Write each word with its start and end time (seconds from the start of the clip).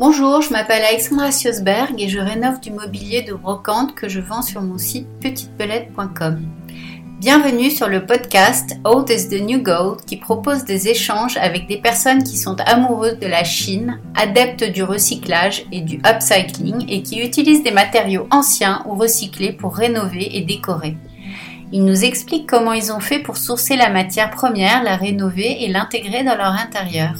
Bonjour, 0.00 0.40
je 0.40 0.50
m'appelle 0.50 0.82
Alexandra 0.82 1.30
Siosberg 1.30 2.00
et 2.00 2.08
je 2.08 2.18
rénove 2.18 2.58
du 2.60 2.70
mobilier 2.70 3.20
de 3.20 3.34
brocante 3.34 3.94
que 3.94 4.08
je 4.08 4.18
vends 4.18 4.40
sur 4.40 4.62
mon 4.62 4.78
site 4.78 5.06
petitebelette.com. 5.20 6.40
Bienvenue 7.18 7.70
sur 7.70 7.86
le 7.86 8.06
podcast 8.06 8.78
Old 8.84 9.10
is 9.10 9.28
the 9.28 9.42
New 9.42 9.62
Gold 9.62 10.00
qui 10.06 10.16
propose 10.16 10.64
des 10.64 10.88
échanges 10.88 11.36
avec 11.36 11.66
des 11.66 11.76
personnes 11.76 12.24
qui 12.24 12.38
sont 12.38 12.56
amoureuses 12.60 13.18
de 13.18 13.26
la 13.26 13.44
Chine, 13.44 14.00
adeptes 14.14 14.64
du 14.64 14.82
recyclage 14.82 15.66
et 15.70 15.82
du 15.82 16.00
upcycling 16.06 16.86
et 16.88 17.02
qui 17.02 17.20
utilisent 17.20 17.62
des 17.62 17.70
matériaux 17.70 18.26
anciens 18.30 18.82
ou 18.86 18.94
recyclés 18.94 19.52
pour 19.52 19.76
rénover 19.76 20.34
et 20.34 20.40
décorer. 20.40 20.96
Ils 21.72 21.84
nous 21.84 22.06
expliquent 22.06 22.48
comment 22.48 22.72
ils 22.72 22.90
ont 22.90 23.00
fait 23.00 23.18
pour 23.18 23.36
sourcer 23.36 23.76
la 23.76 23.90
matière 23.90 24.30
première, 24.30 24.82
la 24.82 24.96
rénover 24.96 25.62
et 25.62 25.68
l'intégrer 25.68 26.24
dans 26.24 26.36
leur 26.36 26.54
intérieur. 26.54 27.12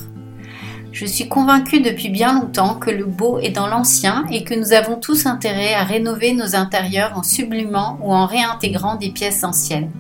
Je 0.93 1.07
suis 1.07 1.29
convaincue 1.29 1.80
depuis 1.80 2.09
bien 2.09 2.34
longtemps 2.34 2.75
que 2.75 2.91
le 2.91 3.04
beau 3.04 3.38
est 3.38 3.50
dans 3.50 3.68
l'ancien 3.68 4.24
et 4.30 4.42
que 4.42 4.55
nous 4.55 4.73
avons 4.73 4.97
tous 4.97 5.24
intérêt 5.27 5.73
à 5.73 5.84
rénover 5.84 6.33
nos 6.33 6.56
intérieurs 6.56 7.12
en 7.16 7.23
sublimant 7.23 7.98
ou 8.02 8.12
en 8.12 8.27
réintégrant 8.27 8.97
des 8.97 9.11
pièces 9.11 9.45
anciennes. 9.45 9.91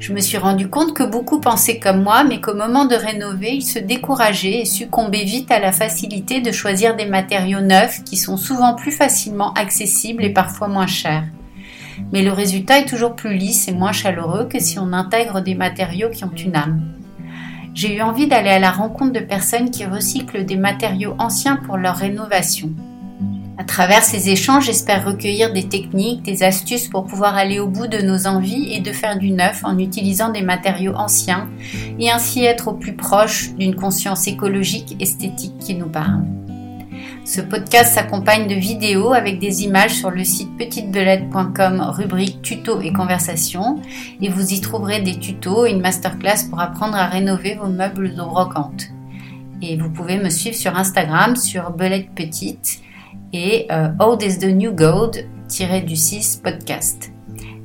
Je 0.00 0.12
me 0.12 0.20
suis 0.20 0.36
rendu 0.36 0.68
compte 0.68 0.92
que 0.92 1.04
beaucoup 1.04 1.40
pensaient 1.40 1.78
comme 1.78 2.02
moi, 2.02 2.24
mais 2.24 2.40
qu'au 2.40 2.54
moment 2.54 2.84
de 2.84 2.96
rénover, 2.96 3.52
ils 3.54 3.62
se 3.62 3.78
décourageaient 3.78 4.60
et 4.60 4.64
succombaient 4.64 5.24
vite 5.24 5.50
à 5.52 5.60
la 5.60 5.72
facilité 5.72 6.40
de 6.40 6.52
choisir 6.52 6.96
des 6.96 7.06
matériaux 7.06 7.60
neufs 7.60 8.02
qui 8.04 8.16
sont 8.16 8.36
souvent 8.36 8.74
plus 8.74 8.92
facilement 8.92 9.52
accessibles 9.54 10.24
et 10.24 10.32
parfois 10.32 10.68
moins 10.68 10.86
chers. 10.86 11.24
Mais 12.12 12.22
le 12.22 12.32
résultat 12.32 12.80
est 12.80 12.88
toujours 12.88 13.14
plus 13.14 13.34
lisse 13.34 13.68
et 13.68 13.72
moins 13.72 13.92
chaleureux 13.92 14.46
que 14.46 14.60
si 14.60 14.78
on 14.78 14.92
intègre 14.92 15.40
des 15.40 15.54
matériaux 15.54 16.10
qui 16.10 16.24
ont 16.24 16.34
une 16.36 16.56
âme 16.56 16.97
j'ai 17.78 17.94
eu 17.94 18.02
envie 18.02 18.26
d'aller 18.26 18.50
à 18.50 18.58
la 18.58 18.72
rencontre 18.72 19.12
de 19.12 19.20
personnes 19.24 19.70
qui 19.70 19.84
recyclent 19.84 20.44
des 20.44 20.56
matériaux 20.56 21.14
anciens 21.20 21.54
pour 21.54 21.76
leur 21.76 21.94
rénovation. 21.94 22.72
À 23.56 23.62
travers 23.62 24.02
ces 24.02 24.30
échanges, 24.30 24.66
j'espère 24.66 25.06
recueillir 25.06 25.52
des 25.52 25.68
techniques, 25.68 26.24
des 26.24 26.42
astuces 26.42 26.88
pour 26.88 27.04
pouvoir 27.04 27.36
aller 27.36 27.60
au 27.60 27.68
bout 27.68 27.86
de 27.86 27.98
nos 27.98 28.26
envies 28.26 28.74
et 28.74 28.80
de 28.80 28.90
faire 28.90 29.16
du 29.16 29.30
neuf 29.30 29.64
en 29.64 29.78
utilisant 29.78 30.30
des 30.30 30.42
matériaux 30.42 30.94
anciens 30.96 31.48
et 32.00 32.10
ainsi 32.10 32.42
être 32.42 32.66
au 32.66 32.72
plus 32.72 32.96
proche 32.96 33.52
d'une 33.54 33.76
conscience 33.76 34.26
écologique 34.26 34.96
esthétique 35.00 35.56
qui 35.58 35.76
nous 35.76 35.88
parle. 35.88 36.24
Ce 37.28 37.42
podcast 37.42 37.92
s'accompagne 37.92 38.48
de 38.48 38.54
vidéos 38.54 39.12
avec 39.12 39.38
des 39.38 39.62
images 39.62 39.92
sur 39.92 40.10
le 40.10 40.24
site 40.24 40.56
petitebelette.com 40.56 41.82
rubrique 41.90 42.40
tuto 42.40 42.80
et 42.80 42.90
conversation 42.90 43.82
et 44.22 44.30
vous 44.30 44.54
y 44.54 44.62
trouverez 44.62 45.02
des 45.02 45.18
tutos 45.18 45.66
et 45.66 45.72
une 45.72 45.82
masterclass 45.82 46.48
pour 46.48 46.58
apprendre 46.58 46.96
à 46.96 47.04
rénover 47.04 47.54
vos 47.56 47.66
meubles 47.66 48.14
de 48.14 48.22
brocante. 48.22 48.86
Et 49.60 49.76
vous 49.76 49.90
pouvez 49.90 50.16
me 50.16 50.30
suivre 50.30 50.56
sur 50.56 50.74
Instagram 50.74 51.36
sur 51.36 51.70
Belette 51.70 52.14
Petite 52.14 52.80
et 53.34 53.66
euh, 53.70 53.90
Old 54.00 54.22
is 54.22 54.38
the 54.38 54.46
New 54.46 54.72
Gold 54.72 55.28
du 55.84 55.96
6 55.96 56.40
podcast. 56.42 57.12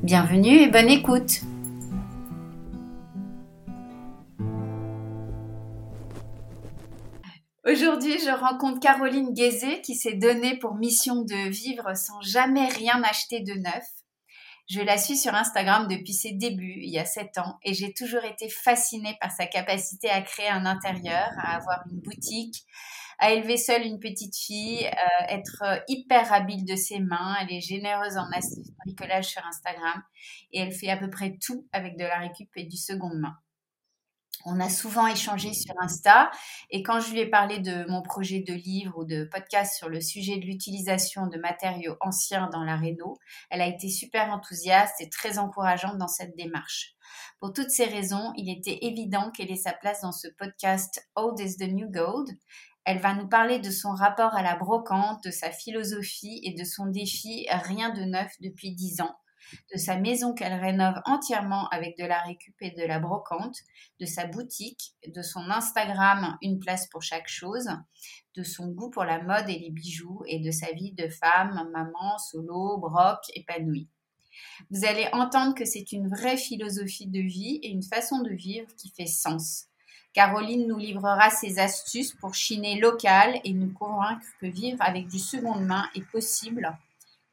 Bienvenue 0.03 0.57
et 0.57 0.67
bonne 0.67 0.89
écoute! 0.89 1.39
Aujourd'hui, 7.65 8.19
je 8.19 8.29
rencontre 8.29 8.81
Caroline 8.81 9.33
Guézé 9.33 9.79
qui 9.79 9.95
s'est 9.95 10.15
donnée 10.15 10.57
pour 10.57 10.75
mission 10.75 11.21
de 11.21 11.49
vivre 11.49 11.95
sans 11.95 12.19
jamais 12.19 12.67
rien 12.67 13.01
acheter 13.03 13.39
de 13.39 13.53
neuf. 13.53 13.85
Je 14.69 14.81
la 14.81 14.97
suis 14.97 15.15
sur 15.15 15.33
Instagram 15.33 15.87
depuis 15.87 16.11
ses 16.11 16.33
débuts, 16.33 16.79
il 16.81 16.89
y 16.89 16.99
a 16.99 17.05
sept 17.05 17.37
ans, 17.37 17.57
et 17.63 17.73
j'ai 17.73 17.93
toujours 17.93 18.25
été 18.25 18.49
fascinée 18.49 19.15
par 19.21 19.31
sa 19.31 19.45
capacité 19.45 20.09
à 20.09 20.21
créer 20.21 20.49
un 20.49 20.65
intérieur, 20.65 21.29
à 21.37 21.55
avoir 21.55 21.83
une 21.89 22.01
boutique, 22.01 22.65
à 23.17 23.31
élever 23.31 23.55
seule 23.55 23.83
une 23.83 23.99
petite 23.99 24.35
fille, 24.35 24.85
euh, 24.85 25.25
être 25.29 25.63
hyper 25.87 26.33
habile 26.33 26.65
de 26.65 26.75
ses 26.75 26.99
mains. 26.99 27.37
Elle 27.39 27.55
est 27.55 27.61
généreuse 27.61 28.17
en 28.17 28.27
bricolage 28.83 29.27
sur 29.27 29.45
Instagram 29.45 30.03
et 30.51 30.59
elle 30.59 30.73
fait 30.73 30.89
à 30.89 30.97
peu 30.97 31.09
près 31.09 31.37
tout 31.41 31.65
avec 31.71 31.97
de 31.97 32.03
la 32.03 32.19
récup 32.19 32.49
et 32.57 32.65
du 32.65 32.77
seconde 32.77 33.19
main. 33.19 33.37
On 34.45 34.59
a 34.59 34.69
souvent 34.69 35.07
échangé 35.07 35.53
sur 35.53 35.73
Insta 35.79 36.29
et 36.69 36.83
quand 36.83 36.99
je 36.99 37.11
lui 37.11 37.19
ai 37.19 37.29
parlé 37.29 37.59
de 37.59 37.89
mon 37.89 38.01
projet 38.01 38.41
de 38.41 38.53
livre 38.53 38.97
ou 38.97 39.05
de 39.05 39.23
podcast 39.23 39.77
sur 39.77 39.87
le 39.87 40.01
sujet 40.01 40.35
de 40.35 40.45
l'utilisation 40.45 41.27
de 41.27 41.37
matériaux 41.37 41.95
anciens 42.01 42.49
dans 42.51 42.63
la 42.63 42.75
réno, 42.75 43.17
elle 43.49 43.61
a 43.61 43.67
été 43.67 43.89
super 43.89 44.33
enthousiaste 44.33 44.99
et 44.99 45.09
très 45.09 45.39
encourageante 45.39 45.97
dans 45.97 46.09
cette 46.09 46.35
démarche. 46.35 46.93
Pour 47.39 47.53
toutes 47.53 47.69
ces 47.69 47.85
raisons, 47.85 48.33
il 48.35 48.49
était 48.49 48.79
évident 48.81 49.31
qu'elle 49.31 49.51
ait 49.51 49.55
sa 49.55 49.71
place 49.71 50.01
dans 50.01 50.11
ce 50.11 50.27
podcast 50.27 51.07
Old 51.15 51.39
is 51.39 51.55
the 51.55 51.71
New 51.71 51.89
Gold. 51.89 52.29
Elle 52.83 52.99
va 52.99 53.13
nous 53.13 53.29
parler 53.29 53.59
de 53.59 53.71
son 53.71 53.91
rapport 53.91 54.35
à 54.35 54.41
la 54.41 54.57
brocante, 54.57 55.23
de 55.23 55.31
sa 55.31 55.51
philosophie 55.51 56.41
et 56.43 56.53
de 56.53 56.65
son 56.65 56.87
défi 56.87 57.47
Rien 57.49 57.91
de 57.91 58.01
neuf 58.01 58.33
depuis 58.41 58.75
dix 58.75 58.99
ans 58.99 59.15
de 59.73 59.77
sa 59.77 59.97
maison 59.97 60.33
qu'elle 60.33 60.59
rénove 60.59 61.01
entièrement 61.05 61.67
avec 61.69 61.97
de 61.97 62.05
la 62.05 62.19
récup 62.21 62.55
et 62.61 62.71
de 62.71 62.85
la 62.85 62.99
brocante, 62.99 63.57
de 63.99 64.05
sa 64.05 64.25
boutique, 64.25 64.93
de 65.07 65.21
son 65.21 65.49
Instagram 65.49 66.37
Une 66.41 66.59
place 66.59 66.87
pour 66.87 67.01
chaque 67.01 67.27
chose, 67.27 67.69
de 68.35 68.43
son 68.43 68.67
goût 68.67 68.89
pour 68.89 69.03
la 69.03 69.21
mode 69.21 69.49
et 69.49 69.59
les 69.59 69.71
bijoux 69.71 70.23
et 70.27 70.39
de 70.39 70.51
sa 70.51 70.71
vie 70.71 70.93
de 70.93 71.07
femme, 71.07 71.69
maman, 71.71 72.17
solo, 72.17 72.77
broc, 72.77 73.19
épanouie. 73.35 73.87
Vous 74.71 74.85
allez 74.85 75.07
entendre 75.13 75.55
que 75.55 75.65
c'est 75.65 75.91
une 75.91 76.07
vraie 76.07 76.37
philosophie 76.37 77.07
de 77.07 77.19
vie 77.19 77.59
et 77.61 77.69
une 77.69 77.83
façon 77.83 78.21
de 78.21 78.31
vivre 78.31 78.67
qui 78.75 78.89
fait 78.89 79.05
sens. 79.05 79.67
Caroline 80.13 80.67
nous 80.67 80.77
livrera 80.77 81.31
ses 81.31 81.59
astuces 81.59 82.13
pour 82.13 82.35
chiner 82.35 82.79
local 82.79 83.39
et 83.43 83.53
nous 83.53 83.73
convaincre 83.73 84.25
que 84.39 84.45
vivre 84.45 84.77
avec 84.81 85.07
du 85.07 85.17
seconde 85.17 85.65
main 85.65 85.89
est 85.95 86.05
possible 86.11 86.77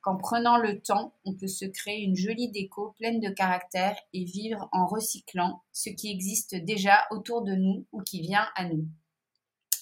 qu'en 0.02 0.16
prenant 0.16 0.58
le 0.58 0.80
temps, 0.80 1.14
on 1.24 1.34
peut 1.34 1.48
se 1.48 1.64
créer 1.64 2.02
une 2.02 2.16
jolie 2.16 2.50
déco 2.50 2.94
pleine 2.98 3.20
de 3.20 3.28
caractère 3.28 3.96
et 4.12 4.24
vivre 4.24 4.68
en 4.72 4.86
recyclant 4.86 5.62
ce 5.72 5.90
qui 5.90 6.10
existe 6.10 6.56
déjà 6.56 7.06
autour 7.10 7.42
de 7.42 7.54
nous 7.54 7.86
ou 7.92 8.02
qui 8.02 8.20
vient 8.20 8.48
à 8.56 8.64
nous. 8.64 8.86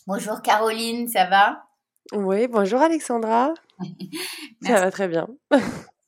Bonjour 0.07 0.43
Caroline, 0.43 1.09
ça 1.09 1.27
va? 1.27 1.65
Oui, 2.13 2.49
bonjour 2.49 2.81
Alexandra. 2.81 3.55
ça 4.63 4.81
va 4.81 4.91
très 4.91 5.09
bien. 5.09 5.29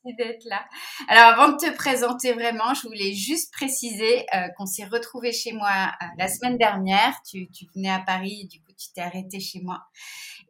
Merci 0.03 0.17
d'être 0.17 0.45
là. 0.45 0.65
Alors 1.07 1.39
avant 1.39 1.53
de 1.53 1.57
te 1.57 1.75
présenter 1.75 2.33
vraiment, 2.33 2.73
je 2.73 2.87
voulais 2.87 3.13
juste 3.13 3.53
préciser 3.53 4.25
euh, 4.35 4.47
qu'on 4.57 4.65
s'est 4.65 4.85
retrouvé 4.85 5.31
chez 5.31 5.53
moi 5.53 5.69
euh, 5.69 6.05
la 6.17 6.27
semaine 6.27 6.57
dernière. 6.57 7.13
Tu, 7.29 7.49
tu 7.51 7.65
venais 7.75 7.91
à 7.91 7.99
Paris, 7.99 8.47
du 8.51 8.59
coup 8.59 8.71
tu 8.77 8.91
t'es 8.93 9.01
arrêté 9.01 9.39
chez 9.39 9.61
moi 9.61 9.83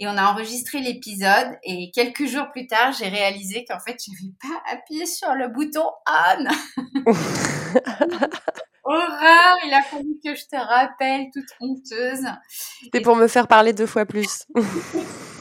et 0.02 0.08
on 0.08 0.18
a 0.18 0.24
enregistré 0.32 0.80
l'épisode 0.80 1.60
et 1.64 1.92
quelques 1.94 2.26
jours 2.26 2.50
plus 2.52 2.66
tard, 2.66 2.92
j'ai 2.92 3.08
réalisé 3.08 3.66
qu'en 3.70 3.80
fait, 3.80 3.98
je 4.04 4.12
n'avais 4.12 4.34
pas 4.42 4.74
appuyé 4.74 5.06
sur 5.06 5.36
le 5.36 5.48
bouton 5.48 5.86
on. 6.08 6.48
Horreur, 8.84 9.58
il 9.64 9.72
a 9.72 9.84
fallu 9.84 10.18
que 10.26 10.34
je 10.34 10.46
te 10.48 10.56
rappelle, 10.56 11.28
toute 11.32 11.46
honteuse. 11.60 12.26
C'était 12.82 13.02
pour 13.02 13.16
me 13.16 13.28
faire 13.28 13.48
parler 13.48 13.74
deux 13.74 13.86
fois 13.86 14.08
plus. 14.08 14.48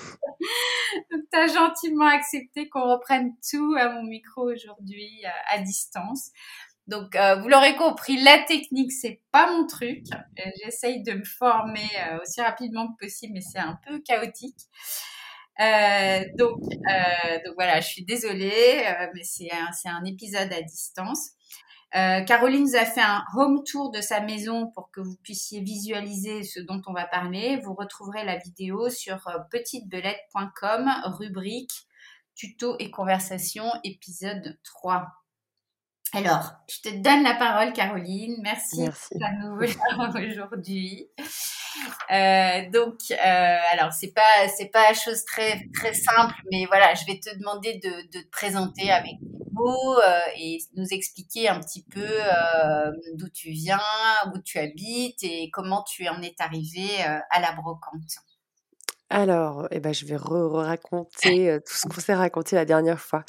Tu 1.32 1.38
as 1.38 1.46
gentiment 1.46 2.06
accepté 2.06 2.68
qu'on 2.68 2.90
reprenne 2.90 3.34
tout 3.48 3.74
à 3.78 3.90
mon 3.90 4.02
micro 4.02 4.50
aujourd'hui 4.50 5.10
euh, 5.24 5.54
à 5.54 5.58
distance. 5.58 6.30
Donc, 6.86 7.14
euh, 7.14 7.36
vous 7.36 7.48
l'aurez 7.48 7.76
compris, 7.76 8.20
la 8.20 8.38
technique, 8.40 8.90
c'est 8.90 9.20
pas 9.30 9.52
mon 9.52 9.66
truc. 9.66 10.02
Euh, 10.12 10.50
j'essaye 10.64 11.02
de 11.04 11.12
me 11.12 11.24
former 11.24 11.88
aussi 12.20 12.40
rapidement 12.40 12.88
que 12.88 13.04
possible, 13.04 13.34
mais 13.34 13.40
c'est 13.40 13.60
un 13.60 13.78
peu 13.86 14.00
chaotique. 14.00 14.58
donc, 16.36 16.60
voilà, 17.54 17.80
je 17.80 17.86
suis 17.86 18.04
désolée, 18.04 18.84
mais 19.14 19.22
c'est 19.22 19.50
un, 19.52 20.04
épisode 20.04 20.52
à 20.52 20.62
distance. 20.62 21.30
Caroline 21.92 22.62
nous 22.62 22.76
a 22.76 22.84
fait 22.84 23.00
un 23.00 23.24
home 23.36 23.62
tour 23.64 23.90
de 23.90 24.00
sa 24.00 24.20
maison 24.20 24.70
pour 24.74 24.90
que 24.90 25.00
vous 25.00 25.16
puissiez 25.22 25.60
visualiser 25.60 26.44
ce 26.44 26.60
dont 26.60 26.80
on 26.86 26.92
va 26.92 27.06
parler. 27.06 27.60
Vous 27.64 27.74
retrouverez 27.74 28.24
la 28.24 28.36
vidéo 28.36 28.88
sur 28.90 29.18
petitebelette.com, 29.50 30.88
rubrique 31.18 31.88
tuto 32.40 32.74
et 32.78 32.90
conversation, 32.90 33.64
épisode 33.84 34.58
3. 34.64 35.06
Alors, 36.14 36.54
je 36.68 36.88
te 36.88 36.96
donne 36.96 37.22
la 37.22 37.34
parole, 37.34 37.74
Caroline. 37.74 38.40
Merci, 38.42 38.80
Merci. 38.80 39.14
à 39.22 39.32
nous 39.32 39.60
aujourd'hui. 40.30 41.10
Euh, 42.10 42.70
donc, 42.70 42.98
euh, 43.10 43.56
alors 43.72 43.92
c'est 43.92 44.12
pas 44.12 44.48
c'est 44.56 44.70
pas 44.70 44.92
chose 44.94 45.24
très 45.24 45.68
très 45.74 45.94
simple, 45.94 46.34
mais 46.50 46.66
voilà, 46.66 46.94
je 46.94 47.04
vais 47.06 47.20
te 47.20 47.36
demander 47.38 47.74
de, 47.82 48.18
de 48.18 48.22
te 48.24 48.30
présenter 48.30 48.90
avec 48.90 49.14
mots 49.52 49.98
euh, 49.98 50.20
et 50.36 50.58
nous 50.76 50.86
expliquer 50.90 51.48
un 51.48 51.60
petit 51.60 51.84
peu 51.84 52.06
euh, 52.06 52.92
d'où 53.14 53.28
tu 53.28 53.50
viens, 53.50 53.80
où 54.34 54.38
tu 54.38 54.58
habites 54.58 55.22
et 55.22 55.50
comment 55.52 55.82
tu 55.84 56.08
en 56.08 56.22
es 56.22 56.34
arrivé 56.38 57.02
à 57.02 57.40
la 57.40 57.52
brocante. 57.52 58.18
Alors, 59.12 59.66
eh 59.72 59.80
ben, 59.80 59.92
je 59.92 60.06
vais 60.06 60.16
re-raconter 60.16 61.58
tout 61.66 61.74
ce 61.74 61.88
qu'on 61.88 62.00
s'est 62.00 62.14
raconté 62.14 62.54
la 62.54 62.64
dernière 62.64 63.00
fois. 63.00 63.24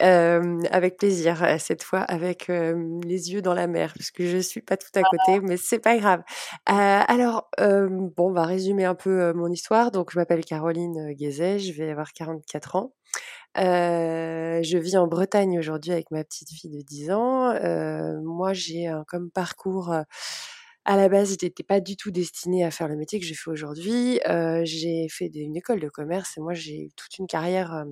avec 0.00 0.96
plaisir, 0.98 1.46
cette 1.60 1.84
fois 1.84 2.00
avec 2.00 2.48
les 2.48 3.32
yeux 3.32 3.40
dans 3.40 3.54
la 3.54 3.68
mer, 3.68 3.92
parce 3.96 4.10
que 4.10 4.26
je 4.26 4.38
suis 4.38 4.60
pas 4.60 4.76
tout 4.76 4.90
à 4.96 5.02
côté, 5.02 5.40
mais 5.40 5.56
c'est 5.56 5.78
pas 5.78 5.96
grave. 5.96 6.22
alors, 6.66 7.48
bon, 7.58 8.30
on 8.30 8.32
va 8.32 8.44
résumer 8.44 8.84
un 8.84 8.96
peu 8.96 9.32
mon 9.32 9.48
histoire. 9.48 9.92
Donc, 9.92 10.10
je 10.12 10.18
m'appelle 10.18 10.44
Caroline 10.44 11.12
Guézet, 11.12 11.60
je 11.60 11.72
vais 11.72 11.90
avoir 11.90 12.12
44 12.12 12.74
ans. 12.76 12.92
je 13.56 14.78
vis 14.78 14.96
en 14.96 15.06
Bretagne 15.06 15.60
aujourd'hui 15.60 15.92
avec 15.92 16.10
ma 16.10 16.24
petite 16.24 16.50
fille 16.50 16.70
de 16.70 16.82
10 16.82 17.12
ans. 17.12 17.54
moi, 18.24 18.52
j'ai 18.52 18.88
un 18.88 19.04
comme 19.06 19.30
parcours 19.30 19.94
à 20.90 20.96
la 20.96 21.08
base, 21.08 21.36
je 21.40 21.46
n'étais 21.46 21.62
pas 21.62 21.78
du 21.78 21.96
tout 21.96 22.10
destinée 22.10 22.64
à 22.64 22.72
faire 22.72 22.88
le 22.88 22.96
métier 22.96 23.20
que 23.20 23.24
j'ai 23.24 23.36
fait 23.36 23.48
aujourd'hui. 23.48 24.18
j'ai 24.64 25.06
fait 25.08 25.30
une 25.32 25.56
école 25.56 25.78
de 25.78 25.88
commerce 25.88 26.36
et 26.36 26.40
moi, 26.40 26.52
j'ai 26.52 26.86
eu 26.86 26.90
toute 26.96 27.16
une 27.18 27.28
carrière 27.28 27.84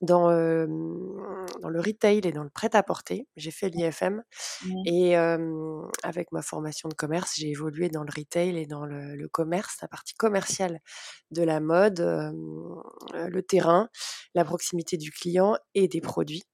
dans, 0.00 0.30
dans 0.30 1.68
le 1.68 1.78
retail 1.78 2.22
et 2.24 2.32
dans 2.32 2.42
le 2.42 2.48
prêt-à-porter. 2.48 3.28
J'ai 3.36 3.50
fait 3.50 3.68
l'IFM 3.68 4.22
mmh. 4.64 4.82
et 4.86 5.14
avec 5.14 6.32
ma 6.32 6.40
formation 6.40 6.88
de 6.88 6.94
commerce, 6.94 7.34
j'ai 7.36 7.50
évolué 7.50 7.90
dans 7.90 8.02
le 8.02 8.10
retail 8.16 8.56
et 8.56 8.66
dans 8.66 8.86
le, 8.86 9.28
commerce, 9.28 9.76
la 9.82 9.88
partie 9.88 10.14
commerciale 10.14 10.80
de 11.32 11.42
la 11.42 11.60
mode, 11.60 12.00
le 12.00 13.42
terrain, 13.42 13.90
la 14.34 14.46
proximité 14.46 14.96
du 14.96 15.10
client 15.10 15.58
et 15.74 15.86
des 15.86 16.00
produits. 16.00 16.44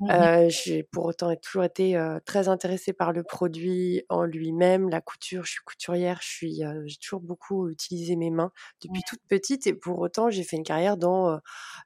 Mmh 0.00 0.48
j'ai 0.48 0.82
pour 0.82 1.06
autant 1.06 1.34
toujours 1.36 1.64
été 1.64 1.98
très 2.24 2.48
intéressée 2.48 2.92
par 2.92 3.12
le 3.12 3.22
produit 3.22 4.02
en 4.08 4.24
lui-même, 4.24 4.88
la 4.88 5.00
couture. 5.00 5.44
Je 5.44 5.52
suis 5.52 5.60
couturière, 5.64 6.18
je 6.22 6.28
suis, 6.28 6.62
j'ai 6.86 6.96
toujours 6.96 7.20
beaucoup 7.20 7.68
utilisé 7.68 8.16
mes 8.16 8.30
mains 8.30 8.50
depuis 8.82 9.02
toute 9.06 9.20
petite 9.28 9.66
et 9.66 9.74
pour 9.74 9.98
autant 9.98 10.30
j'ai 10.30 10.42
fait 10.42 10.56
une 10.56 10.64
carrière 10.64 10.96
dans 10.96 11.40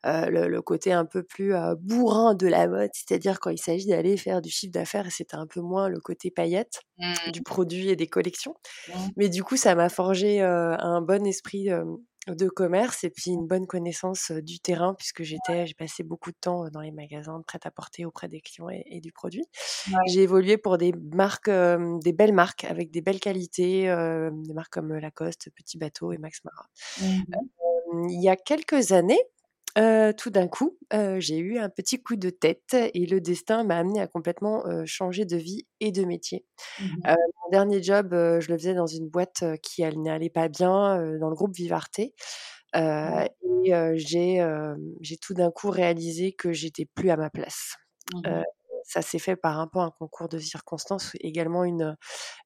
le, 0.04 0.60
côté 0.60 0.92
un 0.92 1.04
peu 1.04 1.22
plus 1.22 1.54
bourrin 1.78 2.34
de 2.34 2.46
la 2.46 2.68
mode, 2.68 2.90
c'est-à-dire 2.92 3.40
quand 3.40 3.50
il 3.50 3.58
s'agit 3.58 3.86
d'aller 3.86 4.16
faire 4.16 4.40
du 4.40 4.50
chiffre 4.50 4.72
d'affaires 4.72 5.06
et 5.06 5.10
c'était 5.10 5.36
un 5.36 5.46
peu 5.46 5.60
moins 5.60 5.88
le 5.88 6.00
côté 6.00 6.30
paillette 6.30 6.80
du 7.32 7.40
mmh. 7.40 7.44
produit 7.44 7.88
et 7.88 7.96
des 7.96 8.08
collections. 8.08 8.54
Mais 9.16 9.28
du 9.28 9.42
coup 9.42 9.56
ça 9.56 9.74
m'a 9.74 9.88
forgé 9.88 10.40
un 10.40 11.00
bon 11.02 11.26
esprit 11.26 11.68
de 12.28 12.48
commerce 12.48 13.04
et 13.04 13.10
puis 13.10 13.30
une 13.30 13.46
bonne 13.46 13.66
connaissance 13.66 14.32
du 14.32 14.58
terrain 14.58 14.94
puisque 14.94 15.22
j'étais 15.22 15.66
j'ai 15.66 15.74
passé 15.74 16.02
beaucoup 16.02 16.30
de 16.30 16.36
temps 16.40 16.68
dans 16.70 16.80
les 16.80 16.90
magasins 16.90 17.38
de 17.38 17.44
prêt-à-porter 17.44 18.04
auprès 18.04 18.28
des 18.28 18.40
clients 18.40 18.68
et, 18.70 19.00
du 19.00 19.12
produit. 19.12 19.44
J'ai 20.06 20.22
évolué 20.22 20.56
pour 20.56 20.78
des 20.78 20.92
marques, 21.12 21.50
des 21.50 22.12
belles 22.12 22.32
marques 22.32 22.64
avec 22.64 22.90
des 22.90 23.00
belles 23.00 23.20
qualités, 23.20 23.84
des 24.32 24.54
marques 24.54 24.72
comme 24.72 24.92
Lacoste, 24.94 25.50
Petit 25.54 25.78
Bateau 25.78 26.12
et 26.12 26.18
Max 26.18 26.42
Mara. 26.44 26.66
Mmh 27.00 27.22
il 27.92 28.22
y 28.22 28.28
a 28.28 28.36
quelques 28.36 28.92
années, 28.92 29.20
tout 30.16 30.30
d'un 30.30 30.48
coup, 30.48 30.78
j'ai 31.18 31.38
eu 31.38 31.58
un 31.58 31.68
petit 31.68 32.02
coup 32.02 32.16
de 32.16 32.30
tête 32.30 32.74
et 32.74 33.06
le 33.06 33.20
destin 33.20 33.64
m'a 33.64 33.78
amené 33.78 34.00
à 34.00 34.06
complètement 34.06 34.64
changer 34.86 35.24
de 35.24 35.36
vie 35.36 35.66
et 35.80 35.92
de 35.92 36.04
métier. 36.04 36.44
Mmh 36.78 37.14
mon 37.44 37.50
dernier 37.52 37.82
job, 37.82 38.08
je 38.10 38.48
le 38.50 38.58
faisais 38.58 38.74
dans 38.74 38.86
une 38.86 39.08
boîte 39.08 39.44
qui 39.62 39.82
n'allait 39.82 40.30
pas 40.30 40.48
bien, 40.48 40.96
dans 41.18 41.28
le 41.28 41.36
groupe 41.36 41.54
Vivarte. 41.54 41.98
et 41.98 42.12
j'ai 43.98 45.16
tout 45.20 45.34
d'un 45.34 45.50
coup 45.50 45.70
réalisé 45.70 46.32
que 46.32 46.52
j'étais 46.52 46.86
plus 46.86 47.10
à 47.10 47.16
ma 47.16 47.30
place. 47.30 47.76
Mmh 48.14 48.42
ça 48.86 49.02
s'est 49.02 49.18
fait 49.18 49.36
par 49.36 49.58
un 49.60 49.66
peu 49.66 49.80
un 49.80 49.90
concours 49.90 50.28
de 50.28 50.38
circonstances, 50.38 51.12
également 51.20 51.64
une, 51.64 51.96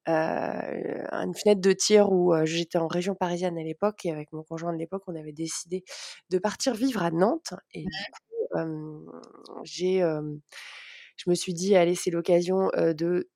une 0.07 1.33
fenêtre 1.35 1.61
de 1.61 1.71
tir 1.71 2.11
où 2.11 2.33
j'étais 2.45 2.79
en 2.79 2.87
région 2.87 3.15
parisienne 3.15 3.57
à 3.57 3.63
l'époque 3.63 4.05
et 4.05 4.11
avec 4.11 4.33
mon 4.33 4.43
conjoint 4.43 4.73
de 4.73 4.77
l'époque, 4.79 5.03
on 5.07 5.15
avait 5.15 5.33
décidé 5.33 5.83
de 6.29 6.39
partir 6.39 6.73
vivre 6.73 7.03
à 7.03 7.11
Nantes. 7.11 7.53
Et 7.73 7.83
du 7.83 7.89
coup, 7.89 9.11
j'ai, 9.63 9.99
je 11.17 11.29
me 11.29 11.35
suis 11.35 11.53
dit, 11.53 11.75
allez, 11.75 11.95
c'est 11.95 12.11
l'occasion 12.11 12.69
de 12.75 13.29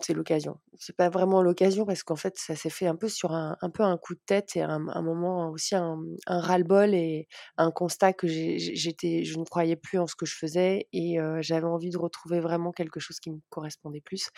c'est 0.00 0.14
l'occasion. 0.14 0.58
C'est 0.78 0.96
pas 0.96 1.08
vraiment 1.08 1.42
l'occasion 1.42 1.84
parce 1.86 2.02
qu'en 2.02 2.16
fait, 2.16 2.38
ça 2.38 2.54
s'est 2.54 2.70
fait 2.70 2.86
un 2.86 2.96
peu 2.96 3.08
sur 3.08 3.32
un, 3.32 3.56
un 3.60 3.70
peu 3.70 3.82
un 3.82 3.96
coup 3.96 4.14
de 4.14 4.20
tête 4.24 4.56
et 4.56 4.62
un, 4.62 4.88
un 4.88 5.02
moment 5.02 5.50
aussi 5.50 5.74
un, 5.74 5.98
un 6.26 6.40
ras-le-bol 6.40 6.94
et 6.94 7.28
un 7.56 7.70
constat 7.70 8.12
que 8.12 8.26
j'étais, 8.26 9.24
je 9.24 9.38
ne 9.38 9.44
croyais 9.44 9.76
plus 9.76 9.98
en 9.98 10.06
ce 10.06 10.14
que 10.14 10.26
je 10.26 10.34
faisais 10.36 10.88
et 10.92 11.18
j'avais 11.40 11.66
envie 11.66 11.90
de 11.90 11.98
retrouver 11.98 12.40
vraiment 12.40 12.72
quelque 12.72 13.00
chose 13.00 13.20
qui 13.20 13.30
me 13.30 13.40
correspondait 13.50 14.00
plus. 14.00 14.28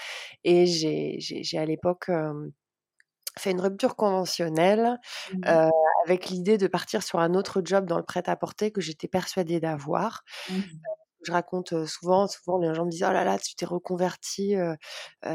Et 0.44 0.66
j'ai 0.66 1.58
à 1.58 1.64
l'époque 1.64 2.10
fait 3.38 3.50
une 3.52 3.60
rupture 3.60 3.96
conventionnelle 3.96 4.98
mmh 5.32 5.70
avec 6.06 6.28
l'idée 6.30 6.58
de 6.58 6.68
partir 6.68 7.02
sur 7.02 7.18
un 7.18 7.34
autre 7.34 7.60
job 7.62 7.84
dans 7.84 7.98
le 7.98 8.04
prêt-à-porter 8.04 8.70
que 8.70 8.80
j'étais 8.80 9.08
persuadée 9.08 9.60
d'avoir. 9.60 10.22
Mmh 10.48 10.60
je 11.22 11.32
raconte 11.32 11.86
souvent, 11.86 12.26
souvent 12.26 12.58
les 12.58 12.74
gens 12.74 12.84
me 12.84 12.90
disent 12.90 13.04
oh 13.08 13.12
là 13.12 13.24
là, 13.24 13.38
tu 13.38 13.54
t'es 13.54 13.66
reconverti, 13.66 14.54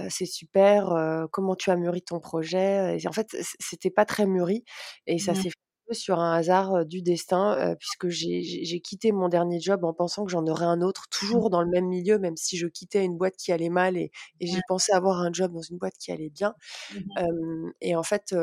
c'est 0.09 0.25
super, 0.25 1.27
comment 1.31 1.55
tu 1.55 1.71
as 1.71 1.75
mûri 1.75 2.01
ton 2.01 2.19
projet? 2.19 2.97
Et 2.99 3.07
en 3.07 3.11
fait, 3.11 3.35
c'était 3.59 3.91
pas 3.91 4.05
très 4.05 4.25
mûri 4.25 4.63
et 5.07 5.19
ça 5.19 5.33
mmh. 5.33 5.35
s'est 5.35 5.49
fait 5.49 5.55
sur 5.91 6.19
un 6.19 6.33
hasard 6.33 6.85
du 6.85 7.01
destin, 7.01 7.75
puisque 7.77 8.07
j'ai 8.09 8.79
quitté 8.79 9.11
mon 9.11 9.27
dernier 9.29 9.59
job 9.59 9.83
en 9.83 9.93
pensant 9.93 10.25
que 10.25 10.31
j'en 10.31 10.45
aurais 10.47 10.65
un 10.65 10.81
autre, 10.81 11.03
mmh. 11.03 11.19
toujours 11.19 11.49
dans 11.49 11.61
le 11.61 11.69
même 11.69 11.85
milieu, 11.85 12.17
même 12.19 12.37
si 12.37 12.57
je 12.57 12.67
quittais 12.67 13.03
une 13.03 13.17
boîte 13.17 13.35
qui 13.35 13.51
allait 13.51 13.69
mal 13.69 13.97
et, 13.97 14.11
j'ai 14.39 14.61
pensé 14.67 14.93
avoir 14.93 15.19
un 15.19 15.31
job 15.31 15.51
dans 15.53 15.61
une 15.61 15.77
boîte 15.77 15.95
qui 15.99 16.11
allait 16.11 16.29
bien. 16.29 16.55
Mmh 16.93 17.71
et 17.81 17.95
en 17.95 18.03
fait, 18.03 18.33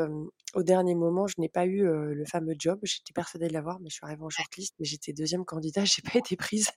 au 0.53 0.63
dernier 0.63 0.95
moment, 0.95 1.27
je 1.27 1.35
n'ai 1.37 1.49
pas 1.49 1.65
eu 1.65 1.83
le 1.83 2.25
fameux 2.25 2.55
job. 2.57 2.79
J'étais 2.83 3.13
persuadée 3.13 3.47
de 3.47 3.53
l'avoir, 3.53 3.79
mais 3.79 3.89
je 3.89 3.95
suis 3.95 4.05
arrivée 4.05 4.23
en 4.23 4.29
shortlist, 4.29 4.75
mais 4.79 4.85
j'étais 4.85 5.13
deuxième 5.13 5.45
candidat, 5.45 5.83
j'ai 5.85 6.01
pas 6.01 6.17
été 6.17 6.35
prise. 6.35 6.69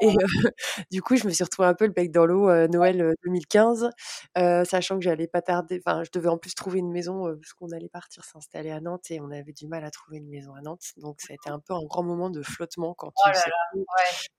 Et 0.00 0.08
oh. 0.08 0.48
du 0.90 1.02
coup, 1.02 1.16
je 1.16 1.26
me 1.26 1.32
suis 1.32 1.44
retrouvée 1.44 1.68
un 1.68 1.74
peu 1.74 1.86
le 1.86 1.92
bec 1.92 2.10
dans 2.10 2.26
l'eau 2.26 2.50
Noël 2.68 3.14
2015, 3.24 3.90
sachant 4.36 4.98
que 4.98 5.04
j'allais 5.04 5.28
pas 5.28 5.42
tarder. 5.42 5.80
Enfin, 5.84 6.02
je 6.04 6.10
devais 6.12 6.28
en 6.28 6.38
plus 6.38 6.54
trouver 6.54 6.78
une 6.78 6.90
maison 6.90 7.24
parce 7.36 7.52
qu'on 7.54 7.70
allait 7.70 7.88
partir 7.88 8.24
s'installer 8.24 8.70
à 8.70 8.80
Nantes 8.80 9.10
et 9.10 9.20
on 9.20 9.30
avait 9.30 9.52
du 9.52 9.66
mal 9.66 9.84
à 9.84 9.90
trouver 9.90 10.18
une 10.18 10.28
maison 10.28 10.54
à 10.54 10.60
Nantes. 10.60 10.92
Donc, 10.96 11.20
ça 11.20 11.28
a 11.30 11.34
été 11.34 11.50
un 11.50 11.58
peu 11.58 11.74
un 11.74 11.84
grand 11.84 12.02
moment 12.02 12.30
de 12.30 12.42
flottement 12.42 12.94
quand 12.94 13.10
tu 13.10 13.30
oh 13.30 13.34
sais 13.34 13.50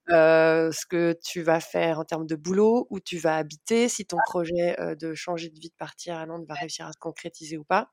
ce 0.07 0.85
que 0.85 1.17
tu 1.23 1.41
vas 1.41 1.59
faire 1.59 1.99
en 1.99 2.05
termes 2.05 2.27
de 2.27 2.35
boulot, 2.35 2.87
où 2.89 2.99
tu 2.99 3.17
vas 3.17 3.37
habiter, 3.37 3.89
si 3.89 4.05
ton 4.05 4.17
projet 4.25 4.75
de 4.99 5.13
changer 5.13 5.49
de 5.49 5.59
vie, 5.59 5.69
de 5.69 5.75
partir 5.77 6.17
à 6.17 6.25
Nantes 6.25 6.45
va 6.47 6.55
réussir 6.55 6.85
à 6.85 6.91
se 6.91 6.97
concrétiser 6.97 7.57
ou 7.57 7.63
pas. 7.63 7.89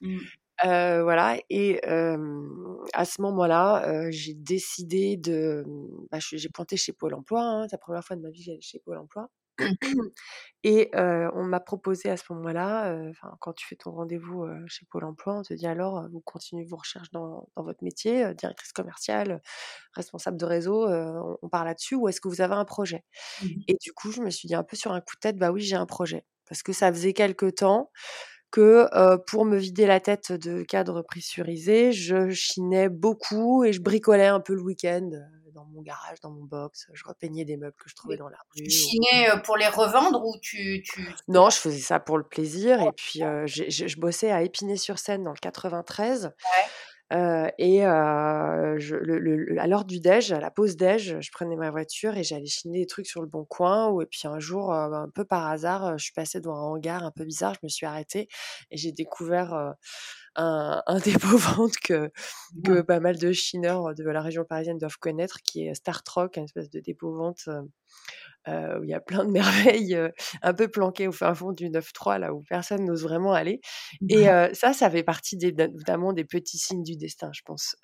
Mmh. 0.00 0.18
voilà 0.62 1.36
et 1.50 1.80
à 1.84 3.04
ce 3.04 3.20
moment-là, 3.22 4.10
j'ai 4.10 4.34
décidé 4.34 5.16
de, 5.16 5.64
bah, 6.10 6.18
j'ai 6.20 6.48
pointé 6.48 6.76
chez 6.76 6.92
Pôle 6.92 7.14
emploi, 7.14 7.42
hein, 7.42 7.62
c'est 7.68 7.74
la 7.74 7.78
première 7.78 8.04
fois 8.04 8.16
de 8.16 8.22
ma 8.22 8.30
vie 8.30 8.40
que 8.40 8.46
j'allais 8.46 8.60
chez 8.60 8.78
Pôle 8.80 8.98
emploi 8.98 9.28
et 10.64 10.90
on 10.94 11.44
m'a 11.44 11.60
proposé 11.60 12.10
à 12.10 12.16
ce 12.18 12.24
moment-là, 12.32 12.96
quand 13.40 13.52
tu 13.54 13.66
fais 13.68 13.76
ton 13.76 13.92
rendez-vous, 13.92 14.46
chez 14.68 14.86
Pôle 14.90 15.04
emploi, 15.04 15.36
on 15.38 15.42
te 15.42 15.54
dit: 15.54 15.66
«Alors, 15.68 16.08
vous 16.10 16.20
continuez 16.20 16.64
vos 16.66 16.76
recherches 16.78 17.10
dans 17.12 17.48
dans 17.56 17.64
votre 17.64 17.84
métier, 17.84 18.34
directrice 18.36 18.72
commerciale, 18.72 19.42
responsable 19.94 20.38
de 20.38 20.46
réseau, 20.46 20.88
on 21.42 21.48
part 21.50 21.64
là-dessus 21.66 21.96
ou 21.96 22.08
est-ce 22.08 22.20
que 22.22 22.28
vous 22.28 22.42
avez 22.42 22.54
un 22.56 22.64
projet?» 22.66 23.04
mmh 23.40 23.46
et 23.68 23.76
du 23.82 23.92
coup, 23.94 24.12
je 24.12 24.22
me 24.22 24.30
suis 24.30 24.48
dit 24.48 24.54
un 24.56 24.64
peu 24.64 24.76
sur 24.76 24.92
un 24.92 25.00
coup 25.02 25.16
de 25.16 25.20
tête: 25.20 25.38
«Bah 25.38 25.52
oui, 25.52 25.62
j'ai 25.62 25.76
un 25.76 25.86
projet». 25.86 26.26
Parce 26.48 26.62
que 26.64 26.72
ça 26.74 26.92
faisait 26.92 27.14
quelque 27.14 27.46
temps 27.50 27.90
que 28.50 28.88
pour 29.26 29.44
me 29.44 29.56
vider 29.56 29.86
la 29.86 30.00
tête 30.00 30.32
de 30.32 30.62
cadres 30.62 31.02
pressurisés, 31.02 31.92
je 31.92 32.30
chinais 32.30 32.88
beaucoup 32.88 33.64
et 33.64 33.72
je 33.72 33.80
bricolais 33.80 34.26
un 34.26 34.40
peu 34.40 34.54
le 34.54 34.62
week-end 34.62 35.10
dans 35.54 35.64
mon 35.64 35.82
garage, 35.82 36.20
dans 36.20 36.30
mon 36.30 36.44
box. 36.44 36.86
Je 36.92 37.04
repeignais 37.04 37.44
des 37.44 37.56
meubles 37.56 37.76
que 37.76 37.88
je 37.88 37.94
trouvais 37.94 38.16
dans 38.16 38.28
la 38.28 38.38
rue. 38.54 38.62
Tu 38.62 38.70
chinais 38.70 39.28
pour 39.44 39.56
les 39.56 39.68
revendre 39.68 40.24
ou 40.24 40.36
tu, 40.40 40.82
tu... 40.82 41.08
Non, 41.28 41.50
je 41.50 41.56
faisais 41.56 41.80
ça 41.80 42.00
pour 42.00 42.18
le 42.18 42.24
plaisir. 42.24 42.80
Et 42.80 42.92
puis, 42.92 43.20
je 43.20 44.00
bossais 44.00 44.30
à 44.30 44.42
Épinay-sur-Seine 44.42 45.24
dans 45.24 45.32
le 45.32 45.38
93. 45.38 46.26
Ouais 46.26 46.32
et 47.10 47.80
je, 47.80 48.96
le, 48.96 49.58
à 49.58 49.66
l'heure 49.66 49.84
du 49.84 50.00
déj, 50.00 50.32
à 50.32 50.40
la 50.40 50.50
pause 50.50 50.76
déj, 50.76 51.20
je 51.20 51.30
prenais 51.32 51.56
ma 51.56 51.70
voiture 51.70 52.16
et 52.16 52.22
j'allais 52.22 52.46
chiner 52.46 52.80
des 52.80 52.86
trucs 52.86 53.06
sur 53.06 53.20
le 53.20 53.26
bon 53.26 53.44
coin. 53.44 54.00
et 54.00 54.06
puis 54.06 54.22
un 54.24 54.38
jour, 54.38 54.72
un 54.72 55.08
peu 55.14 55.24
par 55.24 55.46
hasard, 55.46 55.98
je 55.98 56.04
suis 56.04 56.12
passée 56.12 56.40
dans 56.40 56.54
un 56.54 56.60
hangar 56.60 57.04
un 57.04 57.10
peu 57.10 57.24
bizarre. 57.24 57.54
Je 57.54 57.60
me 57.64 57.68
suis 57.68 57.86
arrêtée 57.86 58.28
et 58.70 58.76
j'ai 58.76 58.92
découvert 58.92 59.74
un, 60.36 60.82
un 60.86 60.98
dépôt-vente 60.98 61.76
que, 61.82 62.10
que 62.64 62.80
pas 62.82 63.00
mal 63.00 63.18
de 63.18 63.32
chineurs 63.32 63.94
de 63.94 64.04
la 64.04 64.22
région 64.22 64.44
parisienne 64.44 64.78
doivent 64.78 64.98
connaître, 64.98 65.38
qui 65.42 65.66
est 65.66 65.74
Star 65.74 66.02
Trek, 66.02 66.30
une 66.36 66.44
espèce 66.44 66.70
de 66.70 66.80
dépôt-vente 66.80 67.48
où 68.46 68.82
il 68.82 68.88
y 68.88 68.94
a 68.94 69.00
plein 69.00 69.24
de 69.24 69.30
merveilles 69.90 69.98
un 70.42 70.54
peu 70.54 70.68
planquées 70.68 71.08
au 71.08 71.12
fin 71.12 71.34
fond 71.34 71.52
du 71.52 71.70
9-3, 71.70 72.18
là 72.18 72.34
où 72.34 72.42
personne 72.48 72.84
n'ose 72.84 73.02
vraiment 73.02 73.32
aller. 73.32 73.60
Et 74.08 74.26
ça, 74.52 74.72
ça 74.72 74.90
fait 74.90 75.02
partie 75.02 75.36
des, 75.36 75.52
notamment 75.52 76.12
des 76.12 76.24
petits 76.24 76.58
signes 76.58 76.82
du 76.82 76.96
destin, 76.96 77.30
je 77.32 77.42
pense. 77.44 77.76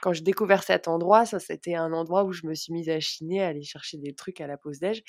quand 0.00 0.12
j'ai 0.12 0.22
découvert 0.22 0.62
cet 0.62 0.88
endroit, 0.88 1.26
ça, 1.26 1.38
c'était 1.38 1.74
un 1.74 1.92
endroit 1.92 2.24
où 2.24 2.32
je 2.32 2.46
me 2.46 2.54
suis 2.54 2.72
mise 2.72 2.88
à 2.88 3.00
chiner, 3.00 3.42
à 3.42 3.48
aller 3.48 3.62
chercher 3.62 3.98
des 3.98 4.14
trucs 4.14 4.40
à 4.40 4.46
la 4.46 4.56
pause 4.56 4.78
déj. 4.78 5.02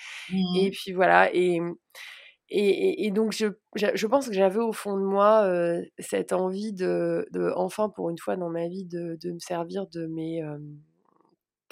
Et 0.55 0.67
mmh. 0.67 0.71
puis 0.71 0.93
voilà. 0.93 1.33
Et 1.33 1.59
et, 2.55 3.09
donc, 3.09 3.33
je, 3.33 3.47
je, 3.75 4.07
pense 4.07 4.27
que 4.27 4.33
j'avais 4.33 4.59
au 4.59 4.73
fond 4.73 4.95
de 4.95 5.03
moi 5.03 5.49
cette 5.97 6.33
envie 6.33 6.71
de, 6.71 7.25
de, 7.31 7.51
enfin, 7.55 7.89
pour 7.89 8.11
une 8.11 8.17
fois 8.19 8.35
dans 8.35 8.49
ma 8.49 8.67
vie, 8.67 8.85
de, 8.85 9.17
de 9.23 9.31
me 9.31 9.39
servir 9.39 9.87
de 9.87 10.05
mes 10.05 10.43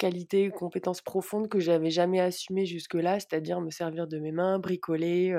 qualités, 0.02 0.50
compétences 0.50 1.00
profondes 1.00 1.48
que 1.48 1.60
j'avais 1.60 1.90
jamais 1.90 2.20
assumées 2.20 2.66
jusque-là, 2.66 3.20
c'est-à-dire 3.20 3.60
me 3.60 3.70
servir 3.70 4.06
de 4.06 4.18
mes 4.18 4.32
mains, 4.32 4.58
bricoler, 4.58 5.32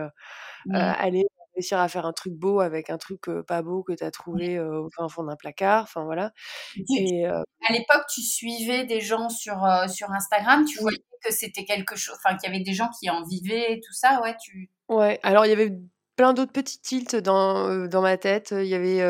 mmh. 0.66 0.76
aller 0.76 1.26
réussir 1.56 1.80
à 1.80 1.88
faire 1.88 2.06
un 2.06 2.14
truc 2.14 2.34
beau 2.34 2.62
avec 2.62 2.90
un 2.90 2.98
truc 2.98 3.22
pas 3.48 3.62
beau 3.62 3.84
que 3.84 3.94
tu 3.94 4.04
as 4.04 4.12
trouvé 4.12 4.60
au 4.60 4.90
fin 4.96 5.08
fond 5.10 5.24
d'un 5.24 5.36
placard, 5.36 5.84
enfin 5.84 6.04
voilà. 6.06 6.32
Et, 6.98 7.26
à 7.26 7.72
l'époque, 7.72 8.06
tu 8.14 8.22
suivais 8.22 8.86
des 8.86 9.02
gens 9.02 9.30
sur, 9.30 9.56
sur 9.90 10.10
Instagram, 10.12 10.66
tu 10.66 10.80
voyais 10.80 11.04
que 11.24 11.32
c'était 11.32 11.66
quelque 11.66 11.96
chose, 11.96 12.16
enfin 12.24 12.36
qu'il 12.38 12.50
y 12.50 12.56
avait 12.56 12.64
des 12.64 12.74
gens 12.74 12.90
qui 13.00 13.10
en 13.10 13.24
vivaient, 13.24 13.80
tout 13.86 13.94
ça, 13.94 14.22
ouais, 14.22 14.36
tu... 14.42 14.70
Ouais, 14.90 15.20
alors 15.24 15.46
il 15.46 15.50
y 15.50 15.54
avait 15.54 15.78
plein 16.16 16.34
d'autres 16.34 16.52
petits 16.52 16.80
tilts 16.80 17.16
dans, 17.16 17.88
dans 17.88 18.02
ma 18.02 18.18
tête. 18.18 18.54
Il 18.56 18.68
y 18.68 18.76
avait, 18.76 19.02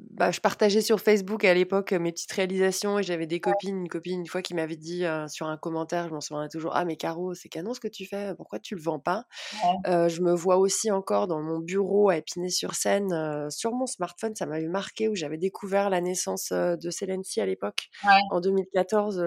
bah, 0.00 0.30
je 0.30 0.40
partageais 0.40 0.80
sur 0.80 1.00
Facebook 1.00 1.44
à 1.44 1.52
l'époque 1.54 1.92
mes 1.92 2.12
petites 2.12 2.32
réalisations 2.32 2.98
et 2.98 3.02
j'avais 3.02 3.26
des 3.26 3.40
copines, 3.40 3.80
une 3.80 3.88
copine 3.88 4.20
une 4.20 4.26
fois 4.26 4.42
qui 4.42 4.54
m'avait 4.54 4.76
dit 4.76 5.04
sur 5.28 5.46
un 5.46 5.56
commentaire, 5.56 6.08
je 6.08 6.14
m'en 6.14 6.20
souviens 6.20 6.48
toujours, 6.48 6.72
ah 6.74 6.84
mais 6.84 6.96
Caro, 6.96 7.34
c'est 7.34 7.48
canon 7.48 7.74
ce 7.74 7.80
que 7.80 7.88
tu 7.88 8.06
fais, 8.06 8.34
pourquoi 8.36 8.58
tu 8.58 8.74
le 8.74 8.80
vends 8.80 8.98
pas? 8.98 9.24
Je 9.86 10.20
me 10.22 10.32
vois 10.32 10.56
aussi 10.56 10.90
encore 10.90 11.26
dans 11.26 11.42
mon 11.42 11.58
bureau 11.58 12.08
à 12.08 12.16
Épinay-sur-Seine, 12.16 13.50
sur 13.50 13.72
mon 13.72 13.86
smartphone, 13.86 14.34
ça 14.34 14.46
m'avait 14.46 14.68
marqué 14.68 15.08
où 15.08 15.14
j'avais 15.14 15.38
découvert 15.38 15.90
la 15.90 16.00
naissance 16.00 16.52
de 16.52 16.90
Célency 16.90 17.40
à 17.40 17.46
l'époque, 17.46 17.88
en 18.30 18.40
2014, 18.40 19.22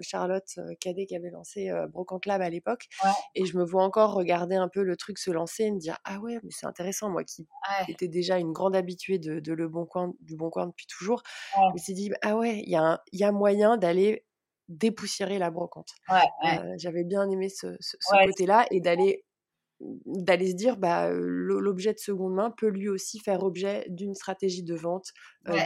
Charlotte 0.00 0.58
Cadet 0.80 1.06
qui 1.06 1.16
avait 1.16 1.30
lancé 1.30 1.70
Brocante 1.90 2.26
Lab 2.26 2.40
à 2.40 2.50
l'époque, 2.50 2.86
et 3.34 3.44
je 3.44 3.56
me 3.56 3.64
vois 3.64 3.84
encore 3.84 4.14
regarder 4.14 4.56
un 4.56 4.68
peu 4.68 4.82
le 4.82 4.96
truc 4.96 5.18
se 5.18 5.30
lancer 5.30 5.64
et 5.64 5.70
me 5.70 5.78
dire 5.78 5.98
ah 6.04 6.18
ouais 6.20 6.38
mais 6.42 6.50
c'est 6.62 6.68
intéressant. 6.68 7.10
Moi 7.10 7.24
qui 7.24 7.46
étais 7.88 8.08
déjà 8.08 8.38
une 8.38 8.52
grande 8.52 8.76
habituée 8.76 9.18
de, 9.18 9.52
le 9.52 9.68
bon 9.68 9.84
coin, 9.84 10.12
du 10.20 10.36
Bon 10.36 10.50
Coin 10.50 10.68
depuis 10.68 10.86
toujours, 10.86 11.22
je 11.56 11.72
me 11.72 11.78
suis 11.78 11.94
dit, 11.94 12.12
ah 12.22 12.36
ouais, 12.36 12.62
il 12.64 12.70
y, 12.70 12.76
a 12.76 13.02
y 13.12 13.24
a 13.24 13.32
moyen 13.32 13.76
d'aller 13.76 14.24
dépoussiérer 14.68 15.38
la 15.38 15.50
brocante. 15.50 15.90
J'avais 16.78 17.04
bien 17.04 17.28
aimé 17.28 17.48
ce, 17.48 17.76
côté-là 18.24 18.66
et 18.70 18.80
d'aller 18.80 19.24
d'aller 20.06 20.52
se 20.52 20.54
dire 20.54 20.76
bah 20.76 21.10
l'objet 21.10 21.92
de 21.92 21.98
seconde 21.98 22.34
main 22.34 22.52
peut 22.52 22.68
lui 22.68 22.88
aussi 22.88 23.18
faire 23.18 23.42
objet 23.42 23.84
d'une 23.88 24.14
stratégie 24.14 24.62
de 24.62 24.76
vente, 24.76 25.08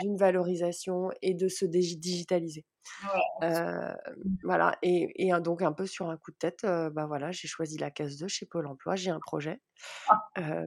d'une 0.01 0.17
valorisation 0.17 1.11
et 1.21 1.35
de 1.35 1.49
se 1.49 1.67
digitaliser. 1.67 2.65
Mmh. 3.03 3.95
voilà 4.45 4.77
et, 4.83 5.31
donc 5.41 5.63
un 5.63 5.73
peu 5.73 5.87
sur 5.87 6.09
un 6.09 6.17
coup 6.17 6.31
de 6.31 6.37
tête, 6.37 6.63
bah 6.65 7.07
voilà 7.07 7.33
j'ai 7.33 7.49
choisi 7.49 7.79
la 7.79 7.91
case 7.91 8.17
2 8.19 8.29
chez 8.29 8.47
Pôle 8.47 8.67
Emploi, 8.67 8.97
j'ai 8.97 9.11
un 9.11 9.21
projet. 9.21 9.61
Ah. 10.09 10.65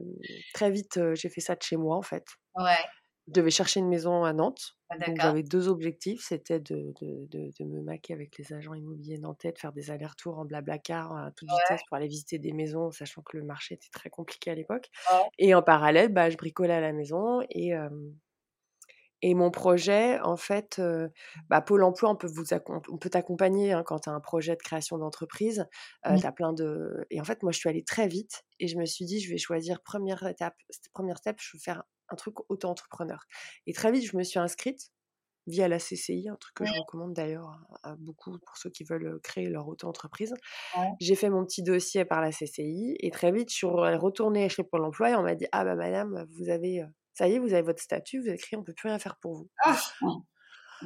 très 0.54 0.70
vite 0.70 1.00
j'ai 1.14 1.28
fait 1.28 1.40
ça 1.40 1.54
de 1.54 1.62
chez 1.62 1.76
moi 1.76 1.96
en 1.96 2.02
fait. 2.02 2.26
Ouais. 2.56 2.76
Je 3.30 3.32
devais 3.32 3.50
chercher 3.50 3.78
une 3.78 3.88
maison 3.88 4.24
à 4.24 4.32
Nantes. 4.32 4.76
Ah, 4.88 4.98
donc 4.98 5.20
j'avais 5.20 5.44
deux 5.44 5.68
objectifs, 5.68 6.20
c'était 6.26 6.58
de, 6.58 6.92
de, 7.00 7.28
de, 7.30 7.64
me 7.64 7.80
maquer 7.80 8.12
avec 8.12 8.36
les 8.38 8.52
agents 8.52 8.74
immobiliers 8.74 9.18
nantais, 9.18 9.52
de 9.52 9.58
faire 9.58 9.72
des 9.72 9.92
allers-retours 9.92 10.38
en 10.38 10.44
blablacar 10.44 11.16
à 11.16 11.30
toute 11.30 11.48
vitesse 11.48 11.82
pour 11.86 11.96
aller 11.96 12.08
visiter 12.08 12.40
des 12.40 12.52
maisons, 12.52 12.90
sachant 12.90 13.22
que 13.22 13.36
le 13.36 13.44
marché 13.44 13.74
était 13.74 13.90
très 13.92 14.10
compliqué 14.10 14.50
à 14.50 14.56
l'époque. 14.56 14.90
Et 15.38 15.54
en 15.54 15.62
parallèle, 15.62 16.12
bah, 16.12 16.28
je 16.28 16.36
bricolais 16.36 16.74
à 16.74 16.80
la 16.80 16.92
maison 16.92 17.40
et, 17.50 17.72
et 19.22 19.34
mon 19.34 19.50
projet, 19.50 20.18
en 20.20 20.36
fait, 20.36 20.80
bah, 21.48 21.60
Pôle 21.60 21.82
emploi, 21.82 22.10
on 22.10 22.16
peut, 22.16 22.26
vous 22.26 22.44
on 22.88 22.98
peut 22.98 23.10
t'accompagner 23.10 23.72
hein, 23.72 23.82
quand 23.84 24.00
tu 24.00 24.10
as 24.10 24.12
un 24.12 24.20
projet 24.20 24.56
de 24.56 24.62
création 24.62 24.98
d'entreprise. 24.98 25.66
Euh, 26.06 26.16
plein 26.32 26.52
de... 26.52 27.06
Et 27.10 27.20
en 27.20 27.24
fait, 27.24 27.42
moi, 27.42 27.52
je 27.52 27.58
suis 27.58 27.68
allée 27.68 27.84
très 27.84 28.08
vite 28.08 28.44
et 28.58 28.68
je 28.68 28.78
me 28.78 28.86
suis 28.86 29.04
dit, 29.04 29.20
je 29.20 29.30
vais 29.30 29.38
choisir 29.38 29.82
première 29.82 30.26
étape. 30.26 30.54
Première 30.92 31.18
step, 31.18 31.36
je 31.40 31.56
vais 31.56 31.62
faire 31.62 31.82
un 32.08 32.16
truc 32.16 32.36
auto-entrepreneur. 32.48 33.24
Et 33.66 33.72
très 33.72 33.92
vite, 33.92 34.04
je 34.04 34.16
me 34.16 34.22
suis 34.22 34.38
inscrite 34.38 34.90
via 35.46 35.68
la 35.68 35.78
CCI, 35.78 36.28
un 36.28 36.36
truc 36.36 36.54
que 36.54 36.64
je 36.64 36.72
recommande 36.78 37.14
d'ailleurs 37.14 37.58
à, 37.82 37.96
beaucoup 37.96 38.38
pour 38.46 38.56
ceux 38.56 38.70
qui 38.70 38.84
veulent 38.84 39.18
créer 39.22 39.48
leur 39.48 39.66
auto-entreprise. 39.68 40.34
J'ai 41.00 41.14
fait 41.14 41.30
mon 41.30 41.44
petit 41.44 41.62
dossier 41.62 42.04
par 42.04 42.20
la 42.20 42.30
CCI 42.30 42.96
et 43.00 43.10
très 43.10 43.32
vite, 43.32 43.50
je 43.50 43.56
suis 43.56 43.66
retournée 43.66 44.48
chez 44.48 44.62
Pôle 44.62 44.84
emploi 44.84 45.10
et 45.10 45.14
on 45.14 45.22
m'a 45.22 45.34
dit 45.34 45.46
Ah 45.52 45.64
bah 45.64 45.76
madame, 45.76 46.26
vous 46.38 46.50
avez, 46.50 46.84
ça 47.20 47.28
y 47.28 47.34
est, 47.34 47.38
vous 47.38 47.52
avez 47.52 47.60
votre 47.60 47.82
statut, 47.82 48.18
vous 48.18 48.28
avez 48.28 48.36
écrit, 48.36 48.56
on 48.56 48.62
peut 48.62 48.72
plus 48.72 48.88
rien 48.88 48.98
faire 48.98 49.16
pour 49.16 49.34
vous. 49.34 49.50
Ah, 49.62 49.76
on 50.00 50.22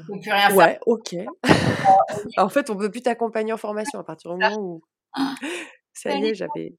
peut 0.04 0.20
plus 0.20 0.32
rien 0.32 0.48
faire. 0.48 0.56
Ouais, 0.56 0.80
ok. 0.84 1.14
en 2.38 2.48
fait, 2.48 2.70
on 2.70 2.76
peut 2.76 2.90
plus 2.90 3.02
t'accompagner 3.02 3.52
en 3.52 3.56
formation 3.56 4.00
à 4.00 4.02
partir 4.02 4.32
du 4.32 4.38
moment 4.38 4.56
où. 4.58 4.82
Ça 5.92 6.10
y 6.10 6.26
est, 6.26 6.34
j'avais 6.34 6.74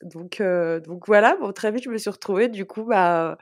donc, 0.00 0.42
donc 0.86 1.06
voilà, 1.06 1.36
bon, 1.36 1.52
très 1.52 1.70
vite, 1.70 1.84
je 1.84 1.90
me 1.90 1.98
suis 1.98 2.08
retrouvée, 2.08 2.48
du 2.48 2.64
coup, 2.64 2.84
bah, 2.84 3.36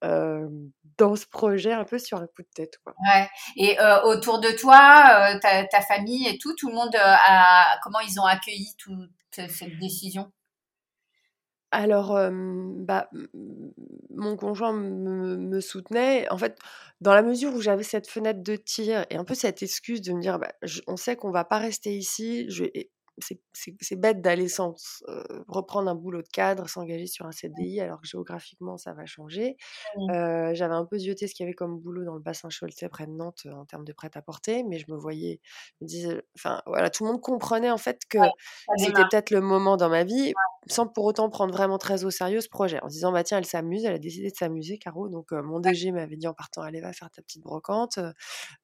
dans 0.00 1.16
ce 1.16 1.26
projet 1.26 1.72
un 1.72 1.84
peu 1.84 1.98
sur 1.98 2.16
un 2.16 2.26
coup 2.26 2.40
de 2.40 2.48
tête. 2.54 2.78
Quoi. 2.82 2.94
Ouais. 3.06 3.28
Et 3.56 3.76
autour 4.04 4.40
de 4.40 4.48
toi, 4.58 5.38
ta, 5.42 5.80
famille 5.82 6.26
et 6.26 6.38
tout, 6.38 6.54
tout 6.56 6.70
le 6.70 6.74
monde 6.74 6.96
a, 6.98 7.78
comment 7.82 8.00
ils 8.00 8.18
ont 8.18 8.24
accueilli 8.24 8.74
toute 8.78 9.10
cette 9.50 9.78
décision? 9.78 10.32
Alors, 11.72 12.18
bah, 12.30 13.08
mon 14.10 14.36
conjoint 14.36 14.72
me, 14.72 15.60
soutenait. 15.60 16.28
En 16.30 16.38
fait, 16.38 16.58
dans 17.00 17.14
la 17.14 17.22
mesure 17.22 17.54
où 17.54 17.60
j'avais 17.60 17.82
cette 17.82 18.08
fenêtre 18.08 18.42
de 18.42 18.56
tir 18.56 19.06
et 19.10 19.16
un 19.16 19.24
peu 19.24 19.34
cette 19.34 19.62
excuse 19.62 20.02
de 20.02 20.12
me 20.12 20.20
dire, 20.20 20.38
bah, 20.38 20.52
on 20.86 20.96
sait 20.96 21.16
qu'on 21.16 21.30
va 21.30 21.44
pas 21.44 21.58
rester 21.58 21.96
ici, 21.96 22.50
je 22.50 22.64
c'est 23.18 23.96
bête 23.96 24.20
d'aller 24.20 24.48
sans 24.48 24.74
reprendre 25.48 25.90
un 25.90 25.94
boulot 25.94 26.22
de 26.22 26.28
cadre, 26.28 26.68
s'engager 26.68 27.06
sur 27.06 27.26
un 27.26 27.30
mmh. 27.30 27.32
CDI, 27.32 27.80
alors 27.80 28.00
que 28.00 28.06
géographiquement 28.06 28.76
ça 28.78 28.92
va 28.92 29.06
changer. 29.06 29.56
Mmh. 29.96 30.54
J'avais 30.54 30.74
un 30.74 30.84
peu 30.84 30.98
zioté 30.98 31.26
ce 31.26 31.34
qu'il 31.34 31.44
y 31.44 31.46
avait 31.46 31.54
comme 31.54 31.78
boulot 31.78 32.04
dans 32.04 32.14
le 32.14 32.20
bassin 32.20 32.48
Choletais 32.48 32.88
près 32.88 33.06
de 33.06 33.12
Nantes 33.12 33.46
en 33.52 33.64
termes 33.64 33.84
de 33.84 33.92
prêt-à-porter, 33.92 34.64
mais 34.64 34.78
je 34.78 34.90
me 34.90 34.96
voyais, 34.96 35.40
je 35.80 35.84
me 35.84 35.88
disais, 35.88 36.22
enfin 36.36 36.62
voilà, 36.66 36.90
tout 36.90 37.04
le 37.04 37.12
monde 37.12 37.20
comprenait 37.20 37.70
en 37.70 37.78
fait 37.78 38.00
que 38.08 38.18
c'était 38.76 39.02
peut-être 39.10 39.30
le 39.30 39.40
moment 39.40 39.76
dans 39.76 39.88
ma 39.88 40.04
vie, 40.04 40.32
sans 40.68 40.86
pour 40.86 41.04
autant 41.04 41.28
prendre 41.28 41.52
vraiment 41.52 41.78
très 41.78 42.04
au 42.04 42.10
sérieux 42.10 42.40
ce 42.40 42.48
projet, 42.48 42.80
en 42.82 42.88
disant 42.88 43.12
bah 43.12 43.24
tiens 43.24 43.38
elle 43.38 43.44
s'amuse, 43.46 43.84
elle 43.84 43.94
a 43.94 43.98
décidé 43.98 44.30
de 44.30 44.36
s'amuser, 44.36 44.78
Caro. 44.78 45.08
Donc 45.08 45.32
mon 45.32 45.60
DG 45.60 45.92
m'avait 45.92 46.16
dit 46.16 46.26
en 46.28 46.34
partant 46.34 46.62
allez 46.62 46.80
va 46.80 46.92
faire 46.92 47.10
ta 47.10 47.22
petite 47.22 47.42
brocante. 47.42 47.98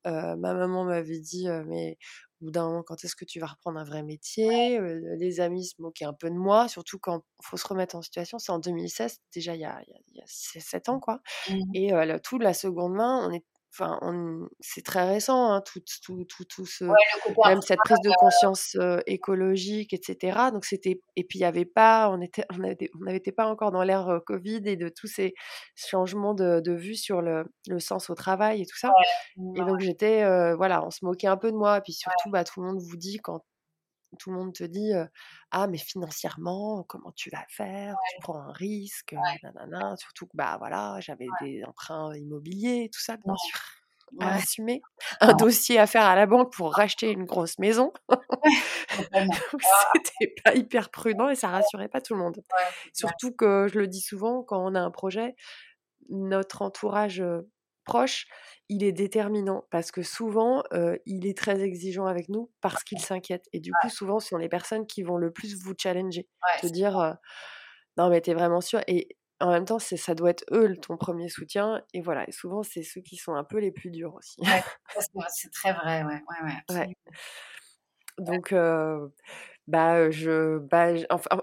ma 0.04 0.36
maman 0.36 0.84
m'avait 0.84 1.20
dit 1.20 1.48
mais 1.66 1.98
au 2.40 2.46
bout 2.46 2.50
d'un 2.52 2.68
moment, 2.68 2.82
quand 2.82 3.04
est-ce 3.04 3.16
que 3.16 3.24
tu 3.24 3.40
vas 3.40 3.46
reprendre 3.46 3.78
un 3.78 3.84
vrai 3.84 4.02
métier 4.02 4.78
Les 5.18 5.40
amis 5.40 5.66
se 5.66 5.74
moquaient 5.80 6.04
un 6.04 6.12
peu 6.12 6.30
de 6.30 6.36
moi, 6.36 6.68
surtout 6.68 6.98
quand 6.98 7.24
il 7.40 7.46
faut 7.46 7.56
se 7.56 7.66
remettre 7.66 7.96
en 7.96 8.02
situation. 8.02 8.38
C'est 8.38 8.52
en 8.52 8.58
2016, 8.58 9.20
déjà 9.34 9.54
il 9.54 9.60
y 9.60 9.64
a, 9.64 9.80
il 9.86 10.16
y 10.16 10.20
a, 10.20 10.24
7 10.26 10.88
ans, 10.88 11.00
quoi. 11.00 11.20
Mmh 11.50 11.60
Et 11.74 11.92
tout, 12.22 12.38
la 12.38 12.54
seconde 12.54 12.94
main, 12.94 13.26
on 13.28 13.32
est, 13.32 13.44
enfin, 13.72 13.98
c'est 14.60 14.84
très 14.84 15.08
récent, 15.08 15.52
hein, 15.52 15.62
tout, 15.62 15.80
tout, 16.02 16.24
tout, 16.24 16.44
tout 16.44 16.66
ce, 16.66 16.84
même 17.46 17.62
cette 17.62 17.78
prise 17.84 18.00
de 18.02 18.10
conscience 18.18 18.76
écologique, 19.06 19.92
etc. 19.92 20.38
Donc 20.52 20.64
c'était, 20.64 21.00
et 21.16 21.24
puis 21.24 21.38
il 21.38 21.42
y 21.42 21.44
avait 21.44 21.64
pas, 21.64 22.10
on 22.10 22.20
était, 22.20 22.44
on 22.50 23.04
n'était 23.04 23.32
pas 23.32 23.46
encore 23.46 23.70
dans 23.70 23.82
l'ère 23.82 24.20
Covid 24.26 24.62
et 24.64 24.76
de 24.76 24.88
tous 24.88 25.06
ces 25.06 25.34
changements 25.76 26.34
de, 26.34 26.60
de 26.60 26.72
vue 26.72 26.96
sur 26.96 27.22
le, 27.22 27.44
le, 27.68 27.78
sens 27.78 28.10
au 28.10 28.14
travail 28.14 28.62
et 28.62 28.66
tout 28.66 28.78
ça. 28.78 28.90
et 29.56 29.60
donc 29.60 29.80
j'étais, 29.80 30.22
voilà, 30.54 30.84
on 30.84 30.90
se 30.90 31.04
moquait 31.04 31.28
un 31.28 31.36
peu 31.36 31.50
de 31.50 31.56
moi, 31.56 31.78
et 31.78 31.80
puis 31.80 31.92
surtout, 31.92 32.30
bah, 32.30 32.44
tout 32.44 32.60
le 32.60 32.66
monde 32.66 32.80
vous 32.80 32.96
dit 32.96 33.18
quand 33.18 33.42
tout 34.18 34.30
le 34.30 34.36
monde 34.36 34.54
te 34.54 34.64
dit 34.64 34.92
ah 35.50 35.66
mais 35.66 35.78
financièrement 35.78 36.84
comment 36.84 37.12
tu 37.12 37.30
vas 37.30 37.44
faire? 37.48 37.94
Tu 38.10 38.20
prends 38.20 38.38
un 38.38 38.52
risque 38.52 39.14
nanana. 39.42 39.96
surtout 39.96 40.26
que 40.26 40.36
bah 40.36 40.56
voilà 40.58 40.98
j'avais 41.00 41.26
des 41.42 41.62
emprunts 41.64 42.14
immobiliers 42.14 42.90
tout 42.92 43.00
ça 43.00 43.16
bien 43.16 43.34
sûr 43.36 43.60
à 44.20 44.36
assumer 44.36 44.80
un 45.20 45.34
dossier 45.34 45.78
à 45.78 45.86
faire 45.86 46.04
à 46.04 46.16
la 46.16 46.24
banque 46.26 46.52
pour 46.54 46.74
racheter 46.74 47.10
une 47.10 47.26
grosse 47.26 47.58
maison 47.58 47.92
c'était 49.94 50.34
pas 50.44 50.54
hyper 50.54 50.90
prudent 50.90 51.28
et 51.28 51.34
ça 51.34 51.48
rassurait 51.48 51.88
pas 51.88 52.00
tout 52.00 52.14
le 52.14 52.20
monde. 52.20 52.42
Surtout 52.92 53.32
que 53.32 53.66
je 53.68 53.78
le 53.78 53.86
dis 53.86 54.00
souvent 54.00 54.42
quand 54.42 54.64
on 54.64 54.74
a 54.74 54.80
un 54.80 54.90
projet 54.90 55.34
notre 56.08 56.62
entourage 56.62 57.22
proche 57.88 58.26
il 58.68 58.84
est 58.84 58.92
déterminant 58.92 59.64
parce 59.70 59.90
que 59.90 60.02
souvent, 60.02 60.62
il 61.06 61.26
est 61.26 61.36
très 61.36 61.62
exigeant 61.62 62.06
avec 62.06 62.28
nous 62.28 62.50
parce 62.60 62.84
qu'il 62.84 63.00
s'inquiète. 63.00 63.46
Et 63.52 63.60
du 63.60 63.72
coup, 63.80 63.88
souvent, 63.88 64.20
ce 64.20 64.28
sont 64.28 64.36
les 64.36 64.48
personnes 64.48 64.86
qui 64.86 65.02
vont 65.02 65.16
le 65.16 65.32
plus 65.32 65.56
vous 65.62 65.74
challenger. 65.76 66.28
te 66.60 66.66
dire, 66.66 67.16
non, 67.96 68.10
mais 68.10 68.20
t'es 68.20 68.34
vraiment 68.34 68.60
sûr. 68.60 68.80
Et 68.86 69.16
en 69.40 69.50
même 69.50 69.64
temps, 69.64 69.78
ça 69.78 70.14
doit 70.14 70.30
être 70.30 70.44
eux 70.52 70.76
ton 70.76 70.96
premier 70.96 71.28
soutien. 71.28 71.82
Et 71.94 72.00
voilà, 72.02 72.28
et 72.28 72.32
souvent, 72.32 72.62
c'est 72.62 72.82
ceux 72.82 73.00
qui 73.00 73.16
sont 73.16 73.34
un 73.34 73.44
peu 73.44 73.58
les 73.58 73.72
plus 73.72 73.90
durs 73.90 74.14
aussi. 74.14 74.40
c'est 75.28 75.50
très 75.50 75.72
vrai, 75.72 76.04
ouais. 76.04 76.22
ouais, 76.70 76.96
Donc, 78.18 78.52
bah, 79.68 80.10
je, 80.10 80.56
bah, 80.58 80.94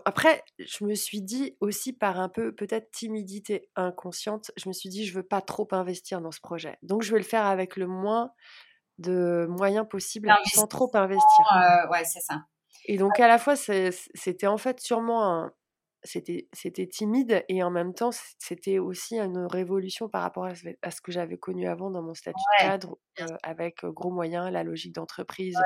après, 0.04 0.44
je 0.58 0.84
me 0.84 0.96
suis 0.96 1.22
dit 1.22 1.56
aussi 1.60 1.94
par 1.94 2.20
un 2.20 2.28
peu 2.28 2.54
peut-être 2.56 2.90
timidité 2.90 3.70
inconsciente, 3.76 4.50
je 4.58 4.68
me 4.68 4.74
suis 4.74 4.90
dit 4.90 5.06
je 5.06 5.14
veux 5.14 5.24
pas 5.24 5.42
trop 5.42 5.68
investir 5.72 6.22
dans 6.22 6.32
ce 6.32 6.42
projet. 6.42 6.80
Donc 6.82 7.04
je 7.04 7.12
vais 7.12 7.20
le 7.20 7.24
faire 7.24 7.46
avec 7.46 7.78
le 7.78 7.86
moins 7.86 8.32
de 8.98 9.46
moyens 9.48 9.88
possibles 9.88 10.34
sans 10.52 10.66
trop 10.66 10.90
investir. 10.96 11.46
ouais, 11.92 12.04
c'est 12.04 12.20
ça. 12.20 12.46
Et 12.88 12.98
donc 12.98 13.20
à 13.20 13.28
la 13.28 13.38
fois 13.38 13.56
c'était 13.56 14.48
en 14.48 14.58
fait 14.58 14.80
sûrement 14.80 15.52
c'était 16.06 16.48
c'était 16.54 16.88
timide 16.88 17.44
et 17.50 17.64
en 17.64 17.72
même 17.72 17.94
temps, 17.94 18.12
c'était 18.40 18.80
aussi 18.80 19.20
une 19.20 19.46
révolution 19.46 20.08
par 20.08 20.22
rapport 20.22 20.46
à 20.46 20.92
ce 20.92 21.02
que 21.02 21.12
j'avais 21.12 21.38
connu 21.38 21.68
avant 21.68 21.92
dans 21.92 22.02
mon 22.02 22.14
statut 22.14 22.44
de 22.60 22.66
cadre, 22.66 22.98
avec, 23.44 23.84
gros 23.86 24.12
moyens, 24.12 24.52
la 24.52 24.64
logique 24.64 24.94
d'entreprise, 24.94 25.58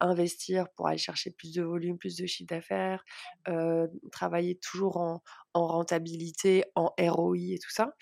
investir 0.00 0.66
pour 0.76 0.88
aller 0.88 0.98
chercher 0.98 1.30
plus 1.30 1.52
de 1.52 1.62
volume, 1.62 1.98
plus 1.98 2.16
de 2.16 2.26
chiffre 2.26 2.48
d'affaires, 2.48 3.04
travailler 4.12 4.58
toujours 4.58 4.98
en 4.98 5.22
en 5.54 5.66
rentabilité, 5.66 6.64
en 6.76 6.92
ROI 6.98 7.54
et 7.54 7.58
tout 7.58 7.70
ça 7.70 7.92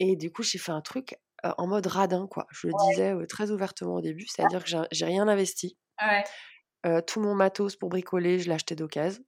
et 0.00 0.16
du 0.16 0.32
coup, 0.32 0.42
j'ai 0.42 0.58
fait 0.58 0.72
un 0.72 0.80
truc, 0.80 1.14
en 1.44 1.66
mode 1.66 1.86
radin, 1.86 2.26
quoi. 2.26 2.46
Je 2.50 2.66
le 2.66 2.72
disais, 2.88 3.14
très 3.28 3.50
ouvertement 3.50 3.96
au 3.96 4.00
début, 4.00 4.26
c'est-à-dire 4.26 4.64
que 4.64 4.70
j'ai 4.90 5.04
rien 5.04 5.28
investi. 5.28 5.78
tout 7.06 7.20
mon 7.20 7.34
matos 7.34 7.76
pour 7.76 7.90
bricoler, 7.90 8.38
je 8.38 8.48
l'ai 8.48 8.54
acheté 8.54 8.74
d'occasion. 8.74 9.22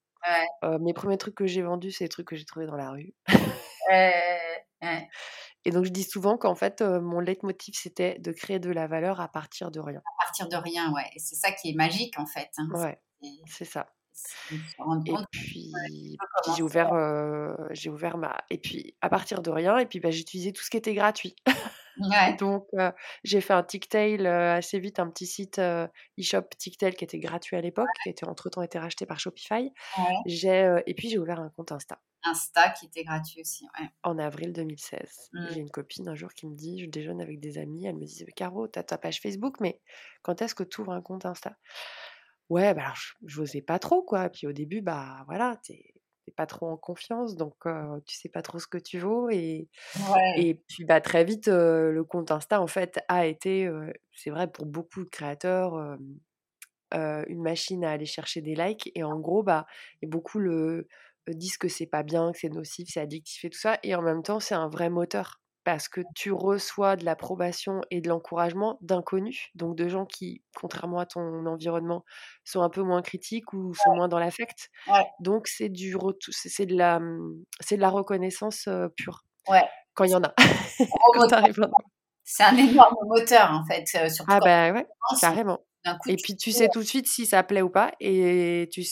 mes 0.80 0.94
premiers 0.94 1.18
trucs 1.18 1.34
que 1.34 1.46
j'ai 1.46 1.62
vendus, 1.62 1.92
c'est 1.92 2.04
des 2.04 2.08
trucs 2.08 2.26
que 2.26 2.36
j'ai 2.36 2.46
trouvés 2.46 2.66
dans 2.66 2.76
la 2.76 2.90
rue. 2.90 3.14
Et 5.64 5.71
donc, 5.71 5.85
je 5.85 5.90
dis 5.90 6.04
souvent 6.04 6.37
qu'en 6.37 6.54
fait, 6.54 6.83
mon 6.83 7.21
leitmotiv, 7.21 7.75
c'était 7.76 8.19
de 8.19 8.33
créer 8.33 8.59
de 8.59 8.71
la 8.71 8.87
valeur 8.87 9.21
à 9.21 9.28
partir 9.28 9.71
de 9.71 9.81
rien. 9.81 10.00
À 10.00 10.25
partir 10.25 10.49
de 10.49 10.57
rien, 10.57 10.92
ouais. 10.92 11.09
Et 11.14 11.19
c'est 11.19 11.37
ça 11.37 11.52
qui 11.52 11.71
est 11.71 11.75
magique, 11.75 12.19
en 12.19 12.26
fait. 12.26 12.50
Hein. 12.59 12.69
Ouais, 12.75 13.00
c'est 13.47 13.64
ça. 13.64 13.92
Et 14.50 15.12
puis, 15.31 15.73
j'ai 16.57 16.62
ouvert, 16.62 16.90
j'ai 17.71 17.90
ouvert 17.90 18.19
ma. 18.19 18.37
Et 18.50 18.59
puis, 18.59 18.95
à 19.00 19.09
partir 19.09 19.42
de 19.42 19.50
rien, 19.50 19.78
et 19.78 19.87
puis 19.87 20.00
bah, 20.00 20.11
j'ai 20.11 20.21
utilisé 20.21 20.52
tout 20.52 20.62
ce 20.62 20.71
qui 20.71 20.76
était 20.76 20.95
gratuit. 20.95 21.37
Donc, 22.40 22.69
j'ai 23.25 23.40
fait 23.40 23.52
un 23.52 23.62
Ticktail 23.62 24.26
assez 24.26 24.78
vite, 24.78 24.99
un 24.99 25.09
petit 25.09 25.26
site 25.26 25.59
e-shop 25.59 26.42
Ticktail 26.59 26.95
qui 26.95 27.04
était 27.04 27.19
gratuit 27.19 27.57
à 27.57 27.61
l'époque, 27.61 27.88
qui 28.02 28.11
était 28.11 28.26
entre-temps 28.26 28.62
été 28.62 28.78
racheté 28.78 29.07
par 29.07 29.21
Shopify. 29.21 29.73
J'ai, 30.26 30.78
et 30.87 30.95
puis, 30.95 31.09
j'ai 31.09 31.19
ouvert 31.19 31.40
un 31.40 31.50
compte 31.50 31.73
Insta. 31.73 31.99
Insta 32.25 32.71
qui 32.71 32.87
était 32.87 33.04
gratuit 33.04 33.40
aussi, 33.40 33.66
En 34.02 34.19
avril 34.19 34.52
2016. 34.52 35.31
Mmh. 35.33 35.47
J'ai 35.50 35.61
une 35.61 35.71
copine 35.71 36.09
un 36.09 36.14
jour 36.14 36.33
qui 36.33 36.47
me 36.47 36.54
dit, 36.54 36.81
je 36.81 36.87
déjeune 36.87 37.21
avec 37.21 37.40
des 37.40 37.59
amis, 37.59 37.87
elle 37.87 37.97
me 37.97 38.04
dit, 38.04 38.25
Caro, 38.37 38.69
t'as 38.69 38.83
ta 38.83 38.99
page 38.99 39.21
Facebook, 39.21 39.57
mais 39.61 39.81
quand 40.23 40.40
est-ce 40.40 40.54
que 40.54 40.62
tu 40.62 40.81
ouvres 40.81 40.92
un 40.92 41.02
compte 41.02 41.26
Insta? 41.26 41.57
Ouais, 42.52 42.75
bah, 42.75 42.82
alors 42.82 42.97
je 43.25 43.40
n'osais 43.40 43.62
pas 43.62 43.78
trop, 43.78 44.02
quoi. 44.02 44.28
Puis 44.28 44.47
au 44.47 44.52
début, 44.52 44.82
bah 44.82 45.25
voilà, 45.26 45.59
t'es 45.66 45.94
pas 46.37 46.44
trop 46.47 46.68
en 46.68 46.76
confiance, 46.76 47.35
donc 47.35 47.54
tu 48.06 48.16
sais 48.16 48.28
pas 48.28 48.42
trop 48.42 48.59
ce 48.59 48.66
que 48.66 48.76
tu 48.76 48.99
vaux. 48.99 49.30
Et, 49.30 49.68
et 50.37 50.54
puis 50.68 50.85
bah, 50.85 51.00
très 51.00 51.25
vite, 51.25 51.49
le 51.49 52.02
compte 52.04 52.30
Insta, 52.30 52.61
en 52.61 52.66
fait, 52.66 53.00
a 53.09 53.26
été, 53.26 53.71
c'est 54.14 54.28
vrai 54.28 54.50
pour 54.52 54.66
beaucoup 54.66 55.02
de 55.02 55.09
créateurs, 55.09 55.97
une 56.92 57.42
machine 57.42 57.85
à 57.87 57.92
aller 57.92 58.04
chercher 58.06 58.42
des 58.42 58.54
likes. 58.54 58.92
Et 58.94 59.02
en 59.02 59.18
gros, 59.18 59.42
bah, 59.42 59.66
et 60.02 60.06
beaucoup 60.06 60.38
le, 60.38 60.88
disent 61.28 61.56
que 61.56 61.68
c'est 61.68 61.87
pas 61.87 62.02
bien, 62.02 62.32
que 62.32 62.38
c'est 62.38 62.50
nocif, 62.50 62.88
c'est 62.92 63.00
addictif 63.00 63.47
et 63.47 63.50
tout 63.50 63.59
ça. 63.59 63.78
Et 63.82 63.94
en 63.94 64.02
même 64.02 64.23
temps, 64.23 64.40
c'est 64.40 64.54
un 64.54 64.68
vrai 64.68 64.90
moteur 64.90 65.41
parce 65.64 65.88
que 65.88 66.00
tu 66.14 66.33
reçois 66.33 66.97
de 66.97 67.04
l'approbation 67.04 67.81
et 67.90 68.00
de 68.00 68.09
l'encouragement 68.09 68.78
d'inconnus, 68.81 69.50
donc 69.54 69.76
de 69.76 69.88
gens 69.88 70.07
qui, 70.07 70.42
contrairement 70.57 70.99
à 70.99 71.07
ton 71.07 71.47
environnement, 71.47 72.04
sont 72.45 72.62
un 72.62 72.71
peu 72.71 72.83
moins 72.83 73.02
critiques 73.02 73.52
ou 73.52 73.75
sont 73.75 73.95
moins 73.95 74.09
dans 74.09 74.19
l'affect. 74.19 74.71
Donc 75.21 75.47
c'est 75.47 75.69
du 75.69 75.97
c'est 76.31 76.66
de 76.66 76.76
la 76.76 77.00
mmh, 77.00 77.45
c'est 77.61 77.76
de 77.76 77.81
la 77.81 77.90
reconnaissance 77.90 78.69
pure. 78.97 79.25
Ouais. 79.49 79.69
Quand 79.95 80.04
il 80.04 80.11
y 80.11 80.14
en 80.14 80.23
a. 80.23 80.35
c'est 82.25 82.45
un 82.45 82.57
énorme 82.57 82.97
moteur 83.07 83.50
en 83.52 83.64
fait. 83.64 83.85
ah 84.28 84.40
bah 84.40 84.73
ouais, 84.73 84.87
carrément. 85.21 85.61
Et 86.07 86.16
puis 86.16 86.37
tu 86.37 86.52
sais 86.52 86.69
tout 86.69 86.81
de 86.81 86.85
suite 86.85 87.09
si 87.09 87.26
ça 87.26 87.42
plaît 87.42 87.62
ou 87.62 87.71
pas 87.71 87.92
et 88.00 88.69
tu 88.73 88.85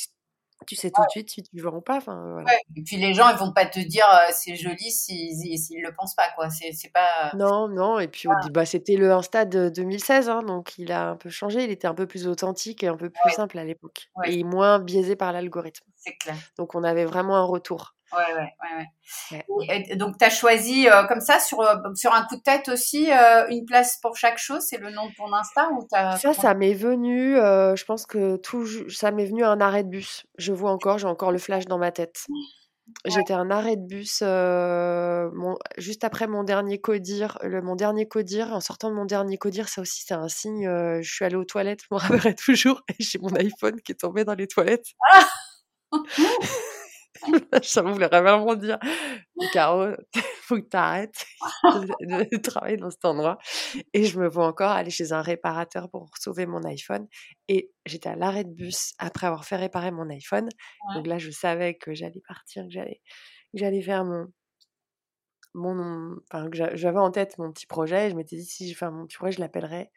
tu 0.67 0.77
sais 0.77 0.91
tout 0.91 1.03
de 1.03 1.11
suite 1.11 1.31
si 1.31 1.43
tu 1.43 1.61
veux 1.61 1.69
ou 1.69 1.81
pas. 1.81 1.97
Enfin, 1.97 2.45
Et 2.77 2.83
puis 2.83 2.97
les 2.97 3.15
gens, 3.15 3.29
ils 3.31 3.37
vont 3.37 3.53
pas 3.53 3.67
te 3.67 3.81
dire 3.81 4.07
c'est 4.33 4.57
joli 4.57 4.91
s'ils 4.91 5.59
s'ils 5.59 5.83
le 5.83 5.95
pensent 5.95 6.15
pas, 6.15 6.29
quoi. 6.35 6.49
C'est 6.51 6.93
pas. 6.93 7.33
Non, 7.37 7.69
non. 7.69 7.99
Et 7.99 8.09
puis 8.09 8.29
bah, 8.51 8.65
c'était 8.65 8.97
le 8.97 9.13
Insta 9.13 9.45
de 9.45 9.69
2016, 9.69 10.29
hein, 10.29 10.43
donc 10.43 10.79
il 10.79 10.93
a 10.93 11.11
un 11.11 11.17
peu 11.17 11.31
changé. 11.31 11.65
Il 11.65 11.71
était 11.71 11.89
un 11.89 11.95
peu 11.95 12.07
plus 12.07 12.27
authentique 12.27 12.83
et 12.83 12.89
un 12.89 12.97
peu 12.97 13.11
plus 13.11 13.33
simple 13.33 13.59
à 13.59 13.65
l'époque. 13.65 14.11
Et 14.27 14.45
moins 14.45 14.79
biaisé 14.79 15.17
par 15.17 15.33
l'algorithme. 15.33 15.85
C'est 15.97 16.17
clair. 16.17 16.37
Donc 16.57 16.75
on 16.75 16.85
avait 16.85 17.05
vraiment 17.05 17.37
un 17.37 17.45
retour. 17.45 17.95
Ouais, 18.13 18.35
ouais, 18.35 18.53
ouais. 19.33 19.45
ouais. 19.49 19.97
donc, 19.97 20.19
tu 20.19 20.25
as 20.25 20.31
choisi 20.31 20.89
euh, 20.89 21.05
comme 21.05 21.21
ça, 21.21 21.39
sur, 21.39 21.61
euh, 21.61 21.77
sur 21.95 22.13
un 22.13 22.25
coup 22.25 22.37
de 22.37 22.43
tête 22.43 22.69
aussi, 22.69 23.11
euh, 23.13 23.47
une 23.49 23.65
place 23.65 23.99
pour 24.03 24.17
chaque 24.17 24.39
chose 24.39 24.63
C'est 24.69 24.79
le 24.79 24.91
nom 24.91 25.07
de 25.07 25.15
ton 25.15 25.33
Insta 25.33 25.71
ou 25.71 25.87
as... 25.93 26.17
Ça, 26.19 26.33
ça 26.33 26.55
m'est 26.55 26.75
venu, 26.75 27.37
je 27.37 27.85
pense 27.85 28.07
que 28.07 28.37
tout, 28.37 28.67
ça 28.89 29.11
m'est 29.11 29.27
venu 29.27 29.45
un 29.45 29.61
arrêt 29.61 29.85
de 29.85 29.89
bus. 29.89 30.27
Je 30.39 30.53
vois 30.53 30.73
encore, 30.73 30.99
j'ai 30.99 31.07
encore 31.07 31.33
le 31.33 31.39
flash 31.39 31.67
dans 31.67 31.79
ma 31.79 31.93
tête. 31.93 32.27
J'étais 33.07 33.35
un 33.35 33.53
arrêt 33.53 33.77
de 33.77 33.87
bus 33.87 34.23
mon, 34.23 35.57
juste 35.79 36.03
après 36.03 36.27
mon 36.27 36.43
dernier 36.43 36.81
codir. 36.81 37.39
Le, 37.43 37.63
mon 37.63 37.77
dernier 37.77 38.09
codir, 38.09 38.53
en 38.53 38.61
sortant 38.61 38.91
de 38.91 38.97
mon 38.97 39.05
dernier 39.05 39.39
codir, 39.39 39.69
ça 39.69 39.81
aussi 39.83 40.03
c'est 40.05 40.15
un 40.15 40.29
signe. 40.29 40.69
je 41.01 41.09
suis 41.09 41.25
allée 41.25 41.37
aux 41.37 41.45
toilettes, 41.45 41.83
je 41.89 41.95
me 41.95 42.01
rappellerai 42.01 42.35
toujours, 42.47 42.83
et 42.89 42.97
j'ai 42.99 43.21
mon 43.21 43.35
iPhone 43.37 43.81
qui 43.81 43.93
est 43.93 44.01
tombé 44.01 44.25
dans 44.25 44.35
les 44.35 44.49
toilettes. 44.49 44.89
Ah 45.13 45.29
ça 47.63 47.83
voulait 47.83 48.09
vraiment 48.09 48.55
dire, 48.55 48.79
Caro, 49.53 49.95
faut 50.43 50.57
que 50.57 50.69
tu 50.69 50.77
arrêtes 50.77 51.27
de, 51.65 52.37
travailler 52.39 52.77
dans 52.77 52.91
cet 52.91 53.05
endroit. 53.05 53.39
Et 53.93 54.05
je 54.05 54.19
me 54.19 54.29
vois 54.29 54.47
encore 54.47 54.71
aller 54.71 54.91
chez 54.91 55.13
un 55.13 55.23
réparateur 55.23 55.91
pour 55.91 56.09
sauver 56.19 56.47
mon 56.47 56.63
iPhone. 56.65 57.07
Et 57.49 57.71
j'étais 57.87 58.09
à 58.09 58.17
l'arrêt 58.17 58.45
de 58.45 58.53
bus 58.53 58.95
après 58.99 59.27
avoir 59.27 59.45
fait 59.45 59.57
réparer 59.57 59.91
mon 59.91 60.09
iPhone. 60.11 60.49
Donc 60.95 61.07
là, 61.07 61.19
je 61.19 61.31
savais 61.31 61.75
que 61.75 61.95
j'allais 61.95 62.23
partir, 62.27 62.65
que 62.65 62.71
j'allais, 62.71 63.01
j'allais 63.55 63.83
faire 63.83 64.05
mon, 64.05 64.27
mon, 65.55 66.17
enfin, 66.31 66.49
que 66.49 66.77
j'avais 66.77 66.99
en 66.99 67.11
tête 67.11 67.39
mon 67.39 67.53
petit 67.53 67.67
projet. 67.67 68.11
je 68.11 68.15
m'étais 68.15 68.37
dit, 68.37 68.45
si 68.45 68.71
je 68.71 68.77
fais 68.77 68.91
mon 68.91 69.07
petit 69.07 69.17
projet, 69.17 69.33
je 69.33 69.41
l'appellerais 69.41 69.91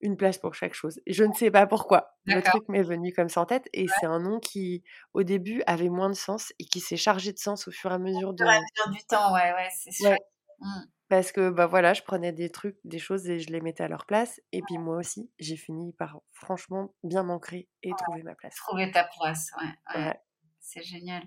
une 0.00 0.16
place 0.16 0.38
pour 0.38 0.54
chaque 0.54 0.74
chose. 0.74 1.00
Je 1.06 1.24
ne 1.24 1.32
sais 1.32 1.50
pas 1.50 1.66
pourquoi. 1.66 2.14
Le 2.24 2.40
truc 2.42 2.68
m'est 2.68 2.82
venu 2.82 3.12
comme 3.12 3.28
ça 3.28 3.40
en 3.40 3.46
tête. 3.46 3.68
Et 3.72 3.86
c'est 4.00 4.06
un 4.06 4.20
nom 4.20 4.38
qui, 4.38 4.84
au 5.14 5.22
début, 5.22 5.62
avait 5.66 5.88
moins 5.88 6.08
de 6.08 6.14
sens 6.14 6.52
et 6.58 6.64
qui 6.64 6.80
s'est 6.80 6.96
chargé 6.96 7.32
de 7.32 7.38
sens 7.38 7.68
au 7.68 7.70
fur 7.70 7.90
et 7.90 7.94
à 7.94 7.98
mesure 7.98 8.32
de... 8.32 8.44
du 8.92 9.04
temps, 9.06 9.32
ouais, 9.34 9.52
ouais, 9.52 9.68
c'est 9.76 9.92
sûr. 9.92 10.16
Mmh. 10.60 10.80
Parce 11.08 11.32
que, 11.32 11.48
bah 11.48 11.66
voilà, 11.66 11.94
je 11.94 12.02
prenais 12.02 12.32
des 12.32 12.50
trucs, 12.50 12.76
des 12.84 12.98
choses 12.98 13.28
et 13.30 13.38
je 13.38 13.50
les 13.50 13.62
mettais 13.62 13.82
à 13.82 13.88
leur 13.88 14.04
place. 14.04 14.40
Et 14.52 14.60
puis 14.62 14.76
moi 14.76 14.96
aussi, 14.96 15.30
j'ai 15.38 15.56
fini 15.56 15.92
par, 15.94 16.18
franchement, 16.32 16.94
bien 17.02 17.22
m'ancrer 17.22 17.68
et 17.82 17.90
trouver 17.96 18.22
ma 18.22 18.34
place. 18.34 18.54
Trouver 18.56 18.90
ta 18.90 19.04
place, 19.04 19.50
ouais. 19.94 20.14
C'est 20.60 20.82
génial. 20.82 21.22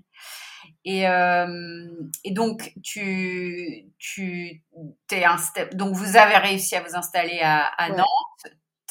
Et, 0.85 1.01
et, 1.03 2.31
donc, 2.31 2.73
tu, 2.83 3.91
tu 3.97 4.63
es 5.11 5.23
un 5.23 5.37
donc 5.73 5.95
vous 5.95 6.15
avez 6.15 6.37
réussi 6.37 6.75
à 6.75 6.83
vous 6.83 6.95
installer 6.95 7.39
à, 7.41 7.65
à 7.65 7.89
Nantes 7.89 8.05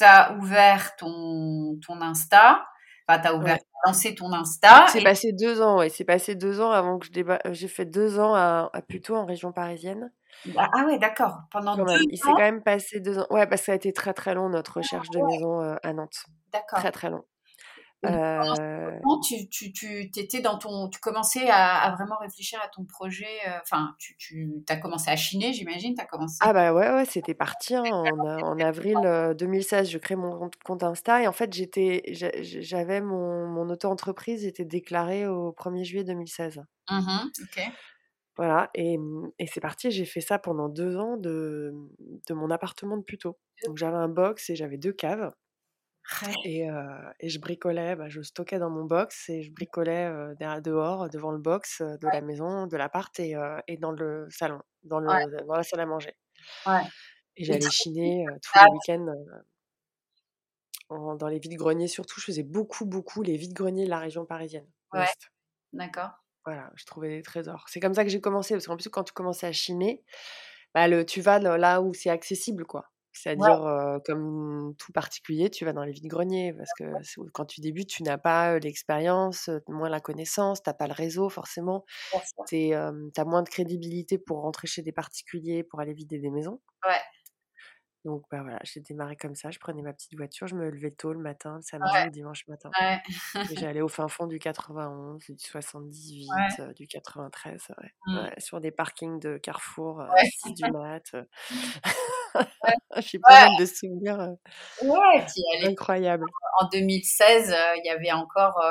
tu 0.01 0.07
as 0.07 0.33
ouvert 0.33 0.95
ton, 0.95 1.77
ton 1.85 2.01
Insta, 2.01 2.65
enfin, 3.07 3.21
tu 3.21 3.27
as 3.27 3.35
ouvert, 3.35 3.57
lancé 3.85 4.15
ton 4.15 4.33
Insta. 4.33 4.85
C'est 4.87 5.03
passé 5.03 5.31
deux 5.31 5.61
ans, 5.61 5.77
ouais. 5.77 5.89
C'est 5.89 6.03
passé 6.05 6.35
deux 6.35 6.59
ans 6.59 6.71
avant 6.71 6.97
que 6.97 7.05
je 7.05 7.11
débat. 7.11 7.39
Euh, 7.45 7.53
j'ai 7.53 7.67
fait 7.67 7.85
deux 7.85 8.19
ans 8.19 8.33
à, 8.33 8.69
à 8.73 8.81
Puteaux, 8.81 9.15
en 9.15 9.25
région 9.25 9.51
parisienne. 9.51 10.11
Ah, 10.57 10.69
ah 10.73 10.85
ouais, 10.85 10.97
d'accord. 10.97 11.41
Pendant 11.51 11.75
deux 11.75 11.83
ans. 11.83 11.97
Il 12.09 12.17
s'est 12.17 12.23
quand 12.23 12.37
même 12.37 12.63
passé 12.63 12.99
deux 12.99 13.19
ans. 13.19 13.27
Ouais, 13.29 13.45
parce 13.45 13.61
que 13.61 13.65
ça 13.67 13.71
a 13.73 13.75
été 13.75 13.93
très 13.93 14.13
très 14.13 14.33
long 14.33 14.49
notre 14.49 14.77
recherche 14.77 15.09
de 15.09 15.19
maison 15.19 15.61
euh, 15.61 15.75
à 15.83 15.93
Nantes. 15.93 16.25
D'accord. 16.51 16.79
Très 16.79 16.91
très 16.91 17.09
long. 17.09 17.23
Euh... 18.05 18.99
Tu, 19.23 19.49
tu, 19.49 19.71
tu 19.73 20.09
étais 20.15 20.41
dans 20.41 20.57
ton, 20.57 20.89
tu 20.89 20.99
commençais 20.99 21.49
à, 21.49 21.93
vraiment 21.95 22.17
réfléchir 22.17 22.59
à 22.63 22.67
ton 22.67 22.83
projet. 22.83 23.27
Euh, 23.47 23.51
enfin, 23.61 23.95
tu, 23.99 24.15
tu 24.17 24.63
as 24.69 24.77
commencé 24.77 25.09
à 25.11 25.15
chiner, 25.15 25.53
j'imagine. 25.53 25.95
As 25.99 26.05
commencé. 26.05 26.37
Ah 26.41 26.53
bah 26.53 26.73
ouais, 26.73 26.89
ouais, 26.91 27.05
c'était 27.05 27.33
parti. 27.33 27.75
Hein, 27.75 27.83
en, 27.83 28.59
avril 28.59 28.97
2016, 29.37 29.87
euh, 29.87 29.91
je 29.91 29.97
crée 29.97 30.15
mon 30.15 30.49
compte 30.65 30.83
Insta 30.83 31.21
et 31.21 31.27
en 31.27 31.31
fait, 31.31 31.53
j'étais, 31.53 32.03
j'avais 32.11 33.01
mon, 33.01 33.47
mon 33.47 33.69
auto-entreprise 33.69 34.45
était 34.45 34.65
déclarée 34.65 35.27
au 35.27 35.51
1er 35.51 35.83
juillet 35.83 36.03
2016. 36.03 36.63
Mmh 36.89 37.29
ok. 37.41 37.71
Voilà, 38.37 38.69
et, 38.73 38.97
et 39.39 39.47
c'est 39.47 39.59
parti. 39.59 39.91
J'ai 39.91 40.05
fait 40.05 40.21
ça 40.21 40.39
pendant 40.39 40.69
deux 40.69 40.97
ans 40.97 41.17
de, 41.17 41.73
de 42.27 42.33
mon 42.33 42.49
appartement 42.49 42.97
de 42.97 43.03
Puteaux. 43.03 43.37
Donc 43.65 43.77
j'avais 43.77 43.97
un 43.97 44.07
box 44.07 44.49
et 44.49 44.55
j'avais 44.55 44.77
deux 44.77 44.93
caves. 44.93 45.31
Et, 46.43 46.67
et, 47.19 47.29
je 47.29 47.39
bricolais, 47.39 47.95
bah, 47.95 48.09
je 48.09 48.21
stockais 48.21 48.59
dans 48.59 48.69
mon 48.69 48.85
box 48.85 49.29
et 49.29 49.43
je 49.43 49.51
bricolais 49.51 50.11
dehors, 50.61 51.09
devant 51.09 51.31
le 51.31 51.37
box 51.39 51.81
de 51.81 52.07
la 52.07 52.21
maison, 52.21 52.67
de 52.67 52.77
l'appart 52.77 53.17
et, 53.19 53.35
et, 53.67 53.77
dans 53.77 53.91
le 53.91 54.27
salon, 54.29 54.59
dans, 54.83 54.99
le, 54.99 55.45
dans 55.45 55.55
la 55.55 55.63
salle 55.63 55.79
à 55.79 55.85
manger. 55.85 56.15
Et 57.37 57.45
j'allais 57.45 57.69
chiner 57.69 58.25
tous 58.41 58.59
les 58.59 58.65
week-ends 58.71 59.15
dans 61.17 61.27
les 61.27 61.39
vides-greniers. 61.39 61.87
Surtout, 61.87 62.19
je 62.19 62.25
faisais 62.25 62.43
beaucoup, 62.43 62.85
beaucoup 62.85 63.23
les 63.23 63.37
vides-greniers 63.37 63.85
de 63.85 63.89
la 63.89 63.99
région 63.99 64.25
parisienne. 64.25 64.67
D'accord. 65.73 66.11
Voilà, 66.43 66.71
je 66.75 66.85
trouvais 66.85 67.09
des 67.09 67.21
trésors. 67.21 67.65
C'est 67.69 67.79
comme 67.79 67.93
ça 67.93 68.03
que 68.03 68.09
j'ai 68.09 68.19
commencé, 68.19 68.53
parce 68.53 68.67
qu'en 68.67 68.75
plus, 68.75 68.89
quand 68.89 69.03
tu 69.03 69.13
commençais 69.13 69.47
à 69.47 69.51
chiner, 69.53 70.03
bah, 70.73 70.87
le, 70.87 71.05
tu 71.05 71.21
vas 71.21 71.39
là 71.39 71.81
où 71.81 71.93
c'est 71.93 72.09
accessible, 72.09 72.65
quoi. 72.65 72.90
C'est-à-dire, 73.13 73.99
comme 74.05 74.73
tout 74.77 74.91
particulier, 74.91 75.49
tu 75.49 75.65
vas 75.65 75.73
dans 75.73 75.83
les 75.83 75.91
vides-greniers 75.91 76.53
parce 76.53 76.73
que 76.73 76.85
quand 77.33 77.45
tu 77.45 77.61
débutes, 77.61 77.89
tu 77.89 78.03
n'as 78.03 78.17
pas 78.17 78.57
l'expérience, 78.59 79.49
moins 79.67 79.89
la 79.89 79.99
connaissance, 79.99 80.63
tu 80.63 80.69
n'as 80.69 80.73
pas 80.73 80.87
le 80.87 80.93
réseau 80.93 81.29
forcément. 81.29 81.85
Tu 82.47 82.73
as 82.73 83.25
moins 83.25 83.43
de 83.43 83.49
crédibilité 83.49 84.17
pour 84.17 84.41
rentrer 84.41 84.67
chez 84.67 84.81
des 84.81 84.91
particuliers, 84.91 85.63
pour 85.63 85.79
aller 85.81 85.93
vider 85.93 86.19
des 86.19 86.29
maisons. 86.29 86.59
Ouais. 86.87 87.01
Donc 88.03 88.23
bah 88.31 88.41
voilà, 88.41 88.59
j'ai 88.63 88.79
démarré 88.79 89.15
comme 89.15 89.35
ça. 89.35 89.51
Je 89.51 89.59
prenais 89.59 89.81
ma 89.81 89.93
petite 89.93 90.15
voiture, 90.15 90.47
je 90.47 90.55
me 90.55 90.69
levais 90.69 90.91
tôt 90.91 91.13
le 91.13 91.19
matin, 91.19 91.57
le 91.57 91.61
samedi 91.61 92.07
ou 92.07 92.09
dimanche 92.09 92.47
matin. 92.47 92.71
Ouais. 92.79 92.99
j'allais 93.55 93.81
au 93.81 93.87
fin 93.87 94.07
fond 94.07 94.25
du 94.25 94.39
91, 94.39 95.23
du 95.23 95.35
78, 95.37 96.29
du 96.75 96.87
93, 96.87 97.67
mmh. 98.07 98.17
ouais. 98.17 98.33
sur 98.39 98.59
des 98.59 98.71
parkings 98.71 99.19
de 99.19 99.37
Carrefour, 99.37 100.03
6 100.43 100.53
du 100.53 100.71
mat. 100.71 101.15
j'ai 102.97 103.19
pas 103.19 103.47
mal 103.47 103.59
de 103.59 103.65
souvenirs 103.65 104.35
ouais, 104.81 105.25
incroyables. 105.63 106.25
En 106.59 106.67
2016, 106.69 107.55
il 107.77 107.85
y 107.85 107.89
avait 107.89 108.11
encore 108.11 108.63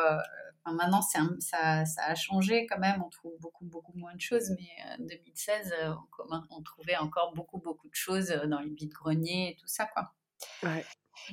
maintenant, 0.67 1.03
ça, 1.03 1.21
ça, 1.41 2.03
a 2.05 2.15
changé 2.15 2.67
quand 2.67 2.79
même. 2.79 3.03
On 3.05 3.09
trouve 3.09 3.33
beaucoup, 3.41 3.65
beaucoup 3.65 3.93
moins 3.97 4.15
de 4.15 4.21
choses. 4.21 4.51
Mais 4.59 4.69
en 4.99 5.05
2016, 5.05 5.75
euh, 5.83 5.93
on, 6.51 6.63
trouvait 6.63 6.97
encore 6.97 7.33
beaucoup, 7.35 7.59
beaucoup 7.59 7.89
de 7.89 7.95
choses 7.95 8.31
euh, 8.31 8.47
dans 8.47 8.61
les 8.61 8.71
de 8.71 8.93
greniers 8.93 9.51
et 9.53 9.57
tout 9.57 9.67
ça, 9.67 9.87
quoi. 9.87 10.13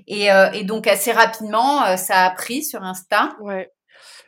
Et, 0.05 0.31
euh, 0.31 0.51
et, 0.51 0.63
donc, 0.63 0.87
assez 0.87 1.11
rapidement, 1.11 1.97
ça 1.97 2.25
a 2.25 2.31
pris 2.31 2.63
sur 2.63 2.83
Insta. 2.83 3.35
Ouais. 3.39 3.71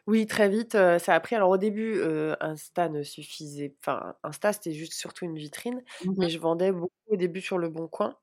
Oui, 0.07 0.25
très 0.27 0.49
vite, 0.49 0.73
ça 0.73 1.13
a 1.13 1.19
pris. 1.19 1.35
Alors 1.35 1.49
au 1.49 1.57
début, 1.57 2.01
Insta 2.39 2.89
ne 2.89 3.03
suffisait 3.03 3.75
enfin, 3.81 4.15
Insta, 4.23 4.53
c'était 4.53 4.73
juste 4.73 4.93
surtout 4.93 5.25
une 5.25 5.37
vitrine, 5.37 5.83
mmh 6.03 6.13
mais 6.17 6.29
je 6.29 6.39
vendais 6.39 6.71
beaucoup 6.71 6.91
au 7.07 7.15
début 7.15 7.41
sur 7.41 7.57
Le 7.57 7.69
Bon 7.69 7.87
Coin 7.87 8.15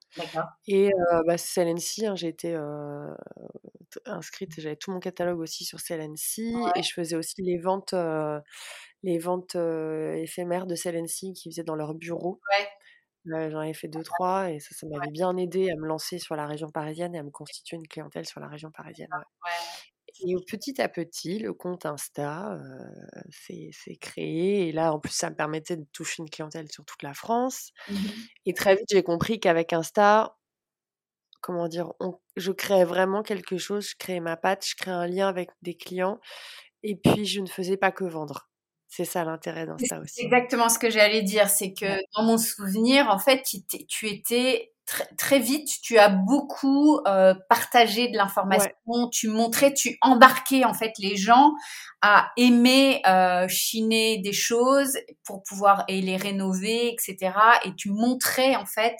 et 0.66 0.90
bah, 1.26 1.36
CLNC, 1.36 2.06
hein, 2.06 2.14
j'ai 2.16 2.28
été, 2.28 2.56
inscrite 4.04 4.60
j'avais 4.60 4.76
tout 4.76 4.90
mon 4.90 5.00
catalogue 5.00 5.40
aussi 5.40 5.64
sur 5.64 5.80
CLNC 5.80 6.54
et 6.74 6.82
je 6.82 6.92
faisais 6.92 7.16
aussi 7.16 7.42
les 7.42 7.58
ventes, 7.58 7.94
les 9.02 9.18
ventes, 9.18 9.56
éphémères 9.56 10.66
de 10.66 10.74
CLNC 10.74 11.32
qu'ils 11.34 11.52
faisaient 11.52 11.64
dans 11.64 11.76
leur 11.76 11.94
bureau. 11.94 12.40
Ouais. 12.58 13.50
j'en 13.50 13.58
avais 13.58 13.74
fait 13.74 13.88
deux 13.88 14.02
trois 14.02 14.50
et 14.50 14.60
ça, 14.60 14.74
ça 14.74 14.86
m'avait 14.86 15.10
bien 15.10 15.36
aidé 15.36 15.70
à 15.70 15.76
me 15.76 15.86
lancer 15.86 16.18
sur 16.18 16.36
la 16.36 16.46
région 16.46 16.70
parisienne 16.70 17.14
et 17.14 17.18
à 17.18 17.22
me 17.22 17.30
constituer 17.30 17.76
une 17.76 17.88
clientèle 17.88 18.26
sur 18.26 18.40
la 18.40 18.48
région 18.48 18.70
parisienne, 18.70 19.08
ouais. 19.12 19.50
Et 20.20 20.34
petit 20.46 20.80
à 20.80 20.88
petit, 20.88 21.38
le 21.38 21.52
compte 21.52 21.86
Insta 21.86 22.58
s'est 23.30 23.96
créé. 24.00 24.68
Et 24.68 24.72
là, 24.72 24.92
en 24.92 24.98
plus, 25.00 25.12
ça 25.12 25.30
me 25.30 25.36
permettait 25.36 25.76
de 25.76 25.86
toucher 25.92 26.22
une 26.22 26.30
clientèle 26.30 26.70
sur 26.70 26.84
toute 26.84 27.02
la 27.02 27.14
France. 27.14 27.72
Mmh 27.88 27.94
et 28.48 28.54
très 28.54 28.76
vite, 28.76 28.86
j'ai 28.90 29.02
compris 29.02 29.40
qu'avec 29.40 29.72
Insta, 29.72 30.36
comment 31.40 31.66
dire, 31.68 31.92
je 32.36 32.52
créais 32.52 32.84
vraiment 32.84 33.22
quelque 33.22 33.58
chose. 33.58 33.90
Je 33.90 33.96
créais 33.98 34.20
ma 34.20 34.36
patte, 34.36 34.64
je 34.66 34.76
créais 34.76 34.94
un 34.94 35.06
lien 35.06 35.28
avec 35.28 35.50
des 35.62 35.74
clients. 35.74 36.20
Et 36.82 36.96
puis, 36.96 37.26
je 37.26 37.40
ne 37.40 37.46
faisais 37.46 37.76
pas 37.76 37.90
que 37.90 38.04
vendre. 38.04 38.48
C'est 38.88 39.04
ça 39.04 39.24
l'intérêt 39.24 39.66
d'Insta 39.66 40.00
aussi. 40.00 40.22
exactement 40.22 40.68
ce 40.68 40.78
que 40.78 40.90
j'allais 40.90 41.22
dire. 41.22 41.48
C'est 41.48 41.72
que 41.72 41.98
dans 42.16 42.22
mon 42.22 42.38
souvenir, 42.38 43.10
en 43.10 43.18
fait, 43.18 43.42
tu 43.42 44.06
étais 44.06 44.72
très, 45.16 45.40
vite, 45.40 45.68
tu 45.82 45.98
as 45.98 46.08
beaucoup 46.08 47.00
euh, 47.06 47.34
partagé 47.48 48.08
de 48.08 48.16
l'information, 48.16 49.08
tu 49.10 49.28
montrais, 49.28 49.74
tu 49.74 49.98
embarquais 50.00 50.64
en 50.64 50.74
fait 50.74 50.92
les 50.98 51.16
gens 51.16 51.52
à 52.02 52.30
aimer 52.36 53.02
euh, 53.06 53.48
chiner 53.48 54.18
des 54.18 54.32
choses 54.32 54.96
pour 55.24 55.42
pouvoir 55.42 55.84
et 55.88 56.00
les 56.00 56.16
rénover, 56.16 56.92
etc. 56.92 57.32
Et 57.64 57.74
tu 57.74 57.90
montrais 57.90 58.56
en 58.56 58.66
fait 58.66 58.98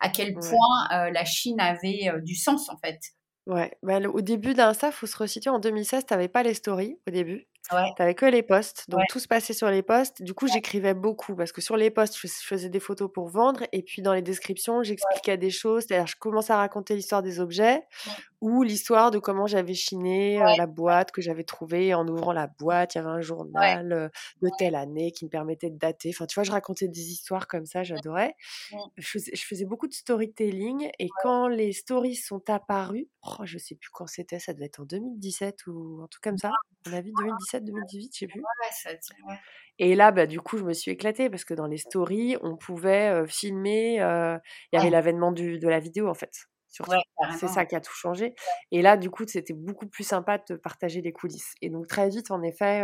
à 0.00 0.08
quel 0.08 0.34
point 0.34 0.88
euh, 0.92 1.10
la 1.10 1.24
Chine 1.24 1.60
avait 1.60 2.12
du 2.22 2.34
sens 2.34 2.68
en 2.68 2.76
fait. 2.78 3.00
Ouais, 3.46 3.70
bah, 3.82 4.00
au 4.00 4.20
début 4.22 4.54
d'Insta, 4.54 4.90
faut 4.90 5.06
se 5.06 5.16
resituer. 5.16 5.50
En 5.50 5.60
2016, 5.60 6.06
tu 6.06 6.14
n'avais 6.14 6.28
pas 6.28 6.42
les 6.42 6.54
stories 6.54 6.98
au 7.06 7.12
début. 7.12 7.46
Ouais. 7.72 7.92
Tu 7.96 8.14
que 8.14 8.26
les 8.26 8.42
posts. 8.42 8.88
Donc 8.88 9.02
tout 9.08 9.18
se 9.18 9.28
passait 9.28 9.52
sur 9.52 9.70
les 9.70 9.82
posts. 9.82 10.22
Du 10.22 10.34
coup, 10.34 10.46
j'écrivais 10.46 10.94
beaucoup 10.94 11.34
parce 11.34 11.52
que 11.52 11.60
sur 11.60 11.76
les 11.76 11.90
posts, 11.90 12.18
je 12.20 12.28
faisais 12.28 12.68
des 12.68 12.80
photos 12.80 13.10
pour 13.12 13.28
vendre. 13.28 13.64
Et 13.72 13.82
puis 13.82 14.02
dans 14.02 14.12
les 14.12 14.22
descriptions, 14.22 14.82
j'expliquais 14.82 15.36
des 15.36 15.50
choses. 15.50 15.84
C'est-à-dire, 15.86 16.06
je 16.06 16.16
commençais 16.16 16.52
à 16.52 16.58
raconter 16.58 16.94
l'histoire 16.94 17.22
des 17.22 17.40
objets 17.40 17.82
ou 18.40 18.62
l'histoire 18.62 19.10
de 19.10 19.18
comment 19.18 19.46
j'avais 19.46 19.74
chiné 19.74 20.40
euh, 20.40 20.54
la 20.58 20.66
boîte 20.66 21.10
que 21.10 21.22
j'avais 21.22 21.44
trouvée. 21.44 21.94
En 21.94 22.06
ouvrant 22.06 22.32
la 22.32 22.46
boîte, 22.46 22.94
il 22.94 22.98
y 22.98 23.00
avait 23.00 23.10
un 23.10 23.20
journal 23.20 23.92
euh, 23.92 24.08
de 24.42 24.50
telle 24.58 24.74
année 24.74 25.10
qui 25.10 25.24
me 25.24 25.30
permettait 25.30 25.70
de 25.70 25.78
dater. 25.78 26.10
Enfin, 26.10 26.26
tu 26.26 26.34
vois, 26.34 26.44
je 26.44 26.52
racontais 26.52 26.88
des 26.88 27.10
histoires 27.10 27.48
comme 27.48 27.66
ça, 27.66 27.82
j'adorais. 27.82 28.34
Je 28.96 29.08
faisais, 29.08 29.32
je 29.34 29.44
faisais, 29.44 29.64
beaucoup 29.64 29.88
de 29.88 29.94
storytelling. 29.94 30.88
Et 30.98 31.08
quand 31.22 31.48
les 31.48 31.72
stories 31.72 32.16
sont 32.16 32.48
apparues, 32.50 33.08
oh, 33.22 33.44
je 33.44 33.58
sais 33.58 33.74
plus 33.74 33.90
quand 33.90 34.06
c'était, 34.06 34.38
ça 34.38 34.52
devait 34.52 34.66
être 34.66 34.80
en 34.80 34.84
2017 34.84 35.66
ou 35.68 36.00
un 36.02 36.06
truc 36.06 36.22
comme 36.22 36.38
ça. 36.38 36.50
On 36.88 36.92
a 36.92 37.00
vu 37.00 37.12
2017, 37.18 37.55
2018, 37.60 38.12
je 38.14 38.18
sais 38.18 38.26
plus. 38.26 38.42
Et 39.78 39.94
là, 39.94 40.10
bah, 40.10 40.26
du 40.26 40.40
coup, 40.40 40.58
je 40.58 40.64
me 40.64 40.72
suis 40.72 40.90
éclatée 40.90 41.28
parce 41.30 41.44
que 41.44 41.54
dans 41.54 41.66
les 41.66 41.76
stories, 41.78 42.36
on 42.42 42.56
pouvait 42.56 43.26
filmer. 43.26 43.96
Il 43.96 44.76
y 44.76 44.78
avait 44.78 44.90
l'avènement 44.90 45.32
de 45.32 45.68
la 45.68 45.80
vidéo, 45.80 46.08
en 46.08 46.14
fait. 46.14 46.32
c'est 47.38 47.48
ça 47.48 47.64
qui 47.64 47.74
a 47.74 47.80
tout 47.80 47.94
changé. 47.94 48.34
Et 48.70 48.82
là, 48.82 48.96
du 48.96 49.10
coup, 49.10 49.24
c'était 49.26 49.54
beaucoup 49.54 49.86
plus 49.86 50.04
sympa 50.04 50.38
de 50.48 50.56
partager 50.56 51.00
les 51.00 51.12
coulisses. 51.12 51.54
Et 51.62 51.70
donc, 51.70 51.86
très 51.86 52.08
vite, 52.08 52.30
en 52.30 52.42
effet, 52.42 52.82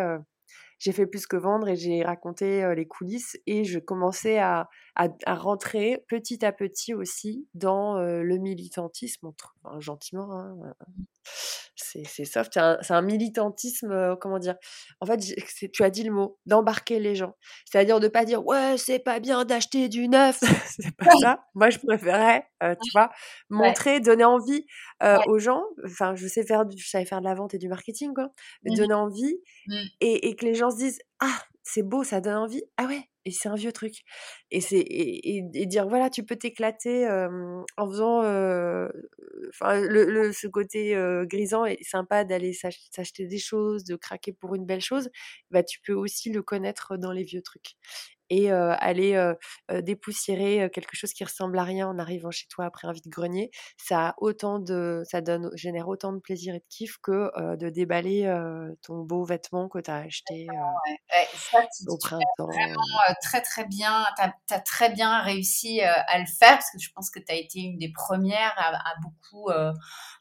j'ai 0.82 0.92
fait 0.92 1.06
plus 1.06 1.26
que 1.26 1.36
vendre 1.36 1.68
et 1.68 1.76
j'ai 1.76 2.02
raconté 2.02 2.74
les 2.74 2.86
coulisses 2.88 3.38
et 3.46 3.62
je 3.62 3.78
commençais 3.78 4.38
à, 4.38 4.68
à, 4.96 5.34
rentrer 5.34 6.04
petit 6.08 6.44
à 6.44 6.50
petit 6.50 6.92
aussi 6.92 7.46
dans 7.54 8.00
le 8.00 8.38
militantisme, 8.38 9.30
gentiment. 9.78 10.32
Hein, 10.32 10.74
mmh 10.88 11.04
c'est 11.76 12.24
soft, 12.24 12.58
c'est 12.82 12.92
un, 12.92 13.02
militantisme, 13.02 14.16
comment 14.20 14.38
dire 14.38 14.56
En 15.00 15.06
fait, 15.06 15.18
tu 15.72 15.84
as 15.84 15.90
dit 15.90 16.02
le 16.04 16.12
mot, 16.12 16.38
d'embarquer 16.46 16.98
les 16.98 17.14
gens. 17.14 17.34
C'est-à-dire 17.64 18.00
de 18.00 18.08
pas 18.08 18.24
dire 18.24 18.44
ouais, 18.46 18.76
c'est 18.78 18.98
pas 18.98 19.20
bien 19.20 19.44
d'acheter 19.44 19.88
du 19.88 20.08
neuf, 20.08 20.40
c'est 20.66 20.96
pas 20.96 21.10
ça. 21.20 21.44
Moi, 21.54 21.70
je 21.70 21.78
préférais, 21.78 22.46
tu 22.60 22.90
vois, 22.92 23.10
montrer, 23.50 24.00
donner 24.00 24.24
envie 24.24 24.66
aux 25.26 25.38
gens. 25.38 25.64
Enfin, 25.84 26.14
je 26.14 26.26
sais 26.26 26.44
faire, 26.44 26.64
je 26.76 26.88
savais 26.88 27.04
faire 27.04 27.20
de 27.20 27.24
la 27.24 27.34
vente 27.34 27.54
et 27.54 27.58
du 27.58 27.68
marketing, 27.68 28.14
quoi. 28.14 28.30
Mmh 28.64 28.74
donner 28.76 28.94
envie 28.94 29.36
mmh. 29.66 29.74
et, 30.00 30.28
et, 30.28 30.36
que 30.36 30.44
les 30.46 30.54
gens 30.54 30.70
se 30.70 30.76
disent 30.76 31.00
ah, 31.20 31.38
c'est 31.62 31.82
beau, 31.82 32.04
ça 32.04 32.20
donne 32.20 32.36
envie. 32.36 32.62
Ah 32.76 32.86
ouais, 32.86 33.02
et 33.24 33.30
c'est 33.30 33.48
un 33.48 33.54
vieux 33.54 33.72
truc. 33.72 34.02
Et, 34.50 34.60
c'est, 34.60 34.84
et, 34.84 35.66
dire, 35.66 35.86
voilà, 35.88 36.10
tu 36.10 36.24
peux 36.24 36.36
t'éclater 36.36 37.06
en 37.76 37.86
faisant. 37.88 38.20
Enfin, 38.20 39.80
le, 39.80 40.32
ce 40.32 40.46
côté 40.48 40.96
grisant 41.28 41.64
et 41.64 41.78
sympa 41.82 42.24
d'aller 42.24 42.52
s'acheter 42.52 43.26
des 43.26 43.38
choses, 43.38 43.84
de 43.84 43.96
craquer 43.96 44.32
pour 44.32 44.54
une 44.54 44.66
belle 44.66 44.80
chose, 44.80 45.10
bah, 45.50 45.62
tu 45.62 45.80
peux 45.80 45.94
aussi 45.94 46.30
le 46.30 46.42
connaître 46.42 46.96
dans 46.96 47.12
les 47.12 47.22
vieux 47.22 47.42
trucs 47.42 47.76
et 48.32 48.50
aller 48.50 49.32
dépoussiérer 49.70 50.70
quelque 50.72 50.94
chose 50.94 51.12
qui 51.12 51.22
ressemble 51.22 51.58
à 51.58 51.64
rien 51.64 51.86
en 51.86 51.98
arrivant 51.98 52.30
chez 52.30 52.46
toi 52.48 52.64
après 52.64 52.88
un 52.88 52.92
vide-grenier, 52.92 53.50
ça 53.76 54.08
a 54.08 54.14
autant 54.18 54.58
de, 54.58 55.02
ça 55.04 55.20
donne, 55.20 55.50
génère 55.54 55.88
autant 55.88 56.14
de 56.14 56.18
plaisir 56.18 56.54
et 56.54 56.60
de 56.60 56.64
kiff 56.70 56.96
que 57.02 57.30
de 57.56 57.68
déballer 57.68 58.32
ton 58.82 59.02
beau 59.02 59.24
vêtement 59.24 59.68
que 59.68 59.78
tu 59.78 59.90
as 59.90 59.96
acheté 59.96 60.46
au 61.86 61.98
printemps. 61.98 62.24
Vraiment 62.38 62.80
très 63.22 63.42
très 63.42 63.66
bien, 63.66 64.06
tu 64.16 64.54
as, 64.54 64.60
très 64.60 64.90
bien 64.90 65.20
réussi 65.20 65.82
à 65.82 66.18
le 66.18 66.26
faire 66.26 66.54
parce 66.54 66.70
que 66.70 66.78
je 66.80 66.90
pense 66.94 67.10
que 67.10 67.18
tu 67.18 67.30
as 67.30 67.36
été 67.36 67.60
une 67.60 67.78
des 67.78 67.92
premières 67.92 68.54
à, 68.56 68.94
beaucoup 69.02 69.50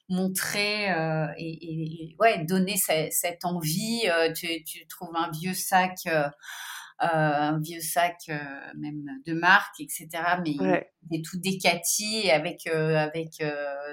montrer 0.09 0.89
et, 1.37 2.15
ouais, 2.19 2.43
donner 2.45 2.75
cette, 2.77 3.45
envie. 3.45 4.03
Tu, 4.35 4.63
tu, 4.65 4.85
trouves 4.87 5.15
un 5.15 5.31
vieux 5.31 5.53
sac 5.53 5.95
un 7.01 7.59
vieux 7.59 7.81
sac 7.81 8.17
euh, 8.29 8.37
même 8.77 9.03
de 9.25 9.33
marque, 9.33 9.79
etc. 9.79 10.07
Mais 10.43 10.51
il 10.51 11.19
est 11.19 11.25
tout 11.25 11.37
décati 11.39 12.29
avec 12.29 12.67
euh, 12.67 12.95
avec 12.95 13.43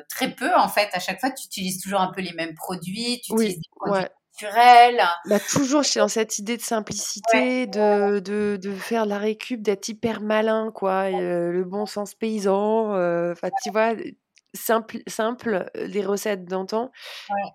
très 0.08 0.34
peu 0.34 0.54
en 0.56 0.68
fait. 0.68 0.88
À 0.92 1.00
chaque 1.00 1.20
fois, 1.20 1.30
tu 1.30 1.46
utilises 1.46 1.80
toujours 1.80 2.00
un 2.00 2.12
peu 2.12 2.20
les 2.20 2.32
mêmes 2.32 2.54
produits. 2.54 3.20
Tu 3.24 3.32
utilises 3.32 3.56
des 3.56 3.70
produits 3.74 4.04
naturels. 4.40 5.02
Bah, 5.24 5.40
toujours, 5.40 5.82
je 5.82 5.88
suis 5.88 5.98
dans 6.00 6.08
cette 6.08 6.38
idée 6.38 6.56
de 6.56 6.62
simplicité, 6.62 7.66
de, 7.66 8.20
de, 8.20 8.56
de, 8.60 8.72
faire 8.72 9.04
la 9.04 9.18
récup, 9.18 9.62
d'être 9.62 9.88
hyper 9.88 10.20
malin, 10.20 10.70
quoi. 10.72 11.10
le 11.10 11.64
bon 11.64 11.86
sens 11.86 12.14
paysan. 12.14 12.90
Enfin, 13.32 13.48
tu 13.64 13.70
vois, 13.70 13.94
simple, 14.54 14.98
simple 15.06 15.70
les 15.74 16.04
recettes 16.04 16.44
d'antan 16.44 16.90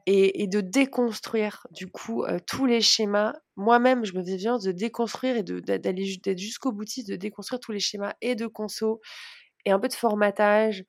et, 0.06 0.48
de 0.48 0.62
déconstruire 0.62 1.66
du 1.72 1.88
coup 1.88 2.26
tous 2.48 2.66
les 2.66 2.82
schémas. 2.82 3.34
Moi-même, 3.56 4.06
je 4.06 4.14
me 4.14 4.24
déviens 4.24 4.58
de 4.58 4.72
déconstruire 4.72 5.38
et 5.38 5.44
d'aller 5.44 6.18
d'être 6.24 6.40
jusqu'au 6.40 6.72
boutiste, 6.72 7.10
de 7.10 7.16
déconstruire 7.16 7.60
tous 7.60 7.72
les 7.72 7.80
schémas 7.80 8.14
et 8.22 8.36
de 8.36 8.48
conso 8.48 9.02
et 9.66 9.72
un 9.72 9.80
peu 9.80 9.88
de 9.88 9.94
formatage 9.94 10.84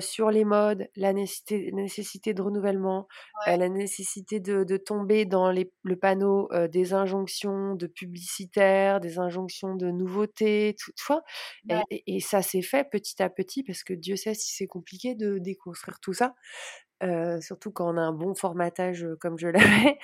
sur 0.00 0.30
les 0.30 0.44
modes, 0.44 0.88
la 0.96 1.12
nécessité, 1.12 2.34
de 2.34 2.42
renouvellement, 2.42 3.08
la 3.46 3.68
nécessité 3.68 4.40
de, 4.40 4.76
tomber 4.76 5.24
dans 5.24 5.50
les, 5.50 5.70
le 5.82 5.96
panneau 5.96 6.48
des 6.70 6.94
injonctions 6.94 7.74
de 7.74 7.86
publicitaires, 7.86 9.00
des 9.00 9.18
injonctions 9.18 9.74
de 9.74 9.90
nouveautés, 9.90 10.76
tout, 10.78 11.20
et, 11.90 12.16
et, 12.16 12.20
ça 12.20 12.42
s'est 12.42 12.62
fait 12.62 12.88
petit 12.90 13.22
à 13.22 13.30
petit 13.30 13.62
parce 13.62 13.82
que 13.82 13.94
Dieu 13.94 14.16
sait 14.16 14.34
si 14.34 14.54
c'est 14.54 14.66
compliqué 14.66 15.14
de 15.14 15.38
déconstruire 15.38 16.00
tout 16.00 16.12
ça 16.12 16.34
surtout 17.40 17.70
quand 17.70 17.92
on 17.92 17.96
a 17.96 18.00
un 18.00 18.12
bon 18.12 18.34
formatage 18.34 19.06
comme 19.20 19.38
je 19.38 19.48
l'avais. 19.84 19.98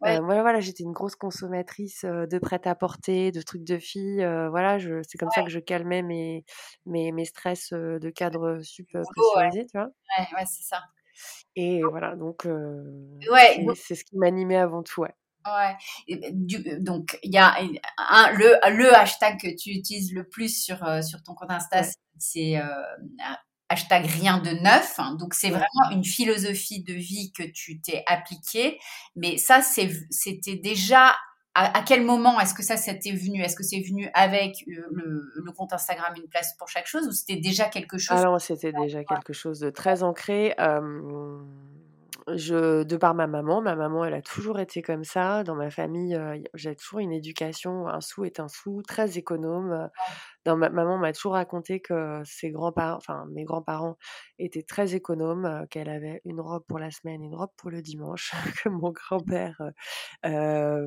Ouais. 0.00 0.20
voilà, 0.20 0.42
voilà 0.42 0.60
j'étais 0.60 0.82
une 0.82 0.92
grosse 0.92 1.16
consommatrice 1.16 2.04
de 2.04 2.38
prêt-à-porter, 2.38 3.32
de 3.32 3.42
trucs 3.42 3.64
de 3.64 3.78
filles. 3.78 4.24
voilà, 4.50 4.78
c'est 4.78 5.18
comme 5.18 5.30
ça 5.30 5.42
que 5.42 5.50
je 5.50 5.58
calmais 5.58 6.02
mes, 6.02 6.44
mes, 6.86 7.12
mes 7.12 7.24
stress 7.24 7.72
de 7.72 8.10
cadre 8.10 8.60
sup 8.62 8.88
pressurisé, 8.92 9.66
tu 9.66 9.78
vois. 9.78 9.90
Ouais, 10.18 10.44
c'est 10.46 10.62
ça. 10.64 10.82
Et 11.56 11.82
voilà, 11.82 12.16
donc 12.16 12.46
c'est 13.76 13.94
ce 13.94 14.04
qui 14.04 14.16
m'animait 14.16 14.56
avant 14.56 14.82
tout, 14.82 15.02
ouais. 15.02 15.14
Ouais. 15.46 15.76
Ben, 16.16 16.82
donc, 16.82 17.18
il 17.22 17.32
y 17.32 17.38
a 17.38 17.54
un, 17.98 18.32
le, 18.32 18.76
le 18.76 18.94
hashtag 18.94 19.38
que 19.40 19.54
tu 19.54 19.70
utilises 19.70 20.12
le 20.14 20.26
plus 20.26 20.62
sur, 20.62 20.78
sur 21.04 21.22
ton 21.22 21.34
compte 21.34 21.50
Insta, 21.50 21.82
c'est 22.18 22.56
hashtag 23.74 24.06
rien 24.06 24.38
de 24.38 24.50
neuf. 24.50 24.98
Donc 25.18 25.34
c'est 25.34 25.50
vraiment 25.50 25.90
une 25.90 26.04
philosophie 26.04 26.82
de 26.82 26.94
vie 26.94 27.32
que 27.32 27.42
tu 27.42 27.80
t'es 27.80 28.04
appliquée. 28.06 28.78
Mais 29.16 29.36
ça, 29.36 29.60
c'était 29.62 30.56
déjà 30.56 31.14
à, 31.56 31.82
quel 31.86 32.04
moment 32.04 32.40
est-ce 32.40 32.54
que 32.54 32.64
ça 32.64 32.76
s'était 32.76 33.12
venu? 33.12 33.42
Est-ce 33.42 33.54
que 33.54 33.62
c'est 33.62 33.80
venu 33.80 34.08
avec 34.14 34.64
euh, 34.68 34.88
le, 34.90 35.52
compte 35.52 35.72
Instagram 35.72 36.12
une 36.16 36.28
place 36.28 36.54
pour 36.58 36.68
chaque 36.68 36.86
chose 36.86 37.06
ou 37.06 37.12
c'était 37.12 37.40
déjà 37.40 37.66
quelque 37.66 37.96
chose 37.96 38.18
Alors 38.18 38.40
c'était 38.40 38.72
déjà 38.72 39.04
quelque 39.04 39.32
chose 39.32 39.60
de 39.60 39.70
très 39.70 40.02
ancré. 40.02 40.54
je, 42.26 42.82
de 42.82 42.96
par 42.96 43.14
ma 43.14 43.26
maman, 43.26 43.60
ma 43.60 43.76
maman, 43.76 44.04
elle 44.04 44.14
a 44.14 44.22
toujours 44.22 44.58
été 44.58 44.82
comme 44.82 45.04
ça. 45.04 45.44
Dans 45.44 45.54
ma 45.54 45.70
famille, 45.70 46.16
euh, 46.16 46.38
j'ai 46.54 46.74
toujours 46.74 47.00
une 47.00 47.12
éducation, 47.12 47.86
un 47.86 48.00
sou 48.00 48.24
est 48.24 48.40
un 48.40 48.48
sou, 48.48 48.82
très 48.82 49.18
économe 49.18 49.90
ma 50.46 50.68
maman 50.70 50.98
m'a 50.98 51.12
toujours 51.12 51.32
raconté 51.32 51.80
que 51.80 52.20
ses 52.24 52.50
grands-parents, 52.50 52.96
enfin 52.96 53.26
mes 53.32 53.44
grands-parents 53.44 53.96
étaient 54.38 54.62
très 54.62 54.94
économes, 54.94 55.66
qu'elle 55.70 55.88
avait 55.88 56.20
une 56.24 56.40
robe 56.40 56.64
pour 56.68 56.78
la 56.78 56.90
semaine, 56.90 57.22
une 57.22 57.34
robe 57.34 57.50
pour 57.56 57.70
le 57.70 57.82
dimanche, 57.82 58.32
que 58.64 58.68
mon 58.68 58.90
grand-père 58.90 59.60
euh, 60.26 60.86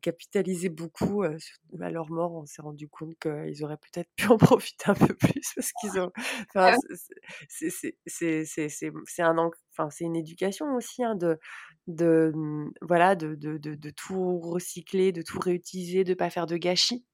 capitalisait 0.00 0.68
beaucoup. 0.68 1.22
à 1.22 1.90
leur 1.90 2.10
mort, 2.10 2.34
on 2.34 2.46
s'est 2.46 2.62
rendu 2.62 2.88
compte 2.88 3.14
qu'ils 3.20 3.64
auraient 3.64 3.76
peut-être 3.76 4.10
pu 4.16 4.28
en 4.28 4.36
profiter 4.38 4.84
un 4.90 4.94
peu 4.94 5.14
plus 5.14 5.52
parce 5.54 5.72
qu'ils 5.72 6.00
ont. 6.00 6.10
Enfin, 6.54 6.76
c'est 7.48 9.22
un, 9.22 9.50
enfin 9.72 9.90
c'est 9.90 10.04
une 10.04 10.16
éducation 10.16 10.74
aussi 10.74 11.02
hein, 11.04 11.14
de 11.14 11.38
de 11.86 12.32
mmh, 12.34 12.72
voilà 12.82 13.14
de, 13.16 13.34
de, 13.34 13.58
de, 13.58 13.74
de, 13.74 13.90
tout 13.90 14.38
recycler, 14.40 15.12
de 15.12 15.22
tout 15.22 15.38
réutiliser, 15.40 16.04
de 16.04 16.14
pas 16.14 16.30
faire 16.30 16.46
de 16.46 16.56
gâchis 16.56 17.04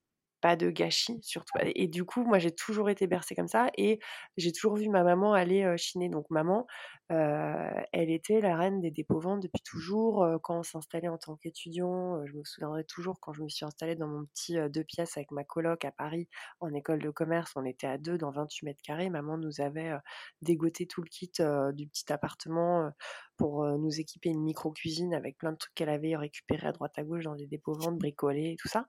pas 0.40 0.57
de 0.57 0.70
gâchis 0.70 1.18
surtout. 1.22 1.55
Et 1.62 1.88
du 1.88 2.05
coup, 2.05 2.24
moi, 2.24 2.38
j'ai 2.38 2.53
toujours 2.53 2.90
été 2.90 3.07
bercée 3.07 3.35
comme 3.35 3.48
ça 3.48 3.68
et 3.77 3.98
j'ai 4.37 4.53
toujours 4.53 4.77
vu 4.77 4.88
ma 4.88 5.03
maman 5.05 5.35
aller 5.35 5.77
chiner. 5.77 6.09
Donc, 6.09 6.27
maman, 6.31 6.66
elle 7.11 8.11
était 8.11 8.40
la 8.40 8.57
reine 8.57 8.81
des 8.81 8.90
dépôts-ventes 8.90 9.42
depuis 9.42 9.62
toujours. 9.62 10.27
quand 10.42 10.59
on 10.59 10.62
s'installait 10.62 11.09
en 11.09 11.18
tant 11.18 11.37
qu'étudiant, 11.37 12.25
je 12.27 12.35
me 12.35 12.44
souviendrai 12.44 12.85
toujours 12.85 13.18
quand 13.21 13.33
je 13.33 13.42
me 13.42 13.49
suis 13.49 13.64
installée 13.64 13.97
dans 13.97 14.07
mon 14.07 14.27
petit 14.27 14.57
deux 14.71 14.85
pièces 14.85 15.16
avec 15.16 15.31
ma 15.31 15.44
coloc 15.44 15.85
à 15.85 15.92
Paris 15.92 16.29
en 16.61 16.73
école 16.75 17.01
de 17.01 17.11
commerce. 17.11 17.53
On 17.57 17.64
était 17.64 17.87
à 17.87 17.97
deux 17.97 18.18
dans 18.18 18.31
28 18.31 18.66
mètres 18.66 18.83
carrés. 18.83 19.09
Maman 19.09 19.38
nous 19.38 19.61
avait 19.61 19.92
dégoté 20.42 20.87
tout 20.87 21.03
le 21.03 21.09
kit 21.09 21.33
du 21.75 21.88
petit 21.88 22.12
appartement 22.12 22.92
pour 23.38 23.64
nous 23.79 24.01
équiper 24.01 24.29
une 24.31 24.42
micro-cuisine 24.42 25.14
avec 25.14 25.38
plein 25.38 25.53
de 25.53 25.57
trucs 25.57 25.75
qu'elle 25.75 25.88
avait 25.88 26.16
récupérés 26.16 26.66
à 26.66 26.73
droite 26.73 26.99
à 26.99 27.05
gauche 27.05 27.25
dans 27.25 27.37
des 27.37 27.47
dépôts-ventes, 27.47 27.97
bricolés 27.97 28.53
et 28.53 28.57
tout 28.57 28.68
ça. 28.68 28.87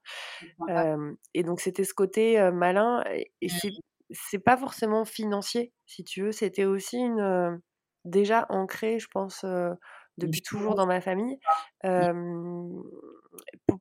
et 1.34 1.44
donc, 1.44 1.62
c'était 1.62 1.84
ce 1.86 1.94
côté 1.94 2.52
malin. 2.52 3.04
Et, 3.42 3.48
mmh. 3.48 3.70
c'est 4.12 4.40
pas 4.40 4.58
forcément 4.58 5.06
financier, 5.06 5.72
si 5.86 6.04
tu 6.04 6.24
veux. 6.24 6.32
C'était 6.32 6.66
aussi 6.66 6.98
une, 6.98 7.62
déjà 8.10 8.46
ancré, 8.50 9.00
je 9.00 9.08
pense, 9.08 9.46
depuis 10.18 10.42
toujours 10.42 10.76
dans 10.76 10.86
ma 10.88 11.02
famille. 11.02 11.40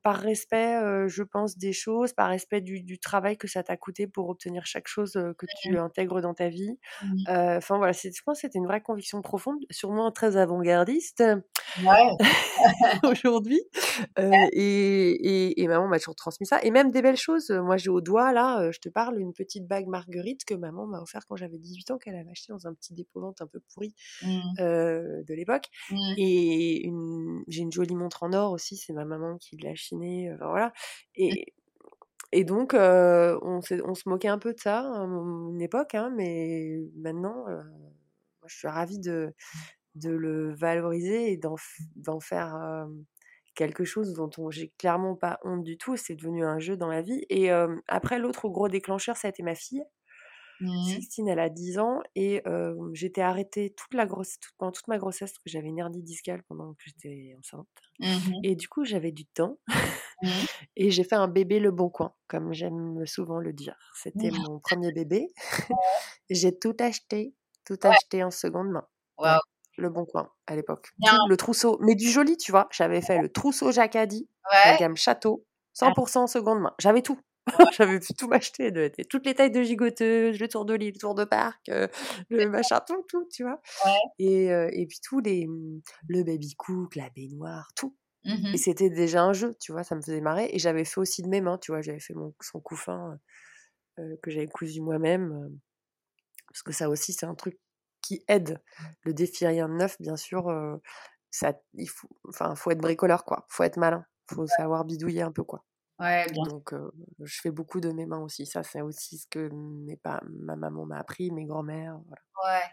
Par 0.03 0.17
respect, 0.17 0.79
je 1.07 1.23
pense, 1.23 1.57
des 1.57 1.73
choses, 1.73 2.13
par 2.13 2.29
respect 2.29 2.61
du, 2.61 2.99
travail 2.99 3.37
que 3.37 3.47
ça 3.47 3.63
t'a 3.63 3.77
coûté 3.77 4.07
pour 4.07 4.29
obtenir 4.29 4.65
chaque 4.65 4.87
chose 4.87 5.13
que 5.13 5.45
tu 5.61 5.77
intègres 5.77 6.21
dans 6.21 6.33
ta 6.33 6.49
vie. 6.49 6.77
Enfin 7.27 7.77
voilà, 7.77 7.91
je 7.91 8.09
pense 8.25 8.37
que 8.37 8.41
c'était 8.41 8.59
une 8.59 8.67
vraie 8.67 8.81
conviction 8.81 9.21
profonde, 9.21 9.59
sûrement 9.69 10.11
très 10.11 10.37
avant-gardiste 10.37 11.23
aujourd'hui. 13.03 13.61
et, 14.51 15.61
et, 15.61 15.67
maman 15.67 15.87
m'a 15.87 15.99
toujours 15.99 16.15
transmis 16.15 16.47
ça. 16.47 16.59
Et 16.63 16.71
même 16.71 16.91
des 16.91 17.01
belles 17.01 17.17
choses. 17.17 17.49
Moi, 17.51 17.77
j'ai 17.77 17.89
au 17.89 18.01
doigt, 18.01 18.31
là, 18.33 18.71
je 18.71 18.79
te 18.79 18.89
parle, 18.89 19.19
une 19.19 19.33
petite 19.33 19.67
bague 19.67 19.87
Marguerite 19.87 20.45
que 20.45 20.53
maman 20.53 20.87
m'a 20.87 21.01
offert 21.01 21.25
quand 21.27 21.35
j'avais 21.35 21.57
18 21.57 21.91
ans, 21.91 21.97
qu'elle 21.97 22.15
avait 22.15 22.31
acheté 22.31 22.51
dans 22.53 22.67
un 22.67 22.73
petit 22.73 22.93
dépôt-vente 22.93 23.41
un 23.41 23.47
peu 23.47 23.59
pourri 23.73 23.93
mmh. 24.21 24.55
de 24.57 25.33
l'époque. 25.33 25.65
Mmh. 25.91 26.13
Et 26.17 26.91
j'ai 27.47 27.61
une 27.61 27.71
jolie 27.71 27.95
montre 27.95 28.23
en 28.23 28.33
or 28.33 28.51
aussi, 28.51 28.77
c'est 28.77 28.93
ma 28.93 29.05
maman 29.05 29.37
qui 29.37 29.48
l'a 29.57 29.75
chinée. 29.75 30.31
voilà. 30.39 30.67
Mmh. 30.67 30.71
Et, 31.15 31.53
et 32.31 32.43
donc, 32.43 32.73
on, 32.73 33.39
on, 33.41 33.95
se 33.95 34.09
moquait 34.09 34.27
un 34.27 34.39
peu 34.39 34.53
de 34.53 34.59
ça 34.59 34.79
à 34.79 35.03
une 35.03 35.61
époque, 35.61 35.95
hein, 35.95 36.11
mais 36.15 36.79
maintenant, 36.95 37.45
moi, 37.45 38.47
je 38.47 38.55
suis 38.55 38.67
ravie 38.67 38.99
de, 38.99 39.33
de 39.95 40.11
le 40.11 40.53
valoriser 40.53 41.31
et 41.31 41.37
d'en 41.37 42.19
faire 42.19 42.87
quelque 43.55 43.83
chose 43.83 44.13
dont 44.13 44.51
j'ai 44.51 44.71
clairement 44.77 45.15
pas 45.15 45.39
honte 45.43 45.63
du 45.63 45.77
tout. 45.77 45.97
C'est 45.97 46.15
devenu 46.15 46.45
un 46.45 46.59
jeu 46.59 46.77
dans 46.77 46.87
ma 46.87 47.01
vie. 47.01 47.25
Et 47.29 47.49
après, 47.87 48.19
l'autre 48.19 48.47
gros 48.49 48.69
déclencheur, 48.69 49.17
ça 49.17 49.27
a 49.27 49.31
été 49.31 49.43
ma 49.43 49.55
fille. 49.55 49.83
Mmh. 50.61 51.27
elle 51.27 51.39
a 51.39 51.49
10 51.49 51.79
ans 51.79 52.01
et 52.15 52.43
j'étais 52.93 53.21
arrêtée 53.21 53.73
toute 53.75 53.93
la 53.93 54.05
grosse, 54.05 54.37
pendant 54.57 54.71
toute 54.71 54.87
ma 54.87 54.97
grossesse 54.97 55.31
parce 55.31 55.43
que 55.43 55.49
j'avais 55.49 55.67
une 55.67 55.79
hernie 55.79 56.03
discale 56.03 56.43
pendant 56.43 56.73
que 56.73 56.83
j'étais 56.85 57.35
enceinte. 57.37 57.67
Mmh 57.99 58.39
et 58.43 58.55
du 58.55 58.69
coup, 58.69 58.85
j'avais 58.85 59.11
du 59.11 59.25
temps 59.25 59.59
mmh. 59.67 59.71
et 60.77 60.91
j'ai 60.91 61.03
fait 61.03 61.15
un 61.15 61.27
bébé 61.27 61.59
le 61.59 61.71
bon 61.71 61.89
coin, 61.89 62.13
comme 62.27 62.53
j'aime 62.53 63.05
souvent 63.05 63.39
le 63.39 63.53
dire. 63.53 63.75
C'était 63.95 64.31
mon 64.31 64.59
premier 64.59 64.91
bébé. 64.91 65.27
j'ai 66.29 66.57
tout 66.57 66.75
acheté, 66.79 67.33
tout 67.65 67.79
acheté 67.83 68.23
en 68.23 68.31
seconde 68.31 68.69
main. 68.69 68.87
le 69.77 69.89
bon 69.89 70.05
coin 70.05 70.29
à 70.47 70.55
l'époque. 70.55 70.89
Le 71.27 71.35
trousseau, 71.35 71.77
mais 71.81 71.95
du 71.95 72.09
joli, 72.09 72.37
tu 72.37 72.51
vois. 72.51 72.67
J'avais 72.71 73.01
fait 73.01 73.19
le 73.19 73.29
trousseau 73.29 73.71
Jacadi, 73.71 74.29
la 74.65 74.77
gamme 74.77 74.97
Château, 74.97 75.45
100% 75.75 76.17
en 76.19 76.27
seconde 76.27 76.61
main. 76.61 76.73
J'avais 76.79 77.01
tout. 77.01 77.19
J'avais 77.73 77.99
pu 77.99 78.13
tout 78.13 78.27
m'acheter, 78.27 78.71
de, 78.71 78.91
toutes 79.09 79.25
les 79.25 79.35
tailles 79.35 79.51
de 79.51 79.63
gigoteuse, 79.63 80.39
le 80.39 80.47
tour 80.47 80.65
de 80.65 80.73
l'île, 80.73 80.93
le 80.93 80.99
tour 80.99 81.15
de 81.15 81.23
parc, 81.23 81.69
euh, 81.69 81.87
le 82.29 82.47
machin, 82.49 82.79
tout, 82.85 83.03
tout, 83.07 83.27
tu 83.31 83.43
vois. 83.43 83.61
Et, 84.17 84.51
euh, 84.51 84.69
et 84.71 84.85
puis 84.85 84.99
tous 85.03 85.19
les, 85.19 85.47
mmh, 85.47 85.81
le 86.07 86.23
baby 86.23 86.55
cook, 86.55 86.95
la 86.95 87.09
baignoire, 87.09 87.69
tout. 87.75 87.95
Mmh 88.25 88.53
et 88.53 88.57
c'était 88.57 88.89
déjà 88.89 89.23
un 89.23 89.31
jeu, 89.31 89.55
tu 89.61 89.71
vois, 89.71 89.83
ça 89.83 89.95
me 89.95 90.01
faisait 90.01 90.21
marrer. 90.21 90.49
Et 90.51 90.59
j'avais 90.59 90.83
fait 90.83 90.99
aussi 90.99 91.21
de 91.21 91.29
mes 91.29 91.41
mains, 91.41 91.57
tu 91.57 91.71
vois, 91.71 91.81
j'avais 91.81 92.01
fait 92.01 92.13
mon, 92.13 92.33
son 92.41 92.59
couffin 92.59 93.17
euh, 93.99 94.15
que 94.21 94.29
j'avais 94.29 94.47
cousu 94.47 94.81
moi-même. 94.81 95.57
parce 96.49 96.63
que 96.63 96.73
ça 96.73 96.89
aussi, 96.89 97.13
c'est 97.13 97.25
un 97.25 97.35
truc 97.35 97.57
qui 98.01 98.23
aide. 98.27 98.61
Le 99.03 99.13
défi 99.13 99.47
rien 99.47 99.69
de 99.69 99.73
neuf, 99.73 99.95
bien 100.01 100.17
sûr, 100.17 100.51
ça, 101.31 101.53
il 101.73 101.89
faut, 101.89 102.09
enfin, 102.27 102.55
faut 102.55 102.71
être 102.71 102.81
bricoleur, 102.81 103.23
quoi. 103.23 103.45
Faut 103.49 103.63
être 103.63 103.77
malin. 103.77 104.05
Faut 104.27 104.45
savoir 104.47 104.85
bidouiller 104.85 105.21
un 105.21 105.31
peu, 105.31 105.43
quoi. 105.43 105.63
Ouais, 105.99 106.25
Donc, 106.33 106.73
je 107.19 107.41
fais 107.41 107.51
beaucoup 107.51 107.81
de 107.81 107.91
mes 107.91 108.05
mains 108.05 108.19
aussi. 108.19 108.45
Ça, 108.45 108.63
c'est 108.63 108.81
aussi 108.81 109.17
ce 109.17 109.27
que 109.27 109.49
mes 109.51 109.97
pas, 109.97 110.21
ma 110.29 110.55
maman 110.55 110.85
m'a 110.85 110.97
appris, 110.97 111.29
mes 111.31 111.45
grands-mères. 111.45 111.99
Voilà. 112.07 112.21
Ouais. 112.45 112.63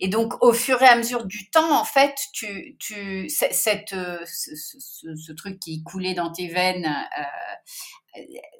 Et 0.00 0.08
donc, 0.08 0.40
au 0.42 0.52
fur 0.52 0.80
et 0.82 0.86
à 0.86 0.96
mesure 0.96 1.26
du 1.26 1.50
temps, 1.50 1.80
en 1.80 1.84
fait, 1.84 2.14
tu, 2.32 2.76
tu, 2.78 3.28
cette, 3.28 3.90
ce, 3.90 4.54
ce, 4.54 5.16
ce, 5.16 5.32
truc 5.32 5.58
qui 5.58 5.82
coulait 5.82 6.14
dans 6.14 6.30
tes 6.30 6.46
veines, 6.46 6.86
euh, 6.86 7.22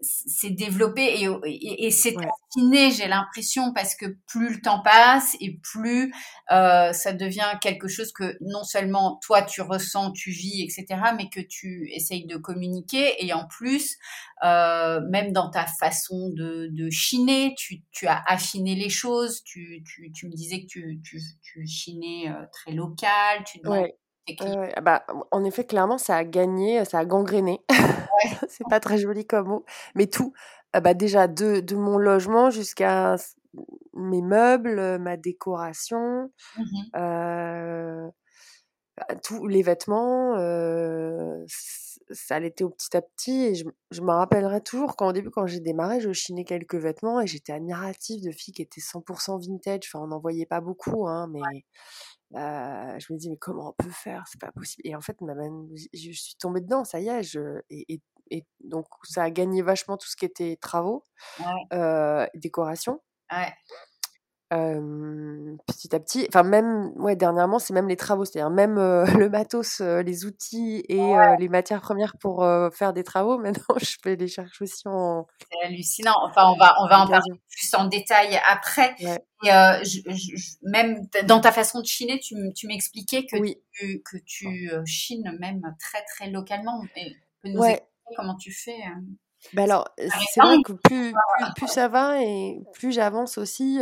s'est 0.03 0.51
développé 0.51 1.03
et, 1.03 1.29
et, 1.45 1.87
et 1.87 1.91
c'est 1.91 2.15
affiné, 2.17 2.91
j'ai 2.91 3.09
l'impression, 3.09 3.73
parce 3.73 3.95
que 3.95 4.17
plus 4.27 4.55
le 4.55 4.61
temps 4.61 4.81
passe 4.81 5.37
et 5.41 5.59
plus 5.63 6.13
euh, 6.51 6.93
ça 6.93 7.13
devient 7.13 7.59
quelque 7.61 7.89
chose 7.89 8.13
que 8.13 8.37
non 8.41 8.65
seulement 8.65 9.19
toi 9.23 9.43
tu 9.43 9.61
ressens, 9.61 10.13
tu 10.13 10.31
vis, 10.31 10.63
etc., 10.63 11.01
mais 11.17 11.29
que 11.29 11.41
tu 11.41 11.91
essayes 11.93 12.27
de 12.27 12.37
communiquer 12.37 13.25
et 13.25 13.33
en 13.33 13.47
plus, 13.47 13.97
euh, 14.45 15.01
même 15.09 15.33
dans 15.33 15.51
ta 15.51 15.67
façon 15.67 16.31
de, 16.31 16.69
de 16.71 16.91
chiner, 16.91 17.55
tu, 17.57 17.83
tu, 17.91 18.07
as 18.07 18.23
affiné 18.27 18.75
les 18.75 18.91
choses, 18.91 19.43
tu, 19.45 19.83
tu, 19.85 20.13
tu 20.13 20.27
me 20.27 20.33
disais 20.33 20.63
que 20.63 20.67
tu, 20.67 21.01
tu, 21.03 21.21
tu 21.43 21.67
chinais 21.67 22.29
euh, 22.29 22.45
très 22.53 22.73
local, 22.73 23.45
tu 23.45 23.61
ouais. 23.67 23.97
Ah 24.75 24.81
bah, 24.81 25.07
en 25.31 25.45
effet, 25.45 25.65
clairement, 25.65 25.99
ça 25.99 26.17
a 26.17 26.25
gagné, 26.25 26.85
ça 26.85 26.99
a 26.99 27.05
gangréné. 27.05 27.61
c'est 28.49 28.67
pas 28.69 28.81
très 28.81 28.99
joli 28.99 29.27
comme 29.27 29.49
mot, 29.49 29.65
mais 29.95 30.07
tout. 30.07 30.33
Ah 30.73 30.81
bah 30.81 30.95
déjà 30.95 31.29
de, 31.29 31.61
de 31.61 31.77
mon 31.77 31.97
logement 31.97 32.51
jusqu'à 32.51 33.17
mes 33.95 34.21
meubles, 34.23 34.99
ma 34.99 35.17
décoration, 35.17 36.31
Mmh 36.59 38.11
bah, 38.97 39.15
tous 39.23 39.47
les 39.47 39.63
vêtements, 39.63 40.37
ça 42.11 42.39
l'était 42.39 42.65
au 42.65 42.71
petit 42.71 42.97
à 42.97 43.03
petit 43.03 43.43
et 43.45 43.55
je, 43.55 43.65
je 43.91 44.01
me 44.01 44.11
rappellerai 44.13 44.61
toujours 44.61 44.97
quand 44.97 45.09
au 45.09 45.13
début 45.13 45.31
quand 45.31 45.47
j'ai 45.47 45.61
démarré 45.61 46.01
je 46.01 46.13
chinais 46.13 46.45
quelques 46.45 46.77
vêtements 46.77 47.21
et 47.21 47.27
j'étais 47.27 47.53
admirative 47.53 48.23
de 48.23 48.31
filles 48.31 48.55
qui 48.55 48.63
étaient 48.63 48.81
100% 48.81 49.39
vintage. 49.39 49.89
Enfin 49.93 50.05
on 50.05 50.09
n'en 50.09 50.21
voyait 50.21 50.47
pas 50.47 50.61
beaucoup 50.61 51.09
hein, 51.09 51.29
mais 51.33 51.41
je 52.33 53.13
me 53.13 53.19
dis 53.19 53.31
mais 53.31 53.37
comment 53.37 53.71
on 53.71 53.85
peut 53.85 53.91
faire? 53.91 54.25
C'est 54.27 54.41
pas 54.41 54.53
possible. 54.53 54.83
Et 54.87 54.95
en 54.95 55.01
fait 55.01 55.17
je, 55.21 56.13
suis 56.13 56.37
tombée 56.39 56.61
dedans 56.61 56.85
ça 56.85 57.01
y 57.01 57.09
est 57.09 57.23
je, 57.23 57.61
et, 57.71 58.01
et, 58.31 58.45
donc 58.61 58.87
ça 59.05 59.23
a 59.23 59.31
gagné 59.31 59.63
vachement 59.63 59.97
tout 59.97 60.09
ce 60.09 60.17
qui 60.17 60.25
était 60.25 60.57
travaux 60.61 61.05
décoration 62.35 63.01
ouais 63.33 63.53
petit 64.51 65.95
à 65.95 66.01
petit, 66.01 66.27
enfin 66.29 66.43
même, 66.43 66.93
ouais, 66.97 67.17
dernièrement, 67.17 67.59
c'est 67.59 67.75
même 67.75 67.89
les 67.89 67.97
travaux, 67.97 68.25
c'est-à-dire 68.25 68.51
même 68.51 68.77
le 69.19 69.29
matos, 69.29 69.81
les 69.81 70.25
outils 70.25 70.85
et 70.89 71.03
les 71.39 71.49
matières 71.49 71.81
premières 71.81 72.17
pour 72.19 72.47
faire 72.73 72.93
des 72.93 73.05
travaux. 73.05 73.39
Maintenant, 73.47 73.77
je 73.81 73.97
fais 74.03 74.17
les 74.17 74.29
chercher 74.29 74.65
aussi 74.65 74.83
en. 74.87 75.27
C'est 75.41 75.67
hallucinant. 75.67 76.15
Enfin, 76.25 76.51
on 76.51 76.57
va, 76.57 76.75
on 76.83 76.89
va 76.89 77.01
en 77.01 77.09
parler 77.09 77.33
plus 77.51 77.75
en 77.75 77.87
détail 77.87 78.39
après. 78.49 78.95
Et, 79.01 79.51
même 80.63 81.07
dans 81.25 81.41
ta 81.41 81.53
façon 81.53 81.81
de 81.81 81.87
chiner, 81.87 82.19
tu, 82.21 82.35
tu 82.55 82.67
m'expliquais 82.67 83.27
que 83.27 83.37
tu, 83.73 84.03
que 84.03 84.17
tu 84.25 84.71
chines 84.85 85.37
même 85.41 85.63
très 85.79 86.05
très 86.05 86.31
localement. 86.31 86.83
Et 86.97 87.17
peux 87.43 87.49
nous 87.51 87.65
expliquer 87.65 88.17
comment 88.17 88.37
tu 88.37 88.53
fais 88.53 88.79
bah 89.53 89.63
alors, 89.63 89.89
c'est 89.99 90.41
vrai 90.41 90.57
que 90.65 90.73
plus, 90.73 91.15
plus, 91.57 91.69
ça 91.69 91.89
va 91.89 92.23
et 92.23 92.61
plus 92.73 92.93
j'avance 92.93 93.39
aussi 93.39 93.79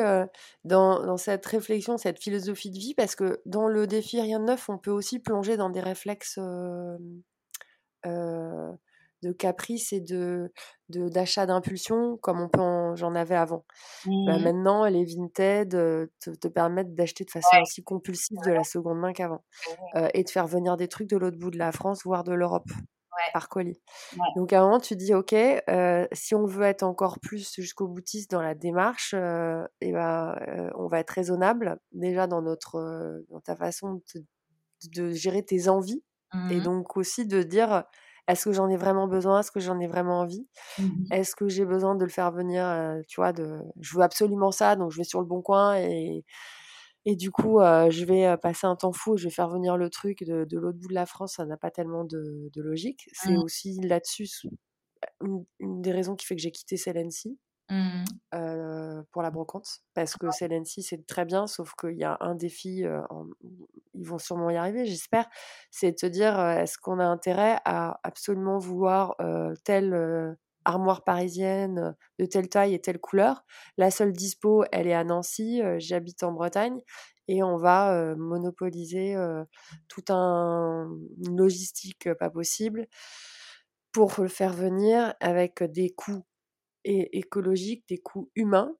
dans, 0.64 1.04
dans, 1.04 1.16
cette 1.16 1.46
réflexion, 1.46 1.96
cette 1.96 2.20
philosophie 2.20 2.70
de 2.70 2.78
vie, 2.78 2.94
parce 2.94 3.14
que 3.14 3.40
dans 3.46 3.68
le 3.68 3.86
défi 3.86 4.20
Rien 4.20 4.40
de 4.40 4.44
neuf, 4.44 4.68
on 4.68 4.78
peut 4.78 4.90
aussi 4.90 5.18
plonger 5.18 5.56
dans 5.56 5.70
des 5.70 5.80
réflexes 5.80 6.38
de 9.24 9.32
caprice 9.32 9.92
et 9.92 10.00
de 10.00 10.50
d'achat 10.90 11.46
d'impulsion, 11.46 12.18
comme 12.18 12.40
on 12.40 12.48
peut 12.48 12.94
j'en 12.96 13.14
avais 13.14 13.34
avant. 13.34 13.64
Bah, 14.04 14.38
mmh. 14.38 14.42
maintenant, 14.42 14.84
les 14.84 15.04
Vinted 15.04 15.70
te, 15.70 16.30
te, 16.30 16.48
permettent 16.48 16.94
d'acheter 16.94 17.24
de 17.24 17.30
façon 17.30 17.56
aussi 17.62 17.82
compulsive 17.82 18.38
de 18.44 18.52
la 18.52 18.64
seconde 18.64 18.98
main 18.98 19.12
qu'avant, 19.12 19.42
et 20.12 20.24
de 20.24 20.30
faire 20.30 20.46
venir 20.46 20.76
des 20.76 20.88
trucs 20.88 21.08
de 21.08 21.16
l'autre 21.16 21.38
bout 21.38 21.50
de 21.50 21.58
la 21.58 21.72
France, 21.72 22.02
voire 22.04 22.22
de 22.22 22.34
l'Europe 22.34 22.68
par 23.32 23.48
colis. 23.48 23.80
Donc 24.36 24.52
à 24.52 24.60
un 24.60 24.64
moment, 24.64 24.80
tu 24.80 24.96
dis, 24.96 25.14
OK, 25.14 25.34
si 26.12 26.34
on 26.34 26.46
veut 26.46 26.64
être 26.64 26.82
encore 26.82 27.20
plus 27.20 27.54
jusqu'au 27.54 27.88
boutiste 27.88 28.30
dans 28.30 28.42
la 28.42 28.54
démarche, 28.54 29.14
et 29.14 29.66
eh 29.80 29.92
ben, 29.92 30.36
on 30.76 30.88
va 30.88 31.00
être 31.00 31.10
raisonnable 31.10 31.78
déjà 31.92 32.26
dans, 32.26 32.42
notre, 32.42 33.22
dans 33.30 33.40
ta 33.40 33.56
façon 33.56 34.02
de, 34.92 35.12
gérer 35.12 35.42
tes 35.42 35.68
envies 35.68 36.02
et 36.50 36.56
mmh 36.56 36.62
donc 36.62 36.96
aussi 36.96 37.26
de 37.26 37.42
dire, 37.42 37.84
est-ce 38.26 38.46
que 38.46 38.52
j'en 38.52 38.68
ai 38.68 38.76
vraiment 38.76 39.06
besoin? 39.06 39.40
Est-ce 39.40 39.52
que 39.52 39.60
j'en 39.60 39.78
ai 39.78 39.86
vraiment 39.86 40.20
envie? 40.20 40.48
Mmh 40.78 41.04
Est-ce 41.12 41.36
que 41.36 41.48
j'ai 41.48 41.64
besoin 41.64 41.94
de 41.94 42.04
le 42.04 42.10
faire 42.10 42.32
venir 42.32 43.00
Tu 43.08 43.20
vois, 43.20 43.32
de, 43.32 43.60
je 43.80 43.96
veux 43.96 44.02
absolument 44.02 44.50
ça, 44.50 44.76
donc 44.76 44.90
je 44.90 44.98
vais 44.98 45.04
sur 45.04 45.20
le 45.20 45.26
bon 45.26 45.42
coin 45.42 45.76
et 45.76 46.24
et 47.04 47.16
du 47.16 47.30
coup, 47.30 47.58
je 47.60 48.04
vais 48.04 48.36
passer 48.38 48.66
un 48.66 48.76
temps 48.76 48.92
fou, 48.92 49.16
je 49.16 49.24
vais 49.24 49.34
faire 49.34 49.48
venir 49.48 49.76
le 49.76 49.90
truc 49.90 50.24
de, 50.24 50.44
de 50.44 50.58
l'autre 50.58 50.78
bout 50.78 50.88
de 50.88 50.94
la 50.94 51.06
France, 51.06 51.34
ça 51.34 51.44
n'a 51.44 51.56
pas 51.56 51.70
tellement 51.70 52.04
de, 52.04 52.50
de 52.52 52.62
logique. 52.62 53.08
C'est 53.12 53.32
mmh. 53.32 53.42
aussi 53.42 53.80
là-dessus 53.80 54.28
une, 55.20 55.44
des 55.82 55.92
raisons 55.92 56.14
qui 56.16 56.24
fait 56.26 56.34
que 56.34 56.40
j'ai 56.40 56.50
quitté 56.50 56.76
Celency 56.78 57.38
mmh. 57.70 58.04
pour 59.12 59.22
la 59.22 59.30
brocante. 59.30 59.82
Parce 59.92 60.16
que 60.16 60.30
Celency, 60.30 60.82
c'est 60.82 61.06
très 61.06 61.26
bien, 61.26 61.46
sauf 61.46 61.74
qu'il 61.78 61.98
y 61.98 62.04
a 62.04 62.16
un 62.20 62.34
défi, 62.34 62.84
ils 63.94 64.06
vont 64.06 64.18
sûrement 64.18 64.48
y 64.48 64.56
arriver, 64.56 64.86
j'espère, 64.86 65.28
c'est 65.70 65.92
de 65.92 65.98
se 65.98 66.06
dire, 66.06 66.40
est-ce 66.40 66.78
qu'on 66.78 66.98
a 67.00 67.04
intérêt 67.04 67.58
à 67.66 68.00
absolument 68.02 68.58
vouloir 68.58 69.14
tel 69.64 70.36
armoire 70.64 71.04
parisienne 71.04 71.94
de 72.18 72.26
telle 72.26 72.48
taille 72.48 72.74
et 72.74 72.80
telle 72.80 72.98
couleur. 72.98 73.44
La 73.76 73.90
seule 73.90 74.12
dispo, 74.12 74.64
elle 74.72 74.86
est 74.86 74.94
à 74.94 75.04
Nancy, 75.04 75.62
j'habite 75.78 76.22
en 76.22 76.32
Bretagne 76.32 76.80
et 77.28 77.42
on 77.42 77.56
va 77.56 78.14
monopoliser 78.16 79.16
tout 79.88 80.04
un 80.10 80.88
une 81.26 81.36
logistique 81.38 82.12
pas 82.14 82.30
possible 82.30 82.86
pour 83.92 84.12
le 84.18 84.28
faire 84.28 84.52
venir 84.52 85.14
avec 85.20 85.62
des 85.62 85.90
coûts 85.90 86.24
écologiques, 86.84 87.84
des 87.88 87.98
coûts 87.98 88.30
humains. 88.34 88.74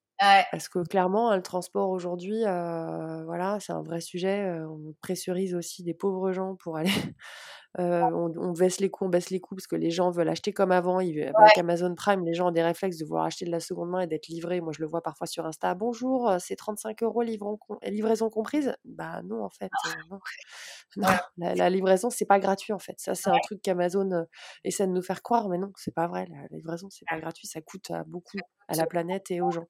Parce 0.51 0.69
que 0.69 0.81
clairement, 0.81 1.35
le 1.35 1.43
transport 1.43 1.91
aujourd'hui, 1.91 2.43
voilà, 2.43 3.59
c'est 3.61 3.73
un 3.73 3.83
vrai 3.83 4.01
sujet. 4.01 4.61
On 4.69 4.95
pressurise 5.01 5.55
aussi 5.55 5.83
des 5.85 5.95
pauvres 5.95 6.33
gens 6.33 6.57
pour 6.57 6.77
aller 6.77 6.91
on, 7.77 8.53
baisse 8.53 8.81
les 8.81 8.91
coûts, 8.91 9.07
on 9.07 9.09
baisse 9.09 9.31
les 9.31 9.41
coûts 9.41 9.55
parce 9.55 9.67
que 9.67 9.77
les 9.77 9.91
gens 9.91 10.11
veulent 10.11 10.29
acheter 10.29 10.53
comme 10.53 10.73
avant. 10.73 10.99
avec 10.99 11.59
Amazon 11.59 11.95
Prime, 11.95 12.25
les 12.25 12.35
gens 12.35 12.49
ont 12.49 12.53
des 12.53 12.63
réflexes 12.63 12.99
de 12.99 13.05
vouloir 13.05 13.25
acheter 13.25 13.45
de 13.45 13.51
la 13.51 13.61
seconde 13.61 13.91
main 13.91 14.01
et 14.01 14.07
d'être 14.07 14.29
livrés. 14.29 14.61
Moi, 14.61 14.73
je 14.73 14.81
le 14.81 14.87
vois 14.87 15.03
parfois 15.03 15.27
sur 15.27 15.45
Insta. 15.47 15.75
Bonjour, 15.75 16.33
c'est 16.39 16.57
35 16.57 17.03
euros 17.03 17.23
livraison 17.23 18.31
comprise? 18.31 18.75
Bah 18.85 19.23
non, 19.23 19.43
en 19.43 19.51
fait. 19.51 19.71
la, 21.37 21.71
livraison, 21.71 22.11
c'est 22.11 22.27
pas 22.27 22.39
gratuit 22.39 22.73
en 22.73 22.79
fait. 22.79 22.95
Ça, 22.99 23.15
c'est 23.15 23.31
un 23.31 23.39
truc 23.43 23.61
qu'Amazon 23.63 24.27
essaie 24.63 24.87
de 24.87 24.93
nous 24.93 25.03
faire 25.03 25.23
croire, 25.23 25.49
mais 25.49 25.59
non, 25.59 25.73
c'est 25.77 25.95
pas 25.95 26.07
vrai. 26.07 26.27
La, 26.31 26.57
livraison, 26.57 26.89
c'est 26.91 27.07
pas 27.09 27.19
gratuit. 27.19 27.49
Ça 27.49 27.61
coûte 27.61 27.91
beaucoup 28.07 28.39
à 28.69 28.75
la 28.75 28.87
planète 28.87 29.31
et 29.31 29.41
aux 29.41 29.51
gens. 29.51 29.67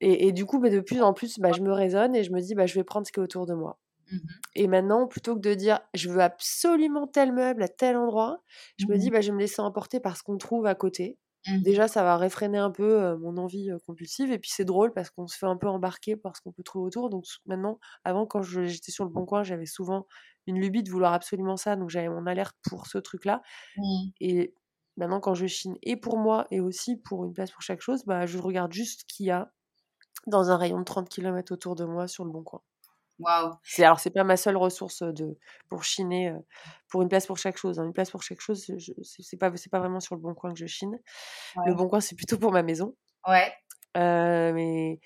Et, 0.00 0.32
du 0.32 0.46
coup, 0.46 0.58
mais 0.58 0.70
de 0.70 0.80
plus 0.80 1.02
en 1.02 1.12
plus, 1.12 1.38
bah, 1.38 1.52
je 1.52 1.60
me 1.60 1.72
raisonne 1.72 2.14
et 2.14 2.24
je 2.24 2.32
me 2.32 2.40
dis, 2.40 2.54
bah, 2.54 2.66
je 2.66 2.74
vais 2.74 2.84
prendre 2.84 3.06
ce 3.06 3.12
qui 3.12 3.20
est 3.20 3.22
autour 3.22 3.46
de 3.46 3.54
moi. 3.54 3.78
Mmh 4.10 4.46
et 4.54 4.68
maintenant, 4.68 5.06
plutôt 5.06 5.34
que 5.36 5.40
de 5.40 5.54
dire 5.54 5.80
je 5.94 6.08
veux 6.10 6.20
absolument 6.22 7.06
tel 7.06 7.32
meuble 7.32 7.62
à 7.62 7.68
tel 7.68 7.96
endroit, 7.96 8.42
je 8.78 8.86
me 8.90 8.96
dis 8.98 9.10
mmh 9.10 9.10
bah, 9.10 9.20
je 9.20 9.28
vais 9.30 9.34
me 9.34 9.40
laisser 9.40 9.60
emporter 9.62 10.00
par 10.00 10.16
ce 10.16 10.22
qu'on 10.22 10.38
trouve 10.38 10.66
à 10.66 10.74
côté. 10.74 11.18
Mmh 11.46 11.62
Déjà, 11.62 11.88
ça 11.88 12.02
va 12.04 12.16
réfréner 12.16 12.58
un 12.58 12.70
peu 12.70 13.16
mon 13.16 13.36
envie 13.38 13.70
compulsive. 13.86 14.30
Et 14.32 14.38
puis, 14.38 14.50
c'est 14.52 14.64
drôle 14.64 14.92
parce 14.92 15.10
qu'on 15.10 15.26
se 15.26 15.36
fait 15.38 15.46
un 15.46 15.56
peu 15.56 15.68
embarquer 15.68 16.16
par 16.16 16.36
ce 16.36 16.42
qu'on 16.42 16.52
peut 16.52 16.62
trouver 16.62 16.86
autour. 16.86 17.10
Donc, 17.10 17.24
maintenant, 17.46 17.78
avant, 18.04 18.26
quand 18.26 18.42
j'étais 18.42 18.92
sur 18.92 19.04
le 19.04 19.10
bon 19.10 19.26
coin, 19.26 19.42
j'avais 19.42 19.66
souvent 19.66 20.06
une 20.46 20.60
lubie 20.60 20.82
de 20.82 20.90
vouloir 20.90 21.12
absolument 21.12 21.56
ça. 21.56 21.76
Donc, 21.76 21.90
j'avais 21.90 22.08
mon 22.08 22.26
alerte 22.26 22.56
pour 22.68 22.86
ce 22.86 22.98
truc-là. 22.98 23.42
Et 24.20 24.54
maintenant, 24.96 25.20
quand 25.20 25.34
je 25.34 25.46
chine 25.46 25.76
et 25.82 25.96
pour 25.96 26.18
moi 26.18 26.46
et 26.50 26.60
aussi 26.60 26.96
pour 26.96 27.24
une 27.24 27.32
place 27.34 27.50
pour 27.52 27.62
chaque 27.62 27.80
chose, 27.82 28.04
bah, 28.06 28.26
je 28.26 28.38
regarde 28.38 28.72
juste 28.72 29.00
ce 29.02 29.06
qu'il 29.16 29.26
y 29.26 29.30
a 29.30 29.52
dans 30.28 30.50
un 30.50 30.56
rayon 30.58 30.80
de 30.80 30.84
30 30.84 31.08
km 31.10 31.52
autour 31.54 31.76
de 31.76 31.84
moi 31.86 32.08
sur 32.08 32.24
le 32.24 32.30
bon 32.32 32.44
coin. 32.44 32.62
C'est 33.62 33.84
alors 33.84 34.00
c'est 34.00 34.10
pas 34.10 34.24
ma 34.24 34.36
seule 34.36 34.56
ressource 34.56 35.02
de 35.02 35.38
pour 35.68 35.84
chiner 35.84 36.34
pour 36.88 37.02
une 37.02 37.08
place 37.08 37.26
pour 37.26 37.38
chaque 37.38 37.56
chose. 37.56 37.78
Hein. 37.78 37.84
Une 37.84 37.92
place 37.92 38.10
pour 38.10 38.22
chaque 38.22 38.40
chose, 38.40 38.70
c'est 39.02 39.36
pas 39.36 39.50
c'est 39.56 39.70
pas 39.70 39.80
vraiment 39.80 40.00
sur 40.00 40.14
le 40.14 40.20
bon 40.20 40.34
coin 40.34 40.52
que 40.52 40.58
je 40.58 40.66
chine. 40.66 40.98
Le 41.66 41.74
bon 41.74 41.88
coin 41.88 42.00
c'est 42.00 42.16
plutôt 42.16 42.38
pour 42.38 42.52
ma 42.52 42.62
maison. 42.62 42.94
Ouais. 43.26 43.52
mais 43.94 45.00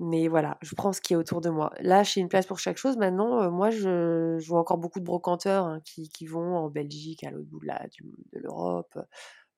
mais 0.00 0.28
voilà, 0.28 0.58
je 0.62 0.74
prends 0.74 0.92
ce 0.92 1.00
qui 1.00 1.12
est 1.12 1.16
autour 1.16 1.40
de 1.40 1.50
moi. 1.50 1.72
Là, 1.80 2.02
j'ai 2.02 2.20
une 2.20 2.28
place 2.28 2.46
pour 2.46 2.58
chaque 2.58 2.76
chose. 2.76 2.96
Maintenant, 2.96 3.48
moi, 3.52 3.70
je, 3.70 4.36
je, 4.40 4.48
vois 4.48 4.58
encore 4.58 4.78
beaucoup 4.78 4.98
de 4.98 5.04
brocanteurs 5.04 5.64
hein, 5.64 5.80
qui, 5.84 6.08
qui, 6.08 6.26
vont 6.26 6.56
en 6.56 6.68
Belgique, 6.68 7.22
à 7.22 7.30
l'autre 7.30 7.48
bout 7.48 7.60
de 7.60 8.38
l'Europe, 8.40 8.98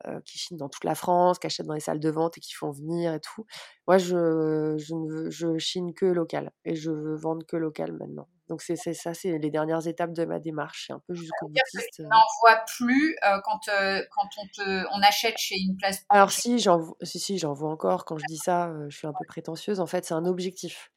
euh, 0.06 0.20
qui 0.26 0.38
chinent 0.38 0.58
dans 0.58 0.68
toute 0.68 0.84
la 0.84 0.94
France, 0.94 1.38
qui 1.38 1.46
achètent 1.46 1.66
dans 1.66 1.74
les 1.74 1.80
salles 1.80 2.00
de 2.00 2.10
vente 2.10 2.36
et 2.36 2.40
qui 2.40 2.52
font 2.52 2.70
venir 2.70 3.14
et 3.14 3.20
tout. 3.20 3.46
Moi, 3.86 3.96
je, 3.96 4.76
je, 4.76 4.94
ne 4.94 5.30
je 5.30 5.56
chine 5.56 5.94
que 5.94 6.04
local 6.04 6.52
et 6.64 6.74
je 6.74 6.90
veux 6.90 7.16
vendre 7.16 7.46
que 7.46 7.56
local 7.56 7.92
maintenant. 7.92 8.28
Donc 8.48 8.60
c'est 8.60 8.76
ça, 8.76 9.14
c'est 9.14 9.38
les 9.38 9.50
dernières 9.50 9.86
étapes 9.86 10.12
de 10.12 10.26
ma 10.26 10.38
démarche. 10.38 10.84
C'est 10.86 10.92
un 10.92 11.00
peu 11.06 11.14
jusqu'au 11.14 11.48
boutiste. 11.48 11.88
Tu 11.94 12.02
n'en 12.02 12.20
vois 12.42 12.60
plus 12.76 13.16
euh, 13.24 13.38
quand, 13.44 13.68
euh, 13.68 14.02
quand 14.10 14.28
on, 14.36 14.46
te, 14.48 14.84
on 14.92 15.00
achète 15.00 15.38
chez 15.38 15.56
une 15.58 15.76
place. 15.76 16.04
Alors 16.10 16.30
si, 16.30 16.58
j'en 16.58 16.94
si, 17.00 17.18
si, 17.18 17.38
j'en 17.38 17.54
vois 17.54 17.70
encore. 17.70 18.04
Quand 18.04 18.18
je 18.18 18.24
dis 18.28 18.36
ça, 18.36 18.70
je 18.88 18.96
suis 18.96 19.06
un 19.06 19.12
peu 19.12 19.24
prétentieuse. 19.26 19.80
En 19.80 19.86
fait, 19.86 20.04
c'est 20.04 20.14
un 20.14 20.26
objectif. 20.26 20.90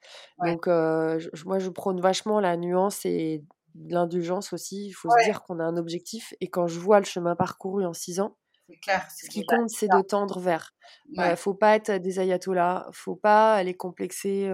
Donc 0.43 0.67
moi, 0.67 1.59
je 1.59 1.69
prône 1.69 2.01
vachement 2.01 2.41
la 2.41 2.57
nuance 2.57 3.05
et 3.05 3.45
l'indulgence 3.75 4.51
aussi. 4.51 4.87
Il 4.87 4.93
faut 4.93 5.09
se 5.09 5.23
dire 5.23 5.43
qu'on 5.43 5.59
a 5.59 5.63
un 5.63 5.77
objectif. 5.77 6.33
Et 6.41 6.49
quand 6.49 6.67
je 6.67 6.79
vois 6.79 6.99
le 6.99 7.05
chemin 7.05 7.37
parcouru 7.37 7.85
en 7.85 7.93
six 7.93 8.19
ans, 8.19 8.35
ce 8.69 9.29
qui 9.29 9.45
compte, 9.45 9.69
c'est 9.69 9.87
de 9.87 10.01
tendre 10.01 10.39
vers. 10.39 10.73
Il 11.09 11.21
ne 11.21 11.35
faut 11.35 11.53
pas 11.53 11.75
être 11.75 11.91
des 11.91 12.19
ayatollahs, 12.19 12.87
faut 12.91 13.15
pas 13.15 13.55
aller 13.55 13.73
complexer 13.73 14.51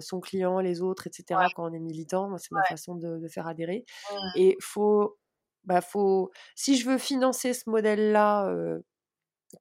son 0.00 0.20
client, 0.20 0.60
les 0.60 0.82
autres, 0.82 1.06
etc. 1.06 1.40
Quand 1.54 1.70
on 1.70 1.72
est 1.72 1.80
militant, 1.80 2.36
c'est 2.38 2.52
ma 2.52 2.62
façon 2.64 2.94
de, 2.94 3.28
faire 3.28 3.46
adhérer. 3.46 3.84
Mmh. 4.10 4.16
Et 4.36 4.56
faut, 4.60 5.18
bah, 5.64 5.80
faut, 5.80 6.30
si 6.54 6.76
je 6.76 6.88
veux 6.88 6.98
financer 6.98 7.52
ce 7.52 7.68
modèle-là 7.68 8.52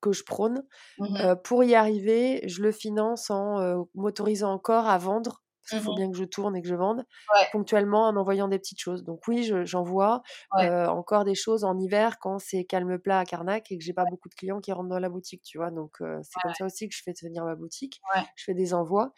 que 0.02 0.12
je 0.12 0.24
prône, 0.24 0.64
mmh 1.00 1.36
pour 1.44 1.64
y 1.64 1.76
arriver, 1.76 2.42
je 2.48 2.62
le 2.62 2.72
finance 2.72 3.30
en 3.30 3.88
m'autorisant 3.96 4.54
encore 4.54 4.88
à 4.88 4.98
vendre 4.98 5.44
qu'il 5.70 5.80
faut 5.80 5.94
mmh 5.94 5.96
bien 5.96 6.12
que 6.12 6.18
je 6.18 6.24
tourne 6.24 6.56
et 6.56 6.62
que 6.62 6.68
je 6.68 6.76
vende, 6.76 7.06
ponctuellement 7.52 8.08
en 8.08 8.16
envoyant 8.16 8.48
des 8.48 8.60
petites 8.60 8.80
choses. 8.80 9.04
Donc 9.04 9.28
oui, 9.28 9.52
j'envoie 9.66 10.22
encore 10.54 11.26
des 11.26 11.36
choses 11.36 11.64
en 11.64 11.78
hiver 11.78 12.20
quand 12.20 12.40
c'est 12.40 12.64
calme 12.66 12.98
plat 13.00 13.20
à 13.20 13.26
Carnac 13.26 13.72
et 13.72 13.78
que 13.78 13.84
j'ai 13.84 13.94
pas 13.94 14.06
beaucoup 14.10 14.30
de 14.30 14.36
clients 14.36 14.60
qui 14.60 14.72
rentrent 14.72 14.90
dans 14.90 15.00
la 15.00 15.10
boutique, 15.10 15.42
tu 15.44 15.58
vois? 15.58 15.72
Donc 15.72 15.98
c'est 16.00 16.40
comme 16.42 16.54
ça 16.54 16.66
aussi 16.66 16.88
que 16.90 16.96
je 16.96 17.02
fais 17.04 17.14
venir 17.22 17.46
ma 17.46 17.56
boutique. 17.56 18.02
Je 18.36 18.44
fais 18.44 18.54
des 18.54 18.74
envois. 18.74 19.14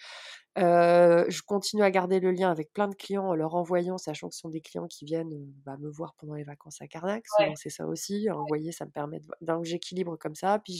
je 0.57 1.41
continue 1.43 1.83
à 1.83 1.91
garder 1.91 2.19
le 2.19 2.31
lien 2.31 2.51
avec 2.51 2.73
plein 2.73 2.87
de 2.87 2.95
clients 2.95 3.25
en 3.25 3.35
leur 3.35 3.55
envoyant, 3.55 3.97
sachant 3.97 4.29
que 4.29 4.35
ce 4.35 4.41
sont 4.41 4.49
des 4.49 4.61
clients 4.61 4.87
qui 4.87 5.05
viennent 5.05 5.33
bah, 5.65 5.77
me 5.79 5.89
voir 5.89 6.13
pendant 6.15 6.35
les 6.35 6.43
vacances 6.43 6.81
à 6.81 6.87
Carnac. 6.87 7.23
c'est 7.55 7.69
ça 7.69 7.85
aussi. 7.87 8.29
Envoyer, 8.29 8.71
ça 8.71 8.85
me 8.85 8.91
permet 8.91 9.19
de. 9.19 9.27
Donc 9.41 9.65
j'équilibre 9.65 10.17
comme 10.17 10.35
ça. 10.35 10.59
Puis 10.59 10.79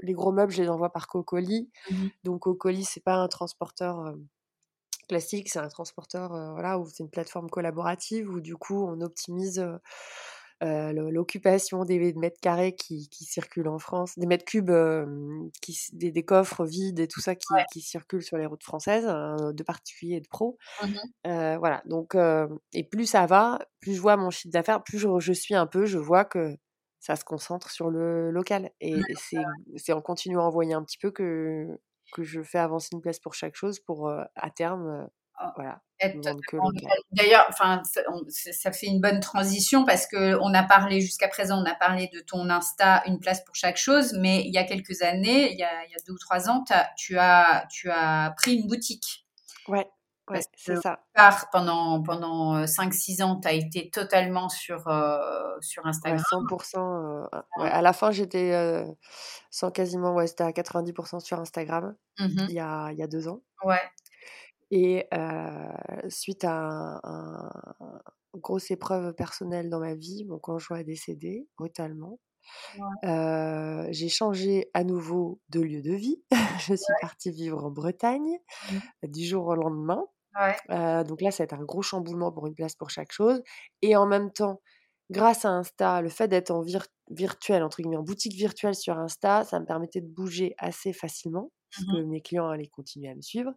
les 0.00 0.12
gros 0.12 0.32
meubles, 0.32 0.52
je 0.52 0.62
les 0.62 0.68
envoie 0.68 0.92
par 0.92 1.06
Cocoli. 1.06 1.70
Mmh 1.90 2.06
Donc 2.24 2.42
Cocoli, 2.42 2.84
c'est 2.84 3.04
pas 3.04 3.16
un 3.16 3.28
transporteur 3.28 4.14
classique, 5.06 5.48
c'est 5.48 5.58
un 5.58 5.68
transporteur, 5.68 6.30
voilà, 6.52 6.78
où 6.78 6.88
c'est 6.88 7.02
une 7.02 7.10
plateforme 7.10 7.48
collaborative 7.50 8.28
où 8.30 8.40
du 8.40 8.56
coup 8.56 8.84
on 8.84 9.00
optimise 9.00 9.64
l'occupation 10.62 11.84
des 11.84 12.14
mètres 12.14 12.40
carrés 12.40 12.74
qui, 12.74 13.08
circulent 13.10 13.68
en 13.68 13.78
France, 13.78 14.18
des 14.18 14.26
mètres 14.26 14.44
cubes, 14.44 14.72
qui, 15.60 15.78
des, 15.92 16.24
coffres 16.24 16.64
vides 16.64 17.00
et 17.00 17.08
tout 17.08 17.20
ça 17.20 17.34
qui, 17.34 17.80
circulent 17.80 18.22
sur 18.22 18.38
les 18.38 18.46
routes 18.46 18.62
françaises, 18.62 19.06
hein, 19.06 19.52
de 19.52 19.62
particuliers 19.62 20.16
et 20.16 20.20
de 20.20 20.28
pros. 20.28 20.56
Mmh 20.82 21.58
voilà, 21.58 21.82
donc, 21.86 22.16
et 22.72 22.84
plus 22.84 23.06
ça 23.06 23.26
va, 23.26 23.58
plus 23.80 23.94
je 23.94 24.00
vois 24.00 24.16
mon 24.16 24.30
chiffre 24.30 24.52
d'affaires, 24.52 24.82
plus 24.82 24.98
je, 24.98 25.32
suis 25.32 25.54
un 25.54 25.66
peu, 25.66 25.84
je 25.84 25.98
vois 25.98 26.24
que 26.24 26.56
ça 27.04 27.16
se 27.16 27.24
concentre 27.24 27.70
sur 27.70 27.90
le 27.90 28.30
local. 28.30 28.70
Et 28.80 28.96
c'est 29.76 29.92
en 29.92 30.00
continuant 30.00 30.42
à 30.42 30.46
envoyer 30.46 30.72
un 30.72 30.82
petit 30.82 30.98
peu 30.98 31.10
que, 31.10 31.68
que 32.14 32.22
je 32.22 32.42
fais 32.42 32.58
avancer 32.58 32.90
une 32.92 33.02
place 33.02 33.18
pour 33.18 33.34
chaque 33.34 33.56
chose 33.56 33.80
pour 33.80 34.08
à 34.08 34.50
terme 34.50 35.08
ah, 35.36 35.52
voilà. 35.56 35.80
D'ailleurs, 37.10 37.46
enfin, 37.48 37.82
ça 38.28 38.72
fait 38.72 38.86
une 38.86 39.00
bonne 39.00 39.20
transition 39.20 39.84
parce 39.84 40.06
que 40.06 40.38
on 40.40 40.54
a 40.54 40.62
parlé 40.62 41.00
jusqu'à 41.00 41.28
présent, 41.28 41.60
on 41.60 41.66
a 41.66 41.74
parlé 41.74 42.08
de 42.12 42.20
ton 42.20 42.50
Insta, 42.50 43.02
une 43.06 43.18
place 43.18 43.42
pour 43.44 43.54
chaque 43.54 43.76
chose, 43.76 44.14
mais 44.20 44.42
il 44.44 44.52
y 44.52 44.58
a 44.58 44.64
quelques 44.64 45.02
années, 45.02 45.52
il 45.52 45.58
y 45.58 45.62
a, 45.62 45.84
il 45.86 45.90
y 45.90 45.94
a 45.94 45.98
deux 46.06 46.12
ou 46.12 46.18
trois 46.18 46.48
ans, 46.48 46.62
tu 46.96 47.18
as, 47.18 47.66
tu 47.70 47.90
as 47.90 48.34
pris 48.36 48.54
une 48.54 48.68
boutique. 48.68 49.26
Ouais. 49.66 49.86
Ouais, 50.30 50.40
c'est 50.56 50.76
ça. 50.76 51.00
pendant, 51.52 52.02
pendant 52.02 52.64
5-6 52.64 53.22
ans, 53.22 53.40
tu 53.40 53.48
as 53.48 53.52
été 53.52 53.90
totalement 53.90 54.48
sur, 54.48 54.80
sur 55.60 55.86
Instagram. 55.86 56.22
100%. 56.30 57.28
à 57.58 57.82
la 57.82 57.92
fin, 57.92 58.10
j'étais 58.10 58.84
sans 59.50 59.70
quasiment, 59.70 60.14
ouais, 60.14 60.26
c'était 60.26 60.44
à 60.44 60.50
90% 60.50 61.20
sur 61.20 61.40
Instagram 61.40 61.94
mmh 62.18 62.46
il, 62.48 62.54
y 62.54 62.60
a, 62.60 62.90
il 62.92 62.98
y 62.98 63.02
a 63.02 63.06
deux 63.06 63.28
ans. 63.28 63.42
Ouais. 63.64 63.82
Et 64.70 65.08
suite 66.08 66.44
à 66.44 67.00
une 68.34 68.40
grosse 68.40 68.70
épreuve 68.70 69.14
personnelle 69.14 69.70
dans 69.70 69.80
ma 69.80 69.94
vie, 69.94 70.24
mon 70.24 70.38
conjoint 70.38 70.78
est 70.78 70.84
décédé 70.84 71.46
brutalement. 71.56 72.18
J'ai 73.02 74.08
changé 74.08 74.70
à 74.74 74.84
nouveau 74.84 75.40
de 75.48 75.60
lieu 75.60 75.82
de 75.82 75.92
vie. 75.92 76.22
je 76.68 76.74
suis 76.74 76.94
partie 77.00 77.30
vivre 77.30 77.64
en 77.64 77.70
Bretagne 77.70 78.38
mmh. 78.70 79.08
du 79.08 79.24
jour 79.24 79.46
au 79.46 79.54
lendemain. 79.54 80.04
donc 81.04 81.20
là, 81.20 81.30
ça 81.30 81.42
a 81.42 81.46
été 81.46 81.54
un 81.54 81.64
gros 81.64 81.82
chamboulement 81.82 82.32
pour 82.32 82.46
une 82.46 82.54
place 82.54 82.74
pour 82.74 82.90
chaque 82.90 83.12
chose. 83.12 83.42
Et 83.82 83.96
en 83.96 84.06
même 84.06 84.32
temps, 84.32 84.60
grâce 85.10 85.44
à 85.44 85.50
Insta, 85.50 86.00
le 86.00 86.08
fait 86.08 86.28
d'être 86.28 86.50
en 86.50 86.62
virtuel, 87.10 87.62
entre 87.62 87.78
guillemets, 87.82 87.96
en 87.96 88.02
boutique 88.02 88.34
virtuelle 88.34 88.74
sur 88.74 88.98
Insta, 88.98 89.44
ça 89.44 89.60
me 89.60 89.66
permettait 89.66 90.00
de 90.00 90.08
bouger 90.08 90.54
assez 90.58 90.92
facilement 90.92 91.50
parce 91.74 91.88
mmh 91.88 91.92
que 91.92 92.02
mes 92.04 92.20
clients 92.20 92.48
allaient 92.48 92.68
continuer 92.68 93.08
à 93.08 93.14
me 93.14 93.20
suivre. 93.20 93.52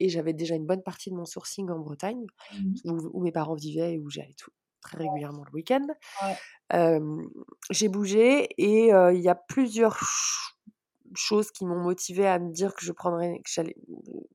Et 0.00 0.08
j'avais 0.08 0.32
déjà 0.32 0.54
une 0.54 0.66
bonne 0.66 0.82
partie 0.82 1.10
de 1.10 1.16
mon 1.16 1.24
sourcing 1.24 1.70
en 1.70 1.78
Bretagne, 1.78 2.26
mmh 2.54 3.08
où, 3.12 3.22
mes 3.22 3.32
parents 3.32 3.54
vivaient 3.54 3.94
et 3.94 3.98
où 3.98 4.10
j'allais 4.10 4.34
tout, 4.36 4.52
très 4.82 4.98
régulièrement 4.98 5.44
le 5.44 5.52
week-end. 5.54 5.86
j'ai 7.70 7.88
bougé 7.88 8.48
et 8.58 8.88
il 8.88 9.20
y 9.20 9.28
a 9.28 9.34
plusieurs 9.34 9.98
choses 11.14 11.50
qui 11.50 11.64
m'ont 11.64 11.80
motivé 11.80 12.26
à 12.26 12.38
me 12.38 12.50
dire 12.52 12.74
que 12.74 12.84
je 12.84 12.92
prendrais, 12.92 13.40
que 13.44 13.50
j'allais 13.50 13.76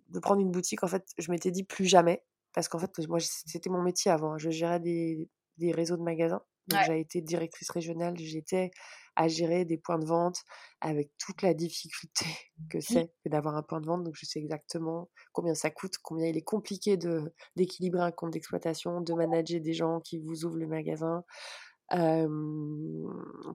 de 0.10 0.20
prendre 0.20 0.41
une 0.41 0.52
boutique. 0.52 0.84
En 0.84 0.88
fait, 0.88 1.06
je 1.18 1.32
m'étais 1.32 1.52
dit 1.52 1.64
plus 1.64 1.86
jamais, 1.86 2.24
parce 2.54 2.68
qu'en 2.68 2.80
fait, 2.80 2.91
moi, 3.08 3.20
c'était 3.20 3.70
mon 3.70 3.82
métier 3.82 4.12
avant. 4.12 4.34
Hein. 4.34 4.38
Je 4.38 4.50
gérais 4.50 4.80
des, 4.80 5.30
des 5.58 5.72
réseaux 5.72 5.98
de 5.98 6.04
magasins. 6.04 6.41
Donc, 6.68 6.82
j'ai 6.86 7.00
été 7.00 7.22
directrice 7.22 7.70
régionale. 7.72 8.16
J'étais 8.18 8.72
à 9.18 9.28
gérer 9.28 9.65
des 9.65 9.78
points 9.78 9.97
de 9.97 10.05
vente 10.05 10.43
avec 10.80 11.11
toute 11.18 11.41
la 11.41 11.55
difficulté 11.55 12.26
que 12.70 12.80
c'est 12.80 13.11
d'avoir 13.26 13.57
un 13.57 13.63
point 13.63 13.82
de 13.82 13.88
vente. 13.88 14.03
Donc, 14.03 14.15
je 14.15 14.26
sais 14.26 14.39
exactement 14.39 15.09
combien 15.34 15.55
ça 15.55 15.72
coûte, 15.72 15.95
combien 16.01 16.28
il 16.28 16.38
est 16.38 16.43
compliqué 16.43 16.95
de, 16.95 17.34
d'équilibrer 17.55 18.03
un 18.03 18.11
compte 18.11 18.32
d'exploitation, 18.32 19.01
de 19.01 19.13
manager 19.13 19.59
des 19.59 19.74
gens 19.74 19.99
qui 19.99 20.20
vous 20.20 20.45
ouvrent 20.45 20.57
le 20.57 20.68
magasin. 20.68 21.24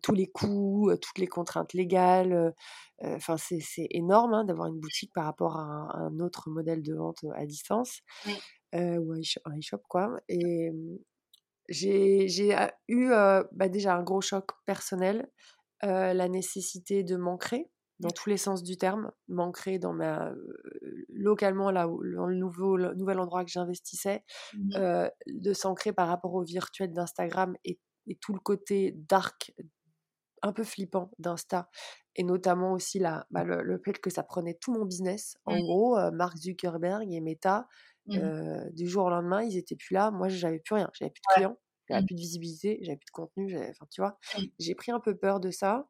tous 0.02 0.14
les 0.14 0.26
coûts, 0.26 0.90
toutes 1.00 1.18
les 1.18 1.28
contraintes 1.28 1.74
légales. 1.74 2.52
Enfin, 3.00 3.36
c'est, 3.36 3.86
énorme 3.90 4.34
hein, 4.34 4.44
d'avoir 4.44 4.66
une 4.66 4.80
boutique 4.80 5.12
par 5.14 5.24
rapport 5.24 5.56
à 5.56 5.96
un, 5.96 6.18
autre 6.18 6.50
modèle 6.50 6.82
de 6.82 6.94
vente 6.94 7.24
à 7.36 7.46
distance 7.46 8.00
ou 8.74 9.12
un 9.12 9.58
e-shop, 9.58 9.82
quoi. 9.88 10.16
Et, 10.28 10.72
j'ai 11.72 12.26
eu 12.88 13.08
bah, 13.52 13.68
déjà 13.68 13.96
un 13.96 14.02
gros 14.02 14.20
choc 14.20 14.50
personnel, 14.66 15.28
la 15.82 16.28
nécessité 16.28 17.02
de 17.02 17.16
m'ancrer 17.16 17.70
dans 18.02 18.10
tous 18.10 18.28
les 18.28 18.36
sens 18.36 18.62
du 18.62 18.76
terme, 18.76 19.12
m'ancrer 19.28 19.78
dans 19.78 19.92
ma 19.92 20.32
localement 21.08 21.70
là 21.70 21.88
où, 21.88 22.02
dans 22.14 22.26
le 22.26 22.36
nouveau 22.36 22.76
nouvel 22.76 23.20
endroit 23.20 23.44
que 23.44 23.50
j'investissais, 23.50 24.24
mmh 24.54 25.08
de 25.26 25.52
s'ancrer 25.52 25.92
par 25.92 26.08
rapport 26.08 26.34
au 26.34 26.42
virtuel 26.42 26.92
d'Instagram 26.92 27.54
et, 27.64 27.78
tout 28.20 28.32
le 28.32 28.40
côté 28.40 28.96
dark 29.08 29.52
un 30.42 30.52
peu 30.52 30.64
flippant 30.64 31.12
d'Insta 31.20 31.70
et 32.16 32.24
notamment 32.24 32.72
aussi 32.72 32.98
la, 32.98 33.26
bah, 33.30 33.44
le, 33.44 33.80
fait 33.84 33.92
que 33.92 34.10
ça 34.10 34.24
prenait 34.24 34.54
tout 34.54 34.72
mon 34.72 34.84
business. 34.84 35.36
En 35.44 35.56
mmh. 35.56 35.62
gros, 35.62 36.10
Mark 36.10 36.36
Zuckerberg 36.36 37.12
et 37.12 37.20
Meta 37.20 37.68
Mmh. 38.06 38.70
du 38.72 38.88
jour 38.88 39.04
au 39.06 39.10
lendemain, 39.10 39.42
ils 39.42 39.56
étaient 39.56 39.76
plus 39.76 39.94
là. 39.94 40.10
Moi, 40.10 40.28
j'avais 40.28 40.58
plus 40.58 40.74
rien. 40.74 40.90
J'avais 40.94 41.10
plus 41.10 41.20
de 41.20 41.34
clients, 41.34 41.58
j'avais 41.88 42.02
mmh. 42.02 42.06
plus 42.06 42.14
de 42.14 42.20
visibilité, 42.20 42.78
j'avais 42.82 42.96
plus 42.98 43.06
de 43.06 43.10
contenu. 43.12 43.56
Enfin, 43.56 43.86
tu 43.90 44.00
vois, 44.00 44.18
mmh. 44.36 44.42
j'ai 44.58 44.74
pris 44.74 44.92
un 44.92 45.00
peu 45.00 45.16
peur 45.16 45.40
de 45.40 45.50
ça. 45.50 45.88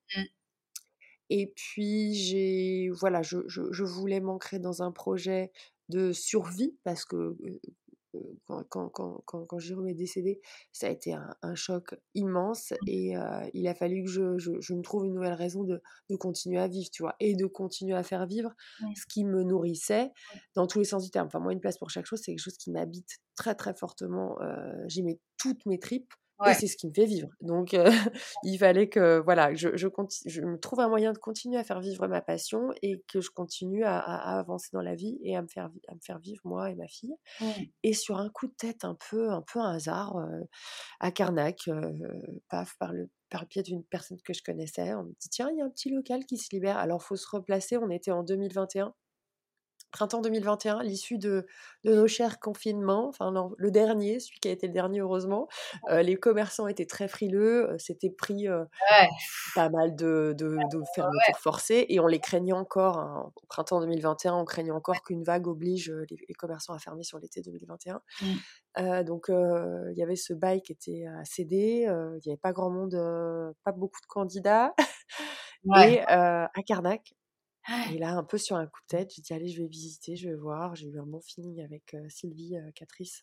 Et 1.31 1.53
puis, 1.57 2.15
j'ai, 2.15 2.91
voilà, 2.91 3.23
je, 3.23 3.39
je, 3.47 3.63
je 3.73 3.85
voulais 3.85 4.21
m'ancrer 4.21 4.59
dans 4.59 4.83
un 4.83 4.93
projet 4.93 5.51
de 5.89 6.13
survie 6.13 6.77
parce 6.85 7.05
que 7.05 7.37
quand, 8.47 8.65
quand, 8.91 9.23
quand, 9.25 9.47
quand, 9.47 9.59
Jérôme 9.59 9.89
est 9.89 9.95
décédé, 9.95 10.41
ça 10.73 10.87
a 10.87 10.91
été 10.91 11.15
un, 11.15 11.55
choc 11.55 11.95
immense 12.15 12.71
mmh. 12.71 12.89
et 12.89 13.15
il 13.55 13.69
a 13.69 13.75
fallu 13.75 14.05
que 14.05 14.11
je, 14.11 14.39
je, 14.39 14.53
je, 14.61 14.75
me 14.75 14.83
trouve 14.83 15.07
une 15.07 15.15
nouvelle 15.15 15.35
raison 15.35 15.65
de, 15.65 15.81
de, 16.11 16.17
continuer 16.17 16.59
à 16.59 16.69
vivre, 16.69 16.89
tu 16.91 17.03
vois, 17.03 17.15
et 17.21 17.35
de 17.35 17.47
continuer 17.47 17.95
à 17.95 18.03
faire 18.03 18.27
vivre 18.27 18.55
ce 18.95 19.07
qui 19.07 19.25
me 19.25 19.43
nourrissait 19.43 20.11
dans 20.55 20.67
tous 20.67 20.79
les 20.79 20.85
sens 20.85 21.05
du 21.05 21.11
terme. 21.11 21.27
Enfin, 21.27 21.41
moi, 21.41 21.53
une 21.53 21.61
place 21.61 21.79
pour 21.79 21.91
chaque 21.91 22.07
chose, 22.07 22.21
c'est 22.23 22.33
quelque 22.33 22.43
chose 22.43 22.59
qui 22.59 22.71
m'habite 22.71 23.19
très, 23.37 23.55
très 23.55 23.75
fortement. 23.75 24.39
J'y 24.87 25.03
mets 25.03 25.21
toutes 25.39 25.65
mes 25.67 25.79
tripes. 25.79 26.13
Et 26.51 26.55
c'est 26.55 26.67
ce 26.67 26.77
qui 26.77 26.87
me 26.87 26.93
fait 26.93 27.05
vivre. 27.05 27.29
Donc, 27.41 27.75
il 28.45 28.59
fallait 28.59 28.89
que 28.89 29.21
voilà, 29.21 29.55
je, 29.55 29.77
je, 29.77 29.89
je, 30.27 30.41
me 30.43 30.59
trouve 30.59 30.81
un 30.81 30.89
moyen 30.89 31.13
de 31.13 31.19
continuer 31.19 31.59
à 31.59 31.65
faire 31.65 31.81
vivre 31.81 32.07
ma 32.09 32.21
passion 32.21 32.71
et 32.83 33.03
que 33.09 33.21
je 33.21 33.31
continue 33.31 33.85
à, 33.85 33.99
avancer 34.39 34.69
dans 34.73 34.83
la 34.83 34.95
vie 34.95 35.19
et 35.23 35.37
à 35.37 35.43
me 35.43 35.49
faire, 35.49 35.71
à 35.89 35.95
me 35.95 36.01
faire 36.01 36.19
vivre 36.19 36.41
moi 36.45 36.71
et 36.71 36.75
ma 36.75 36.89
fille. 36.89 37.15
Et 37.83 37.93
sur 37.93 38.19
un 38.19 38.31
coup 38.31 38.47
de 38.47 38.55
tête 38.55 38.85
un 38.85 38.97
peu, 39.11 39.31
un 39.31 39.43
peu 39.43 39.61
un 39.61 39.75
hasard, 39.75 40.17
à 41.01 41.11
Carnac, 41.11 41.69
paf, 42.49 42.77
par 42.79 42.93
le, 42.93 43.09
par 43.31 43.43
le 43.43 43.47
pied 43.47 43.63
d'une 43.63 43.85
personne 43.85 44.21
que 44.23 44.33
je 44.33 44.43
connaissais, 44.43 44.95
on 44.95 45.05
me 45.05 45.13
dit 45.21 45.29
tiens, 45.31 45.51
il 45.51 45.59
y 45.59 45.63
a 45.63 45.65
un 45.65 45.71
petit 45.71 45.91
local 45.91 46.25
qui 46.27 46.37
se 46.37 46.49
libère. 46.53 46.77
Alors, 46.77 47.03
faut 47.03 47.17
se 47.17 47.29
replacer. 47.29 47.77
On 47.77 47.91
était 47.91 48.11
en 48.11 48.23
2021 48.23 48.95
printemps 49.93 50.23
2021, 50.23 50.83
l'issue 50.83 51.19
de, 51.19 51.47
de, 51.85 51.95
nos 51.95 52.09
chers 52.09 52.41
confinements, 52.41 53.09
enfin 53.09 53.33
le 53.57 53.71
dernier, 53.71 54.19
celui 54.19 54.41
qui 54.41 54.49
a 54.49 54.51
été 54.51 54.67
le 54.67 54.73
dernier 54.73 55.01
heureusement, 55.01 55.49
euh, 55.91 56.03
les 56.03 56.17
commerçants 56.17 56.67
étaient 56.67 56.87
très 56.87 57.07
frileux, 57.07 57.71
euh, 57.71 57.79
c'était 57.79 58.11
pris 58.11 58.49
euh, 58.49 58.65
pas 59.55 59.69
mal 59.69 59.95
de, 59.95 60.35
de, 60.37 60.57
de 60.71 60.83
fermetures 60.95 61.39
forcées 61.39 61.87
et 61.89 62.01
on 62.01 62.07
les 62.07 62.19
craignait 62.19 62.53
encore, 62.53 62.99
hein, 62.99 63.33
au 63.37 63.47
printemps 63.47 63.81
2021, 63.81 64.35
on 64.35 64.45
craignait 64.45 64.73
encore 64.73 65.03
qu'une 65.03 65.23
vague 65.23 65.47
oblige 65.47 65.93
les, 66.11 66.35
commerçants 66.35 66.73
à 66.73 66.79
fermer 66.79 67.05
sur 67.05 67.19
l'été 67.19 67.43
2021. 67.43 68.01
Mmh. 68.23 69.03
donc 69.05 69.27
il 69.29 69.95
y 69.97 70.03
avait 70.03 70.17
ce 70.17 70.33
bail 70.33 70.63
qui 70.63 70.73
était 70.73 71.05
à 71.07 71.25
céder, 71.25 71.87
il 71.87 72.21
n'y 72.27 72.33
avait 72.33 72.37
pas 72.37 72.53
grand 72.53 72.71
monde, 72.71 72.97
pas 73.63 73.73
beaucoup 73.73 74.01
de 74.01 74.07
candidats. 74.07 74.75
Et 75.77 76.01
à 76.09 76.51
Carnac, 76.67 77.15
et 77.93 77.99
là, 77.99 78.17
un 78.17 78.25
peu 78.25 78.39
sur 78.39 78.57
un 78.57 78.67
coup 78.67 78.81
de 78.83 78.97
tête, 78.99 79.13
j'ai 79.15 79.23
dit 79.23 79.33
allez, 79.33 79.49
je 79.49 79.63
vais 79.63 79.69
visiter, 79.69 80.17
je 80.17 80.29
vais 80.29 80.35
voir. 80.35 80.75
J'ai 80.75 80.89
eu 80.89 80.99
un 80.99 81.07
bon 81.07 81.21
feeling 81.21 81.63
avec 81.63 81.97
Sylvie 82.09 82.57
Catrice, 82.75 83.23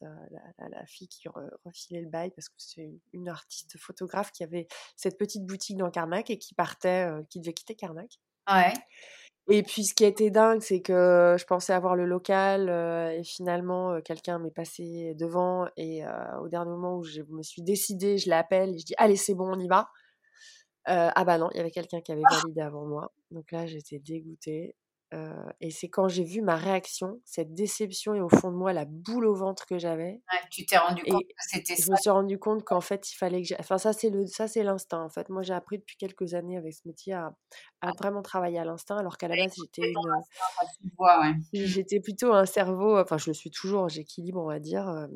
la, 0.60 0.86
fille 0.86 1.08
qui 1.08 1.28
refilait 1.66 2.02
le 2.02 2.10
bail, 2.10 2.32
parce 2.32 2.50
que 2.50 2.56
c'est 2.58 2.90
une, 3.14 3.28
artiste 3.30 3.78
photographe 3.78 4.32
qui 4.32 4.44
avait 4.44 4.68
cette 4.96 5.18
petite 5.18 5.46
boutique 5.46 5.78
dans 5.78 5.92
Carnac 5.92 6.30
et 6.30 6.38
qui 6.38 6.54
partait, 6.54 7.10
qui 7.30 7.40
devait 7.40 7.54
quitter 7.54 7.76
Carnac. 7.76 8.20
Ouais. 8.50 8.74
Et 9.52 9.64
puis 9.64 9.84
ce 9.84 9.96
qui 9.96 10.06
était 10.06 10.30
dingue, 10.30 10.62
c'est 10.62 10.82
que 10.82 11.36
je 11.38 11.46
pensais 11.46 11.74
avoir 11.74 11.96
le 11.96 12.06
local 12.06 12.70
et 13.12 13.24
finalement 13.24 14.00
quelqu'un 14.02 14.38
m'est 14.38 14.52
passé 14.52 15.16
devant 15.16 15.68
et 15.76 16.04
au 16.42 16.48
dernier 16.48 16.70
moment 16.70 16.98
où 16.98 17.04
je 17.04 17.22
me 17.30 17.42
suis 17.42 17.64
décidée, 17.64 18.20
je 18.20 18.30
l'appelle 18.30 18.76
et 18.76 18.78
je 18.78 18.86
dis 18.86 18.94
allez 18.98 19.16
c'est 19.16 19.34
bon 19.34 19.52
on 19.52 19.60
y 19.60 19.68
va. 19.68 19.90
Ah 20.90 21.24
bah 21.26 21.38
non, 21.38 21.50
il 21.54 21.58
y 21.58 21.60
avait 21.60 21.72
quelqu'un 21.72 22.02
qui 22.02 22.12
avait 22.12 22.22
ah! 22.26 22.36
validé 22.36 22.62
avant 22.62 22.86
moi. 22.86 23.12
Donc 23.32 23.52
là 23.52 23.66
j'étais 23.68 24.00
dégoûtée 24.00 24.76
et 25.60 25.72
c'est 25.72 25.90
quand 25.90 26.08
j'ai 26.08 26.24
vu 26.24 26.42
ma 26.42 26.56
réaction, 26.56 27.20
cette 27.26 27.56
déception 27.56 28.14
et 28.14 28.22
au 28.22 28.30
fond 28.30 28.52
de 28.52 28.56
moi 28.56 28.74
la 28.74 28.86
boule 28.86 29.26
au 29.26 29.34
ventre 29.34 29.66
que 29.66 29.80
j'avais. 29.80 30.22
tu 30.52 30.68
t'es 30.68 30.78
rendu 30.78 31.04
compte 31.04 31.24
que 31.24 31.34
c'était 31.40 31.76
ça? 31.76 31.84
Je 31.88 31.92
me 31.92 31.96
suis 31.98 32.10
rendu 32.12 32.38
compte 32.38 32.64
qu'en 32.64 32.80
fait 32.80 33.12
il 33.12 33.16
fallait 33.16 33.42
que 33.42 33.56
enfin 33.60 33.80
ça 33.80 33.92
c'est 33.92 34.12
le 34.12 34.28
ça 34.28 34.48
c'est 34.48 34.62
l'instinct 34.62 35.04
en 35.04 35.10
fait. 35.10 35.30
Moi 35.30 35.42
j'ai 35.42 35.54
appris 35.54 35.80
depuis 35.80 35.98
quelques 35.98 36.36
années 36.36 36.58
avec 36.58 36.76
ce 36.76 36.82
métier 36.86 37.14
à, 37.14 37.34
à 37.82 37.92
vraiment 37.98 38.22
travailler 38.22 38.60
à 38.60 38.66
l'instinct 38.66 38.98
alors 38.98 39.18
qu'à 39.18 39.28
la 39.28 39.36
base 39.36 39.56
j'étais 39.58 39.92
une 39.92 41.66
j'étais 41.66 42.00
plutôt 42.00 42.34
un 42.34 42.46
cerveau 42.46 43.00
enfin 43.00 43.18
je 43.18 43.32
le 43.32 43.34
suis 43.34 43.50
toujours, 43.50 43.90
j'équilibre 43.90 44.40
on 44.40 44.48
va 44.48 44.60
dire 44.60 45.08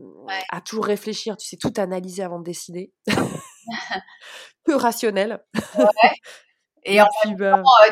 à 0.49 0.61
toujours 0.61 0.85
réfléchir, 0.85 1.37
tu 1.37 1.47
sais 1.47 1.57
tout 1.57 1.73
analyser 1.77 2.23
avant 2.23 2.39
de 2.39 2.45
décider. 2.45 2.91
Peu 4.63 4.75
rationnel. 4.75 5.43
Et 6.85 7.01
en 7.01 7.07
fait, 7.21 7.35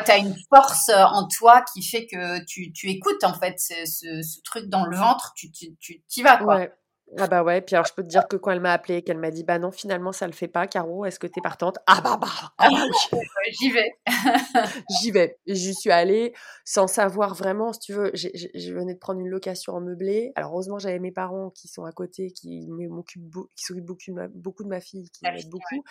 tu 0.04 0.10
as 0.10 0.18
une 0.18 0.36
force 0.54 0.88
euh, 0.90 1.02
en 1.02 1.26
toi 1.26 1.64
qui 1.72 1.82
fait 1.82 2.06
que 2.06 2.44
tu, 2.44 2.72
tu 2.72 2.90
écoutes 2.90 3.24
en 3.24 3.32
fait 3.32 3.58
ce, 3.58 3.86
ce, 3.86 4.40
truc 4.42 4.68
dans 4.68 4.84
le 4.84 4.96
ventre, 4.96 5.32
tu 5.34 5.50
t'y 5.50 5.76
tu, 5.80 6.22
vas 6.22 6.36
quoi. 6.36 6.56
Ouais. 6.56 6.72
Ah 7.18 7.26
bah 7.26 7.42
ouais, 7.42 7.60
puis 7.60 7.74
alors 7.74 7.86
je 7.86 7.92
peux 7.92 8.02
te 8.02 8.08
dire 8.08 8.26
que 8.26 8.36
quand 8.36 8.50
elle 8.52 8.60
m'a 8.60 8.72
appelé, 8.72 9.02
qu'elle 9.02 9.18
m'a 9.18 9.30
dit 9.30 9.44
bah 9.44 9.58
non 9.58 9.70
finalement 9.70 10.12
ça 10.12 10.26
le 10.26 10.32
fait 10.32 10.48
pas, 10.48 10.66
Caro, 10.66 11.04
est-ce 11.04 11.18
que 11.18 11.26
t'es 11.26 11.42
partante? 11.42 11.78
Ah 11.86 12.00
bah 12.00 12.16
bah, 12.18 12.28
ah 12.58 12.68
bah 12.70 13.18
j'y 13.60 13.70
vais. 13.70 13.90
j'y 15.00 15.10
vais. 15.10 15.38
J'y 15.46 15.74
suis 15.74 15.90
allée 15.90 16.32
sans 16.64 16.86
savoir 16.86 17.34
vraiment, 17.34 17.72
si 17.72 17.80
tu 17.80 17.92
veux, 17.92 18.10
je 18.14 18.72
venais 18.72 18.94
de 18.94 18.98
prendre 18.98 19.20
une 19.20 19.28
location 19.28 19.74
en 19.74 19.80
meublé. 19.80 20.32
Alors 20.36 20.52
heureusement 20.52 20.78
j'avais 20.78 20.98
mes 21.00 21.12
parents 21.12 21.50
qui 21.50 21.68
sont 21.68 21.84
à 21.84 21.92
côté, 21.92 22.30
qui 22.30 22.66
m'occupent, 22.68 23.30
qui 23.56 23.64
s'occupent 23.64 23.84
beaucoup, 23.84 24.02
de 24.08 24.14
ma, 24.14 24.28
beaucoup 24.28 24.64
de 24.64 24.68
ma 24.68 24.80
fille, 24.80 25.10
qui 25.10 25.24
m'aident 25.24 25.50
beaucoup. 25.50 25.84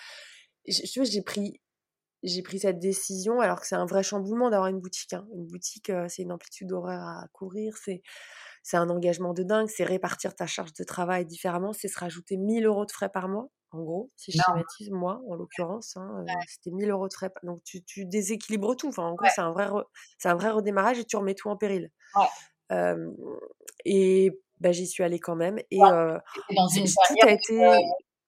Je, 0.67 1.03
j'ai 1.03 1.21
pris 1.21 1.61
j'ai 2.23 2.43
pris 2.43 2.59
cette 2.59 2.79
décision 2.79 3.41
alors 3.41 3.59
que 3.61 3.67
c'est 3.67 3.75
un 3.75 3.85
vrai 3.85 4.03
chamboulement 4.03 4.49
d'avoir 4.49 4.69
une 4.69 4.79
boutique. 4.79 5.13
Hein. 5.13 5.27
Une 5.33 5.45
boutique, 5.45 5.91
c'est 6.07 6.21
une 6.23 6.31
amplitude 6.31 6.67
d'horaire 6.67 7.01
à 7.01 7.27
courir, 7.33 7.77
c'est 7.77 8.01
c'est 8.63 8.77
un 8.77 8.89
engagement 8.89 9.33
de 9.33 9.43
dingue, 9.43 9.67
c'est 9.67 9.83
répartir 9.83 10.35
ta 10.35 10.45
charge 10.45 10.73
de 10.73 10.83
travail 10.83 11.25
différemment, 11.25 11.73
c'est 11.73 11.87
se 11.87 11.99
rajouter 11.99 12.37
1000 12.37 12.65
euros 12.65 12.85
de 12.85 12.91
frais 12.91 13.09
par 13.09 13.27
mois, 13.27 13.49
en 13.71 13.83
gros, 13.83 14.11
si 14.15 14.31
je 14.31 14.39
schématise, 14.45 14.91
moi, 14.91 15.21
en 15.29 15.35
l'occurrence, 15.35 15.95
hein, 15.95 16.25
c'était 16.47 16.71
1000 16.71 16.89
euros 16.89 17.07
de 17.07 17.13
frais. 17.13 17.31
Donc 17.43 17.63
tu, 17.63 17.83
tu 17.83 18.05
déséquilibres 18.05 18.75
tout, 18.75 18.89
enfin, 18.89 19.03
en 19.03 19.15
gros, 19.15 19.27
c'est 19.33 19.41
un, 19.41 19.51
vrai 19.51 19.69
c'est 20.17 20.29
un 20.29 20.35
vrai 20.35 20.49
redémarrage 20.49 20.99
et 20.99 21.05
tu 21.05 21.15
remets 21.15 21.35
tout 21.35 21.49
en 21.49 21.55
péril. 21.55 21.89
et 23.85 24.31
bah, 24.59 24.71
j'y 24.71 24.87
suis 24.87 25.03
allée 25.03 25.19
quand 25.19 25.35
même. 25.35 25.59
Et 25.71 25.79
dans 25.79 26.67
une 26.67 26.85
tout 26.85 27.27
a 27.27 27.31
été... 27.31 27.59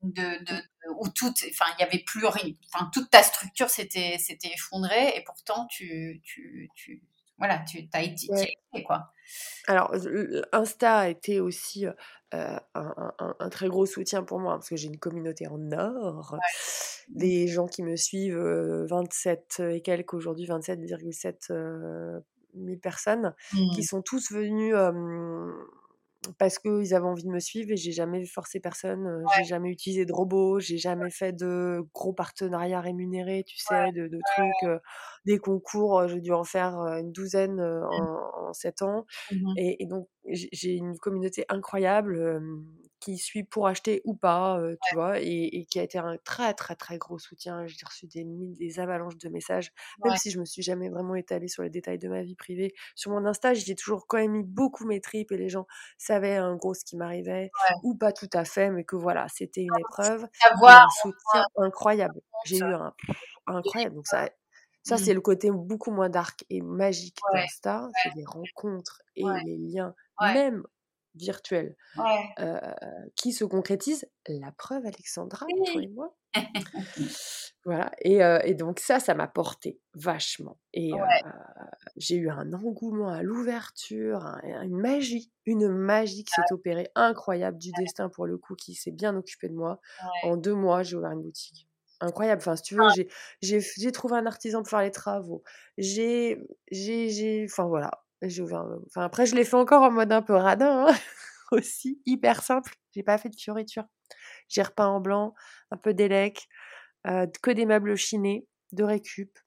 de, 0.01 0.43
de, 0.43 0.61
où 0.97 1.07
tout, 1.09 1.34
enfin, 1.49 1.65
il 1.77 1.81
y 1.81 1.86
avait 1.86 2.03
plus 2.05 2.25
rien, 2.25 2.53
enfin, 2.73 2.89
toute 2.93 3.09
ta 3.09 3.23
structure 3.23 3.69
s'était, 3.69 4.17
effondrée 4.43 5.15
et 5.15 5.23
pourtant 5.23 5.65
tu, 5.67 6.21
tu, 6.23 6.69
tu 6.75 7.03
voilà, 7.38 7.59
tu 7.59 7.88
as 7.93 8.03
été, 8.03 8.27
quoi. 8.86 9.12
Alors, 9.67 9.93
Insta 10.51 10.97
a 10.99 11.07
été 11.09 11.39
aussi 11.39 11.86
un, 12.32 12.59
un, 12.74 13.49
très 13.49 13.67
gros 13.67 13.86
soutien 13.86 14.24
pour 14.24 14.39
moi 14.39 14.53
parce 14.55 14.69
que 14.69 14.76
j'ai 14.76 14.88
une 14.88 14.99
communauté 14.99 15.47
en 15.47 15.71
or. 15.71 16.38
Des 17.09 17.47
gens 17.47 17.67
qui 17.67 17.84
me 17.84 17.95
suivent, 17.95 18.39
27 18.89 19.61
et 19.71 19.82
quelques 19.82 20.13
aujourd'hui, 20.13 20.45
27,7 20.45 22.21
000 22.55 22.78
personnes, 22.80 23.34
qui 23.51 23.80
mmh. 23.80 23.84
sont 23.84 24.01
tous 24.01 24.32
venus 24.32 24.76
parce 26.38 26.59
qu'ils 26.59 26.93
avaient 26.93 27.05
envie 27.05 27.24
de 27.24 27.30
me 27.30 27.39
suivre 27.39 27.71
et 27.71 27.78
j'ai 27.78 27.91
jamais 27.91 28.26
forcé 28.26 28.59
personne. 28.59 29.24
J'ai 29.38 29.43
jamais 29.43 29.69
utilisé 29.69 30.05
de 30.05 30.13
robots, 30.13 30.59
j'ai 30.59 30.78
jamais 30.78 31.09
fait 31.09 31.34
de 31.34 31.82
gros 31.93 32.13
partenariats 32.13 32.82
rémunérés, 32.82 33.43
tu 33.45 33.57
sais, 33.57 33.91
de, 33.91 34.07
de 34.07 34.19
trucs, 34.36 34.82
des 35.26 35.38
concours. 35.38 36.07
J'ai 36.07 36.21
dû 36.21 36.32
en 36.32 36.43
faire 36.43 36.76
une 36.78 37.11
douzaine 37.11 37.55
mmh. 37.55 37.84
en, 37.91 38.49
en, 38.49 38.53
sept 38.53 38.82
ans. 38.82 39.05
Mmh 39.32 39.53
et, 39.57 39.84
et, 39.84 39.86
donc, 39.86 40.07
j'ai 40.28 40.74
une 40.74 40.97
communauté 40.97 41.45
incroyable 41.49 42.41
qui 43.04 43.18
suit 43.18 43.43
pour 43.43 43.68
acheter 43.68 44.01
ou 44.06 44.16
pas, 44.16 44.60
tu 44.88 44.95
vois, 44.95 45.20
et, 45.20 45.66
qui 45.70 45.80
a 45.80 45.84
été 45.84 45.97
un 45.97 46.18
très 46.24 46.54
très 46.54 46.76
très 46.76 46.97
gros 46.97 47.20
soutien. 47.20 47.66
J'ai 47.68 47.86
reçu 47.86 48.08
des, 48.08 48.24
des 48.26 48.80
avalanches 48.80 49.18
de 49.18 49.30
messages, 49.30 49.72
même 50.04 50.16
si 50.16 50.32
je 50.32 50.39
me 50.39 50.45
suis 50.45 50.62
jamais 50.62 50.89
vraiment 50.89 51.16
étalée 51.16 51.47
sur 51.47 51.64
les 51.64 51.70
détails 51.70 51.99
de 51.99 52.08
ma 52.08 52.22
vie 52.22 52.36
privée. 52.36 52.74
Sur 52.95 53.12
mon 53.12 53.26
Insta, 53.26 53.54
j'ai 53.54 53.76
toujours 53.76 54.08
quand 54.08 54.18
même 54.18 54.32
mis 54.32 54.43
beaucoup 54.43 54.86
mes 54.86 55.01
tripes 55.01 55.32
et 55.32 55.38
les 55.38 55.49
gens 55.49 55.68
savaient 55.97 56.39
en 56.39 56.56
gros 56.56 56.74
ce 56.74 56.86
qui 56.86 56.95
m'arrivait, 56.95 57.51
ou 57.84 57.95
pas 57.95 58.14
tout 58.14 58.30
à 58.34 58.45
fait, 58.45 58.70
mais 58.70 58.84
que 58.84 58.95
voilà, 58.95 59.28
c'était 59.30 59.62
une 59.62 59.80
épreuve. 59.80 60.28
un 60.51 60.88
soutien 61.01 61.45
incroyable. 61.58 62.22
J'ai 62.45 62.58
eu 62.58 62.64
un 62.64 62.93
incroyable. 63.47 63.95
Donc 63.95 64.08
ça, 64.08 64.30
ça, 64.84 64.97
c'est 64.97 65.12
mmh. 65.12 65.16
le 65.16 65.22
côté 65.22 65.51
beaucoup 65.51 65.91
moins 65.91 66.10
dark 66.10 66.45
et 66.49 66.62
magique 66.62 67.18
d'Insta. 67.34 67.89
C'est 68.01 68.16
les 68.16 68.26
rencontres 68.26 69.01
et 69.16 69.24
les 69.45 69.58
liens, 69.58 69.93
même 70.22 70.64
virtuels, 71.16 71.76
qui 73.16 73.34
se 73.34 73.45
concrétisent. 73.45 74.05
La 74.28 74.51
preuve, 74.51 74.86
Alexandra, 74.86 75.45
toi 75.45 75.82
et 75.82 75.88
moi. 75.88 76.16
voilà. 77.66 77.91
Et, 77.99 78.20
et, 78.45 78.53
donc 78.55 78.80
ça, 78.80 78.99
ça 78.99 79.14
m'a 79.14 79.28
porté 79.28 79.80
vachement. 79.93 80.57
Et 80.74 80.91
j'ai 81.97 82.16
eu 82.16 82.30
un 82.30 82.53
engouement 82.53 83.09
à 83.09 83.22
l'ouverture, 83.22 84.26
une 84.43 84.78
magie, 84.78 85.32
une 85.45 85.68
magie 85.68 86.24
qui 86.24 86.34
s'est 86.34 86.53
opérée 86.53 86.89
incroyable 86.95 87.57
du 87.57 87.72
destin 87.78 88.09
pour 88.09 88.26
le 88.26 88.38
coup, 88.38 88.55
qui 88.55 88.74
s'est 88.74 88.91
bien 88.91 89.16
occupé 89.16 89.49
de 89.49 89.55
moi. 89.55 89.80
En 90.24 90.38
deux 90.38 90.55
mois, 90.55 90.84
j'ai 90.84 90.95
ouvert 90.95 91.11
une 91.11 91.22
boutique 91.22 91.68
incroyable. 92.03 92.41
Enfin, 92.41 92.55
si 92.55 92.64
tu 92.64 92.76
veux, 92.76 92.88
j'ai 93.41 93.91
trouvé 93.91 94.18
un 94.18 94.26
artisan 94.26 94.61
pour 94.61 94.70
faire 94.70 94.82
les 94.82 94.91
travaux. 94.91 95.43
J'ai, 95.78 96.39
j'ai, 96.72 97.45
enfin 97.49 97.66
voilà. 97.66 98.03
Enfin, 98.24 99.03
après, 99.03 99.26
je 99.26 99.36
l'ai 99.36 99.43
fait 99.43 99.55
encore 99.55 99.84
en 99.84 99.91
mode 99.91 100.11
un 100.11 100.21
peu 100.21 100.34
radin 100.34 100.88
hein, 100.88 100.93
aussi, 101.51 102.01
hyper 102.05 102.41
simple. 102.41 102.76
J'ai 102.91 103.03
pas 103.03 103.17
fait 103.17 103.30
de 103.30 103.36
fioriture. 103.36 103.86
J'ai 104.49 104.61
repeint 104.61 104.88
en 104.88 104.99
blanc, 104.99 105.34
un 105.71 105.78
peu 105.78 105.93
d'élec, 105.93 106.47
euh, 107.07 107.28
que 107.41 107.51
des 107.51 107.65
meubles 107.65 107.95
chinés, 107.95 108.47
de 108.71 108.84
récup. 108.84 109.38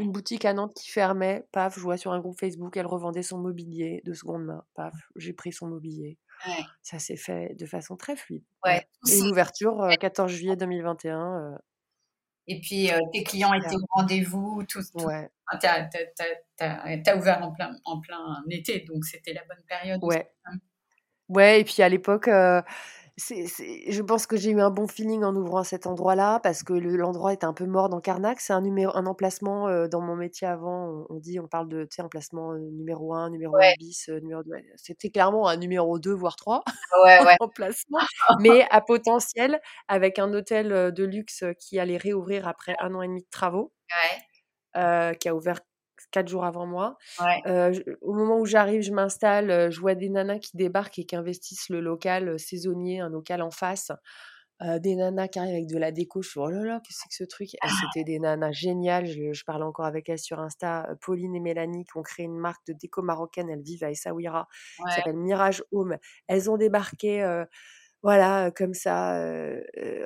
Une 0.00 0.12
boutique 0.12 0.44
à 0.44 0.52
Nantes 0.52 0.74
qui 0.74 0.90
fermait, 0.90 1.46
paf, 1.50 1.76
je 1.76 1.80
vois 1.80 1.96
sur 1.96 2.12
un 2.12 2.20
groupe 2.20 2.38
Facebook, 2.38 2.76
elle 2.76 2.86
revendait 2.86 3.22
son 3.22 3.38
mobilier 3.38 4.02
de 4.04 4.12
seconde 4.12 4.44
main, 4.44 4.62
paf, 4.74 4.92
j'ai 5.16 5.32
pris 5.32 5.50
son 5.50 5.66
mobilier. 5.66 6.18
Ça 6.82 6.98
s'est 6.98 7.16
fait 7.16 7.54
de 7.58 7.64
façon 7.64 7.96
très 7.96 8.14
fluide. 8.14 8.44
Ouais. 8.66 8.86
Et 9.10 9.20
l'ouverture, 9.22 9.88
14 9.98 10.30
juillet 10.30 10.56
2021, 10.56 11.56
et 12.46 12.60
puis 12.60 12.90
tes 13.12 13.22
clients 13.24 13.52
étaient 13.54 13.76
au 13.76 13.86
rendez-vous, 13.90 14.64
tout. 14.68 14.82
tout. 14.82 15.04
Ouais. 15.04 15.28
Tu 15.60 15.66
as, 15.66 17.16
ouvert 17.16 17.42
en 17.42 17.52
plein, 17.52 17.76
en 17.84 18.00
plein 18.00 18.42
été, 18.50 18.80
donc 18.80 19.04
c'était 19.04 19.32
la 19.32 19.42
bonne 19.48 19.64
période. 19.68 20.00
Ouais. 20.02 20.28
Ouais, 21.28 21.60
et 21.60 21.64
puis 21.64 21.82
à 21.82 21.88
l'époque, 21.88 22.28
je 23.18 24.02
pense 24.02 24.26
que 24.26 24.36
j'ai 24.36 24.50
eu 24.50 24.60
un 24.60 24.70
bon 24.70 24.86
feeling 24.88 25.22
en 25.22 25.34
ouvrant 25.36 25.64
cet 25.64 25.86
endroit-là 25.86 26.40
parce 26.40 26.62
que 26.62 26.72
l'endroit 26.72 27.32
était 27.32 27.44
un 27.44 27.52
peu 27.52 27.66
mort 27.66 27.88
dans 27.88 28.00
Carnac. 28.00 28.40
C'est 28.40 28.52
un, 28.52 28.60
numéro, 28.60 28.96
un 28.96 29.06
emplacement 29.06 29.86
dans 29.88 30.00
mon 30.00 30.16
métier 30.16 30.46
avant. 30.46 31.06
On, 31.10 31.18
dit, 31.18 31.38
on 31.38 31.46
parle 31.46 31.68
de 31.68 31.86
emplacement 31.98 32.54
numéro 32.54 33.14
1, 33.14 33.30
numéro 33.30 33.56
1 33.56 33.60
bis, 33.78 34.08
numéro 34.08 34.42
2. 34.42 34.50
C'était 34.76 35.10
clairement 35.10 35.46
un 35.46 35.56
numéro 35.56 35.98
2, 35.98 36.12
voire 36.12 36.36
3 36.36 36.62
ouais, 37.04 37.24
ouais. 37.24 37.36
emplacement, 37.40 38.00
mais 38.40 38.66
à 38.70 38.80
potentiel 38.80 39.60
avec 39.88 40.18
un 40.18 40.32
hôtel 40.32 40.92
de 40.92 41.04
luxe 41.04 41.44
qui 41.58 41.78
allait 41.78 41.98
réouvrir 41.98 42.48
après 42.48 42.74
un 42.80 42.94
an 42.94 43.02
et 43.02 43.08
demi 43.08 43.22
de 43.22 43.30
travaux. 43.30 43.72
Euh, 44.76 45.12
qui 45.12 45.28
a 45.28 45.34
ouvert 45.34 45.60
quatre 46.12 46.28
jours 46.28 46.44
avant 46.44 46.66
moi. 46.66 46.96
au 48.00 48.12
moment 48.12 48.38
où 48.38 48.46
j'arrive, 48.46 48.82
je 48.82 48.92
m'installe, 48.92 49.72
je 49.72 49.80
vois 49.80 49.96
des 49.96 50.08
nanas 50.08 50.38
qui 50.38 50.56
débarquent 50.56 51.00
et 51.00 51.04
qui 51.04 51.16
investissent 51.16 51.68
le 51.70 51.80
local 51.80 52.38
saisonnier, 52.38 53.00
un 53.00 53.08
local 53.08 53.42
en 53.42 53.50
face. 53.50 53.90
des 54.60 54.94
nanas 54.94 55.26
qui 55.28 55.40
arrivent 55.40 55.54
avec 55.54 55.66
de 55.66 55.78
la 55.78 55.90
déco. 55.90 56.22
Je 56.22 56.28
suis 56.28 56.38
oh 56.38 56.48
là 56.48 56.62
là, 56.62 56.80
qu'est-ce 56.84 56.98
que 56.98 57.02
c'est 57.02 57.08
que 57.08 57.14
ce 57.16 57.24
truc? 57.24 57.48
Ah. 57.62 57.68
C'était 57.80 58.04
des 58.04 58.20
nanas 58.20 58.52
géniales. 58.52 59.06
Je, 59.06 59.32
je, 59.32 59.44
parlais 59.44 59.64
encore 59.64 59.86
avec 59.86 60.08
elles 60.08 60.20
sur 60.20 60.38
Insta. 60.38 60.88
Pauline 61.00 61.34
et 61.34 61.40
Mélanie 61.40 61.84
qui 61.84 61.96
ont 61.96 62.02
créé 62.02 62.26
une 62.26 62.38
marque 62.38 62.64
de 62.68 62.74
déco 62.74 63.02
marocaine. 63.02 63.50
Elles 63.50 63.62
vivent 63.62 63.84
à 63.84 63.90
Essaouira. 63.90 64.46
Ça 64.86 64.96
s'appelle 64.96 65.16
Mirage 65.16 65.64
Home. 65.72 65.96
Elles 66.28 66.48
ont 66.50 66.58
débarqué. 66.58 67.44
voilà, 68.02 68.50
comme 68.52 68.74
ça, 68.74 69.16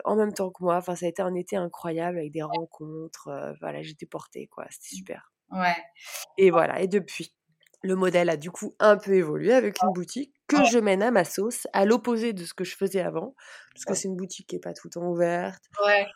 en 0.04 0.16
même 0.16 0.32
temps 0.32 0.50
que 0.50 0.62
moi. 0.62 0.76
Enfin, 0.76 0.94
ça 0.94 1.06
a 1.06 1.08
été 1.08 1.20
un 1.20 1.34
été 1.34 1.56
incroyable 1.56 2.18
avec 2.18 2.32
des 2.32 2.42
rencontres. 2.42 3.28
voilà, 3.60 3.82
j'étais 3.82 4.06
portée, 4.06 4.46
quoi. 4.46 4.64
C'était 4.70 4.94
mmh. 4.94 4.98
super. 4.98 5.35
Ouais. 5.52 5.76
Et 6.38 6.50
voilà, 6.50 6.80
et 6.80 6.88
depuis, 6.88 7.34
le 7.82 7.94
modèle 7.94 8.28
a 8.28 8.36
du 8.36 8.50
coup 8.50 8.74
un 8.78 8.96
peu 8.96 9.14
évolué 9.14 9.52
avec 9.52 9.82
une 9.82 9.92
boutique 9.92 10.34
que 10.48 10.64
je 10.64 10.78
mène 10.78 11.02
à 11.02 11.10
ma 11.10 11.24
sauce, 11.24 11.66
à 11.72 11.84
l'opposé 11.84 12.32
de 12.32 12.44
ce 12.44 12.54
que 12.54 12.64
je 12.64 12.76
faisais 12.76 13.00
avant, 13.00 13.34
parce 13.74 13.84
que 13.84 13.94
c'est 13.94 14.08
une 14.08 14.16
boutique 14.16 14.48
qui 14.48 14.56
n'est 14.56 14.60
pas 14.60 14.72
tout 14.72 14.88
le 14.88 14.92
temps 14.92 15.06
ouverte. 15.08 15.62
Ouais. 15.84 16.06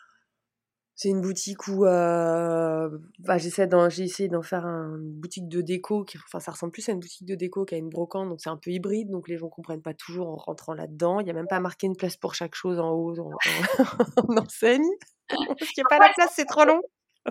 C'est 1.01 1.09
une 1.09 1.21
boutique 1.21 1.67
où 1.67 1.85
euh, 1.85 2.89
bah, 3.17 3.39
j'essaie 3.39 3.65
d'en, 3.65 3.89
j'ai 3.89 4.03
essayé 4.03 4.29
d'en 4.29 4.43
faire 4.43 4.65
une 4.65 5.13
boutique 5.13 5.47
de 5.49 5.61
déco. 5.61 6.03
Qui, 6.03 6.19
enfin, 6.19 6.39
ça 6.39 6.51
ressemble 6.51 6.71
plus 6.71 6.87
à 6.89 6.91
une 6.91 6.99
boutique 6.99 7.25
de 7.25 7.33
déco 7.33 7.65
qu'à 7.65 7.77
une 7.77 7.89
brocante, 7.89 8.29
donc 8.29 8.39
c'est 8.39 8.51
un 8.51 8.57
peu 8.57 8.69
hybride. 8.69 9.09
Donc 9.09 9.27
les 9.27 9.37
gens 9.37 9.49
comprennent 9.49 9.81
pas 9.81 9.95
toujours 9.95 10.29
en 10.29 10.35
rentrant 10.35 10.75
là-dedans. 10.75 11.19
Il 11.19 11.25
y 11.25 11.31
a 11.31 11.33
même 11.33 11.47
pas 11.47 11.59
marqué 11.59 11.87
une 11.87 11.95
place 11.95 12.17
pour 12.17 12.35
chaque 12.35 12.53
chose 12.53 12.79
en 12.79 12.91
haut 12.91 13.15
en, 13.17 13.31
enseigne. 14.37 14.85
Parce 15.29 15.71
qu'il 15.71 15.81
n'y 15.81 15.85
a 15.85 15.97
pas 15.97 15.97
la 15.97 16.13
place, 16.13 16.33
c'est 16.35 16.45
trop 16.45 16.65
long. 16.65 16.81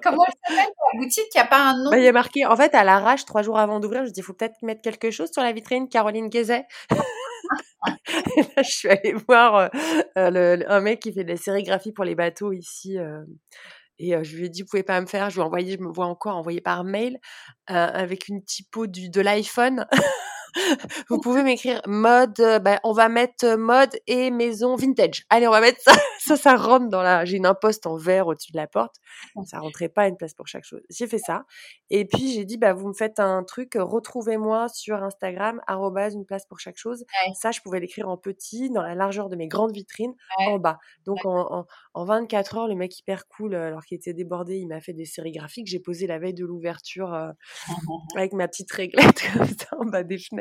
Comment 0.03 0.25
elle 0.27 0.55
s'appelle 0.55 0.73
la 0.93 1.01
boutique 1.01 1.27
Il 1.35 1.39
n'y 1.39 1.43
a 1.43 1.47
pas 1.47 1.71
un 1.71 1.83
nom 1.83 1.91
bah, 1.91 1.99
Il 1.99 2.05
y 2.05 2.09
a 2.09 2.13
marqué, 2.13 2.47
en 2.47 2.57
fait, 2.57 2.75
à 2.75 2.85
l'arrache, 2.85 3.25
trois 3.25 3.43
jours 3.43 3.59
avant 3.59 3.81
d'ouvrir, 3.81 4.05
je 4.07 4.11
dis, 4.11 4.21
il 4.21 4.23
faut 4.23 4.33
peut-être 4.33 4.55
mettre 4.63 4.83
quelque 4.83 5.11
chose 5.11 5.31
sur 5.33 5.43
la 5.43 5.53
vitrine, 5.53 5.89
Caroline 5.89 6.29
Guézet. 6.29 6.67
je 8.57 8.63
suis 8.63 8.89
allée 8.89 9.15
voir 9.29 9.71
euh, 10.17 10.59
un 10.67 10.81
mec 10.81 11.01
qui 11.01 11.13
fait 11.13 11.25
de 11.25 11.31
la 11.31 11.37
sérigraphie 11.37 11.93
pour 11.93 12.05
les 12.05 12.15
bateaux 12.15 12.53
ici. 12.53 12.99
Euh, 12.99 13.25
et 13.99 14.13
je 14.25 14.37
lui 14.37 14.47
ai 14.47 14.49
dit, 14.49 14.63
vous 14.63 14.69
pouvez 14.71 14.83
pas 14.83 15.01
me 15.01 15.07
faire. 15.07 15.29
Je 15.29 15.37
lui 15.37 15.43
ai 15.43 15.45
envoyé, 15.45 15.77
je 15.77 15.83
me 15.83 15.93
vois 15.93 16.07
encore 16.07 16.37
envoyé 16.37 16.63
par 16.63 16.85
mail 16.85 17.19
avec 17.67 18.29
une 18.29 18.43
typo 18.43 18.87
du, 18.87 19.11
de 19.11 19.21
l'iPhone. 19.21 19.87
vous 21.09 21.21
pouvez 21.21 21.43
m'écrire 21.43 21.81
mode, 21.87 22.37
ben, 22.37 22.79
on 22.85 22.93
va 22.93 23.09
mettre 23.09 23.57
mode 23.57 23.97
et 24.07 24.31
maison 24.31 24.77
vintage. 24.77 25.25
Allez, 25.31 25.47
on 25.47 25.51
va 25.51 25.61
mettre 25.61 25.81
ça. 25.81 25.93
ça, 26.21 26.37
ça 26.37 26.57
rentre 26.57 26.89
dans 26.89 27.03
la. 27.03 27.25
J'ai 27.25 27.37
une 27.37 27.47
imposte 27.47 27.87
en 27.87 27.97
verre 27.97 28.27
au-dessus 28.27 28.53
de 28.53 28.57
la 28.57 28.67
porte. 28.67 28.97
Ça 29.47 29.59
rentrait 29.59 29.89
pas 29.89 30.09
une 30.09 30.17
place 30.17 30.35
pour 30.35 30.47
chaque 30.47 30.65
chose. 30.65 30.83
J'ai 30.91 31.07
fait 31.07 31.19
ça. 31.19 31.45
Et 31.91 32.05
puis 32.05 32.33
j'ai 32.33 32.45
dit, 32.45 32.57
bah, 32.57 32.73
vous 32.73 32.89
me 32.89 32.93
faites 32.93 33.21
un 33.21 33.43
truc, 33.43 33.73
retrouvez-moi 33.77 34.69
sur 34.69 35.03
Instagram, 35.03 35.61
arrobase 35.67 36.15
une 36.15 36.25
place 36.25 36.47
pour 36.47 36.61
chaque 36.61 36.77
chose. 36.77 37.05
Ça, 37.35 37.51
je 37.51 37.61
pouvais 37.61 37.81
l'écrire 37.81 38.09
en 38.09 38.17
petit, 38.17 38.71
dans 38.71 38.83
la 38.83 38.95
largeur 38.95 39.29
de 39.29 39.37
mes 39.37 39.49
grandes 39.49 39.73
vitrines, 39.73 40.15
en 40.39 40.59
bas. 40.59 40.79
Donc 41.07 41.25
en, 41.25 41.67
en, 41.95 42.05
24 42.05 42.57
heures, 42.57 42.69
le 42.69 42.75
mec 42.75 42.99
hyper 42.99 43.27
cool, 43.29 43.55
alors 43.55 43.85
qu'il 43.85 43.97
était 43.97 44.15
débordé, 44.15 44.59
il 44.59 44.67
m'a 44.67 44.81
fait 44.81 44.93
des 44.93 45.05
sérigraphies 45.05 45.65
que 45.65 45.71
j'ai 45.71 45.81
posées 45.81 46.07
la 46.07 46.19
veille 46.19 46.35
de 46.35 46.45
l'ouverture 46.45 47.15
avec 48.17 48.33
ma 48.33 48.49
petite 48.49 48.71
réglette 48.73 49.23
comme 49.33 49.47
ça 49.47 49.77
en 49.79 49.87
bas 49.87 50.03
des 50.03 50.19
fenêtres. 50.19 50.40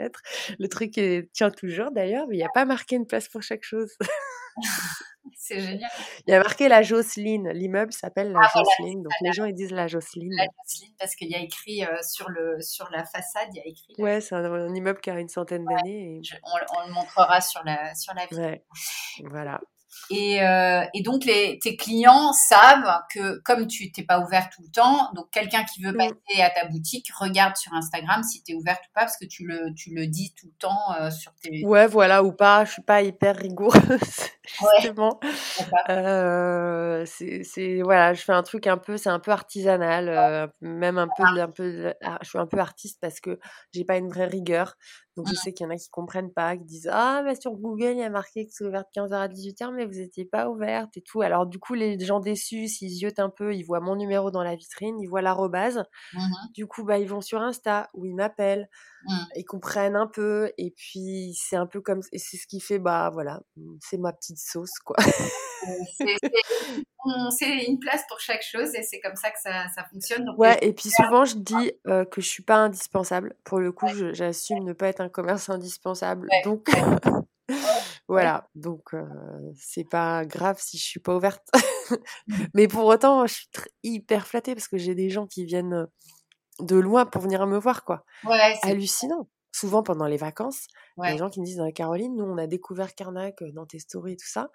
Le 0.58 0.68
truc 0.68 0.98
est, 0.98 1.32
tient 1.34 1.52
toujours 1.52 1.92
d'ailleurs, 1.92 2.28
mais 2.28 2.36
il 2.36 2.40
n'y 2.40 2.46
a 2.46 2.50
pas 2.54 2.66
marqué 2.66 2.96
une 2.96 3.08
place 3.08 3.28
pour 3.28 3.42
chaque 3.42 3.64
chose. 3.64 3.92
C'est 5.36 5.60
génial. 5.60 5.90
Il 6.28 6.32
y 6.32 6.34
a 6.34 6.40
marqué 6.40 6.68
la 6.68 6.82
Jocelyne. 6.82 7.50
L'immeuble 7.50 7.94
s'appelle 7.94 8.32
la 8.32 8.42
ah, 8.44 8.52
Jocelyne. 8.58 9.04
donc 9.04 9.14
les 9.22 9.32
gens 9.32 9.46
ils 9.46 9.54
disent 9.54 9.72
la 9.72 9.88
Jocelyne. 9.88 10.34
La 10.36 10.46
Jocelyne 10.46 10.94
parce 11.00 11.16
qu'il 11.16 11.30
y 11.30 11.36
a 11.36 11.40
écrit 11.40 11.84
euh, 11.84 11.98
sur, 12.02 12.30
le, 12.30 12.62
sur 12.62 12.90
la 12.92 13.04
façade, 13.06 13.48
il 13.54 13.58
y 13.58 13.60
a 13.60 13.68
écrit. 13.68 13.96
Ouais, 13.98 14.22
c'est 14.22 14.36
un, 14.36 14.74
immeuble 14.74 15.00
qui 15.00 15.10
a 15.10 15.20
une 15.20 15.30
centaine 15.30 15.66
d'années. 15.66 16.22
On, 16.44 16.88
le 16.88 16.94
montrera 16.94 17.42
sur 17.42 17.64
la, 17.64 17.94
sur 17.96 18.14
la 18.14 18.28
Ouais. 18.32 18.64
Voilà. 19.26 19.60
Et, 20.10 20.42
euh, 20.42 20.84
et, 20.94 21.02
donc, 21.02 21.26
les, 21.26 21.60
tes 21.60 21.76
clients 21.76 22.34
savent 22.34 23.02
que 23.14 23.40
comme 23.40 23.68
tu 23.68 23.92
t'es 23.92 24.04
pas 24.04 24.20
ouvert 24.20 24.50
tout 24.50 24.62
le 24.62 24.72
temps, 24.72 25.12
donc 25.14 25.30
quelqu'un 25.32 25.64
qui 25.64 25.84
veut 25.84 25.92
mm. 25.92 25.98
passer 25.98 26.42
à 26.42 26.50
ta 26.50 26.68
boutique 26.68 27.08
regarde 27.18 27.56
sur 27.58 27.74
Instagram 27.74 28.24
si 28.24 28.44
tu 28.44 28.54
es 28.54 28.56
ouverte 28.56 28.82
ou 28.88 28.94
pas, 28.94 29.02
parce 29.02 29.18
que 29.18 29.26
tu 29.26 29.46
le, 29.46 29.74
tu 29.76 29.94
le 29.94 30.08
dis 30.08 30.34
tout 30.34 30.48
le 30.48 30.58
temps 30.58 30.94
euh, 31.00 31.12
sur 31.12 31.34
tes... 31.36 31.66
Ouais, 31.66 31.88
voilà, 31.88 32.24
ou 32.24 32.32
pas. 32.32 32.66
Je 32.66 32.72
suis 32.74 32.82
pas 32.82 33.02
hyper 33.02 33.36
rigoureuse, 33.36 34.30
justement. 34.44 35.20
Euh, 35.90 37.06
c'est, 37.06 37.82
voilà, 37.84 38.14
je 38.14 38.22
fais 38.22 38.34
un 38.34 38.44
truc 38.44 38.68
un 38.68 38.78
peu, 38.78 38.98
c'est 38.98 39.10
un 39.10 39.20
peu 39.20 39.32
artisanal, 39.32 40.52
même 40.62 40.98
un 40.98 41.08
peu, 41.16 41.24
un 41.24 41.50
peu, 41.50 41.94
je 42.22 42.28
suis 42.28 42.40
un 42.40 42.48
peu 42.48 42.60
artiste 42.60 43.00
parce 43.02 43.20
que 43.20 43.40
j'ai 43.74 43.86
pas 43.86 43.98
une 43.98 44.10
vraie 44.10 44.28
rigueur. 44.28 44.76
Donc 45.18 45.28
je 45.28 45.34
mmh. 45.34 45.36
sais 45.36 45.54
qu'il 45.54 45.66
y 45.66 45.68
en 45.68 45.72
a 45.72 45.76
qui 45.76 45.90
comprennent 45.90 46.32
pas, 46.32 46.56
qui 46.56 46.64
disent 46.64 46.90
ah 46.92 47.22
mais 47.26 47.36
sur 47.36 47.52
Google 47.52 47.92
il 47.92 47.98
y 47.98 48.04
a 48.04 48.10
marqué 48.10 48.46
que 48.46 48.54
c'est 48.54 48.64
ouvert 48.64 48.84
de 48.84 49.02
15h 49.02 49.14
à 49.14 49.28
18h 49.28 49.74
mais 49.74 49.86
vous 49.86 50.00
n'étiez 50.00 50.26
pas 50.26 50.50
ouverte 50.50 50.96
et 50.98 51.02
tout. 51.02 51.22
Alors 51.22 51.46
du 51.46 51.60
coup 51.60 51.74
les 51.74 52.00
gens 52.00 52.20
déçus 52.20 52.68
s'ils 52.68 52.90
ziotent 52.90 53.20
un 53.20 53.30
peu, 53.30 53.54
ils 53.56 53.64
voient 53.64 53.80
mon 53.80 53.96
numéro 53.96 54.32
dans 54.32 54.44
la 54.44 54.56
vitrine, 54.56 55.00
ils 55.00 55.08
voient 55.08 55.22
l'arrobase. 55.22 55.84
Mmh 56.14 56.20
du 56.54 56.68
coup 56.68 56.84
bah 56.84 56.98
ils 56.98 57.08
vont 57.08 57.22
sur 57.22 57.42
Insta 57.42 57.90
ou 57.94 58.06
ils 58.06 58.16
m'appellent, 58.16 58.70
mmh. 59.06 59.16
ils 59.36 59.46
comprennent 59.46 59.96
un 59.96 60.08
peu 60.08 60.52
et 60.58 60.72
puis 60.72 61.36
c'est 61.40 61.56
un 61.56 61.68
peu 61.68 61.82
comme 61.82 62.02
et 62.12 62.20
c'est 62.20 62.38
ce 62.38 62.48
qui 62.48 62.60
fait 62.60 62.80
bah 62.80 63.10
voilà 63.12 63.42
c'est 63.82 63.98
ma 63.98 64.14
petite 64.14 64.40
sauce 64.40 64.80
quoi. 64.84 64.98
c'est 67.32 67.66
une 67.66 67.80
place 67.80 68.04
pour 68.08 68.20
chaque 68.20 68.44
chose 68.44 68.74
et 68.76 68.84
c'est 68.84 69.00
comme 69.00 69.16
ça 69.16 69.32
que 69.32 69.40
ça, 69.42 69.68
ça 69.76 69.86
fonctionne. 69.92 70.30
ouais, 70.38 70.58
et 70.62 70.74
puis 70.74 70.90
souvent 70.90 71.26
je 71.26 71.36
dis 71.36 71.72
euh, 71.88 72.06
que 72.06 72.22
je 72.22 72.28
suis 72.28 72.44
pas 72.44 72.58
indispensable. 72.58 73.36
Pour 73.44 73.60
le 73.60 73.72
coup, 73.72 73.88
j'assume 74.14 74.64
ne 74.64 74.74
pas 74.74 74.88
être 74.88 75.02
un 75.02 75.10
commerce 75.10 75.50
indispensable. 75.50 76.28
Donc 76.44 76.70
voilà, 78.08 78.50
donc 78.56 78.94
euh, 78.94 79.06
c'est 79.58 79.88
pas 79.90 80.26
grave 80.26 80.58
si 80.60 80.78
je 80.78 80.84
suis 80.84 81.00
pas 81.00 81.16
ouverte. 81.16 81.48
Mmh. 82.28 82.36
Mais 82.54 82.68
pour 82.68 82.86
autant, 82.86 83.26
je 83.26 83.34
suis 83.34 83.48
hyper 83.84 84.28
flattée 84.28 84.54
parce 84.54 84.68
que 84.68 84.78
j'ai 84.78 84.94
des 84.96 85.10
gens 85.10 85.26
qui 85.26 85.46
viennent 85.46 85.88
de 86.60 86.76
loin 86.76 87.06
pour 87.06 87.22
venir 87.22 87.46
me 87.48 87.58
voir, 87.58 87.84
quoi. 87.84 88.04
Ouais, 88.24 88.58
hallucinant 88.64 89.28
souvent 89.52 89.84
pendant 89.84 90.06
les 90.06 90.18
vacances, 90.18 90.68
il 90.98 91.06
y 91.06 91.08
a 91.08 91.12
des 91.14 91.18
gens 91.18 91.30
qui 91.30 91.40
me 91.40 91.46
disent 91.46 91.62
Caroline, 91.74 92.16
nous 92.16 92.26
on 92.26 92.38
a 92.38 92.48
découvert 92.48 92.94
Carnac 92.94 93.44
dans 93.54 93.66
tes 93.66 93.80
stories 93.80 94.14
et 94.14 94.18
tout 94.18 94.28
ça. 94.28 94.50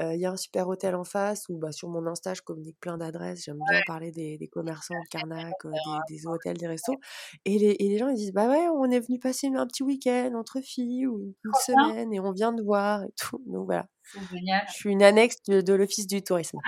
Il 0.00 0.18
y 0.18 0.26
a 0.26 0.30
un 0.30 0.36
super 0.36 0.68
hôtel 0.68 0.94
en 0.94 1.04
face 1.04 1.48
ou 1.48 1.58
bah, 1.58 1.72
sur 1.72 1.88
mon 1.88 2.06
Insta 2.06 2.34
je 2.34 2.42
communique 2.42 2.78
plein 2.80 2.98
d'adresses. 2.98 3.44
J'aime 3.44 3.58
bien 3.70 3.80
parler 3.86 4.10
des, 4.10 4.48
commerçants 4.50 4.94
de 4.94 5.08
Carnac, 5.10 5.54
des, 6.08 6.26
hôtels, 6.26 6.56
des 6.56 6.66
restos. 6.66 6.96
Et 7.44 7.58
les, 7.58 7.76
et 7.78 7.88
les, 7.88 7.98
gens 7.98 8.08
ils 8.08 8.16
disent 8.16 8.32
bah 8.32 8.48
ouais, 8.48 8.68
on 8.68 8.90
est 8.90 9.00
venu 9.00 9.18
passer 9.18 9.48
un 9.48 9.66
petit 9.66 9.82
week-end 9.82 10.32
entre 10.34 10.60
filles 10.60 11.06
ou 11.06 11.20
une, 11.20 11.52
semaine 11.66 12.12
et 12.12 12.20
on 12.20 12.32
vient 12.32 12.52
de 12.52 12.62
voir 12.62 13.02
et 13.04 13.12
tout. 13.16 13.42
Donc 13.46 13.66
voilà. 13.66 13.86
Génial. 14.32 14.64
Je 14.68 14.72
suis 14.72 14.90
une 14.90 15.02
annexe 15.02 15.42
de, 15.48 15.74
l'Office 15.74 16.06
du 16.06 16.22
tourisme. 16.22 16.58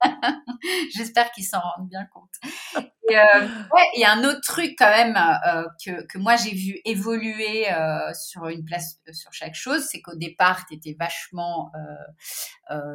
J'espère 0.94 1.30
qu'ils 1.32 1.44
s'en 1.44 1.60
rendent 1.60 1.88
bien 1.88 2.04
compte. 2.12 2.84
Et, 3.10 3.18
euh, 3.18 3.48
y 3.96 4.04
a 4.04 4.12
un 4.12 4.24
autre 4.24 4.40
truc 4.42 4.74
quand 4.78 4.90
même 4.90 5.16
euh, 5.16 5.64
que, 5.84 6.06
que, 6.06 6.18
moi 6.18 6.36
j'ai 6.36 6.54
vu 6.54 6.80
évoluer 6.84 7.70
euh, 7.72 8.12
sur 8.14 8.48
une 8.48 8.64
place 8.64 9.00
sur 9.12 9.32
chaque 9.32 9.54
chose, 9.54 9.86
c'est 9.90 10.00
qu'au 10.00 10.14
départ 10.14 10.66
tu 10.66 10.74
étais 10.74 10.96
vachement 10.98 11.72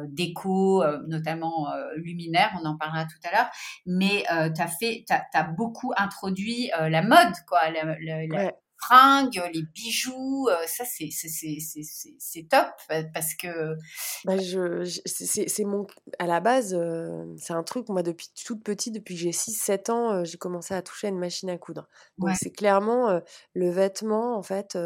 déco, 0.08 0.84
notamment 1.06 1.72
luminaire, 1.96 2.50
on 2.60 2.66
en 2.66 2.76
parlera 2.76 3.04
tout 3.04 3.28
à 3.28 3.32
l'heure, 3.32 3.50
mais 3.86 4.24
tu 4.54 4.62
as 4.62 4.68
fait, 4.68 5.04
t'as 5.06 5.22
as 5.34 5.44
beaucoup 5.44 5.92
introduit 5.96 6.70
la 6.78 7.02
mode, 7.02 7.34
quoi, 7.46 7.70
la, 7.70 8.52
fringues, 8.78 9.42
les 9.52 9.62
bijoux, 9.62 10.48
euh, 10.48 10.66
ça 10.66 10.84
c'est 10.84 11.08
c'est 11.10 12.48
top 12.48 12.66
parce 13.12 13.34
que 13.34 13.76
bah 14.24 14.36
je, 14.38 14.84
c'est 15.06 15.64
mon 15.64 15.86
à 16.18 16.26
la 16.26 16.40
base 16.40 16.74
euh, 16.74 17.24
c'est 17.38 17.52
un 17.52 17.62
truc 17.62 17.88
moi 17.88 18.02
depuis 18.02 18.28
toute 18.44 18.62
petite 18.62 18.94
depuis 18.94 19.14
que 19.14 19.20
j'ai 19.20 19.32
6 19.32 19.52
7 19.52 19.90
ans 19.90 20.12
euh, 20.12 20.24
j'ai 20.24 20.38
commencé 20.38 20.74
à 20.74 20.82
toucher 20.82 21.06
à 21.06 21.10
une 21.10 21.18
machine 21.18 21.50
à 21.50 21.58
coudre. 21.58 21.88
Donc 22.18 22.30
c'est 22.38 22.50
clairement 22.50 23.20
le 23.54 23.70
vêtement 23.70 24.36
en 24.36 24.42
fait 24.42 24.76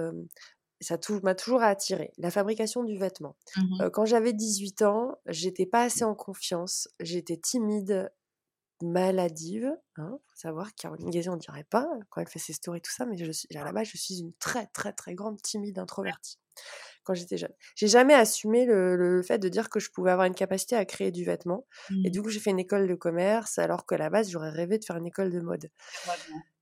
ça 0.80 0.96
m'a 1.24 1.34
toujours 1.34 1.62
attiré, 1.62 2.12
la 2.18 2.30
fabrication 2.30 2.84
du 2.84 2.96
vêtement. 2.96 3.36
Mmh 3.56 3.90
quand 3.92 4.04
j'avais 4.04 4.32
18 4.32 4.82
ans, 4.82 5.16
j'étais 5.26 5.66
pas 5.66 5.82
assez 5.82 6.04
en 6.04 6.14
confiance, 6.14 6.88
j'étais 7.00 7.36
timide, 7.36 8.10
maladive. 8.82 9.72
Hein, 9.96 10.18
faut 10.26 10.36
savoir, 10.36 10.74
Caroline 10.74 11.10
Gazet, 11.10 11.30
on 11.30 11.36
dirait 11.36 11.64
pas 11.64 11.88
quand 12.10 12.20
elle 12.20 12.28
fait 12.28 12.38
ses 12.38 12.52
stories, 12.52 12.80
tout 12.80 12.92
ça, 12.92 13.06
mais 13.06 13.16
je 13.16 13.30
suis, 13.30 13.48
à 13.56 13.64
la 13.64 13.72
base, 13.72 13.88
je 13.88 13.96
suis 13.96 14.20
une 14.20 14.32
très, 14.34 14.66
très, 14.66 14.92
très 14.92 15.14
grande 15.14 15.40
timide 15.42 15.78
introvertie 15.78 16.38
quand 17.08 17.14
j'étais 17.14 17.38
jeune. 17.38 17.52
J'ai 17.74 17.88
jamais 17.88 18.12
assumé 18.12 18.66
le, 18.66 19.22
fait 19.22 19.38
de 19.38 19.48
dire 19.48 19.70
que 19.70 19.80
je 19.80 19.90
pouvais 19.90 20.10
avoir 20.10 20.26
une 20.26 20.34
capacité 20.34 20.76
à 20.76 20.84
créer 20.84 21.10
du 21.10 21.24
vêtement. 21.24 21.66
Et 21.90 22.08
mmh. 22.08 22.10
du 22.10 22.22
coup, 22.22 22.28
j'ai 22.28 22.38
fait 22.38 22.50
une 22.50 22.58
école 22.58 22.86
de 22.86 22.94
commerce, 22.94 23.58
alors 23.58 23.86
qu'à 23.86 23.96
la 23.96 24.10
base, 24.10 24.30
j'aurais 24.30 24.50
rêvé 24.50 24.78
de 24.78 24.84
faire 24.84 24.96
une 24.96 25.06
école 25.06 25.30
de 25.30 25.40
mode. 25.40 25.70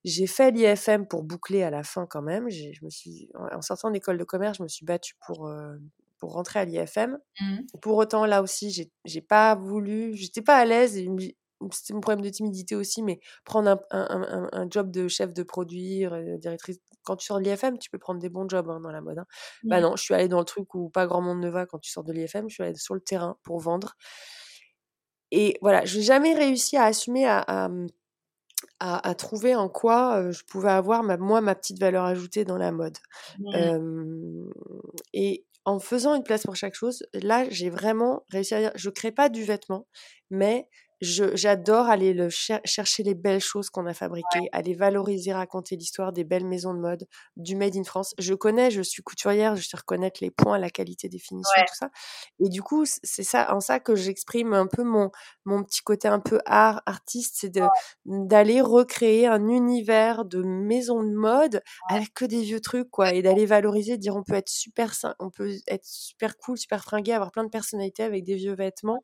J'ai 0.05 0.29
fait 0.29 0.53
l'IFM 0.53 1.09
pour 1.09 1.25
boucler 1.25 1.65
à 1.65 1.71
la 1.71 1.83
fin 1.83 2.07
quand 2.07 2.23
même. 2.23 2.49
Je 2.49 2.85
me 2.85 2.91
suis, 2.91 3.29
en 3.35 3.61
sortant 3.61 3.89
de 3.89 3.95
l'école 3.95 4.19
de 4.19 4.25
commerce, 4.25 4.59
je 4.59 4.63
me 4.63 4.69
suis 4.69 4.87
battue 4.87 5.15
pour, 5.27 5.49
euh, 5.49 5.77
pour 6.21 6.35
rentrer 6.35 6.61
à 6.61 6.65
l'IFM. 6.65 7.19
Mmh. 7.41 7.57
Pour 7.83 7.97
autant, 7.97 8.25
là 8.25 8.41
aussi, 8.41 8.89
j'ai 9.05 9.21
pas 9.21 9.57
voulu, 9.57 10.15
j'étais 10.15 10.43
pas 10.43 10.59
à 10.59 10.65
l'aise 10.65 10.97
c'était 11.73 11.95
mon 11.95 12.01
problème 12.01 12.25
de 12.25 12.31
timidité 12.31 12.77
aussi, 12.77 13.03
mais 13.03 13.21
prendre 13.45 13.71
un, 13.71 13.79
un, 13.91 14.49
un, 14.53 14.71
job 14.71 14.91
de 14.91 15.09
chef 15.09 15.33
de 15.33 15.43
produit, 15.43 16.05
euh, 16.07 16.37
directrice. 16.39 16.79
Quand 17.03 17.17
tu 17.17 17.27
sors 17.27 17.39
de 17.39 17.45
l'IFM, 17.45 17.79
tu 17.79 17.91
peux 17.91 17.99
prendre 17.99 18.21
des 18.21 18.29
bons 18.29 18.49
jobs 18.49 18.69
hein, 18.69 18.81
dans 18.81 18.91
la 18.91 19.01
mode. 19.01 19.19
Hein. 19.19 19.27
Bah 19.65 19.81
non, 19.81 19.97
je 19.97 20.03
suis 20.03 20.15
allée 20.15 20.29
dans 20.29 20.39
le 20.39 20.45
truc 20.45 20.75
où 20.75 20.91
pas 20.91 21.07
grand 21.07 21.23
monde 21.23 21.41
ne 21.41 21.49
va 21.49 21.67
quand 21.67 21.79
tu 21.79 21.91
sors 21.91 22.05
de 22.05 22.13
l'IFM. 22.13 22.49
Je 22.49 22.55
suis 22.55 22.63
allée 22.63 22.75
sur 22.77 22.95
le 22.95 23.01
terrain 23.01 23.39
pour 23.43 23.59
vendre. 23.59 23.97
Et 25.31 25.59
voilà, 25.61 25.85
je 25.85 25.99
n'ai 25.99 26.05
jamais 26.05 26.35
réussi 26.35 26.77
à 26.77 26.85
assumer, 26.85 27.27
à, 27.27 27.39
à, 28.81 29.09
à, 29.09 29.15
trouver 29.15 29.55
en 29.55 29.69
quoi 29.69 30.19
euh, 30.19 30.33
je 30.33 30.45
pouvais 30.45 30.71
avoir, 30.71 31.03
ma, 31.03 31.17
moi, 31.17 31.41
ma 31.41 31.55
petite 31.55 31.81
valeur 31.81 32.05
ajoutée 32.05 32.45
dans 32.45 32.59
la 32.59 32.73
mode. 32.73 32.97
et 35.13 35.47
en 35.67 35.81
faisant 35.81 36.15
une 36.15 36.23
place 36.23 36.45
pour 36.45 36.55
chaque 36.55 36.77
chose, 36.77 37.05
là, 37.13 37.45
j'ai 37.51 37.71
vraiment 37.71 38.23
réussi 38.29 38.55
à 38.55 38.61
dire, 38.61 38.73
je 38.77 38.89
crée 38.89 39.11
pas 39.11 39.29
du 39.29 39.43
vêtement, 39.43 39.89
mais 40.31 40.69
j'adore 41.01 41.87
aller 41.87 42.15
le 42.15 42.29
chercher 42.31 43.03
les 43.03 43.15
belles 43.15 43.41
choses 43.41 43.71
qu'on 43.71 43.87
a 43.87 43.95
fabriquées, 43.95 44.49
aller 44.53 44.75
valoriser, 44.75 45.33
raconter 45.33 45.77
l'histoire 45.77 46.13
des 46.13 46.25
belles 46.25 46.47
maisons 46.47 46.75
de 46.75 46.81
mode, 46.81 47.07
du 47.37 47.57
Made 47.57 47.77
in 47.77 47.85
France. 47.85 48.15
Je 48.19 48.35
connais, 48.35 48.71
je 48.71 48.83
suis 48.83 49.03
couturière, 49.03 49.57
je 49.57 49.63
sais 49.63 49.77
reconnaître 49.77 50.19
les 50.23 50.31
points, 50.31 50.59
la 50.59 50.71
qualité 50.71 51.09
des 51.09 51.19
finitions, 51.19 51.63
tout 51.67 51.75
ça. 51.75 51.91
Et 52.41 52.49
du 52.49 52.63
coup, 52.63 52.85
c'est 52.87 53.23
ça, 53.23 53.55
en 53.55 53.61
ça 53.61 53.81
que 53.81 53.95
j'exprime 53.95 54.53
un 54.55 54.67
peu 54.67 54.83
mon, 54.83 55.11
mon 55.45 55.63
petit 55.63 55.83
côté 55.83 56.09
un 56.09 56.21
peu 56.21 56.41
art, 56.47 56.83
artiste, 56.87 57.37
c'est 57.41 57.51
de, 57.51 57.63
d'aller 58.07 58.61
recréer 58.61 59.27
un 59.27 59.49
univers 59.49 60.25
de 60.25 60.43
maisons 60.43 61.03
de 61.03 61.13
mode 61.13 61.63
avec 61.91 62.15
que 62.15 62.25
des 62.25 62.43
vieux 62.43 62.61
trucs, 62.61 62.91
quoi, 62.91 63.13
et 63.13 63.23
d'aller 63.23 63.47
valoriser, 63.47 63.99
dire 63.99 64.17
on 64.17 64.23
peut 64.23 64.35
être 64.35 64.49
super, 64.49 64.93
on 65.19 65.31
peut 65.31 65.53
être 65.69 65.85
super 65.85 66.37
cool, 66.39 66.57
super 66.57 66.83
fringué, 66.83 67.13
avoir 67.13 67.33
plein 67.33 67.45
de 67.45 67.51
personnalités 67.51 68.03
avec 68.03 68.25
des 68.25 68.37
vieux 68.37 68.55
vêtements. 68.55 69.03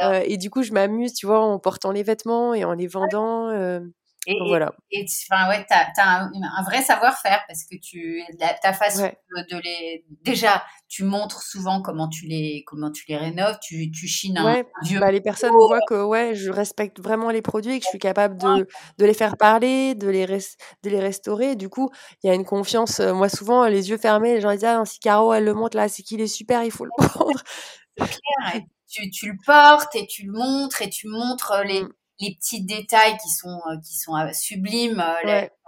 Euh, 0.00 0.22
et 0.24 0.36
du 0.36 0.50
coup, 0.50 0.62
je 0.62 0.72
m'amuse 0.72 1.12
tu 1.18 1.26
vois, 1.26 1.40
en 1.40 1.58
portant 1.58 1.90
les 1.90 2.04
vêtements 2.04 2.54
et 2.54 2.64
en 2.64 2.74
les 2.74 2.86
vendant. 2.86 3.48
Euh, 3.48 3.80
et, 4.26 4.36
voilà. 4.46 4.74
Et 4.90 5.06
enfin 5.06 5.48
ouais, 5.48 5.64
t'as 5.68 5.86
as 5.96 6.24
un, 6.24 6.62
vrai 6.62 6.82
savoir-faire 6.82 7.42
parce 7.48 7.64
que 7.64 7.76
tu 7.76 8.22
ta 8.38 8.72
façon 8.74 9.10
de, 9.34 9.62
les 9.64 10.04
déjà 10.22 10.62
tu 10.86 11.04
montres 11.04 11.40
souvent 11.40 11.80
comment 11.80 12.08
tu 12.08 12.26
les 12.26 12.62
comment 12.66 12.90
tu 12.90 13.04
les 13.08 13.16
rénoves, 13.16 13.56
tu 13.62 13.90
tu 13.90 14.06
chines 14.06 14.36
un, 14.36 14.62
vieux. 14.82 15.00
Bah, 15.00 15.10
les 15.10 15.22
personnes 15.22 15.52
voient 15.52 15.80
que 15.88 16.04
ouais, 16.04 16.34
je 16.34 16.50
respecte 16.50 17.00
vraiment 17.00 17.30
les 17.30 17.40
produits 17.40 17.76
et 17.76 17.78
que 17.78 17.84
je 17.84 17.90
suis 17.90 17.98
capable 17.98 18.36
de, 18.36 18.68
de 18.98 19.04
les 19.06 19.14
faire 19.14 19.38
parler, 19.38 19.94
de 19.94 20.08
les 20.08 20.26
de 20.26 20.90
les 20.90 21.00
restaurer. 21.00 21.56
Du 21.56 21.70
coup, 21.70 21.88
il 22.22 22.26
y 22.26 22.30
a 22.30 22.34
une 22.34 22.44
confiance. 22.44 23.00
Euh, 23.00 23.14
moi, 23.14 23.30
souvent, 23.30 23.66
les 23.66 23.88
yeux 23.88 23.98
fermés, 23.98 24.34
les 24.34 24.40
gens 24.42 24.52
disent 24.52 24.64
ah 24.64 24.82
si 24.84 24.98
Caro 24.98 25.32
elle 25.32 25.44
le 25.44 25.54
montre 25.54 25.76
là, 25.78 25.88
c'est 25.88 26.02
qu'il 26.02 26.20
est 26.20 26.26
super, 26.26 26.64
il 26.64 26.70
faut 26.70 26.84
le 26.84 26.90
prendre. 26.98 27.42
Clair, 27.96 28.62
tu, 28.88 29.10
tu, 29.10 29.30
le 29.30 29.36
portes 29.44 29.94
et 29.94 30.06
tu 30.06 30.26
le 30.26 30.32
montres 30.32 30.82
et 30.82 30.90
tu 30.90 31.08
montres 31.08 31.52
euh, 31.52 31.62
les, 31.64 31.82
mmh. 31.82 31.92
les 32.20 32.34
petits 32.34 32.64
détails 32.64 33.16
qui 33.18 33.28
sont, 33.30 33.60
euh, 33.70 33.76
qui 33.84 33.96
sont 33.96 34.16
euh, 34.16 34.32
sublimes. 34.32 35.04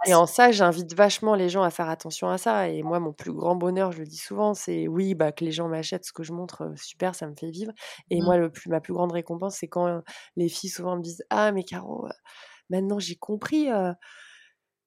Et 0.05 0.13
en 0.13 0.25
ça, 0.25 0.51
j'invite 0.51 0.93
vachement 0.93 1.35
les 1.35 1.49
gens 1.49 1.63
à 1.63 1.69
faire 1.69 1.89
attention 1.89 2.29
à 2.29 2.37
ça. 2.37 2.69
Et 2.69 2.81
moi, 2.83 2.99
mon 2.99 3.13
plus 3.13 3.31
grand 3.31 3.55
bonheur, 3.55 3.91
je 3.91 3.99
le 3.99 4.07
dis 4.07 4.17
souvent, 4.17 4.53
c'est 4.53 4.87
oui, 4.87 5.13
bah, 5.13 5.31
que 5.31 5.45
les 5.45 5.51
gens 5.51 5.67
m'achètent 5.67 6.05
ce 6.05 6.13
que 6.13 6.23
je 6.23 6.33
montre, 6.33 6.71
super, 6.75 7.15
ça 7.15 7.27
me 7.27 7.35
fait 7.35 7.51
vivre. 7.51 7.71
Et 8.09 8.19
mmh. 8.19 8.25
moi, 8.25 8.37
le 8.37 8.51
plus, 8.51 8.69
ma 8.69 8.81
plus 8.81 8.93
grande 8.93 9.11
récompense, 9.11 9.57
c'est 9.57 9.67
quand 9.67 10.01
les 10.35 10.49
filles 10.49 10.71
souvent 10.71 10.97
me 10.97 11.01
disent 11.01 11.23
Ah, 11.29 11.51
mais 11.51 11.63
Caro, 11.63 12.07
maintenant 12.69 12.99
j'ai 12.99 13.15
compris 13.15 13.69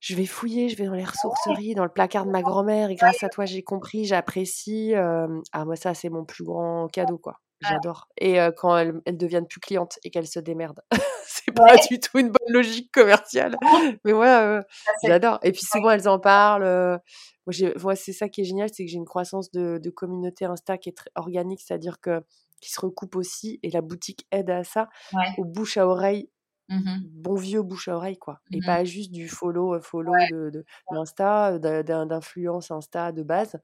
je 0.01 0.15
vais 0.15 0.27
fouiller, 0.27 0.69
je 0.69 0.77
vais 0.77 0.85
dans 0.85 0.93
les 0.93 1.05
ressourceries, 1.05 1.75
dans 1.75 1.85
le 1.85 1.91
placard 1.91 2.27
de 2.27 2.31
ma 2.31 2.43
grand-mère, 2.43 2.91
et 2.91 2.95
grâce 2.95 3.23
à 3.23 3.31
toi, 3.31 3.47
j'ai 3.47 3.63
compris, 3.63 4.05
j'apprécie. 4.05 4.93
ah, 4.95 5.65
moi, 5.65 5.77
ça, 5.77 5.95
c'est 5.95 6.11
mon 6.11 6.27
plus 6.27 6.45
grand 6.45 6.89
cadeau, 6.89 7.17
quoi. 7.17 7.41
J'adore. 7.69 8.09
Et 8.19 8.39
quand 8.57 8.77
elles, 8.77 9.01
deviennent 9.17 9.47
plus 9.47 9.61
clientes 9.61 9.99
et 10.05 10.11
qu'elles 10.11 10.27
se 10.27 10.41
démerdent. 10.41 10.83
c'est 11.27 11.53
pas 11.53 11.77
du 11.89 12.01
tout 12.01 12.19
une 12.19 12.29
bonne 12.29 12.53
logique 12.53 12.93
commerciale. 12.93 13.57
Mais 14.05 14.13
ouais, 14.13 14.61
j'adore. 15.05 15.39
Et 15.43 15.53
puis 15.53 15.63
souvent, 15.65 15.91
elles 15.91 16.09
en 16.09 16.19
parlent. 16.19 17.01
moi, 17.47 17.97
c'est 17.97 18.13
ça 18.13 18.29
qui 18.29 18.43
est 18.43 18.45
génial, 18.45 18.69
c'est 18.73 18.85
que 18.85 18.91
j'ai 18.91 18.99
une 18.99 19.05
croissance 19.05 19.51
de, 19.51 19.91
communauté 19.91 20.45
Insta 20.45 20.79
qui 20.79 20.89
est 20.91 20.97
très 20.97 21.11
organique, 21.15 21.61
c'est-à-dire 21.61 22.01
que 22.01 22.23
qui 22.61 22.71
se 22.71 22.81
recoupe 22.81 23.17
aussi 23.17 23.61
et 23.63 23.71
la 23.71 23.83
boutique 23.83 24.27
aide 24.31 24.49
à 24.49 24.65
ça, 24.65 24.89
au 25.37 25.45
bouche 25.45 25.77
à 25.77 25.87
oreille 25.87 26.31
Mmh 26.69 27.01
bon 27.25 27.35
vieux 27.35 27.63
bouche 27.63 27.89
à 27.89 27.97
oreille, 27.97 28.17
quoi. 28.17 28.41
Et 28.51 28.59
mmh 28.59 28.67
pas 28.67 28.85
juste 28.85 29.11
du 29.11 29.29
follow, 29.29 29.81
follow 29.81 30.13
de, 30.31 30.51
de, 30.51 30.65
d'Insta, 30.91 31.59
d'influence 31.59 32.71
Insta 32.71 33.13
de 33.13 33.23
base, 33.23 33.57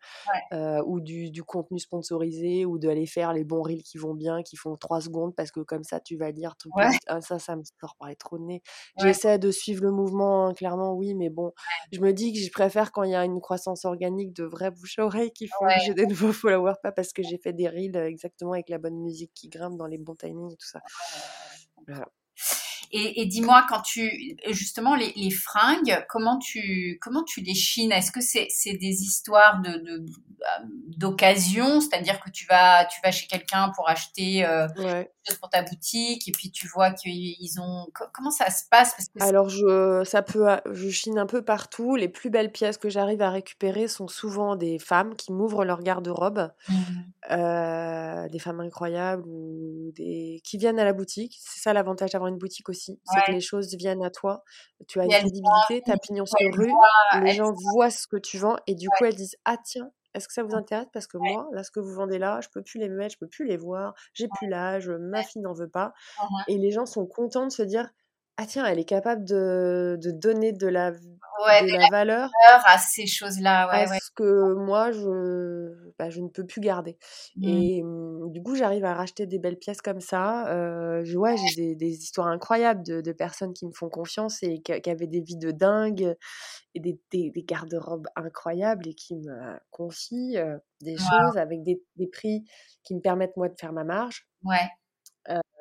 ou 0.84 1.00
du, 1.00 1.30
du, 1.30 1.42
contenu 1.42 1.78
sponsorisé, 1.78 2.64
ou 2.66 2.78
d'aller 2.78 3.06
faire 3.06 3.32
les 3.32 3.44
bons 3.44 3.62
reels 3.62 3.82
qui 3.82 3.98
vont 3.98 4.14
bien, 4.14 4.42
qui 4.42 4.56
font 4.56 4.76
3 4.76 5.00
secondes, 5.00 5.34
parce 5.34 5.50
que 5.50 5.60
comme 5.60 5.84
ça, 5.84 6.00
tu 6.00 6.16
vas 6.16 6.32
dire, 6.32 6.56
tout 6.56 6.70
ah, 7.06 7.20
ça, 7.20 7.38
ça 7.38 7.56
me 7.56 7.62
sort 7.80 7.96
par 7.96 8.08
les 8.08 8.16
trop 8.16 8.38
de 8.38 8.44
nez. 8.44 8.62
J'essaie 8.98 9.38
de 9.38 9.50
suivre 9.50 9.82
le 9.82 9.92
mouvement, 9.92 10.46
hein, 10.46 10.54
clairement, 10.54 10.94
oui, 10.94 11.14
mais 11.14 11.30
bon, 11.30 11.52
je 11.92 12.00
me 12.00 12.12
dis 12.12 12.32
que 12.32 12.38
je 12.38 12.50
préfère 12.50 12.92
quand 12.92 13.02
il 13.02 13.12
y 13.12 13.14
a 13.14 13.24
une 13.24 13.40
croissance 13.40 13.84
organique 13.84 14.34
de 14.34 14.44
vrais 14.44 14.70
bouche 14.70 14.98
à 14.98 15.06
oreille 15.06 15.32
qui 15.32 15.48
font 15.48 15.66
que 15.66 15.84
j'ai 15.86 15.94
des 15.94 16.06
nouveaux 16.06 16.32
followers, 16.32 16.74
pas 16.82 16.92
parce 16.92 17.12
que 17.12 17.22
j'ai 17.22 17.38
fait 17.38 17.52
des 17.52 17.68
reels 17.68 17.96
exactement 17.96 18.52
avec 18.52 18.68
la 18.68 18.78
bonne 18.78 18.98
musique 19.00 19.32
qui 19.34 19.48
grimpe 19.48 19.76
dans 19.76 19.86
les 19.86 19.98
bons 19.98 20.16
timings 20.16 20.52
et 20.52 20.56
tout 20.56 20.68
ça. 20.68 20.80
Voilà. 21.86 22.06
Et, 22.92 23.24
dis-moi, 23.26 23.64
quand 23.68 23.82
tu 23.82 24.36
justement 24.48 24.96
les, 24.96 25.30
fringues, 25.30 26.04
comment 26.08 26.38
tu 26.38 26.98
comment 27.00 27.22
tu 27.22 27.40
les 27.40 27.54
chines? 27.54 27.92
Est-ce 27.92 28.10
que 28.10 28.20
c'est 28.20 28.48
des 28.72 29.02
histoires 29.02 29.60
de 29.62 30.04
d'occasion, 30.96 31.80
c'est-à-dire 31.80 32.20
que 32.20 32.30
tu 32.30 32.46
vas 32.46 32.84
tu 32.86 33.00
vas 33.04 33.12
chez 33.12 33.26
quelqu'un 33.26 33.70
pour 33.76 33.88
acheter 33.88 34.44
euh, 34.44 34.66
pour 35.38 35.48
ta 35.50 35.62
boutique 35.62 36.28
et 36.28 36.32
puis 36.32 36.50
tu 36.50 36.66
vois 36.68 36.90
qu'ils 36.90 37.60
ont 37.60 37.86
comment 38.12 38.30
ça 38.30 38.50
se 38.50 38.64
passe? 38.70 38.94
Parce 38.94 39.08
que 39.08 39.22
Alors 39.22 39.48
je 39.48 40.02
ça 40.04 40.22
peut 40.22 40.46
je 40.70 40.88
chine 40.88 41.18
un 41.18 41.26
peu 41.26 41.42
partout. 41.42 41.96
Les 41.96 42.08
plus 42.08 42.30
belles 42.30 42.52
pièces 42.52 42.78
que 42.78 42.88
j'arrive 42.88 43.22
à 43.22 43.30
récupérer 43.30 43.88
sont 43.88 44.08
souvent 44.08 44.56
des 44.56 44.78
femmes 44.78 45.14
qui 45.16 45.32
m'ouvrent 45.32 45.64
leur 45.64 45.82
garde-robe, 45.82 46.50
mmh. 46.68 46.74
euh, 47.32 48.28
des 48.28 48.38
femmes 48.38 48.60
incroyables 48.60 49.24
ou 49.26 49.92
des 49.94 50.40
qui 50.44 50.58
viennent 50.58 50.78
à 50.78 50.84
la 50.84 50.92
boutique. 50.92 51.38
C'est 51.40 51.60
ça 51.60 51.72
l'avantage 51.72 52.10
d'avoir 52.10 52.28
une 52.28 52.38
boutique 52.38 52.68
aussi 52.68 53.00
c'est 53.04 53.20
que 53.26 53.32
les 53.32 53.40
choses 53.40 53.74
viennent 53.74 54.02
à 54.02 54.10
toi. 54.10 54.44
Tu 54.88 55.00
as 55.00 55.04
une 55.04 55.10
crédibilité, 55.10 55.82
tu 55.84 55.92
as 55.92 55.98
pignon 55.98 56.24
sur 56.26 56.38
rue, 56.54 56.72
les 57.22 57.34
gens 57.34 57.52
voient 57.72 57.90
ce 57.90 58.06
que 58.06 58.16
tu 58.16 58.38
vends 58.38 58.56
et 58.66 58.74
du 58.74 58.88
coup 58.88 59.04
elles 59.04 59.14
disent 59.14 59.36
ah 59.44 59.56
tiens 59.62 59.90
est-ce 60.14 60.28
que 60.28 60.34
ça 60.34 60.42
vous 60.42 60.54
intéresse? 60.54 60.86
Parce 60.92 61.06
que 61.06 61.18
moi, 61.18 61.48
là, 61.52 61.62
ce 61.62 61.70
que 61.70 61.80
vous 61.80 61.92
vendez 61.92 62.18
là, 62.18 62.40
je 62.42 62.48
peux 62.48 62.62
plus 62.62 62.78
les 62.78 62.88
mettre, 62.88 63.14
je 63.14 63.18
peux 63.18 63.28
plus 63.28 63.46
les 63.46 63.56
voir, 63.56 63.94
j'ai 64.14 64.28
plus 64.28 64.48
l'âge, 64.48 64.88
ma 64.88 65.22
fille 65.22 65.42
n'en 65.42 65.52
veut 65.52 65.68
pas. 65.68 65.92
Et 66.48 66.58
les 66.58 66.70
gens 66.70 66.86
sont 66.86 67.06
contents 67.06 67.46
de 67.46 67.52
se 67.52 67.62
dire 67.62 67.90
ah 68.40 68.46
tiens, 68.46 68.64
elle 68.64 68.78
est 68.78 68.84
capable 68.84 69.22
de, 69.26 69.98
de 70.02 70.10
donner 70.12 70.52
de 70.52 70.66
la, 70.66 70.92
de 70.92 71.76
la, 71.76 71.88
valeur 71.90 72.30
à 72.64 72.78
ces 72.78 73.06
choses-là. 73.06 73.68
Ouais, 73.68 73.82
à 73.82 73.98
ce 73.98 74.10
que 74.12 74.54
moi, 74.54 74.92
je, 74.92 75.92
bah, 75.98 76.08
je 76.08 76.22
ne 76.22 76.28
peux 76.28 76.46
plus 76.46 76.62
garder. 76.62 76.96
Mmh. 77.36 77.44
Et 77.44 77.82
mmh, 77.82 78.32
du 78.32 78.42
coup, 78.42 78.54
j'arrive 78.54 78.86
à 78.86 78.94
racheter 78.94 79.26
des 79.26 79.38
belles 79.38 79.58
pièces 79.58 79.82
comme 79.82 80.00
ça. 80.00 80.48
Euh, 80.48 81.04
je, 81.04 81.18
ouais, 81.18 81.36
j'ai 81.36 81.54
des, 81.54 81.74
des, 81.74 82.02
histoires 82.02 82.28
incroyables 82.28 82.82
de, 82.82 83.02
de, 83.02 83.12
personnes 83.12 83.52
qui 83.52 83.66
me 83.66 83.72
font 83.72 83.90
confiance 83.90 84.42
et 84.42 84.62
qui, 84.62 84.72
avaient 84.72 85.06
des 85.06 85.20
vies 85.20 85.36
de 85.36 85.50
dingue 85.50 86.16
et 86.74 86.80
des, 86.80 86.98
des, 87.12 87.30
des 87.30 87.42
garde-robes 87.42 88.06
incroyables 88.16 88.88
et 88.88 88.94
qui 88.94 89.16
me 89.16 89.58
confient 89.70 90.38
euh, 90.38 90.56
des 90.80 90.96
choses 90.96 91.36
avec 91.36 91.62
des, 91.62 91.82
des 91.96 92.06
prix 92.06 92.44
qui 92.84 92.94
me 92.94 93.00
permettent, 93.00 93.36
moi, 93.36 93.50
de 93.50 93.56
faire 93.60 93.74
ma 93.74 93.84
marge. 93.84 94.26
Ouais 94.44 94.70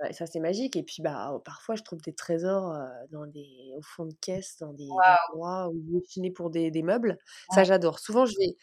et 0.09 0.13
ça, 0.13 0.25
c'est 0.25 0.39
magique. 0.39 0.75
Et 0.75 0.83
puis, 0.83 1.01
bah, 1.01 1.31
oh, 1.33 1.39
parfois, 1.39 1.75
je 1.75 1.83
trouve 1.83 2.01
des 2.01 2.13
trésors 2.13 2.73
dans 3.11 3.25
des, 3.27 3.71
au 3.75 3.81
fond 3.81 4.05
de 4.05 4.13
caisse, 4.21 4.57
dans 4.59 4.73
des 4.73 4.87
endroits 5.31 5.69
où 5.69 5.81
destinés 5.99 6.31
pour 6.31 6.49
des, 6.49 6.71
des 6.71 6.83
meubles. 6.83 7.17
Ça, 7.53 7.63
j'adore. 7.63 7.99
Souvent, 7.99 8.25
je 8.25 8.33
vais, 8.39 8.55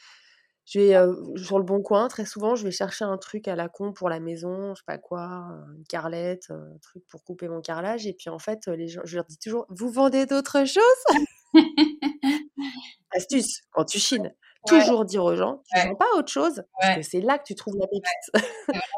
je 0.66 0.80
vais 0.80 1.42
sur 1.42 1.58
le 1.58 1.64
bon 1.64 1.80
coin, 1.82 2.08
très 2.08 2.24
souvent, 2.24 2.56
je 2.56 2.64
vais 2.64 2.72
chercher 2.72 3.04
un 3.04 3.18
truc 3.18 3.46
à 3.48 3.54
la 3.54 3.68
con 3.68 3.92
pour 3.92 4.08
la 4.08 4.18
maison, 4.18 4.74
je 4.74 4.80
sais 4.80 4.84
pas 4.86 4.98
quoi, 4.98 5.46
une 5.76 5.84
carlette, 5.88 6.50
un 6.50 6.78
truc 6.82 7.04
pour 7.08 7.22
couper 7.22 7.48
mon 7.48 7.60
carrelage. 7.60 8.06
Et 8.06 8.14
puis, 8.14 8.30
en 8.30 8.38
fait, 8.38 8.66
les 8.66 8.88
gens, 8.88 9.02
je 9.04 9.16
leur 9.16 9.26
dis 9.26 9.38
toujours, 9.38 9.66
vous 9.68 9.90
vendez 9.90 10.26
d'autres 10.26 10.64
choses 10.64 10.82
Astuce, 13.12 13.62
quand 13.70 13.84
tu 13.84 13.98
chines 13.98 14.32
toujours 14.66 15.04
dire 15.04 15.24
aux 15.24 15.36
gens, 15.36 15.62
tu 15.72 15.78
ne 15.78 15.88
vends 15.88 15.94
pas 15.94 16.08
autre 16.16 16.30
chose, 16.30 16.62
parce 16.80 16.96
que 16.96 17.02
c'est 17.02 17.20
là 17.20 17.38
que 17.38 17.44
tu 17.44 17.54
trouves 17.54 17.76
la 17.78 17.86
pépite. 17.86 18.48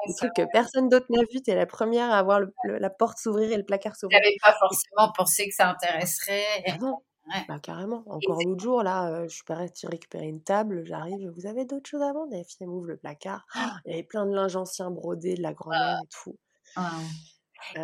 le 0.06 0.16
truc 0.16 0.32
que 0.34 0.42
personne 0.52 0.88
d'autre 0.88 1.06
n'a 1.10 1.22
vu, 1.32 1.42
tu 1.42 1.50
es 1.50 1.54
la 1.54 1.66
première 1.66 2.12
à 2.12 2.22
voir 2.22 2.40
la 2.64 2.90
porte 2.90 3.18
s'ouvrir 3.18 3.52
et 3.52 3.56
le 3.56 3.64
placard 3.64 3.96
s'ouvrir. 3.96 4.18
Tu 4.20 4.24
n'avais 4.24 4.36
pas 4.42 4.58
forcément 4.58 5.12
pensé 5.16 5.48
que 5.48 5.54
ça 5.54 5.68
intéresserait. 5.70 6.44
Ah 6.66 6.76
non. 6.80 6.98
Bah, 7.46 7.58
carrément. 7.62 8.04
Encore 8.06 8.38
l'autre 8.42 8.62
jour, 8.62 8.82
là, 8.82 9.10
euh, 9.10 9.28
je 9.28 9.34
suis 9.34 9.44
partie 9.44 9.86
récupérer 9.86 10.26
une 10.26 10.42
table, 10.42 10.84
j'arrive, 10.86 11.30
vous 11.36 11.46
avez 11.46 11.64
d'autres 11.64 11.88
choses 11.88 12.02
à 12.02 12.12
vendre? 12.12 12.32
Et 12.32 12.38
la 12.38 12.44
fille 12.44 12.66
m'ouvre 12.66 12.86
le 12.86 12.96
placard. 12.96 13.46
il 13.84 13.90
y 13.90 13.94
avait 13.94 14.02
plein 14.02 14.26
de 14.26 14.34
linge 14.34 14.56
ancien 14.56 14.90
brodé, 14.90 15.34
de 15.34 15.42
la 15.42 15.52
grand-mère 15.52 15.98
et 16.02 16.08
tout. 16.22 16.38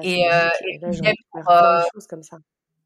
et, 0.02 0.32
euh, 0.32 0.48
pour, 1.30 1.50
euh, 1.50 1.82
choses 1.92 2.06
comme 2.06 2.22
ça. 2.22 2.38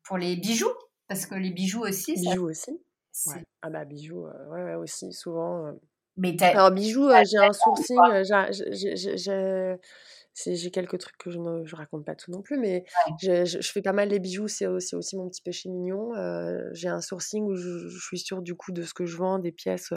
pour 0.02 0.18
les 0.18 0.36
bijoux, 0.36 0.72
parce 1.06 1.26
que 1.26 1.34
les 1.36 1.50
bijoux 1.50 1.82
aussi. 1.82 2.14
Bijoux 2.14 2.48
aussi. 2.48 2.80
Ah 3.62 3.70
bah 3.70 3.84
bijoux, 3.84 4.26
ouais, 4.50 4.62
ouais, 4.62 4.74
aussi 4.74 5.12
souvent. 5.12 5.72
Mais 6.16 6.36
Alors 6.42 6.70
bijoux, 6.70 7.08
j'ai 7.30 7.38
un 7.38 7.52
sourcing, 7.52 7.98
j'ai 10.46 10.70
quelques 10.70 10.98
trucs 10.98 11.16
que 11.18 11.30
je 11.30 11.38
ne 11.38 11.64
je 11.64 11.76
raconte 11.76 12.04
pas 12.04 12.14
tout 12.14 12.30
non 12.30 12.42
plus, 12.42 12.58
mais 12.58 12.84
je, 13.20 13.44
je, 13.44 13.72
fais 13.72 13.82
pas 13.82 13.92
mal 13.92 14.08
les 14.08 14.18
bijoux, 14.18 14.48
c'est 14.48 14.66
aussi, 14.66 14.94
aussi 14.96 15.16
mon 15.16 15.28
petit 15.28 15.42
péché 15.42 15.68
mignon. 15.68 16.12
j'ai 16.72 16.88
un 16.88 17.00
sourcing 17.00 17.44
où 17.44 17.54
je, 17.54 17.88
je, 17.88 17.98
suis 17.98 18.18
sûre 18.18 18.42
du 18.42 18.54
coup 18.54 18.72
de 18.72 18.82
ce 18.82 18.94
que 18.94 19.06
je 19.06 19.16
vends, 19.16 19.38
des 19.38 19.52
pièces 19.52 19.92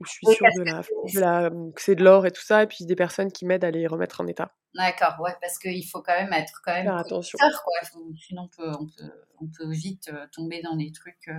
où 0.00 0.04
je 0.06 0.10
suis 0.10 0.26
sûre 0.26 0.46
de 0.56 0.62
la, 0.62 0.80
de 0.80 1.20
la, 1.20 1.50
que 1.50 1.82
c'est 1.82 1.94
de 1.94 2.02
l'or 2.02 2.26
et 2.26 2.30
tout 2.30 2.42
ça, 2.42 2.62
et 2.62 2.66
puis 2.66 2.86
des 2.86 2.96
personnes 2.96 3.30
qui 3.30 3.44
m'aident 3.44 3.64
à 3.64 3.70
les 3.70 3.86
remettre 3.86 4.20
en 4.20 4.26
état. 4.26 4.54
D'accord, 4.74 5.16
ouais, 5.20 5.34
parce 5.40 5.58
qu'il 5.58 5.86
faut 5.86 6.00
quand 6.00 6.14
même 6.14 6.32
être 6.32 6.60
quand 6.64 6.72
même 6.72 6.84
Faire 6.84 6.96
attention. 6.96 7.38
Sinon, 8.16 8.42
on 8.42 8.48
peut, 8.48 8.70
on, 8.78 8.86
peut, 8.86 9.12
on 9.40 9.46
peut, 9.46 9.70
vite 9.70 10.10
tomber 10.32 10.62
dans 10.62 10.76
des 10.76 10.92
trucs. 10.92 11.28
Euh, 11.28 11.34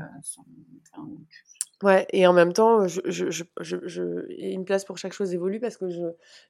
Ouais, 1.84 2.06
et 2.14 2.28
en 2.28 2.34
même 2.34 2.54
temps, 2.54 2.88
je, 2.88 3.02
je, 3.06 3.30
je, 3.30 3.46
je, 3.60 4.26
une 4.30 4.66
place 4.66 4.86
pour 4.86 4.98
chaque 4.98 5.14
chose 5.14 5.34
évolue 5.34 5.60
parce 5.60 5.78
que 5.78 5.90
je, 5.90 6.02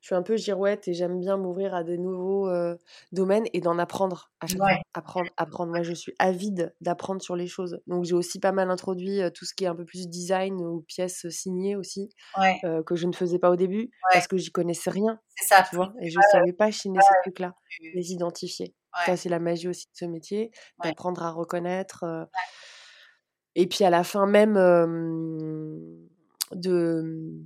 je 0.02 0.06
suis 0.06 0.16
un 0.16 0.24
peu 0.24 0.36
girouette 0.36 0.88
et 0.88 0.94
j'aime 0.94 1.20
bien 1.20 1.38
m'ouvrir 1.38 1.74
à 1.74 1.84
des 1.84 1.98
nouveaux 1.98 2.50
domaines 3.12 3.46
et 3.54 3.62
d'en 3.62 3.80
apprendre 3.80 4.32
à 4.40 4.48
chaque 4.48 4.58
fois. 4.58 4.68
Apprendre, 4.94 5.30
apprendre. 5.38 5.72
Moi, 5.72 5.84
je 5.84 5.94
suis 5.94 6.14
avide 6.20 6.76
d'apprendre 6.82 7.22
sur 7.22 7.36
les 7.36 7.48
choses. 7.48 7.80
Donc, 7.88 8.04
j'ai 8.04 8.14
aussi 8.16 8.40
pas 8.40 8.52
mal 8.52 8.70
introduit 8.70 9.22
tout 9.34 9.46
ce 9.46 9.54
qui 9.54 9.64
est 9.64 9.68
un 9.68 9.76
peu 9.76 9.86
plus 9.86 10.10
design 10.10 10.56
ou 10.62 10.82
pièces 10.82 11.30
signées 11.30 11.76
aussi, 11.76 12.10
que 12.62 12.96
je 12.96 13.08
ne 13.08 13.14
faisais 13.14 13.40
pas 13.40 13.50
au 13.50 13.56
début 13.56 13.90
parce 14.12 14.28
que 14.28 14.38
j'y 14.38 14.52
connaissais 14.52 14.90
rien. 14.90 15.20
C'est 15.36 15.48
ça, 15.48 15.64
tu 15.70 15.76
vois, 15.76 15.94
et 16.02 16.10
je 16.10 16.18
ne 16.18 16.24
savais 16.32 16.54
pas 16.54 16.72
chiner 16.72 17.00
ces 17.02 17.16
trucs-là, 17.24 17.54
les 17.96 18.12
identifier. 18.12 18.76
Ça, 19.06 19.16
c'est 19.16 19.30
la 19.30 19.40
magie 19.40 19.70
aussi 19.70 19.86
de 19.88 19.96
ce 19.96 20.06
métier, 20.06 20.52
d'apprendre 20.84 21.24
à 21.24 21.32
reconnaître. 21.32 22.04
Et 23.56 23.68
puis 23.68 23.84
à 23.84 23.90
la 23.90 24.04
fin 24.04 24.26
même 24.26 24.54
de 26.54 27.44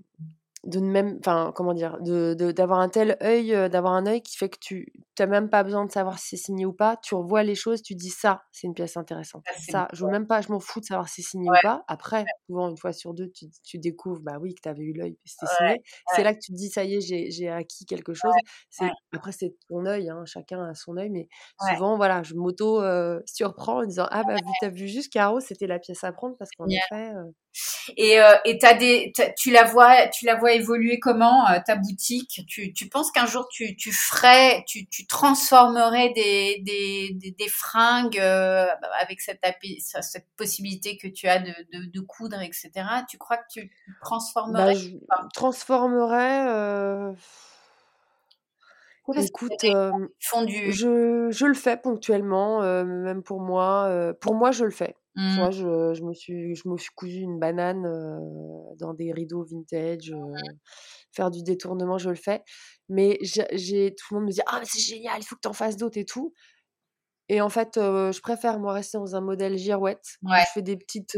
de 0.66 0.80
même 0.80 1.18
enfin 1.20 1.52
comment 1.56 1.74
dire 1.74 1.98
de 2.02 2.34
d'avoir 2.52 2.80
un 2.80 2.90
tel 2.90 3.18
œil 3.22 3.70
d'avoir 3.70 3.94
un 3.94 4.08
œil 4.08 4.22
qui 4.22 4.36
fait 4.36 4.50
que 4.50 4.58
tu 4.60 4.92
n'as 5.20 5.26
même 5.28 5.50
pas 5.50 5.64
besoin 5.64 5.86
de 5.86 5.92
savoir 5.92 6.18
si 6.18 6.36
c'est 6.38 6.44
signé 6.46 6.66
ou 6.66 6.74
pas. 6.74 6.98
Tu 6.98 7.14
revois 7.16 7.44
les 7.44 7.56
choses 7.56 7.82
tu 7.82 7.96
dis 7.96 8.10
ça 8.10 8.44
c'est 8.52 8.68
une 8.68 8.74
pièce 8.74 8.98
intéressante. 8.98 9.44
Ça, 9.70 9.88
je 9.94 10.04
veux 10.04 10.12
même 10.12 10.28
pas 10.28 10.42
je 10.42 10.52
m'en 10.52 10.60
fous 10.60 10.80
de 10.80 10.86
savoir 10.86 11.08
si 11.08 11.22
c'est 11.22 11.32
signé 11.32 11.50
ou 11.50 11.54
pas. 11.62 11.84
Après 11.88 12.26
souvent 12.48 12.70
une 12.70 12.78
fois 12.78 12.94
sur 12.94 13.14
deux 13.14 13.30
tu, 13.30 13.46
tu 13.64 13.78
découvres 13.78 14.22
bah 14.22 14.38
oui 14.42 14.56
que 14.56 14.62
tu 14.62 14.70
avais 14.70 14.84
eu 14.84 14.94
l'œil 14.94 15.18
c'était 15.24 15.52
signé. 15.56 15.82
C'est 16.16 16.24
là 16.24 16.34
que 16.34 16.40
tu 16.40 16.52
te 16.52 16.58
dis 16.58 16.70
ça 16.70 16.84
y 16.84 16.96
est 16.96 17.02
j'ai 17.32 17.50
acquis 17.50 17.86
quelque 17.86 18.14
chose. 18.14 18.34
C'est 18.70 18.90
après 19.14 19.32
c'est 19.32 19.56
ton 19.70 19.86
œil 19.86 20.10
hein, 20.10 20.24
chacun 20.26 20.64
a 20.68 20.74
son 20.74 20.98
œil 20.98 21.10
mais 21.12 21.28
souvent 21.70 21.96
voilà 21.96 22.24
je 22.24 22.34
m'auto 22.34 22.82
surprends 23.26 23.82
en 23.82 23.86
disant 23.86 24.08
ah 24.10 24.24
bah 24.24 24.36
tu 24.60 24.66
as 24.66 24.70
vu 24.70 24.88
juste 24.88 25.14
Caro 25.14 25.40
c'était 25.40 25.68
la 25.68 25.80
pièce 25.80 26.04
à 26.04 26.12
prendre 26.12 26.36
parce 26.38 26.50
qu'en 26.58 26.66
effet 26.68 27.14
et, 27.98 28.20
euh, 28.20 28.36
et 28.46 28.58
as 28.64 28.74
des, 28.74 29.14
tu 29.38 29.52
la 29.52 29.64
vois, 29.64 30.08
tu 30.08 30.26
la 30.26 30.36
vois 30.36 30.55
évoluer 30.56 31.00
comment 31.00 31.48
euh, 31.50 31.60
ta 31.66 31.76
boutique? 31.76 32.42
Tu, 32.48 32.74
tu 32.74 32.90
penses 32.90 33.12
qu'un 33.12 33.26
jour 33.26 33.48
tu, 33.50 33.76
tu 33.76 33.92
ferais, 33.92 34.64
tu, 34.68 34.88
tu 34.88 35.06
transformerais 35.06 36.10
des, 36.14 36.62
des, 36.62 37.32
des, 37.32 37.48
fringues 37.48 38.20
euh, 38.20 38.68
avec 39.02 39.22
cette, 39.22 39.40
cette 39.80 40.28
possibilité 40.36 40.98
que 40.98 41.08
tu 41.08 41.28
as 41.28 41.40
de, 41.40 41.54
de, 41.74 41.86
de 41.86 42.00
coudre, 42.02 42.42
etc. 42.42 42.72
Tu 43.10 43.18
crois 43.18 43.38
que 43.38 43.48
tu 43.52 43.72
transformerais 44.02 44.74
bah, 44.74 44.80
Je 44.80 45.30
transformerais. 45.34 46.48
Euh... 46.48 47.14
Écoute, 49.16 49.52
du... 49.62 50.74
je, 50.74 51.28
je 51.30 51.46
le 51.46 51.54
fais 51.54 51.78
ponctuellement, 51.78 52.62
même 52.62 53.22
pour 53.22 53.40
moi. 53.40 54.14
pour 54.20 54.34
moi, 54.34 54.52
je 54.52 54.66
le 54.66 54.72
fais. 54.72 54.96
Moi, 55.16 55.48
mmh. 55.48 55.52
je, 55.52 55.94
je, 55.94 56.04
me 56.04 56.14
suis, 56.14 56.56
je 56.56 56.68
me 56.68 56.78
suis 56.78 56.92
cousu 56.94 57.20
une 57.20 57.40
banane 57.40 57.84
dans 58.78 58.94
des 58.94 59.14
rideaux 59.14 59.46
vintage. 59.46 60.12
Mmh. 60.12 60.36
faire 61.12 61.32
du 61.32 61.42
détournement, 61.44 61.98
je 61.98 62.10
le 62.10 62.16
fais. 62.16 62.44
Mais 62.90 63.18
j'ai, 63.22 63.96
tout 63.96 64.14
le 64.14 64.20
monde 64.20 64.28
me 64.28 64.32
dit 64.32 64.42
Ah, 64.48 64.62
c'est 64.64 64.82
génial, 64.82 65.20
il 65.20 65.24
faut 65.24 65.36
que 65.36 65.42
tu 65.42 65.48
en 65.48 65.54
fasses 65.54 65.78
d'autres 65.78 65.98
et 65.98 66.06
tout. 66.06 66.34
Et 67.28 67.42
en 67.42 67.50
fait, 67.50 67.72
je 67.76 68.22
préfère 68.22 68.60
moi 68.60 68.74
rester 68.74 68.98
dans 68.98 69.16
un 69.16 69.22
modèle 69.22 69.58
girouette. 69.58 70.18
Je 70.24 70.52
fais 70.54 70.62
des 70.62 70.78
petites 70.78 71.16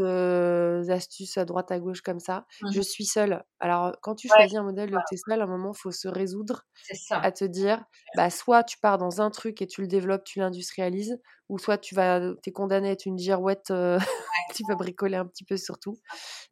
astuces 0.89 1.37
à 1.37 1.45
droite 1.45 1.71
à 1.71 1.79
gauche 1.79 2.01
comme 2.01 2.19
ça. 2.19 2.45
Mmh. 2.61 2.71
Je 2.73 2.81
suis 2.81 3.05
seule. 3.05 3.43
Alors, 3.59 3.95
quand 4.01 4.15
tu 4.15 4.27
choisis 4.27 4.57
un 4.57 4.63
modèle 4.63 4.89
de 4.89 4.97
tes 5.09 5.17
seule, 5.17 5.41
à 5.41 5.43
un 5.43 5.47
moment, 5.47 5.73
il 5.75 5.77
faut 5.77 5.91
se 5.91 6.07
résoudre 6.07 6.63
à 7.11 7.31
te 7.31 7.43
dire, 7.43 7.83
bah, 8.15 8.29
soit 8.29 8.63
tu 8.63 8.77
pars 8.79 8.97
dans 8.97 9.21
un 9.21 9.29
truc 9.31 9.61
et 9.61 9.67
tu 9.67 9.81
le 9.81 9.87
développes, 9.87 10.23
tu 10.23 10.39
l'industrialises, 10.39 11.19
ou 11.49 11.57
soit 11.57 11.77
tu 11.77 11.93
vas, 11.93 12.21
es 12.45 12.51
condamné 12.51 12.89
à 12.89 12.91
être 12.91 13.05
une 13.05 13.17
girouette, 13.17 13.73
tu 14.55 14.63
vas 14.69 14.75
bricoler 14.75 15.17
un 15.17 15.25
petit 15.25 15.43
peu 15.43 15.57
sur 15.57 15.77
tout. 15.77 15.97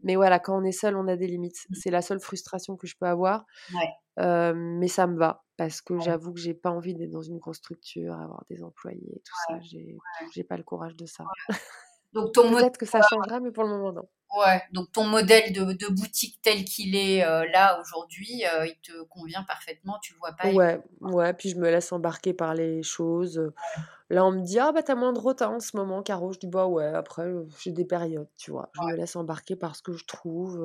Mais 0.03 0.15
voilà, 0.15 0.39
quand 0.39 0.57
on 0.57 0.63
est 0.65 0.73
seul, 0.73 0.97
on 0.97 1.07
a 1.07 1.15
des 1.15 1.27
limites. 1.27 1.65
Mmh. 1.69 1.75
C'est 1.75 1.91
la 1.91 2.01
seule 2.01 2.19
frustration 2.19 2.75
que 2.75 2.87
je 2.87 2.95
peux 2.99 3.07
avoir. 3.07 3.45
mais 4.17 4.87
ça 4.89 5.07
me 5.07 5.17
va 5.17 5.44
parce 5.57 5.81
que 5.81 5.99
j'avoue 5.99 6.33
que 6.33 6.39
j'ai 6.39 6.53
pas 6.53 6.71
envie 6.71 6.93
d'être 6.95 7.11
dans 7.11 7.21
une 7.21 7.37
grosse 7.37 7.57
structure, 7.57 8.13
avoir 8.13 8.43
des 8.49 8.63
employés, 8.63 9.21
tout 9.23 9.35
ça. 9.47 9.59
J'ai, 9.61 9.97
j'ai 10.33 10.43
pas 10.43 10.57
le 10.57 10.63
courage 10.63 10.95
de 10.95 11.05
ça. 11.05 11.25
Donc 12.15 12.31
ton 12.31 12.49
Peut-être 12.49 12.77
que 12.77 12.85
ça 12.85 13.01
changera, 13.01 13.39
mais 13.41 13.51
pour 13.51 13.63
le 13.63 13.69
moment 13.69 13.91
non. 13.91 14.07
Ouais, 14.37 14.61
donc 14.73 14.91
ton 14.91 15.05
modèle 15.05 15.53
de, 15.53 15.63
de 15.63 15.93
boutique 15.93 16.39
tel 16.41 16.65
qu'il 16.65 16.95
est 16.95 17.23
euh, 17.23 17.45
là 17.53 17.79
aujourd'hui, 17.79 18.43
euh, 18.45 18.65
il 18.65 18.75
te 18.81 19.03
convient 19.03 19.43
parfaitement, 19.43 19.97
tu 20.01 20.13
le 20.13 20.19
vois 20.19 20.33
pas. 20.33 20.49
Ouais, 20.49 20.81
ouais, 21.01 21.33
puis 21.33 21.49
je 21.49 21.57
me 21.57 21.69
laisse 21.69 21.91
embarquer 21.91 22.33
par 22.33 22.53
les 22.53 22.83
choses. 22.83 23.51
Là, 24.09 24.25
on 24.25 24.31
me 24.31 24.41
dit, 24.41 24.59
ah 24.59 24.71
bah 24.71 24.83
t'as 24.83 24.95
moins 24.95 25.13
de 25.13 25.19
retard 25.19 25.51
en 25.51 25.59
ce 25.59 25.77
moment, 25.77 26.03
Caro. 26.03 26.33
Je 26.33 26.39
dis, 26.39 26.47
bah 26.47 26.65
ouais, 26.67 26.87
après, 26.87 27.23
euh, 27.23 27.47
j'ai 27.61 27.71
des 27.71 27.85
périodes, 27.85 28.27
tu 28.37 28.51
vois. 28.51 28.69
Je 28.73 28.81
me 28.81 28.95
laisse 28.95 29.15
embarquer 29.15 29.55
par 29.55 29.75
ce 29.75 29.81
que 29.81 29.93
je 29.93 30.05
trouve. 30.05 30.57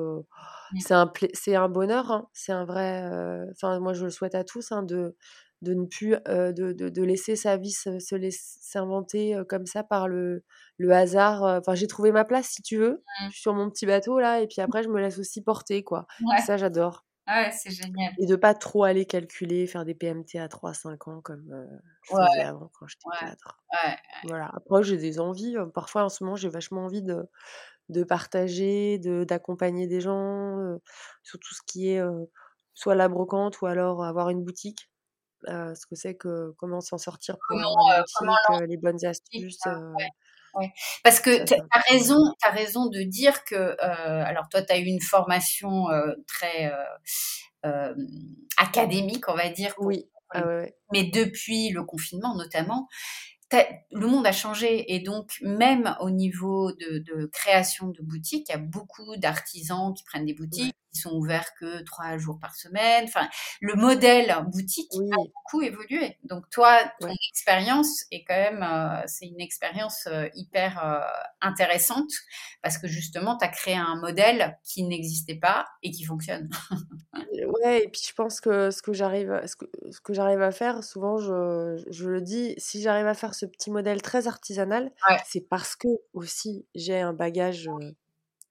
Mmh. 0.73 0.79
C'est 0.79 0.93
un, 0.93 1.11
c'est 1.33 1.55
un 1.55 1.69
bonheur, 1.69 2.11
hein. 2.11 2.27
c'est 2.33 2.51
un 2.51 2.65
vrai. 2.65 3.09
Enfin, 3.51 3.79
moi, 3.79 3.93
je 3.93 4.05
le 4.05 4.09
souhaite 4.09 4.35
à 4.35 4.43
tous, 4.43 4.71
hein, 4.71 4.83
de, 4.83 5.15
de 5.61 5.73
ne 5.73 5.85
plus 5.85 6.17
de, 6.27 6.73
de, 6.73 6.89
de, 6.89 7.03
laisser 7.03 7.35
sa 7.35 7.55
vie 7.55 7.71
se, 7.71 7.99
s'inventer 7.99 9.39
comme 9.47 9.65
ça 9.65 9.83
par 9.83 10.07
le, 10.07 10.43
le 10.81 10.91
hasard 10.91 11.43
enfin 11.43 11.75
j'ai 11.75 11.87
trouvé 11.87 12.11
ma 12.11 12.25
place 12.25 12.47
si 12.47 12.61
tu 12.61 12.77
veux 12.77 13.03
mmh. 13.21 13.29
sur 13.31 13.53
mon 13.53 13.69
petit 13.69 13.85
bateau 13.85 14.19
là 14.19 14.41
et 14.41 14.47
puis 14.47 14.61
après 14.61 14.83
je 14.83 14.89
me 14.89 14.99
laisse 14.99 15.19
aussi 15.19 15.41
porter 15.41 15.83
quoi. 15.83 16.07
Ça 16.45 16.57
j'adore. 16.57 17.05
Ah 17.27 17.43
ouais 17.43 17.51
c'est 17.51 17.69
génial. 17.69 18.13
Et 18.17 18.25
de 18.25 18.35
pas 18.35 18.55
trop 18.55 18.83
aller 18.83 19.05
calculer 19.05 19.67
faire 19.67 19.85
des 19.85 19.93
PMT 19.93 20.39
à 20.39 20.47
3 20.47 20.73
5 20.73 21.07
ans 21.07 21.21
comme 21.21 21.45
je 22.03 22.15
faisais 22.15 22.41
avant 22.41 22.71
quand 22.77 22.87
j'étais 22.87 23.09
cadre 23.19 23.61
voilà. 24.25 24.49
Après 24.53 24.83
j'ai 24.83 24.97
des 24.97 25.19
envies 25.19 25.55
parfois 25.73 26.03
en 26.03 26.09
ce 26.09 26.23
moment 26.23 26.35
j'ai 26.35 26.49
vachement 26.49 26.85
envie 26.85 27.03
de 27.03 27.29
de 27.89 28.03
partager 28.03 28.97
de 28.97 29.23
d'accompagner 29.23 29.85
des 29.85 30.01
gens 30.01 30.57
sur 31.21 31.39
tout 31.39 31.53
ce 31.53 31.61
qui 31.65 31.89
est 31.89 32.01
soit 32.73 32.95
la 32.95 33.07
brocante 33.07 33.61
ou 33.61 33.67
alors 33.67 34.03
avoir 34.03 34.29
une 34.29 34.43
boutique. 34.43 34.89
Ce 35.47 35.85
que 35.85 35.95
c'est 35.95 36.15
que 36.15 36.53
comment 36.57 36.81
s'en 36.81 36.97
sortir 36.97 37.37
pour 37.47 37.57
comment, 37.57 38.59
les 38.61 38.77
bonnes 38.77 39.05
astuces. 39.05 39.59
Parce 41.03 41.19
que 41.19 41.45
tu 41.45 41.53
as 41.53 41.79
raison, 41.89 42.17
as 42.43 42.51
raison 42.51 42.87
de 42.87 43.01
dire 43.01 43.43
que, 43.43 43.75
alors 43.81 44.49
toi, 44.49 44.61
tu 44.61 44.73
as 44.73 44.77
eu 44.77 44.85
une 44.85 45.01
formation 45.01 45.85
très 46.27 46.71
académique, 48.57 49.27
on 49.27 49.35
va 49.35 49.49
dire. 49.49 49.73
oui. 49.79 50.07
Ah 50.33 50.43
mais 50.93 51.03
depuis 51.03 51.71
le 51.71 51.83
confinement 51.83 52.35
notamment, 52.35 52.87
le 53.91 54.07
monde 54.07 54.25
a 54.25 54.31
changé 54.31 54.93
et 54.93 54.99
donc 54.99 55.37
même 55.41 55.95
au 55.99 56.09
niveau 56.09 56.71
de, 56.71 57.25
création 57.31 57.87
de 57.87 58.01
boutiques, 58.01 58.47
il 58.49 58.51
y 58.51 58.55
a 58.55 58.59
beaucoup 58.59 59.15
d'artisans 59.17 59.93
qui 59.93 60.03
prennent 60.03 60.25
des 60.25 60.33
boutiques, 60.33 60.75
qui 60.91 60.99
sont 60.99 61.11
ouverts 61.11 61.53
que 61.59 61.81
trois 61.83 62.17
jours 62.17 62.37
par 62.39 62.55
semaine. 62.55 63.05
Enfin, 63.05 63.27
le 63.61 63.75
modèle 63.75 64.35
boutique 64.51 64.91
a 64.93 65.15
beaucoup 65.17 65.61
évolué. 65.61 66.17
Donc 66.23 66.49
toi, 66.49 66.79
ton 66.99 67.13
expérience 67.29 68.05
est 68.11 68.23
quand 68.23 68.35
même, 68.35 68.63
euh, 68.63 69.01
c'est 69.07 69.27
une 69.27 69.41
expérience 69.41 70.07
euh, 70.07 70.27
hyper 70.35 70.83
euh, 70.83 70.99
intéressante 71.41 72.11
parce 72.61 72.77
que 72.77 72.87
justement, 72.87 73.37
tu 73.37 73.45
as 73.45 73.49
créé 73.49 73.75
un 73.75 73.95
modèle 73.95 74.57
qui 74.63 74.83
n'existait 74.83 75.35
pas 75.35 75.65
et 75.83 75.91
qui 75.91 76.03
fonctionne. 76.03 76.49
ouais, 77.13 77.83
et 77.83 77.87
puis 77.87 78.01
je 78.07 78.13
pense 78.13 78.41
que 78.41 78.71
ce 78.71 78.81
que 78.81 78.93
j'arrive, 78.93 79.41
ce 79.45 79.55
que, 79.55 79.65
ce 79.89 80.01
que 80.01 80.13
j'arrive 80.13 80.41
à 80.41 80.51
faire, 80.51 80.83
souvent 80.83 81.17
je, 81.17 81.81
je 81.89 82.09
le 82.09 82.21
dis, 82.21 82.53
si 82.57 82.81
j'arrive 82.81 83.07
à 83.07 83.13
faire 83.13 83.33
ce 83.33 83.45
petit 83.45 83.71
modèle 83.71 84.01
très 84.01 84.27
artisanal, 84.27 84.91
c'est 85.25 85.47
parce 85.49 85.75
que 85.75 85.87
aussi 86.13 86.65
j'ai 86.75 86.99
un 86.99 87.13
bagage 87.13 87.69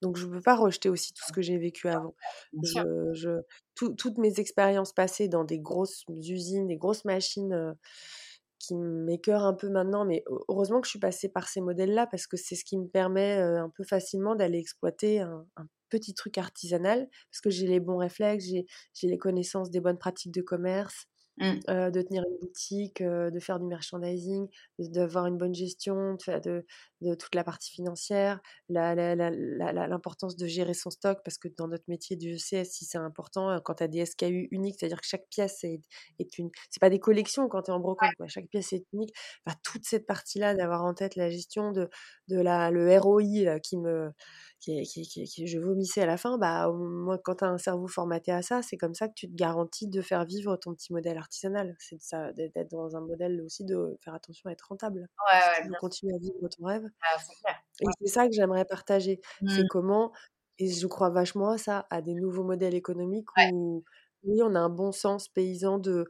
donc 0.03 0.17
je 0.17 0.27
ne 0.27 0.33
peux 0.33 0.41
pas 0.41 0.57
rejeter 0.57 0.89
aussi 0.89 1.13
tout 1.13 1.23
ce 1.27 1.33
que 1.33 1.43
j'ai 1.43 1.59
vécu 1.59 1.89
avant. 1.89 2.15
Je, 2.63 3.41
toutes 3.75 4.19
mes 4.19 4.41
expériences 4.41 4.93
passées 4.93 5.29
dans 5.29 5.45
des 5.45 5.59
grosses 5.59 6.05
usines, 6.09 6.67
des 6.67 6.77
grosses 6.77 7.05
machines 7.05 7.75
qui 8.59 8.75
m'écœurent 8.75 9.45
un 9.45 9.55
peu 9.55 9.71
maintenant, 9.71 10.05
mais 10.05 10.23
heureusement 10.49 10.81
que 10.81 10.87
je 10.87 10.91
suis 10.91 10.99
passée 10.99 11.29
par 11.29 11.49
ces 11.49 11.61
modèles-là 11.61 12.07
parce 12.07 12.27
que 12.27 12.37
c'est 12.37 12.57
ce 12.57 12.65
qui 12.65 12.77
me 12.79 12.87
permet 12.87 13.37
un 13.39 13.71
peu 13.71 13.85
facilement 13.85 14.35
d'aller 14.35 14.59
exploiter 14.59 15.21
un, 15.21 15.47
petit 15.89 16.15
truc 16.15 16.39
artisanal 16.39 17.09
parce 17.33 17.41
que 17.41 17.51
j'ai 17.51 17.67
les 17.67 17.81
bons 17.81 17.97
réflexes, 17.97 18.45
j'ai 18.45 19.09
les 19.09 19.19
connaissances 19.19 19.71
des 19.71 19.81
bonnes 19.81 19.99
pratiques 19.99 20.33
de 20.33 20.43
commerce, 20.43 21.09
Mmh. 21.41 21.91
de 21.91 22.03
tenir 22.03 22.23
une 22.31 22.39
boutique, 22.39 23.03
de 23.03 23.39
faire 23.41 23.59
du 23.59 23.65
merchandising, 23.65 24.47
d'avoir 24.79 25.25
une 25.25 25.39
bonne 25.39 25.55
gestion, 25.55 26.15
de, 26.15 26.39
de, 26.41 26.67
toute 27.19 27.35
la 27.35 27.45
partie 27.45 27.71
financière, 27.71 28.41
l'importance 28.69 30.37
de 30.37 30.47
gérer 30.47 30.75
son 30.75 30.91
stock, 30.91 31.21
parce 31.25 31.39
que 31.39 31.49
dans 31.57 31.69
notre 31.69 31.85
métier 31.89 32.17
du 32.17 32.39
si 32.39 32.65
c'est 32.65 32.99
important 32.99 33.61
quand 33.65 33.75
tu 33.75 33.83
as 33.85 33.89
des 33.89 34.05
SKU 34.05 34.49
uniques, 34.51 34.77
c'est-à-dire 34.79 35.01
que 35.01 35.07
chaque 35.07 35.27
pièce 35.29 35.65
est, 35.65 35.81
est 36.19 36.39
une. 36.39 36.51
C'est 36.71 36.81
pas 36.81 36.91
des 36.91 37.01
collections 37.01 37.49
quand 37.49 37.63
tu 37.63 37.71
es 37.71 37.75
en 37.75 37.81
brocante, 37.81 38.13
chaque 38.29 38.49
pièce 38.49 38.73
est 38.73 38.85
unique. 38.93 39.15
toute 39.65 39.85
cette 39.85 40.07
partie-là, 40.07 40.55
d'avoir 40.55 40.85
en 40.85 40.95
tête 40.95 41.17
la 41.17 41.31
gestion 41.31 41.73
de, 41.73 41.89
de 42.29 42.41
la, 42.41 42.71
le 42.71 42.99
ROI 42.99 43.61
qui 43.61 43.77
me 43.77 44.11
qui, 44.61 44.83
qui, 44.85 45.47
je 45.47 45.59
vomissais 45.59 46.03
à 46.03 46.07
la 46.07 46.17
fin, 46.17 46.37
bah, 46.39 46.71
moi, 46.71 47.19
quand 47.19 47.37
tu 47.37 47.45
as 47.45 47.49
un 47.49 47.59
cerveau 47.59 47.89
formaté 47.89 48.31
à 48.31 48.43
ça, 48.43 48.61
c'est 48.63 48.77
comme 48.77 48.95
ça 48.95 49.09
que 49.09 49.15
tu 49.15 49.27
te 49.29 49.35
garantis 49.35 49.89
de 49.89 50.03
faire 50.03 50.25
vivre 50.25 50.57
ton 50.57 50.75
petit 50.75 50.93
modèle 50.93 51.17
artisanal. 51.17 51.75
C'est 51.79 51.99
d'être 52.35 52.71
dans 52.71 52.97
un 52.97 53.01
modèle 53.01 53.41
aussi 53.43 53.65
de 53.65 53.97
faire 54.01 54.15
attention 54.15 54.51
à 54.51 54.53
être 54.53 54.69
rentable. 54.69 55.09
Ouais, 55.33 55.63
tu 55.63 55.73
continuer 55.81 56.15
à 56.15 56.19
vivre 56.19 56.49
ton 56.49 56.67
rêve. 56.67 56.90
Ah, 57.03 57.17
et 57.81 57.87
c'est 58.01 58.09
ça 58.13 58.27
que 58.27 58.33
j'aimerais 58.33 58.65
partager. 58.65 59.21
C'est 59.47 59.65
mmh. 59.65 59.69
comment 59.69 60.13
et 60.61 60.69
je 60.71 60.87
crois 60.87 61.09
vachement 61.09 61.51
à 61.51 61.59
ça, 61.59 61.87
à 61.89 62.03
des 62.03 62.15
nouveaux 62.15 62.45
modèles 62.45 62.75
économiques 62.75 63.29
où, 63.51 63.83
oui, 64.25 64.43
on 64.43 64.55
a 64.55 64.61
un 64.61 64.69
bon 64.69 64.93
sens 64.93 65.27
paysan 65.29 65.79
de. 65.79 66.05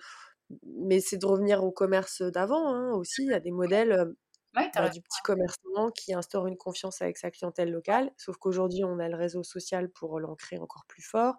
Mais 0.64 0.98
c'est 0.98 1.18
de 1.18 1.26
revenir 1.26 1.62
au 1.62 1.70
commerce 1.70 2.22
d'avant 2.22 2.74
hein, 2.74 2.90
aussi. 2.94 3.22
Il 3.22 3.30
y 3.30 3.34
a 3.34 3.38
des 3.38 3.52
modèles 3.52 4.12
bah, 4.52 4.88
du 4.88 5.00
petit 5.00 5.22
commerçant 5.22 5.92
qui 5.94 6.12
instaure 6.12 6.48
une 6.48 6.56
confiance 6.56 7.00
avec 7.00 7.16
sa 7.16 7.30
clientèle 7.30 7.70
locale. 7.70 8.10
Sauf 8.16 8.36
qu'aujourd'hui, 8.38 8.82
on 8.82 8.98
a 8.98 9.08
le 9.08 9.16
réseau 9.16 9.44
social 9.44 9.88
pour 9.88 10.18
l'ancrer 10.18 10.58
encore 10.58 10.84
plus 10.88 11.02
fort. 11.02 11.36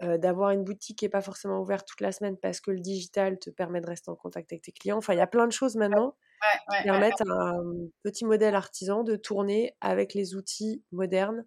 D'avoir 0.00 0.50
une 0.50 0.64
boutique 0.64 0.98
qui 0.98 1.04
n'est 1.04 1.10
pas 1.10 1.20
forcément 1.20 1.60
ouverte 1.60 1.86
toute 1.86 2.00
la 2.00 2.12
semaine 2.12 2.36
parce 2.36 2.60
que 2.60 2.70
le 2.70 2.80
digital 2.80 3.38
te 3.38 3.50
permet 3.50 3.80
de 3.80 3.86
rester 3.86 4.10
en 4.10 4.16
contact 4.16 4.52
avec 4.52 4.62
tes 4.62 4.72
clients. 4.72 4.98
Enfin, 4.98 5.12
il 5.12 5.18
y 5.18 5.22
a 5.22 5.26
plein 5.26 5.46
de 5.46 5.52
choses 5.52 5.76
maintenant 5.76 6.16
qui 6.70 6.84
permettent 6.84 7.20
à 7.20 7.30
un 7.30 7.74
petit 8.02 8.24
modèle 8.24 8.54
artisan 8.54 9.04
de 9.04 9.16
tourner 9.16 9.76
avec 9.80 10.14
les 10.14 10.34
outils 10.34 10.82
modernes 10.90 11.44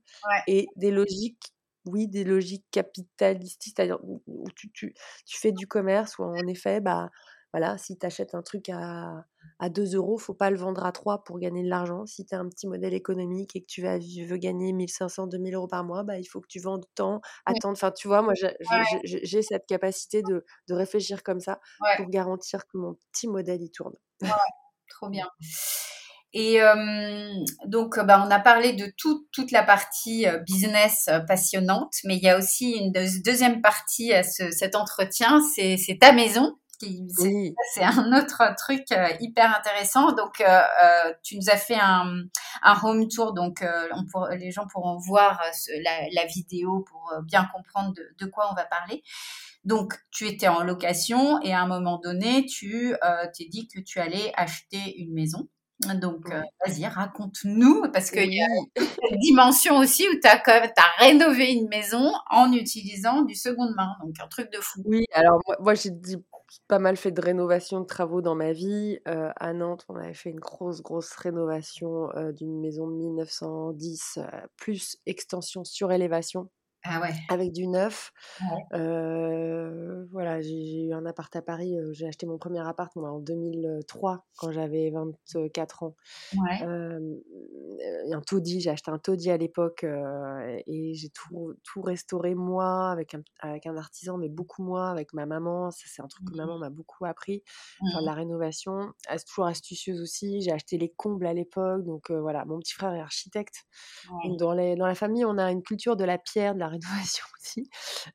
et 0.47 0.67
des 0.75 0.91
logiques 0.91 1.53
oui, 1.85 2.07
des 2.07 2.23
logiques 2.23 2.65
capitalistes, 2.71 3.61
c'est-à-dire 3.63 3.97
où 4.03 4.49
tu, 4.55 4.71
tu, 4.71 4.93
tu, 5.25 5.37
fais 5.37 5.51
du 5.51 5.67
commerce, 5.67 6.17
où 6.17 6.23
en 6.23 6.47
effet, 6.47 6.79
bah, 6.79 7.09
voilà, 7.51 7.77
si 7.77 7.97
tu 7.97 8.05
achètes 8.05 8.35
un 8.35 8.41
truc 8.41 8.69
à, 8.69 9.25
à 9.59 9.69
2 9.69 9.95
euros, 9.95 10.17
faut 10.17 10.33
pas 10.33 10.49
le 10.49 10.57
vendre 10.57 10.85
à 10.85 10.91
3 10.91 11.23
pour 11.23 11.39
gagner 11.39 11.63
de 11.63 11.69
l'argent. 11.69 12.05
Si 12.05 12.25
tu 12.25 12.35
as 12.35 12.39
un 12.39 12.47
petit 12.49 12.67
modèle 12.67 12.93
économique 12.93 13.55
et 13.55 13.61
que 13.61 13.67
tu 13.67 13.81
vas, 13.81 13.97
veux 13.97 14.37
gagner 14.37 14.73
1500, 14.73 15.27
2000 15.27 15.55
euros 15.55 15.67
par 15.67 15.83
mois, 15.83 16.03
bah, 16.03 16.17
il 16.17 16.25
faut 16.25 16.41
que 16.41 16.47
tu 16.47 16.59
vendes 16.59 16.85
tant, 16.95 17.21
attendre. 17.45 17.73
Enfin, 17.73 17.91
tu 17.91 18.07
vois, 18.07 18.21
moi, 18.21 18.33
j'ai 19.03 19.41
cette 19.41 19.65
capacité 19.65 20.21
de, 20.21 20.45
de, 20.67 20.73
réfléchir 20.73 21.23
comme 21.23 21.39
ça 21.39 21.59
pour 21.97 22.09
garantir 22.09 22.65
que 22.67 22.77
mon 22.77 22.95
petit 23.11 23.27
modèle, 23.27 23.61
il 23.61 23.71
tourne. 23.71 23.95
trop 24.89 25.09
bien. 25.09 25.27
Et 26.33 26.59
donc, 27.65 27.99
bah, 27.99 28.23
on 28.25 28.31
a 28.31 28.39
parlé 28.39 28.73
de 28.73 28.91
toute 28.97 29.51
la 29.51 29.63
partie 29.63 30.25
business 30.45 31.09
passionnante, 31.27 31.93
mais 32.05 32.17
il 32.17 32.23
y 32.23 32.29
a 32.29 32.37
aussi 32.37 32.71
une 32.71 32.91
deuxième 33.23 33.61
partie 33.61 34.13
à 34.13 34.23
cet 34.23 34.75
entretien, 34.75 35.41
c'est 35.55 35.97
ta 35.99 36.11
maison. 36.11 36.57
C'est 37.73 37.84
un 37.84 38.17
autre 38.17 38.43
truc 38.57 38.84
euh, 38.91 39.07
hyper 39.19 39.55
intéressant. 39.57 40.11
Donc, 40.11 40.41
euh, 40.41 40.45
euh, 40.47 41.13
tu 41.23 41.38
nous 41.38 41.49
as 41.49 41.57
fait 41.57 41.79
un, 41.79 42.25
home 42.84 43.07
tour. 43.07 43.34
Donc, 43.34 43.63
les 44.38 44.51
gens 44.51 44.67
pourront 44.71 44.97
voir 44.97 45.41
la, 45.84 46.25
vidéo 46.25 46.86
pour 46.89 47.11
bien 47.23 47.47
comprendre 47.53 47.93
de, 48.19 48.25
quoi 48.25 48.49
on 48.51 48.55
va 48.55 48.65
parler. 48.65 49.03
Donc, 49.63 49.93
tu 50.11 50.27
étais 50.27 50.47
en 50.47 50.63
location 50.63 51.41
et 51.41 51.53
à 51.53 51.61
un 51.61 51.67
moment 51.67 51.99
donné, 51.99 52.45
tu 52.45 52.95
t'es 53.38 53.45
dit 53.45 53.67
que 53.67 53.79
tu 53.79 53.99
allais 53.99 54.31
acheter 54.36 54.97
une 54.97 55.13
maison. 55.13 55.47
Donc, 55.95 56.29
vas-y, 56.65 56.86
raconte-nous, 56.86 57.91
parce 57.91 58.09
qu'il 58.09 58.34
y 58.34 58.41
a 58.41 58.47
une 59.11 59.19
dimension 59.19 59.77
aussi 59.77 60.07
où 60.07 60.13
tu 60.13 60.27
as, 60.27 60.41
as, 60.45 61.03
rénové 61.03 61.51
une 61.51 61.67
maison 61.67 62.13
en 62.29 62.53
utilisant 62.53 63.23
du 63.23 63.36
seconde 63.36 63.73
main. 63.75 63.89
Donc, 64.01 64.15
un 64.23 64.27
truc 64.27 64.51
de 64.51 64.59
fou. 64.59 64.81
Oui, 64.86 65.05
alors 65.13 65.41
moi, 65.45 65.57
moi 65.59 65.73
j'ai 65.73 65.91
pas 66.67 66.79
mal 66.79 66.97
fait 66.97 67.11
de 67.11 67.21
rénovation 67.21 67.81
de 67.81 67.85
travaux 67.85 68.21
dans 68.21 68.35
ma 68.35 68.53
vie. 68.53 68.99
à 69.05 69.53
Nantes, 69.53 69.85
on 69.89 69.95
avait 69.95 70.13
fait 70.13 70.29
une 70.29 70.39
grosse, 70.39 70.81
grosse 70.81 71.13
rénovation 71.15 72.09
d'une 72.35 72.59
maison 72.59 72.87
de 72.87 72.93
1910, 72.95 74.19
plus 74.57 74.97
extension 75.05 75.63
sur 75.63 75.91
élévation. 75.91 76.49
Ah 76.86 76.99
ouais. 77.01 77.13
Avec 77.29 77.51
du 77.53 77.67
neuf. 77.67 78.11
voilà, 78.71 80.41
j'ai 80.41 80.86
eu 80.88 80.93
un 80.93 81.05
appart 81.05 81.34
à 81.36 81.41
Paris. 81.41 81.75
j'ai 81.91 82.07
acheté 82.07 82.25
mon 82.25 82.38
premier 82.38 82.59
appart 82.67 82.95
en 82.97 83.19
2003 83.19 84.25
quand 84.38 84.51
j'avais 84.51 84.91
24 84.91 85.84
ans. 85.84 85.95
Ouais. 86.38 86.61
un 88.11 88.21
taudis, 88.21 88.61
j'ai 88.61 88.69
acheté 88.69 88.91
un 88.91 88.99
taudis 88.99 89.31
à 89.31 89.38
l'époque 89.38 89.86
et 90.67 90.93
j'ai 90.93 91.09
tout, 91.09 91.53
tout 91.63 91.81
restauré 91.81 92.36
moi 92.36 92.91
avec 92.91 93.15
un, 93.15 93.23
avec 93.39 93.65
un 93.65 93.77
artisan, 93.77 94.17
mais 94.17 94.29
beaucoup 94.29 94.63
moi 94.63 94.89
avec 94.89 95.13
ma 95.13 95.25
maman. 95.25 95.69
C'est 95.71 96.01
un 96.01 96.07
truc 96.07 96.29
que 96.29 96.36
maman 96.36 96.57
m'a 96.59 96.69
beaucoup 96.69 97.05
appris. 97.05 97.43
De 97.81 98.05
la 98.05 98.13
rénovation. 98.13 98.93
Elle 99.07 99.15
est 99.15 99.27
toujours 99.27 99.45
astucieuse 99.45 100.01
aussi. 100.01 100.41
J'ai 100.41 100.51
acheté 100.51 100.77
les 100.77 100.89
combles 100.89 101.25
à 101.25 101.34
l'époque. 101.34 101.84
Donc 101.86 102.11
voilà, 102.11 102.45
mon 102.45 102.59
petit 102.59 102.73
frère 102.73 102.93
est 102.93 102.99
architecte. 102.99 103.65
dans, 104.38 104.53
les, 104.53 104.75
dans 104.75 104.88
la 104.88 104.95
famille, 104.95 105.25
on 105.25 105.38
a 105.38 105.51
une 105.51 105.63
culture 105.63 105.95
de 105.95 106.03
la 106.03 106.17
pierre, 106.17 106.53
de 106.53 106.59
la 106.59 106.67
rénovation 106.74 107.26
aussi. 107.41 107.69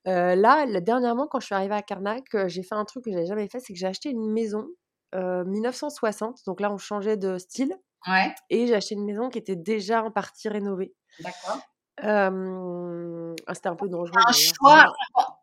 là, 0.05 0.67
dernièrement, 0.81 1.27
quand 1.27 1.41
je 1.41 1.47
suis 1.47 1.55
arrivée 1.55 1.75
à 1.75 1.83
Carnac, 1.83 2.25
j'ai 2.47 2.63
fait 2.63 2.75
un 2.75 2.85
truc 2.85 3.05
que 3.05 3.11
j'avais 3.13 3.27
jamais 3.27 3.49
fait, 3.49 3.61
c'est 3.61 3.73
que 3.73 3.79
j'ai 3.79 3.87
acheté 3.87 4.11
une 4.11 4.31
maison 4.33 4.67
1960. 5.15 6.41
Donc 6.47 6.61
là, 6.61 6.73
on 6.73 6.79
changeait 6.79 7.17
de 7.17 7.39
style. 7.39 7.75
Ouais. 8.07 8.35
Et 8.51 8.67
j'ai 8.67 8.75
acheté 8.75 8.95
une 8.95 9.05
maison 9.05 9.29
qui 9.29 9.39
était 9.39 9.57
déjà 9.57 10.03
en 10.05 10.11
partie 10.11 10.49
rénovée. 10.49 10.95
D'accord. 11.21 11.61
Ah, 12.03 13.55
c'était 13.55 13.69
un 13.69 13.77
peu 13.77 13.89
dangereux. 13.89 14.21
Un 14.27 14.33
choix. 14.33 14.93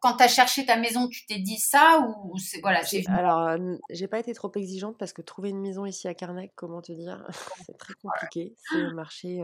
Quand 0.02 0.18
tu 0.18 0.24
as 0.24 0.28
cherché 0.28 0.66
ta 0.66 0.78
maison, 0.78 1.08
tu 1.08 1.26
t'es 1.26 1.40
dit 1.40 1.58
ça 1.58 2.00
ou 2.00 2.38
c'est 2.38 2.62
voilà. 2.62 2.82
Alors, 3.08 3.58
j'ai 3.90 4.08
pas 4.08 4.20
été 4.20 4.34
trop 4.34 4.52
exigeante 4.56 4.98
parce 4.98 5.14
que 5.14 5.22
trouver 5.22 5.50
une 5.50 5.62
maison 5.62 5.86
ici 5.86 6.08
à 6.08 6.14
Carnac, 6.14 6.52
comment 6.56 6.82
te 6.82 6.92
dire, 6.92 7.26
c'est 7.66 7.78
très 7.78 7.94
compliqué. 7.96 8.56
C'est 8.70 8.82
le 8.82 8.94
marché. 8.94 9.42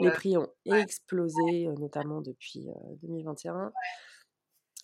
les 0.00 0.10
prix 0.10 0.36
ont 0.36 0.48
explosé, 0.66 1.68
notamment 1.78 2.20
depuis 2.20 2.68
2021. 3.02 3.72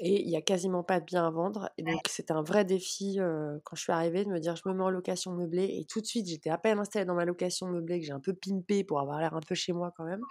Et 0.00 0.22
il 0.22 0.30
y 0.30 0.36
a 0.36 0.40
quasiment 0.40 0.82
pas 0.82 0.98
de 0.98 1.04
biens 1.04 1.26
à 1.26 1.30
vendre. 1.30 1.70
Et 1.76 1.82
donc, 1.82 2.00
c'était 2.08 2.32
un 2.32 2.42
vrai 2.42 2.64
défi 2.64 3.18
quand 3.64 3.76
je 3.76 3.82
suis 3.82 3.92
arrivée 3.92 4.24
de 4.24 4.30
me 4.30 4.40
dire 4.40 4.56
je 4.56 4.62
me 4.66 4.74
mets 4.74 4.82
en 4.82 4.90
location 4.90 5.32
meublée. 5.32 5.76
Et 5.78 5.84
tout 5.84 6.00
de 6.00 6.06
suite, 6.06 6.26
j'étais 6.26 6.50
à 6.50 6.58
peine 6.58 6.78
installée 6.78 7.04
dans 7.04 7.14
ma 7.14 7.24
location 7.24 7.66
meublée 7.68 8.00
que 8.00 8.06
j'ai 8.06 8.12
un 8.12 8.20
peu 8.20 8.34
pimpé 8.34 8.84
pour 8.84 9.00
avoir 9.00 9.20
l'air 9.20 9.34
un 9.34 9.40
peu 9.40 9.54
chez 9.54 9.72
moi 9.72 9.92
quand 9.96 10.04
même 10.04 10.22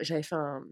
j'avais 0.00 0.22
fait 0.22 0.34
un, 0.34 0.64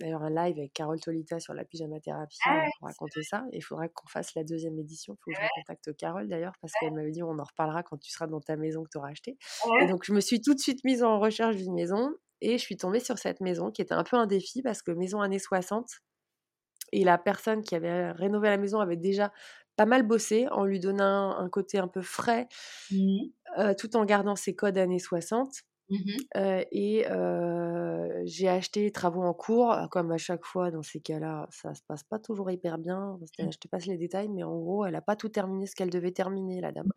d'ailleurs 0.00 0.22
un 0.22 0.30
live 0.30 0.58
avec 0.58 0.72
Carole 0.72 0.98
Tolita 0.98 1.38
sur 1.38 1.54
la 1.54 1.64
pyjama 1.64 2.00
thérapie 2.00 2.38
ah 2.46 2.64
pour 2.78 2.88
raconter 2.88 3.22
ça. 3.22 3.44
il 3.52 3.62
faudra 3.62 3.88
qu'on 3.88 4.08
fasse 4.08 4.34
la 4.34 4.44
deuxième 4.44 4.78
édition. 4.78 5.14
Il 5.14 5.22
faut 5.22 5.30
que 5.30 5.36
je 5.36 5.60
contacte 5.60 5.96
Carole 5.96 6.28
d'ailleurs 6.28 6.54
parce 6.60 6.72
qu'elle 6.80 6.92
m'avait 6.92 7.10
dit 7.10 7.22
on 7.22 7.38
en 7.38 7.44
reparlera 7.44 7.82
quand 7.82 7.98
tu 7.98 8.10
seras 8.10 8.26
dans 8.26 8.40
ta 8.40 8.56
maison 8.56 8.82
que 8.82 8.88
tu 8.90 8.98
auras 8.98 9.10
acheté. 9.10 9.38
Et 9.82 9.86
donc 9.86 10.04
je 10.04 10.12
me 10.12 10.20
suis 10.20 10.40
tout 10.40 10.54
de 10.54 10.60
suite 10.60 10.82
mise 10.84 11.02
en 11.02 11.20
recherche 11.20 11.56
d'une 11.56 11.74
maison 11.74 12.10
et 12.40 12.58
je 12.58 12.62
suis 12.62 12.76
tombée 12.76 13.00
sur 13.00 13.18
cette 13.18 13.40
maison 13.40 13.70
qui 13.70 13.82
était 13.82 13.94
un 13.94 14.04
peu 14.04 14.16
un 14.16 14.26
défi 14.26 14.62
parce 14.62 14.82
que 14.82 14.90
maison 14.90 15.20
années 15.20 15.38
60 15.38 15.88
et 16.92 17.04
la 17.04 17.18
personne 17.18 17.62
qui 17.62 17.74
avait 17.74 18.10
rénové 18.12 18.48
la 18.48 18.56
maison 18.56 18.80
avait 18.80 18.96
déjà 18.96 19.32
pas 19.76 19.86
mal 19.86 20.02
bossé 20.02 20.48
en 20.50 20.64
lui 20.64 20.80
donnant 20.80 21.36
un, 21.38 21.48
côté 21.48 21.78
un 21.78 21.88
peu 21.88 22.02
frais 22.02 22.48
mmh. 22.90 23.74
tout 23.78 23.96
en 23.96 24.04
gardant 24.04 24.36
ses 24.36 24.54
codes 24.54 24.76
années 24.76 24.98
60. 24.98 25.62
Mmh 25.90 26.20
et 26.72 27.04
j'ai 28.24 28.48
acheté 28.48 28.90
travaux 28.92 29.22
en 29.22 29.34
cours, 29.34 29.76
comme 29.90 30.12
à 30.12 30.18
chaque 30.18 30.44
fois 30.44 30.70
dans 30.70 30.82
ces 30.82 31.00
cas-là, 31.00 31.46
ça 31.50 31.74
se 31.74 31.82
passe 31.82 32.04
pas 32.04 32.18
toujours 32.18 32.50
hyper 32.50 32.78
bien. 32.78 33.18
Mmh. 33.38 33.52
Je 33.52 33.58
te 33.58 33.68
passe 33.68 33.86
les 33.86 33.96
détails, 33.96 34.28
mais 34.28 34.42
en 34.42 34.56
gros, 34.56 34.84
elle 34.84 34.94
a 34.94 35.00
pas 35.00 35.16
tout 35.16 35.28
terminé 35.28 35.66
ce 35.66 35.74
qu'elle 35.74 35.90
devait 35.90 36.12
terminer, 36.12 36.60
la 36.60 36.72
dame. 36.72 36.90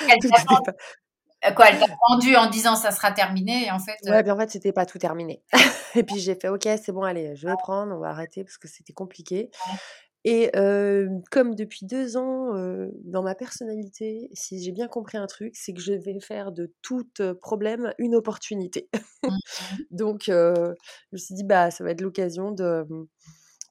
elle 0.00 0.18
Quoi, 1.56 1.70
elle 1.70 1.78
t'a 1.78 1.86
vendu 2.10 2.36
en 2.36 2.50
disant 2.50 2.76
ça 2.76 2.90
sera 2.90 3.12
terminé 3.12 3.66
et 3.66 3.70
en 3.70 3.78
fait. 3.78 3.96
Ouais, 4.04 4.22
bien 4.22 4.34
en 4.34 4.38
fait, 4.38 4.50
c'était 4.50 4.72
pas 4.72 4.84
tout 4.84 4.98
terminé. 4.98 5.42
et 5.94 6.02
puis 6.02 6.18
j'ai 6.18 6.34
fait 6.34 6.48
ok, 6.48 6.64
c'est 6.64 6.92
bon, 6.92 7.02
allez, 7.02 7.34
je 7.34 7.48
vais 7.48 7.54
prendre, 7.58 7.94
on 7.96 7.98
va 7.98 8.08
arrêter 8.08 8.44
parce 8.44 8.58
que 8.58 8.68
c'était 8.68 8.92
compliqué. 8.92 9.50
Et 10.24 10.50
comme 11.30 11.54
depuis 11.54 11.86
deux 11.86 12.16
ans, 12.16 12.52
dans 13.04 13.22
ma 13.22 13.34
personnalité, 13.34 14.28
si 14.32 14.62
j'ai 14.62 14.72
bien 14.72 14.88
compris 14.88 15.18
un 15.18 15.26
truc, 15.26 15.54
c'est 15.56 15.72
que 15.72 15.80
je 15.80 15.92
vais 15.92 16.20
faire 16.20 16.52
de 16.52 16.72
tout 16.82 17.08
problème 17.40 17.92
une 17.98 18.14
opportunité. 18.14 18.88
Mmh 19.24 19.28
Donc, 19.90 20.24
je 20.26 20.74
me 21.12 21.18
suis 21.18 21.34
dit, 21.34 21.44
bah, 21.44 21.70
ça 21.70 21.84
va 21.84 21.90
être 21.90 22.00
l'occasion 22.00 22.52
de, 22.52 22.84
mmh, 22.88 23.06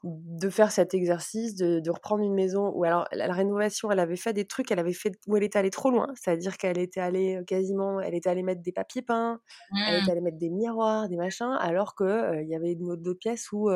de 0.04 0.50
faire 0.50 0.72
cet 0.72 0.94
exercice, 0.94 1.56
de, 1.56 1.80
de, 1.80 1.92
reprendre 1.92 2.24
une 2.24 2.34
maison 2.34 2.72
où, 2.74 2.84
alors, 2.84 3.08
la, 3.12 3.32
rénovation, 3.34 3.92
elle 3.92 4.00
avait 4.00 4.16
fait 4.16 4.34
des 4.34 4.46
trucs, 4.46 4.72
elle 4.72 4.80
avait 4.80 4.94
fait 4.94 5.12
où 5.28 5.38
elle 5.38 5.44
était 5.44 5.60
allée 5.60 5.70
trop 5.70 5.92
loin, 5.92 6.08
c'est-à-dire 6.16 6.58
qu'elle 6.58 6.78
était 6.78 7.02
allée 7.02 7.42
quasiment, 7.48 8.00
elle 8.00 8.16
était 8.16 8.30
allée 8.30 8.44
mettre 8.44 8.62
des 8.62 8.72
papiers 8.72 9.02
peints, 9.02 9.40
elle 9.88 9.96
était 9.96 10.06
mmh. 10.06 10.12
allée 10.12 10.22
mettre 10.22 10.38
des 10.38 10.50
miroirs, 10.50 11.10
des 11.10 11.18
machins, 11.18 11.58
alors 11.60 11.96
qu'il 11.96 12.42
il 12.44 12.50
y 12.50 12.56
avait 12.56 12.74
une 12.74 12.92
autre 12.92 13.14
pièce 13.14 13.52
où 13.52 13.70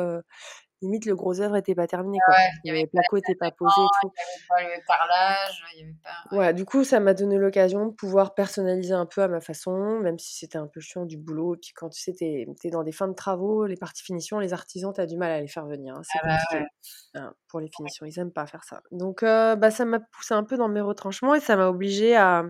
limite 0.84 1.06
le 1.06 1.16
gros 1.16 1.40
œuvre 1.40 1.56
était 1.56 1.74
pas 1.74 1.86
terminé 1.86 2.18
quoi. 2.24 2.34
il 2.62 2.68
y 2.68 2.70
avait 2.70 2.82
le 2.82 2.88
placo 2.88 3.16
était 3.16 3.34
pas 3.34 3.50
posé 3.50 3.74
et 3.80 3.88
tout. 4.02 4.12
Il 4.58 4.62
y 4.62 4.66
avait 4.66 4.74
pas 4.76 4.76
le 4.76 4.86
parlage, 4.86 5.64
il 5.74 5.80
y 5.80 5.82
avait 5.84 5.96
pas. 6.02 6.36
Ouais, 6.36 6.54
du 6.54 6.64
coup 6.64 6.84
ça 6.84 7.00
m'a 7.00 7.14
donné 7.14 7.36
l'occasion 7.36 7.86
de 7.86 7.92
pouvoir 7.92 8.34
personnaliser 8.34 8.94
un 8.94 9.06
peu 9.06 9.22
à 9.22 9.28
ma 9.28 9.40
façon, 9.40 10.00
même 10.00 10.18
si 10.18 10.36
c'était 10.36 10.58
un 10.58 10.66
peu 10.66 10.80
chiant 10.80 11.04
du 11.04 11.16
boulot. 11.16 11.54
Et 11.54 11.58
puis 11.58 11.72
quand 11.74 11.88
tu 11.88 12.00
sais 12.00 12.12
t'es 12.12 12.46
es 12.64 12.70
dans 12.70 12.82
des 12.82 12.92
fins 12.92 13.08
de 13.08 13.14
travaux, 13.14 13.66
les 13.66 13.76
parties 13.76 14.02
finitions, 14.02 14.38
les 14.38 14.52
artisans 14.52 14.92
t'as 14.94 15.06
du 15.06 15.16
mal 15.16 15.30
à 15.32 15.40
les 15.40 15.48
faire 15.48 15.66
venir. 15.66 15.94
Hein, 15.94 16.02
c'est 16.04 16.18
ah 16.22 16.38
bah. 16.52 16.60
Hein, 17.14 17.34
pour 17.48 17.60
les 17.60 17.68
finitions, 17.68 18.06
ils 18.06 18.18
aiment 18.18 18.32
pas 18.32 18.46
faire 18.46 18.64
ça. 18.64 18.82
Donc 18.90 19.22
euh, 19.22 19.56
bah 19.56 19.70
ça 19.70 19.84
m'a 19.84 20.00
poussé 20.00 20.34
un 20.34 20.44
peu 20.44 20.56
dans 20.56 20.68
mes 20.68 20.80
retranchements 20.80 21.34
et 21.34 21.40
ça 21.40 21.56
m'a 21.56 21.68
obligé 21.68 22.16
à 22.16 22.44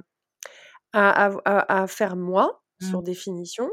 à, 0.93 1.27
à, 1.45 1.83
à, 1.83 1.87
faire 1.89 2.15
moi 2.15 2.63
sur 2.81 3.01
mmh. 3.01 3.05
des 3.05 3.15
finitions 3.15 3.71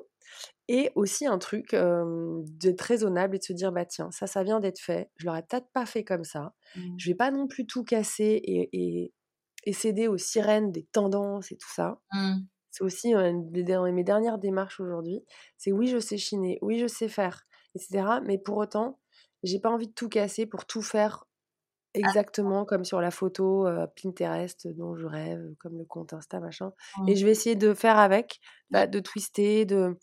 et 0.68 0.91
aussi 0.95 1.26
un 1.26 1.38
truc 1.38 1.76
d'être 1.76 2.82
raisonnable 2.82 3.36
et 3.36 3.39
de 3.39 3.43
se 3.43 3.53
dire, 3.53 3.72
bah 3.72 3.86
tiens, 3.86 4.12
ça, 4.12 4.28
ça 4.28 4.43
vient 4.43 4.59
d'être 4.59 4.80
fait. 4.80 5.09
Je 5.18 5.26
l'aurais 5.26 5.43
peut-être 5.43 5.70
pas 5.74 5.86
fait 5.86 6.03
comme 6.03 6.24
ça. 6.24 6.53
Mmh. 6.76 6.95
Je 6.97 7.09
vais 7.09 7.16
pas 7.16 7.32
non 7.32 7.47
plus 7.47 7.66
tout 7.66 7.84
casser 7.84 8.39
et, 8.43 9.12
et, 9.66 9.74
céder 9.74 10.07
aux 10.07 10.18
sirènes 10.18 10.72
des 10.72 10.84
tendances 10.91 11.51
et 11.51 11.57
tout 11.57 11.72
ça. 11.74 11.99
Mmh. 12.14 12.38
C'est 12.72 12.84
aussi 12.84 13.14
une 13.14 13.51
de 13.51 13.91
mes 13.91 14.03
dernières 14.03 14.38
démarches 14.38 14.80
aujourd'hui. 14.80 15.26
C'est 15.57 15.72
oui, 15.72 15.88
je 15.88 15.99
sais 15.99 16.18
chiner, 16.18 16.57
oui, 16.62 16.80
je 16.80 16.88
sais 16.88 17.09
faire, 17.09 17.43
etc. 17.76 18.22
Mais 18.24 18.38
pour 18.38 18.57
autant, 18.57 18.99
j'ai 19.43 19.59
pas 19.59 19.70
envie 19.70 19.88
de 19.88 19.93
tout 19.93 20.07
casser 20.07 20.45
pour 20.45 20.66
tout 20.66 20.82
faire 20.82 21.26
ah. 21.95 21.99
exactement 21.99 22.64
comme 22.64 22.86
sur 22.86 23.01
la 23.01 23.12
photo 23.12 23.68
Pinterest 24.01 24.70
dont 24.70 24.95
je 24.95 25.05
rêve, 25.05 25.53
comme 25.59 25.78
le 25.78 25.86
compte 25.86 26.14
Insta, 26.14 26.39
machin. 26.39 26.72
Et 27.07 27.12
mmh. 27.12 27.16
je 27.18 27.26
vais 27.26 27.32
essayer 27.32 27.55
de 27.57 27.74
faire 27.74 27.99
avec, 27.99 28.39
bah, 28.70 28.88
de 28.88 28.99
twister, 28.99 29.66
de. 29.66 29.97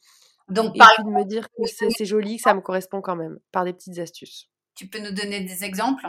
Donc, 0.48 0.74
et 0.74 0.78
puis 0.78 1.04
de 1.04 1.10
me 1.10 1.24
dire 1.24 1.48
que 1.50 1.62
c'est 1.66 2.04
joli, 2.04 2.36
que 2.36 2.42
ça 2.42 2.54
me 2.54 2.60
correspond 2.60 3.00
quand 3.00 3.16
même, 3.16 3.38
par 3.52 3.64
des 3.64 3.72
petites 3.72 3.98
astuces. 3.98 4.48
Tu 4.74 4.88
peux 4.88 5.00
nous 5.00 5.12
donner 5.12 5.40
des 5.40 5.64
exemples? 5.64 6.06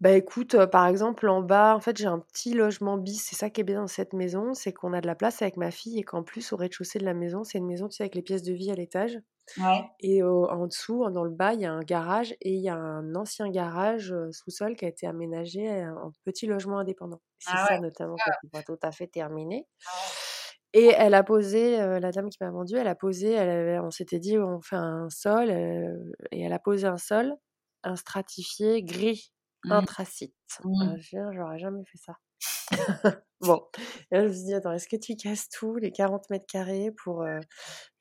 Bah 0.00 0.12
écoute, 0.12 0.56
par 0.66 0.86
exemple, 0.86 1.26
en 1.26 1.40
bas, 1.40 1.74
en 1.74 1.80
fait, 1.80 1.96
j'ai 1.96 2.06
un 2.06 2.18
petit 2.18 2.52
logement 2.52 2.98
bis. 2.98 3.24
C'est 3.24 3.36
ça 3.36 3.48
qui 3.48 3.62
est 3.62 3.64
bien 3.64 3.80
dans 3.80 3.86
cette 3.86 4.12
maison, 4.12 4.52
c'est 4.52 4.72
qu'on 4.72 4.92
a 4.92 5.00
de 5.00 5.06
la 5.06 5.14
place 5.14 5.40
avec 5.40 5.56
ma 5.56 5.70
fille 5.70 5.98
et 5.98 6.02
qu'en 6.02 6.22
plus, 6.22 6.52
au 6.52 6.56
rez-de-chaussée 6.56 6.98
de 6.98 7.06
la 7.06 7.14
maison, 7.14 7.44
c'est 7.44 7.58
une 7.58 7.66
maison, 7.66 7.88
tu 7.88 7.96
sais, 7.96 8.02
avec 8.02 8.14
les 8.14 8.20
pièces 8.20 8.42
de 8.42 8.52
vie 8.52 8.70
à 8.70 8.74
l'étage. 8.74 9.18
Ouais. 9.58 9.84
Et 10.00 10.22
en 10.22 10.66
dessous, 10.66 11.08
dans 11.10 11.24
le 11.24 11.30
bas, 11.30 11.54
il 11.54 11.60
y 11.60 11.66
a 11.66 11.72
un 11.72 11.80
garage 11.80 12.32
et 12.42 12.52
il 12.52 12.60
y 12.60 12.68
a 12.68 12.74
un 12.74 13.14
ancien 13.14 13.48
garage 13.48 14.14
sous-sol 14.32 14.76
qui 14.76 14.84
a 14.84 14.88
été 14.88 15.06
aménagé 15.06 15.86
en 15.86 16.10
petit 16.24 16.46
logement 16.46 16.78
indépendant. 16.78 17.20
C'est 17.38 17.52
ah 17.54 17.66
ça 17.66 17.78
notamment 17.78 18.16
ah. 18.18 18.30
qui 18.40 18.46
n'est 18.46 18.50
pas 18.50 18.62
tout 18.62 18.78
à 18.82 18.92
fait 18.92 19.06
terminé. 19.06 19.66
Ah 19.86 20.25
et 20.72 20.86
elle 20.96 21.14
a 21.14 21.22
posé, 21.24 21.76
la 21.78 22.12
dame 22.12 22.30
qui 22.30 22.38
m'a 22.40 22.50
vendu, 22.50 22.76
elle 22.76 22.88
a 22.88 22.94
posé, 22.94 23.32
elle 23.32 23.80
on 23.80 23.90
s'était 23.90 24.18
dit 24.20 24.38
on 24.38 24.60
fait 24.60 24.76
un 24.76 25.08
sol, 25.10 25.50
et 25.50 26.40
elle 26.42 26.52
a 26.52 26.58
posé 26.58 26.86
un 26.86 26.98
sol, 26.98 27.34
un 27.84 27.96
stratifié 27.96 28.82
gris 28.82 29.32
Mmh. 29.64 29.72
Anthracite. 29.72 30.34
Mmh. 30.64 30.96
j'aurais 31.32 31.58
jamais 31.58 31.84
fait 31.86 31.98
ça. 31.98 32.16
bon, 33.40 33.62
et 34.10 34.16
là, 34.16 34.22
je 34.22 34.28
me 34.28 34.32
suis 34.32 34.44
dit, 34.44 34.54
attends, 34.54 34.72
est-ce 34.72 34.88
que 34.88 34.96
tu 34.96 35.16
casses 35.16 35.48
tout, 35.48 35.76
les 35.76 35.92
40 35.92 36.28
mètres 36.30 36.46
carrés 36.46 36.90
pour. 37.02 37.24
Je 37.24 37.36
me 37.36 37.40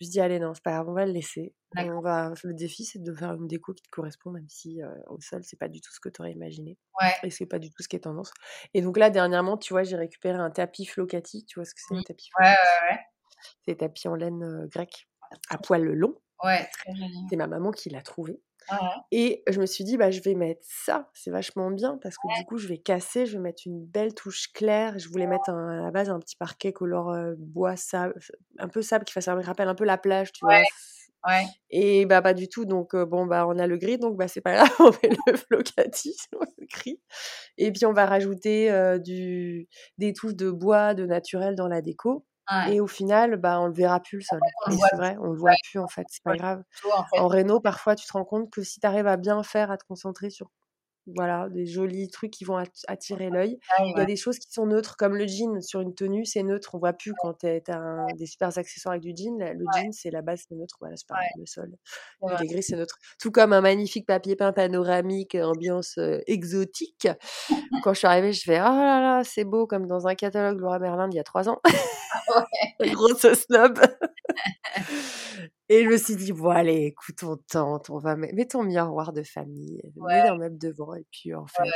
suis 0.02 0.12
dit, 0.12 0.20
allez, 0.20 0.40
non, 0.40 0.54
c'est 0.54 0.64
pas 0.64 0.72
grave, 0.72 0.90
on 0.90 0.94
va 0.94 1.06
le 1.06 1.12
laisser. 1.12 1.54
on 1.76 2.02
va... 2.02 2.34
Le 2.44 2.54
défi, 2.54 2.86
c'est 2.86 3.02
de 3.02 3.14
faire 3.14 3.34
une 3.34 3.48
déco 3.48 3.74
qui 3.74 3.84
te 3.84 3.90
correspond, 3.90 4.32
même 4.32 4.48
si 4.50 4.80
au 5.08 5.20
sol, 5.22 5.44
c'est 5.44 5.60
pas 5.60 5.68
du 5.68 5.82
tout 5.82 5.92
ce 5.94 6.00
que 6.00 6.10
tu 6.10 6.22
aurais 6.22 6.32
imaginé. 6.32 6.78
Ouais. 7.02 7.14
Et 7.24 7.30
c'est 7.30 7.46
pas 7.46 7.60
du 7.60 7.70
tout 7.70 7.84
ce 7.84 7.88
qui 7.88 7.96
est 7.96 8.02
tendance. 8.02 8.32
Et 8.74 8.82
donc 8.82 8.98
là, 8.98 9.10
dernièrement, 9.10 9.58
tu 9.58 9.74
vois, 9.74 9.84
j'ai 9.84 9.98
récupéré 9.98 10.38
un 10.38 10.52
tapis 10.52 10.86
flocati. 10.86 11.46
Tu 11.46 11.60
vois 11.60 11.66
ce 11.66 11.74
que 11.74 11.82
c'est, 11.88 11.96
un 11.96 12.00
mmh. 12.00 12.04
tapis 12.04 12.30
flocati 12.36 12.58
Ouais, 12.58 12.90
ouais, 12.90 12.96
ouais. 12.96 13.02
C'est 13.66 13.72
un 13.72 13.88
tapis 13.88 14.08
en 14.08 14.16
laine 14.16 14.68
grec, 14.72 15.08
à 15.50 15.58
poil 15.58 15.84
long. 15.84 16.16
Ouais, 16.44 16.68
très 16.74 16.96
joli. 16.96 17.18
C'est 17.30 17.36
ma 17.36 17.48
maman 17.48 17.72
qui 17.72 17.90
l'a 17.90 18.02
trouvé. 18.02 18.42
Et 19.12 19.44
je 19.48 19.60
me 19.60 19.66
suis 19.66 19.84
dit, 19.84 19.98
bah, 19.98 20.12
je 20.12 20.22
vais 20.22 20.36
mettre 20.36 20.62
ça, 20.64 21.10
c'est 21.14 21.32
vachement 21.32 21.72
bien 21.72 21.98
parce 22.02 22.16
que 22.18 22.40
du 22.40 22.46
coup, 22.46 22.58
je 22.58 22.68
vais 22.68 22.78
casser, 22.78 23.26
je 23.26 23.34
vais 23.34 23.44
mettre 23.44 23.64
une 23.66 23.86
belle 23.86 24.14
touche 24.14 24.52
claire. 24.54 24.98
Je 25.00 25.08
voulais 25.10 25.28
mettre 25.28 25.50
à 25.50 25.76
la 25.76 25.92
base 25.92 26.10
un 26.10 26.20
petit 26.20 26.36
parquet 26.36 26.74
couleur 26.74 27.12
bois, 27.38 27.76
sable, 27.76 28.16
un 28.60 28.68
peu 28.68 28.82
sable 28.82 29.06
qui 29.06 29.14
fasse, 29.14 29.28
rappelle 29.28 29.68
un 29.68 29.76
peu 29.76 29.86
la 29.86 29.98
plage, 29.98 30.32
tu 30.32 30.46
vois. 30.46 30.56
Ouais. 31.28 31.46
Et 31.72 32.06
bah 32.06 32.22
pas 32.22 32.36
du 32.36 32.48
tout, 32.48 32.66
donc 32.66 32.96
bon 32.96 33.26
bah 33.26 33.48
on 33.48 33.58
a 33.58 33.66
le 33.66 33.78
gris, 33.78 33.98
donc 33.98 34.16
bah 34.16 34.28
c'est 34.28 34.42
pas 34.42 34.54
grave, 34.54 34.70
on 34.80 34.92
met 34.92 35.16
le 35.26 35.36
flocati 35.36 36.16
le 36.34 36.68
gris. 36.68 37.02
Et 37.58 37.72
puis 37.72 37.86
on 37.86 37.94
va 37.94 38.06
rajouter 38.06 38.98
du, 39.04 39.68
des 39.98 40.14
touches 40.14 40.36
de 40.36 40.52
bois, 40.52 40.94
de 40.94 41.06
naturel 41.06 41.56
dans 41.56 41.68
la 41.68 41.82
déco. 41.82 42.26
Et 42.70 42.80
au 42.80 42.88
final, 42.88 43.38
bah, 43.38 43.60
on 43.60 43.68
le 43.68 43.74
verra 43.74 44.00
plus 44.00 44.18
le 44.18 44.24
sol. 44.24 44.40
c'est 44.70 44.96
vrai, 44.96 45.18
on 45.20 45.32
le 45.32 45.38
voit 45.38 45.56
plus 45.70 45.80
en 45.80 45.88
fait, 45.88 46.06
c'est 46.10 46.24
pas 46.24 46.36
grave. 46.36 46.64
En, 47.14 47.28
réno, 47.28 47.60
parfois, 47.60 47.96
tu 47.96 48.06
te 48.06 48.14
rends 48.14 48.26
compte 48.26 48.50
que 48.52 48.62
si 48.62 48.80
tu 48.80 48.86
arrives 48.86 49.08
à 49.08 49.18
bien 49.18 49.42
faire, 49.44 49.72
à 49.72 49.78
te 49.78 49.86
concentrer 49.86 50.30
sur 50.30 50.52
voilà, 51.16 51.48
des 51.50 51.66
jolis 51.66 52.10
trucs 52.10 52.32
qui 52.32 52.46
vont 52.46 52.62
attirer 52.88 53.30
l'œil. 53.30 53.60
Ah 53.78 53.84
il 53.86 53.98
y 53.98 54.00
a 54.00 54.06
des 54.06 54.16
choses 54.16 54.40
qui 54.40 54.52
sont 54.52 54.66
neutres, 54.66 54.98
comme 54.98 55.16
le 55.16 55.28
jean 55.28 55.62
sur 55.62 55.82
une 55.82 55.94
tenue, 55.94 56.26
c'est 56.26 56.44
neutre. 56.44 56.76
On 56.76 56.80
voit 56.80 56.94
plus 56.94 57.14
quand 57.22 57.34
tu 57.40 57.48
as 57.48 58.06
des 58.18 58.26
super 58.26 58.48
accessoires 58.58 58.94
avec 58.94 59.04
du 59.04 59.14
jean. 59.16 59.38
Le 59.38 59.66
jean, 59.76 59.92
c'est 59.92 60.12
la 60.12 60.22
base, 60.22 60.46
c'est 60.48 60.56
neutre. 60.56 60.78
Voilà, 60.80 60.96
c'est 60.96 61.08
pareil, 61.08 61.30
le 61.38 61.46
sol. 61.46 61.72
Le 62.22 62.48
gris, 62.48 62.64
c'est 62.64 62.76
neutre. 62.76 62.98
Tout 63.20 63.32
comme 63.32 63.54
un 63.54 63.62
magnifique 63.62 64.06
papier 64.06 64.36
peint 64.36 64.54
panoramique, 64.54 65.36
ambiance 65.36 66.00
exotique. 66.28 67.08
quand 67.84 67.94
je 67.94 68.00
suis 68.00 68.08
arrivée, 68.08 68.34
je 68.34 68.44
fais 68.44 68.60
Oh 68.60 68.64
là 68.64 69.02
là, 69.02 69.22
c'est 69.24 69.44
beau, 69.44 69.68
comme 69.68 69.88
dans 69.88 70.08
un 70.08 70.16
catalogue 70.16 70.60
Laura 70.60 70.80
Merlin 70.80 71.08
d'il 71.08 71.18
y 71.18 71.20
a 71.20 71.24
trois 71.24 71.50
ans. 71.50 71.62
Grosse 72.80 73.34
snob. 73.34 73.80
Et 75.70 75.84
je 75.84 75.90
me 75.90 75.98
suis 75.98 76.16
dit, 76.16 76.32
bon, 76.32 76.50
allez, 76.50 76.86
écoute, 76.86 77.24
on 77.24 77.38
tente, 77.38 77.90
on 77.90 77.98
va 77.98 78.16
mettre 78.16 78.54
ton 78.54 78.64
miroir 78.64 79.14
de 79.14 79.24
famille, 79.24 79.82
ouais. 79.96 80.24
mets 80.24 80.30
un 80.30 80.38
meuble 80.38 80.58
devant, 80.58 80.94
et 80.94 81.06
puis 81.12 81.34
en 81.34 81.48
fait, 81.48 81.70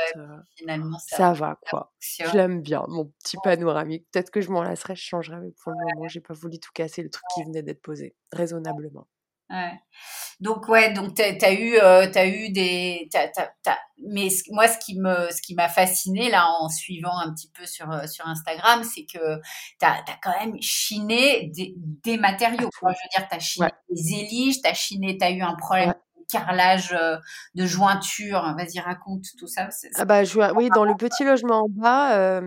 finalement, 0.56 0.98
ça, 1.06 1.32
va, 1.32 1.58
quoi. 1.68 1.92
Je 2.00 2.36
l'aime 2.36 2.62
bien, 2.62 2.84
mon 2.88 3.06
petit 3.06 3.36
panoramique. 3.42 4.06
Peut-être 4.12 4.30
que 4.30 4.40
je 4.40 4.50
m'en 4.50 4.62
lasserai, 4.62 4.94
je 4.94 5.02
changerai, 5.02 5.40
mais 5.40 5.52
pour 5.62 5.72
le 5.72 5.94
moment, 5.94 6.08
j'ai 6.08 6.20
pas 6.20 6.34
voulu 6.34 6.58
tout 6.58 6.70
casser, 6.74 7.02
le 7.02 7.10
truc 7.10 7.24
qui 7.34 7.42
venait 7.44 7.62
d'être 7.62 7.82
posé, 7.82 8.14
raisonnablement. 8.32 9.08
Donc 10.40 10.68
ouais, 10.68 10.92
donc 10.92 11.14
tu 11.14 11.22
as 11.22 11.52
eu 11.52 11.76
euh, 11.76 12.10
as 12.14 12.26
eu 12.26 12.50
des 12.50 13.08
mais 14.02 14.28
moi 14.50 14.66
ce 14.68 14.78
qui 14.78 14.98
me 14.98 15.30
ce 15.30 15.42
qui 15.42 15.54
m'a 15.54 15.68
fasciné 15.68 16.30
là 16.30 16.46
en 16.60 16.70
suivant 16.70 17.18
un 17.18 17.34
petit 17.34 17.50
peu 17.52 17.66
sur 17.66 17.90
euh, 17.90 18.06
sur 18.06 18.26
Instagram, 18.26 18.82
c'est 18.82 19.04
que 19.04 19.36
tu 19.78 19.86
as, 19.86 20.02
quand 20.22 20.32
même 20.40 20.56
chiné 20.62 21.50
des, 21.54 21.74
des 21.76 22.16
matériaux. 22.16 22.70
Je 22.82 22.86
veux 22.86 22.94
dire, 23.18 23.28
tu 23.28 23.36
as 23.36 23.40
chiné 23.40 23.68
des 23.90 24.14
éliges, 24.14 24.62
tu 24.62 24.68
as 24.68 24.74
chiné, 24.74 25.18
tu 25.18 25.24
as 25.24 25.30
eu 25.30 25.42
un 25.42 25.54
problème 25.56 25.94
carrelage 26.30 26.92
euh, 26.92 27.16
de 27.54 27.66
jointure. 27.66 28.54
Vas-y, 28.56 28.80
raconte 28.80 29.24
tout 29.38 29.46
ça. 29.46 29.68
Ah 29.96 30.04
bah, 30.04 30.22
oui, 30.54 30.68
dans 30.74 30.84
le 30.84 30.94
petit 30.94 31.24
logement 31.24 31.64
en 31.64 31.68
bas, 31.68 32.40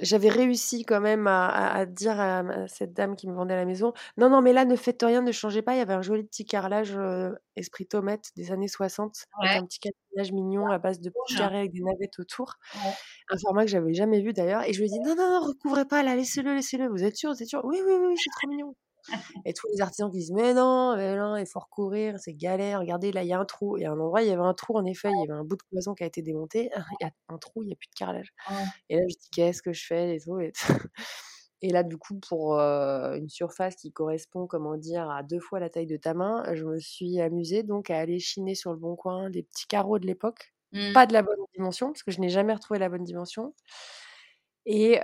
j'avais 0.00 0.28
réussi 0.28 0.84
quand 0.84 1.00
même 1.00 1.26
à, 1.26 1.86
dire 1.86 2.20
à, 2.20 2.42
cette 2.68 2.92
dame 2.92 3.16
qui 3.16 3.28
me 3.28 3.34
vendait 3.34 3.56
la 3.56 3.64
maison, 3.64 3.92
non, 4.16 4.30
non, 4.30 4.42
mais 4.42 4.52
là, 4.52 4.64
ne 4.64 4.76
faites 4.76 5.02
rien, 5.02 5.22
ne 5.22 5.32
changez 5.32 5.62
pas. 5.62 5.74
Il 5.74 5.78
y 5.78 5.80
avait 5.80 5.94
un 5.94 6.02
joli 6.02 6.24
petit 6.24 6.44
carrelage 6.44 6.96
esprit 7.56 7.86
tomate 7.86 8.30
des 8.36 8.52
années 8.52 8.68
60, 8.68 9.26
avec 9.40 9.56
un 9.56 9.66
petit 9.66 9.80
carrelage 9.80 10.32
mignon 10.32 10.66
à 10.66 10.78
base 10.78 11.00
de 11.00 11.10
petits 11.10 11.36
carrés 11.36 11.58
avec 11.58 11.72
des 11.72 11.82
navettes 11.82 12.18
autour. 12.18 12.54
Un 13.30 13.38
format 13.38 13.64
que 13.64 13.70
j'avais 13.70 13.94
jamais 13.94 14.20
vu 14.20 14.32
d'ailleurs. 14.32 14.62
Et 14.68 14.72
je 14.72 14.80
lui 14.80 14.86
ai 14.86 14.90
dit, 14.90 15.00
non, 15.00 15.14
non, 15.14 15.40
non, 15.40 15.46
recouvrez 15.46 15.84
pas 15.84 16.02
là, 16.02 16.16
laissez-le, 16.16 16.54
laissez-le. 16.54 16.88
Vous 16.88 17.04
êtes 17.04 17.16
sûr, 17.16 17.32
vous 17.32 17.42
êtes 17.42 17.48
sûr? 17.48 17.64
Oui, 17.64 17.80
oui, 17.84 17.92
oui, 18.00 18.14
c'est 18.16 18.30
trop 18.30 18.48
mignon. 18.48 18.74
Et 19.44 19.52
tous 19.52 19.66
les 19.72 19.80
artisans 19.80 20.10
qui 20.10 20.18
disent 20.18 20.32
mais 20.32 20.54
non, 20.54 20.96
mais 20.96 21.16
non, 21.16 21.36
il 21.36 21.46
faut 21.46 21.60
recourir, 21.60 22.18
c'est 22.18 22.34
galère. 22.34 22.80
Regardez, 22.80 23.12
là 23.12 23.22
il 23.22 23.28
y 23.28 23.32
a 23.32 23.38
un 23.38 23.44
trou. 23.44 23.76
Il 23.76 23.82
y 23.82 23.84
a 23.84 23.92
un 23.92 23.98
endroit, 23.98 24.22
il 24.22 24.28
y 24.28 24.30
avait 24.30 24.42
un 24.42 24.54
trou 24.54 24.76
en 24.76 24.84
effet, 24.84 25.10
il 25.10 25.18
y 25.18 25.22
avait 25.22 25.38
un 25.38 25.44
bout 25.44 25.56
de 25.56 25.62
cloison 25.62 25.94
qui 25.94 26.04
a 26.04 26.06
été 26.06 26.22
démonté. 26.22 26.70
Il 27.00 27.04
y 27.04 27.06
a 27.06 27.10
un 27.28 27.38
trou, 27.38 27.62
il 27.62 27.66
n'y 27.66 27.72
a 27.72 27.76
plus 27.76 27.88
de 27.88 27.94
carrelage. 27.94 28.32
Et 28.88 28.96
là 28.96 29.02
je 29.08 29.14
dis 29.16 29.30
qu'est-ce 29.30 29.62
que 29.62 29.72
je 29.72 29.84
fais? 29.86 30.16
et 30.16 30.20
tout. 30.20 30.38
Et, 30.40 30.52
là 31.72 31.82
du 31.82 31.96
coup 31.96 32.18
pour 32.18 32.58
une 32.58 33.28
surface 33.28 33.76
qui 33.76 33.92
correspond 33.92 34.46
comment 34.46 34.76
dire 34.76 35.10
à 35.10 35.22
deux 35.22 35.40
fois 35.40 35.60
la 35.60 35.70
taille 35.70 35.86
de 35.86 35.96
ta 35.96 36.14
main, 36.14 36.44
je 36.54 36.64
me 36.64 36.78
suis 36.78 37.20
amusée 37.20 37.62
donc 37.62 37.90
à 37.90 37.98
aller 37.98 38.18
chiner 38.18 38.54
sur 38.54 38.72
le 38.72 38.78
bon 38.78 38.96
coin 38.96 39.30
des 39.30 39.42
petits 39.42 39.66
carreaux 39.66 39.98
de 39.98 40.06
l'époque, 40.06 40.54
mmh. 40.72 40.92
pas 40.92 41.06
de 41.06 41.12
la 41.12 41.22
bonne 41.22 41.38
dimension 41.54 41.88
parce 41.88 42.02
que 42.02 42.10
je 42.10 42.20
n'ai 42.20 42.28
jamais 42.28 42.54
retrouvé 42.54 42.78
la 42.78 42.88
bonne 42.88 43.04
dimension. 43.04 43.54
Et 44.64 45.00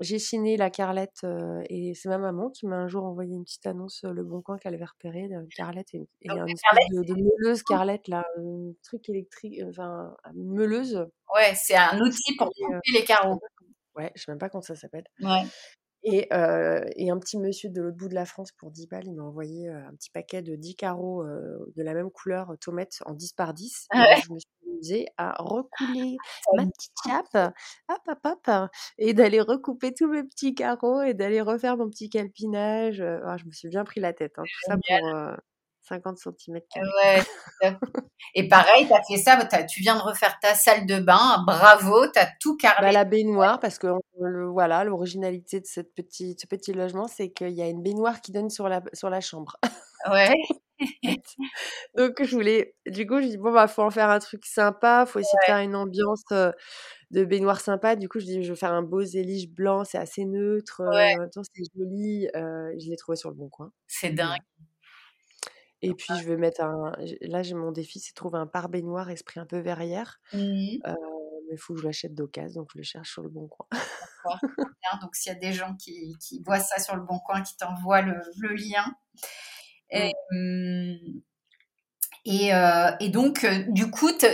j'ai 0.00 0.18
chiné 0.18 0.56
la 0.56 0.70
carlette 0.70 1.26
et 1.68 1.94
c'est 1.94 2.08
ma 2.08 2.18
maman 2.18 2.50
qui 2.50 2.66
m'a 2.66 2.76
un 2.76 2.88
jour 2.88 3.04
envoyé 3.04 3.34
une 3.34 3.44
petite 3.44 3.66
annonce, 3.66 4.04
Le 4.04 4.22
Bon 4.22 4.40
Coin 4.40 4.56
qu'elle 4.58 4.74
avait 4.74 4.84
repéré, 4.84 5.22
une 5.22 5.48
carlette 5.48 5.92
et, 5.94 6.08
et 6.22 6.30
un 6.30 6.46
espèce 6.46 6.88
de, 6.92 7.02
de, 7.02 7.14
meuleuse 7.14 7.62
carlette 7.64 8.06
là, 8.06 8.24
un 8.38 8.72
truc 8.84 9.08
électrique, 9.08 9.60
enfin 9.68 10.14
une 10.34 10.54
meuleuse. 10.54 11.06
Ouais, 11.34 11.52
c'est 11.56 11.76
un 11.76 12.00
outil 12.00 12.36
pour 12.36 12.50
couper 12.50 12.92
les 12.94 13.04
carreaux. 13.04 13.40
Ouais, 13.96 14.12
je 14.14 14.22
sais 14.22 14.30
même 14.30 14.38
pas 14.38 14.48
comment 14.48 14.62
ça 14.62 14.76
s'appelle. 14.76 15.04
Ouais. 15.20 15.42
Et, 16.04 16.28
et, 16.30 17.10
un 17.10 17.18
petit 17.18 17.36
monsieur 17.36 17.70
de 17.70 17.82
l'autre 17.82 17.96
bout 17.96 18.08
de 18.08 18.14
la 18.14 18.24
France 18.24 18.52
pour 18.52 18.70
10 18.70 18.86
balles, 18.86 19.06
il 19.06 19.14
m'a 19.14 19.24
envoyé 19.24 19.68
un 19.68 19.92
petit 19.96 20.10
paquet 20.10 20.42
de 20.42 20.54
10 20.54 20.76
carreaux 20.76 21.24
de 21.24 21.82
la 21.82 21.94
même 21.94 22.10
couleur, 22.10 22.54
tomates 22.60 23.02
en 23.06 23.14
10 23.14 23.32
par 23.32 23.52
10. 23.52 23.88
Et 23.92 23.96
je 24.28 24.32
me 24.32 24.38
suis 24.38 24.57
amusée 24.68 25.06
à 25.16 25.34
recouler 25.38 26.16
ma 26.56 26.64
petite 26.66 26.92
chape, 27.06 27.52
hop, 27.88 28.00
hop, 28.08 28.18
hop, 28.24 28.70
et 28.98 29.14
d'aller 29.14 29.40
recouper 29.40 29.94
tous 29.94 30.08
mes 30.08 30.24
petits 30.24 30.54
carreaux 30.54 31.02
et 31.02 31.14
d'aller 31.14 31.40
refaire 31.40 31.76
mon 31.76 31.88
petit 31.88 32.10
calpinage. 32.10 33.00
Ah, 33.00 33.36
je 33.36 33.44
me 33.44 33.52
suis 33.52 33.68
bien 33.68 33.84
pris 33.84 34.00
la 34.00 34.12
tête. 34.12 34.34
Hein, 34.38 34.44
tout 34.44 34.70
ça 34.70 34.76
pour 34.76 35.36
50 35.88 36.18
cm. 36.18 36.60
Ouais. 36.76 37.22
Et 38.34 38.48
pareil, 38.48 38.86
tu 38.86 38.92
as 38.92 39.02
fait 39.02 39.16
ça, 39.16 39.38
tu 39.64 39.80
viens 39.80 39.96
de 39.96 40.02
refaire 40.02 40.38
ta 40.40 40.54
salle 40.54 40.86
de 40.86 41.00
bain, 41.00 41.42
bravo, 41.46 42.06
tu 42.12 42.18
as 42.18 42.28
tout 42.40 42.56
carré. 42.56 42.82
Bah, 42.82 42.92
la 42.92 43.04
baignoire, 43.04 43.58
parce 43.58 43.78
que 43.78 43.88
le, 44.20 44.46
voilà, 44.46 44.84
l'originalité 44.84 45.60
de 45.60 45.66
cette 45.66 45.94
petite, 45.94 46.42
ce 46.42 46.46
petit 46.46 46.72
logement, 46.72 47.08
c'est 47.08 47.30
qu'il 47.30 47.50
y 47.50 47.62
a 47.62 47.68
une 47.68 47.82
baignoire 47.82 48.20
qui 48.20 48.32
donne 48.32 48.50
sur 48.50 48.68
la, 48.68 48.82
sur 48.92 49.10
la 49.10 49.20
chambre. 49.20 49.56
Ouais. 50.10 50.32
Donc 51.96 52.22
je 52.22 52.30
voulais, 52.34 52.74
du 52.86 53.06
coup, 53.06 53.20
je 53.20 53.26
dis 53.26 53.36
bon 53.36 53.52
bah 53.52 53.66
faut 53.68 53.82
en 53.82 53.90
faire 53.90 54.10
un 54.10 54.18
truc 54.18 54.44
sympa, 54.44 55.06
faut 55.06 55.18
essayer 55.18 55.38
de 55.42 55.46
faire 55.46 55.58
une 55.58 55.74
ambiance 55.74 56.24
de 57.10 57.24
baignoire 57.24 57.60
sympa. 57.60 57.96
Du 57.96 58.08
coup, 58.08 58.20
je 58.20 58.26
dis 58.26 58.42
je 58.42 58.52
vais 58.52 58.58
faire 58.58 58.72
un 58.72 58.82
beau 58.82 59.02
zélige 59.02 59.48
blanc, 59.48 59.84
c'est 59.84 59.98
assez 59.98 60.24
neutre, 60.24 60.82
ouais. 60.92 61.14
c'est 61.32 61.64
joli. 61.76 62.28
je 62.34 62.90
l'ai 62.90 62.96
trouvé 62.96 63.16
sur 63.16 63.30
le 63.30 63.36
bon 63.36 63.48
coin. 63.48 63.72
C'est 63.86 64.10
dingue. 64.10 64.40
Et 65.80 65.94
puis 65.94 66.12
je 66.20 66.24
vais 66.24 66.36
mettre 66.36 66.62
un. 66.62 66.92
Là, 67.20 67.42
j'ai 67.42 67.54
mon 67.54 67.70
défi, 67.70 68.00
c'est 68.00 68.10
de 68.12 68.16
trouver 68.16 68.38
un 68.38 68.46
pare-baignoire 68.46 69.10
esprit 69.10 69.40
un 69.40 69.46
peu 69.46 69.58
verrière. 69.58 70.20
Mmh 70.32 70.78
il 71.50 71.58
faut 71.58 71.74
que 71.74 71.80
je 71.80 71.86
l'achète 71.86 72.14
d'occasion, 72.14 72.62
donc 72.62 72.70
je 72.72 72.78
le 72.78 72.84
cherche 72.84 73.12
sur 73.12 73.22
le 73.22 73.28
bon 73.28 73.48
coin. 73.48 73.66
donc 75.00 75.14
s'il 75.14 75.32
y 75.32 75.34
a 75.34 75.38
des 75.38 75.52
gens 75.52 75.74
qui, 75.76 76.16
qui, 76.20 76.42
voient 76.42 76.60
ça 76.60 76.80
sur 76.80 76.96
le 76.96 77.02
bon 77.02 77.18
coin, 77.20 77.42
qui 77.42 77.56
t'envoient 77.56 78.02
le, 78.02 78.20
le, 78.38 78.54
lien. 78.54 78.84
Et. 79.90 80.12
Et, 82.30 82.54
euh, 82.54 82.90
et, 83.00 83.08
donc, 83.08 83.46
du 83.68 83.90
coup, 83.90 84.10
tu 84.12 84.26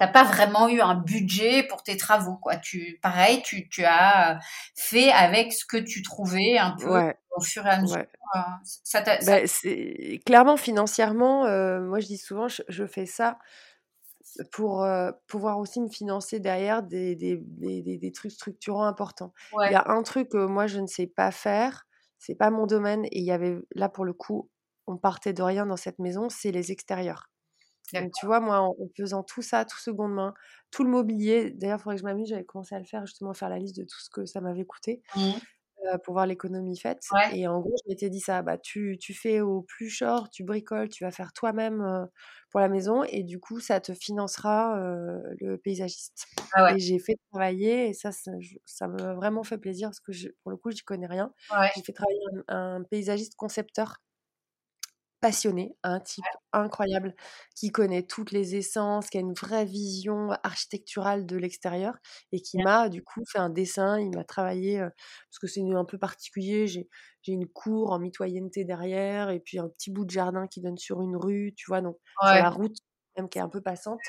n'as 0.00 0.08
pas 0.08 0.22
vraiment 0.22 0.68
eu 0.68 0.80
un 0.80 0.94
budget 0.94 1.64
pour 1.64 1.82
tes 1.82 1.96
travaux, 1.96 2.36
quoi. 2.36 2.56
Tu, 2.56 3.00
pareil, 3.02 3.42
tu, 3.42 3.68
tu 3.68 3.84
as 3.84 4.38
fait 4.76 5.10
avec 5.10 5.52
ce 5.52 5.64
que 5.64 5.76
tu 5.76 6.02
trouvais 6.02 6.56
un 6.56 6.76
peu 6.78 7.12
au 7.34 7.40
fur 7.40 7.66
et 7.66 7.70
à 7.70 7.80
mesure. 7.80 7.98
Euh, 8.36 8.38
ça, 8.62 9.02
bah, 9.02 9.40
clairement, 10.24 10.56
financièrement, 10.56 11.42
moi, 11.80 11.98
je 11.98 12.06
dis 12.06 12.18
souvent, 12.18 12.46
je, 12.46 12.86
fais 12.86 13.06
ça 13.06 13.36
pour 14.52 14.86
pouvoir 15.26 15.58
aussi 15.58 15.80
me 15.80 15.88
financer 15.88 16.38
derrière 16.38 16.84
des, 16.84 17.16
des, 17.16 17.40
des, 17.42 17.98
des 17.98 18.12
trucs 18.12 18.30
structurants 18.32 18.86
importants. 18.86 19.32
Il 19.66 19.72
y 19.72 19.74
a 19.74 19.90
un 19.90 20.04
truc 20.04 20.28
que 20.28 20.46
moi, 20.46 20.68
je 20.68 20.78
ne 20.78 20.86
sais 20.86 21.08
pas 21.08 21.32
faire, 21.32 21.88
c'est 22.20 22.36
pas 22.36 22.50
mon 22.50 22.66
domaine, 22.66 23.04
et 23.06 23.18
il 23.18 23.24
y 23.24 23.32
avait 23.32 23.58
là, 23.74 23.88
pour 23.88 24.04
le 24.04 24.12
coup, 24.12 24.48
on 24.86 24.96
partait 24.96 25.32
de 25.32 25.42
rien 25.42 25.66
dans 25.66 25.76
cette 25.76 25.98
maison, 25.98 26.28
c'est 26.28 26.52
les 26.52 26.70
extérieurs. 26.70 27.28
Donc, 27.92 28.12
tu 28.20 28.26
vois, 28.26 28.38
moi, 28.38 28.60
en, 28.60 28.76
faisant 28.96 29.24
tout 29.24 29.42
ça, 29.42 29.64
tout 29.64 29.78
seconde 29.78 30.12
main, 30.12 30.32
tout 30.70 30.84
le 30.84 30.90
mobilier, 30.90 31.50
d'ailleurs, 31.50 31.78
il 31.80 31.82
faudrait 31.82 31.96
que 31.96 32.02
je 32.02 32.06
m'amuse, 32.06 32.28
j'avais 32.28 32.44
commencé 32.44 32.74
à 32.74 32.78
le 32.78 32.84
faire, 32.84 33.04
justement, 33.04 33.34
faire 33.34 33.48
la 33.48 33.58
liste 33.58 33.76
de 33.76 33.82
tout 33.82 33.98
ce 33.98 34.10
que 34.10 34.26
ça 34.26 34.40
m'avait 34.40 34.64
coûté 34.64 35.02
mmh. 35.16 35.30
Euh, 35.86 35.98
pour 35.98 36.14
voir 36.14 36.26
l'économie 36.26 36.78
faite. 36.78 37.06
Et 37.32 37.48
en 37.48 37.60
gros, 37.60 37.74
je 37.84 37.90
m'étais 37.90 38.10
dit 38.10 38.20
ça, 38.20 38.42
bah, 38.42 38.58
tu, 38.58 38.98
tu, 39.00 39.14
fais 39.14 39.40
au 39.40 39.62
plus 39.62 39.88
short, 39.88 40.30
tu 40.30 40.44
bricoles, 40.44 40.88
tu 40.88 41.04
vas 41.04 41.10
faire 41.10 41.32
toi-même 41.32 41.80
euh, 41.80 42.04
pour 42.50 42.60
la 42.60 42.68
maison, 42.68 43.02
et 43.04 43.22
du 43.22 43.38
coup, 43.38 43.60
ça 43.60 43.80
te 43.80 43.94
financera 43.94 44.78
euh, 44.78 45.18
le 45.40 45.56
paysagiste. 45.56 46.26
Ah 46.52 46.74
et 46.74 46.78
j'ai 46.78 46.98
fait 46.98 47.16
travailler, 47.30 47.88
et 47.88 47.92
ça, 47.94 48.10
ça, 48.12 48.88
m'a 48.88 49.14
vraiment 49.14 49.42
fait 49.42 49.58
plaisir, 49.58 49.88
parce 49.88 50.00
que 50.00 50.12
pour 50.42 50.50
le 50.50 50.56
coup, 50.56 50.70
je 50.70 50.76
n'y 50.76 50.82
connais 50.82 51.06
rien. 51.06 51.32
J'ai 51.74 51.82
fait 51.82 51.92
travailler 51.92 52.20
un 52.48 52.82
paysagiste 52.82 53.34
concepteur 53.36 53.96
passionné, 55.20 55.76
un 55.82 56.00
type 56.00 56.24
incroyable 56.52 57.14
qui 57.56 57.70
connaît 57.70 58.02
toutes 58.04 58.32
les 58.32 58.56
essences, 58.56 59.08
qui 59.10 59.18
a 59.18 59.20
une 59.20 59.34
vraie 59.34 59.64
vision 59.64 60.30
architecturale 60.42 61.26
de 61.26 61.36
l'extérieur 61.36 61.94
et 62.32 62.40
qui 62.40 62.58
m'a 62.58 62.88
du 62.88 63.02
coup 63.02 63.22
fait 63.30 63.38
un 63.38 63.50
dessin. 63.50 63.98
Il 64.00 64.10
m'a 64.16 64.24
travaillé 64.24 64.78
parce 64.80 65.38
que 65.40 65.46
c'est 65.46 65.60
un 65.74 65.84
peu 65.84 65.98
particulier. 65.98 66.66
J'ai 66.66 66.88
une 67.28 67.46
cour 67.48 67.92
en 67.92 67.98
mitoyenneté 67.98 68.64
derrière 68.64 69.30
et 69.30 69.40
puis 69.40 69.58
un 69.58 69.68
petit 69.68 69.90
bout 69.90 70.04
de 70.04 70.10
jardin 70.10 70.46
qui 70.46 70.60
donne 70.60 70.78
sur 70.78 71.02
une 71.02 71.16
rue, 71.16 71.52
tu 71.56 71.66
vois, 71.68 71.82
donc 71.82 71.96
sur 72.22 72.38
la 72.38 72.50
route 72.50 72.76
même 73.16 73.28
qui 73.28 73.38
est 73.38 73.42
un 73.42 73.48
peu 73.48 73.60
passante. 73.60 74.00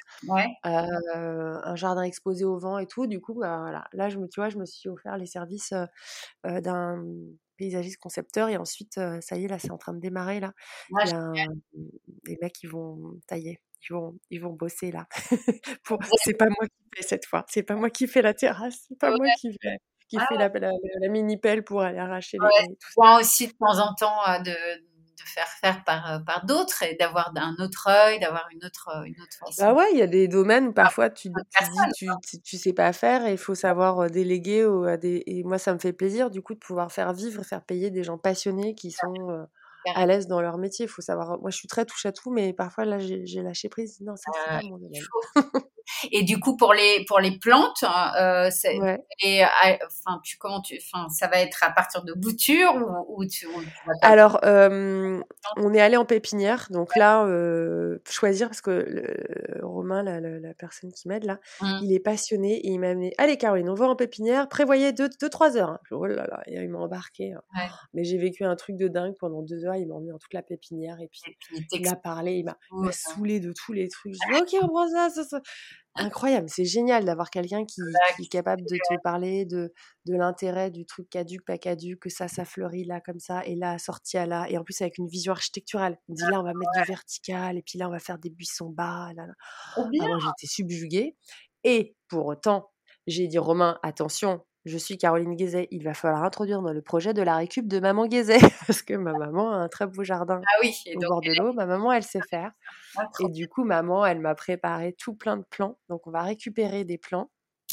un 0.63 1.75
jardin 1.75 2.03
exposé 2.03 2.45
au 2.45 2.57
vent 2.57 2.77
et 2.77 2.87
tout. 2.87 3.07
Du 3.07 3.19
coup, 3.19 3.33
bah, 3.33 3.59
voilà. 3.59 3.87
là, 3.93 4.09
je 4.09 4.17
me, 4.17 4.27
tu 4.27 4.39
vois, 4.39 4.49
je 4.49 4.57
me 4.57 4.65
suis 4.65 4.89
offert 4.89 5.17
les 5.17 5.25
services 5.25 5.73
d'un 6.43 7.03
paysagiste 7.57 7.97
concepteur 7.97 8.49
et 8.49 8.57
ensuite 8.57 8.99
ça 9.21 9.37
y 9.37 9.45
est 9.45 9.47
là 9.47 9.59
c'est 9.59 9.69
en 9.69 9.77
train 9.77 9.93
de 9.93 9.99
démarrer 9.99 10.39
là 10.39 10.51
il 10.89 11.37
y 11.37 11.41
a 11.41 11.45
des 12.25 12.37
mecs 12.41 12.53
qui 12.53 12.65
vont 12.65 13.19
tailler 13.27 13.59
ils 13.89 13.93
vont 13.93 14.17
ils 14.29 14.41
vont 14.41 14.53
bosser 14.53 14.91
là 14.91 15.07
pour 15.83 15.99
c'est 16.23 16.33
pas 16.33 16.45
moi 16.45 16.67
qui 16.67 16.89
fais 16.95 17.03
cette 17.03 17.25
fois 17.25 17.45
c'est 17.47 17.63
pas 17.63 17.75
moi 17.75 17.89
qui 17.89 18.07
fais 18.07 18.21
la 18.21 18.33
terrasse 18.33 18.85
c'est 18.87 18.97
pas 18.97 19.09
moi 19.09 19.27
qui 19.39 19.51
fais 19.61 19.77
qui 20.07 20.17
fait 20.17 20.35
ah. 20.37 20.49
la, 20.49 20.71
la, 21.01 21.09
mini 21.09 21.37
pelle 21.37 21.63
pour 21.63 21.81
aller 21.81 21.99
arracher 21.99 22.37
les 22.37 22.75
moi 22.97 23.19
aussi 23.19 23.47
de 23.47 23.53
temps 23.53 23.79
en 23.79 23.93
temps 23.95 24.43
de 24.43 24.55
de 25.23 25.29
faire 25.29 25.47
faire 25.47 25.83
par, 25.83 26.11
euh, 26.11 26.19
par 26.19 26.45
d'autres 26.45 26.83
et 26.83 26.95
d'avoir 26.95 27.31
un 27.35 27.55
autre 27.59 27.87
œil, 27.89 28.19
d'avoir 28.19 28.47
une 28.51 28.65
autre, 28.65 28.89
euh, 28.95 29.03
une 29.03 29.21
autre 29.21 29.37
façon. 29.39 29.63
Bah 29.63 29.73
ouais, 29.73 29.89
il 29.93 29.99
y 29.99 30.01
a 30.01 30.07
des 30.07 30.27
domaines 30.27 30.67
où 30.67 30.73
parfois 30.73 31.09
tu, 31.09 31.29
tu 31.95 32.05
dis 32.05 32.41
tu, 32.41 32.57
sais 32.57 32.73
pas 32.73 32.93
faire 32.93 33.25
et 33.25 33.31
il 33.31 33.37
faut 33.37 33.55
savoir 33.55 34.09
déléguer 34.09 34.63
à 34.87 34.97
des 34.97 35.23
et 35.25 35.43
moi 35.43 35.57
ça 35.57 35.73
me 35.73 35.79
fait 35.79 35.93
plaisir 35.93 36.29
du 36.29 36.41
coup 36.41 36.53
de 36.53 36.59
pouvoir 36.59 36.91
faire 36.91 37.13
vivre, 37.13 37.43
faire 37.43 37.61
payer 37.61 37.89
des 37.89 38.03
gens 38.03 38.17
passionnés 38.17 38.75
qui 38.75 38.91
sont 38.91 39.47
à 39.93 40.05
l'aise 40.05 40.27
dans 40.27 40.41
leur 40.41 40.57
métier. 40.57 40.85
Il 40.85 40.89
faut 40.89 41.01
savoir. 41.01 41.39
Moi, 41.39 41.49
je 41.49 41.57
suis 41.57 41.67
très 41.67 41.85
touche 41.85 42.05
à 42.05 42.11
tout, 42.11 42.31
mais 42.31 42.53
parfois 42.53 42.85
là, 42.85 42.97
j'ai 42.99 43.41
lâché 43.41 43.69
prise. 43.69 43.99
Non, 44.01 44.15
ça 44.15 44.31
c'est 44.33 44.49
pas 44.49 44.61
mon 44.63 44.77
domaine. 44.77 45.01
Et 46.11 46.23
du 46.23 46.39
coup, 46.39 46.57
pour 46.57 46.73
les 46.73 47.05
pour 47.05 47.19
les 47.19 47.37
plantes, 47.37 47.83
euh, 48.19 48.49
et, 49.23 49.43
enfin, 49.43 50.19
tu 50.23 50.37
comment 50.37 50.61
tu, 50.61 50.79
enfin, 50.93 51.07
ça 51.09 51.27
va 51.27 51.41
être 51.41 51.63
à 51.63 51.71
partir 51.71 52.03
de 52.03 52.13
boutures 52.13 52.75
ou, 53.07 53.25
tu, 53.25 53.47
Alors, 54.01 54.39
euh, 54.43 55.21
on 55.57 55.73
est 55.73 55.81
allé 55.81 55.97
en 55.97 56.05
pépinière, 56.05 56.67
donc 56.69 56.95
là, 56.95 57.25
euh, 57.25 57.99
choisir 58.09 58.47
parce 58.47 58.61
que 58.61 58.71
le, 58.71 59.65
Romain, 59.65 60.03
la, 60.03 60.19
la, 60.19 60.53
personne 60.53 60.91
qui 60.91 61.07
m'aide 61.07 61.23
là, 61.23 61.39
mmh. 61.61 61.79
il 61.83 61.93
est 61.93 61.99
passionné 61.99 62.55
et 62.55 62.69
il 62.69 62.79
m'a 62.79 62.89
amené. 62.89 63.13
Allez, 63.17 63.37
Caroline, 63.37 63.69
on 63.69 63.73
va 63.73 63.87
en 63.87 63.95
pépinière. 63.95 64.47
Prévoyez 64.47 64.91
deux, 64.91 65.09
deux 65.19 65.29
trois 65.29 65.57
heures. 65.57 65.69
Hein. 65.69 65.79
Oh 65.91 66.05
là 66.05 66.27
là, 66.27 66.41
et 66.45 66.55
il 66.55 66.69
m'a 66.69 66.79
embarqué. 66.79 67.33
Hein. 67.33 67.41
Mais 67.93 68.03
j'ai 68.03 68.17
vécu 68.17 68.43
un 68.43 68.55
truc 68.55 68.77
de 68.77 68.87
dingue 68.87 69.15
pendant 69.19 69.41
deux 69.41 69.65
heures. 69.65 69.70
Il 69.77 69.87
m'a 69.87 69.95
emmené 69.95 70.11
dans 70.11 70.17
toute 70.17 70.33
la 70.33 70.41
pépinière 70.43 70.99
et 70.99 71.07
puis, 71.07 71.21
il 71.73 71.87
a 71.87 71.95
parlé, 71.95 72.43
il 72.43 72.45
m'a 72.45 72.91
saoulé 72.91 73.39
de 73.39 73.53
tous 73.53 73.73
les 73.73 73.87
trucs. 73.87 74.13
Je 74.13 74.33
dis, 74.33 74.41
ok, 74.59 74.63
on 74.63 74.67
prend 74.67 74.89
ça, 74.89 75.09
ça, 75.09 75.23
ça. 75.23 75.41
Incroyable, 75.95 76.47
c'est 76.49 76.63
génial 76.63 77.03
d'avoir 77.03 77.29
quelqu'un 77.29 77.65
qui, 77.65 77.81
est 78.19 78.31
capable 78.31 78.61
de 78.61 78.77
te 78.77 79.01
parler 79.03 79.45
de, 79.45 79.73
de 80.05 80.15
l'intérêt 80.15 80.71
du 80.71 80.85
truc 80.85 81.09
caduc, 81.09 81.43
pas 81.45 81.57
caduc, 81.57 81.99
que 81.99 82.09
ça, 82.09 82.29
ça 82.29 82.45
fleurit 82.45 82.85
là 82.85 83.01
comme 83.01 83.19
ça, 83.19 83.45
et 83.45 83.55
là, 83.55 83.77
sorti 83.77 84.17
à 84.17 84.25
là, 84.25 84.45
et 84.49 84.57
en 84.57 84.63
plus 84.63 84.79
avec 84.81 84.97
une 84.99 85.07
vision 85.07 85.33
architecturale. 85.33 85.97
On 86.07 86.13
dit 86.13 86.23
là, 86.23 86.39
on 86.39 86.43
va 86.43 86.53
mettre 86.53 86.71
du 86.81 86.87
vertical, 86.87 87.57
et 87.57 87.61
puis 87.61 87.77
là, 87.77 87.89
on 87.89 87.91
va 87.91 87.99
faire 87.99 88.19
des 88.19 88.29
buissons 88.29 88.69
bas. 88.69 89.11
Là, 89.15 89.27
là. 89.27 89.33
Ah, 89.75 89.81
moi, 89.91 90.17
j'étais 90.19 90.47
subjuguée. 90.47 91.17
Et 91.65 91.95
pour 92.07 92.25
autant, 92.25 92.71
j'ai 93.07 93.27
dit, 93.27 93.37
Romain, 93.37 93.77
attention, 93.83 94.45
je 94.65 94.77
suis 94.77 94.97
Caroline 94.97 95.35
Guézet. 95.35 95.67
Il 95.71 95.83
va 95.83 95.93
falloir 95.93 96.23
introduire 96.23 96.61
dans 96.61 96.73
le 96.73 96.81
projet 96.81 97.13
de 97.13 97.21
la 97.21 97.35
récup 97.35 97.67
de 97.67 97.79
Maman 97.79 98.07
Guézet, 98.07 98.39
parce 98.67 98.81
que 98.81 98.93
ma 98.93 99.13
maman 99.13 99.51
a 99.51 99.55
un 99.55 99.67
très 99.67 99.87
beau 99.87 100.03
jardin 100.03 100.41
ah 100.43 100.59
oui, 100.61 100.75
au 100.95 100.99
bord 100.99 101.21
de 101.21 101.33
l'eau. 101.37 101.53
Ma 101.53 101.65
maman, 101.65 101.91
elle 101.91 102.03
sait 102.03 102.21
faire. 102.29 102.51
Ah, 102.97 103.07
et 103.19 103.29
du 103.29 103.47
coup, 103.47 103.63
maman, 103.63 104.05
elle 104.05 104.19
m'a 104.19 104.35
préparé 104.35 104.93
tout 104.93 105.13
plein 105.13 105.37
de 105.37 105.43
plans. 105.49 105.77
Donc, 105.89 106.07
on 106.07 106.11
va 106.11 106.23
récupérer 106.23 106.83
des 106.83 106.97
plans 106.97 107.29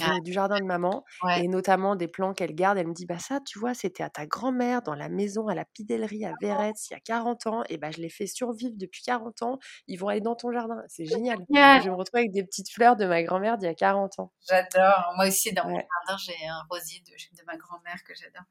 ah. 0.07 0.21
du 0.21 0.33
jardin 0.33 0.59
de 0.59 0.65
maman 0.65 1.05
et 1.37 1.49
notamment 1.49 1.97
des 1.97 2.09
plans 2.09 2.35
qu'elle 2.35 2.55
garde. 2.55 2.79
Elle 2.79 2.89
me 2.89 2.95
dit 2.95 3.07
bah 3.07 3.19
ça, 3.19 3.41
tu 3.41 3.59
vois, 3.59 3.75
c'était 3.75 4.03
à 4.03 4.11
ta 4.11 4.27
grand-mère 4.27 4.83
dans 4.83 4.95
la 4.95 5.09
maison 5.09 5.49
à 5.49 5.55
la 5.55 5.65
Pidellerie 5.65 6.25
à 6.25 6.33
Véretz 6.41 6.89
il 6.91 6.95
y 6.95 6.97
a 6.97 7.01
40 7.01 7.47
ans 7.47 7.63
et 7.69 7.79
bah 7.79 7.91
je 7.91 8.01
l'ai 8.01 8.09
fait 8.09 8.27
survivre 8.27 8.75
depuis 8.77 9.03
40 9.03 9.43
ans. 9.43 9.59
Ils 9.87 9.97
vont 9.97 10.09
aller 10.09 10.21
dans 10.21 10.35
ton 10.35 10.53
jardin, 10.53 10.83
c'est 10.89 11.07
génial. 11.07 11.39
Je 11.51 11.89
me 11.89 11.95
retrouve 11.95 12.19
avec 12.19 12.33
des 12.33 12.45
petites 12.45 12.71
fleurs 12.71 12.97
de 12.97 13.07
ma 13.07 13.23
grand-mère 13.23 13.59
d'il 13.59 13.67
y 13.67 13.71
a 13.71 13.75
40 13.75 14.19
ans. 14.19 14.33
J'adore. 14.49 15.13
Moi 15.17 15.29
aussi 15.29 15.53
dans 15.53 15.65
mon 15.65 15.77
jardin, 15.77 16.17
j'ai 16.19 16.47
un 16.47 16.63
rosier 16.71 17.01
de, 17.01 17.13
de 17.13 17.45
ma 17.47 17.57
grand-mère 17.57 18.03
que 18.07 18.15
j'adore. 18.15 18.45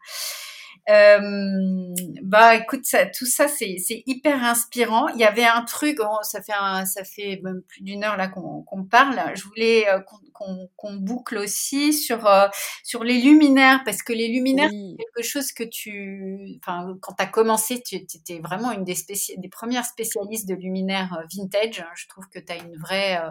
Euh, 0.89 1.86
bah 2.27 2.55
écoute, 2.55 2.83
ça, 2.83 3.05
tout 3.05 3.25
ça 3.25 3.47
c'est 3.47 3.77
hyper 4.05 4.43
inspirant. 4.43 5.07
Il 5.07 5.17
y 5.17 5.23
avait 5.23 5.45
un 5.45 5.61
truc, 5.61 5.97
oh, 6.01 6.17
ça 6.23 6.41
fait 6.41 6.51
ça 6.85 7.05
fait 7.05 7.39
même 7.41 7.61
plus 7.65 7.83
d'une 7.83 8.03
heure 8.03 8.17
là 8.17 8.27
qu'on 8.27 8.83
parle. 8.83 9.17
Je 9.33 9.43
voulais 9.43 9.87
euh, 9.87 10.01
qu'on 10.33 10.95
boucle 10.95 11.37
aussi 11.37 11.93
sur 11.93 12.27
euh, 12.27 12.49
sur 12.83 13.05
les 13.05 13.21
luminaires 13.21 13.81
parce 13.85 14.03
que 14.03 14.11
les 14.11 14.27
luminaires 14.27 14.69
c'est 14.69 14.97
quelque 14.97 15.25
chose 15.25 15.53
que 15.53 15.63
tu, 15.63 16.59
enfin 16.61 16.97
quand 17.01 17.13
tu 17.13 17.23
as 17.23 17.27
commencé, 17.27 17.81
tu 17.81 17.95
étais 17.95 18.39
vraiment 18.39 18.73
une 18.73 18.83
des 18.83 18.97
des 19.37 19.49
premières 19.49 19.85
spécialistes 19.85 20.49
de 20.49 20.55
luminaires 20.55 21.23
vintage. 21.33 21.85
Je 21.95 22.07
trouve 22.09 22.27
que 22.27 22.39
tu 22.39 22.51
as 22.51 22.57
une 22.57 22.75
vraie, 22.75 23.21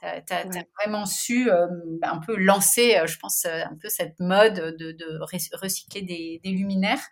tu 0.00 0.32
as, 0.32 0.46
vraiment 0.78 1.04
su 1.04 1.50
un 1.50 2.18
peu 2.26 2.36
lancer, 2.36 3.02
je 3.04 3.18
pense, 3.18 3.44
un 3.44 3.76
peu 3.82 3.90
cette 3.90 4.18
mode 4.18 4.76
de, 4.78 4.92
de 4.92 5.56
recycler 5.56 6.00
des, 6.00 6.40
des 6.42 6.50
luminaires 6.52 7.06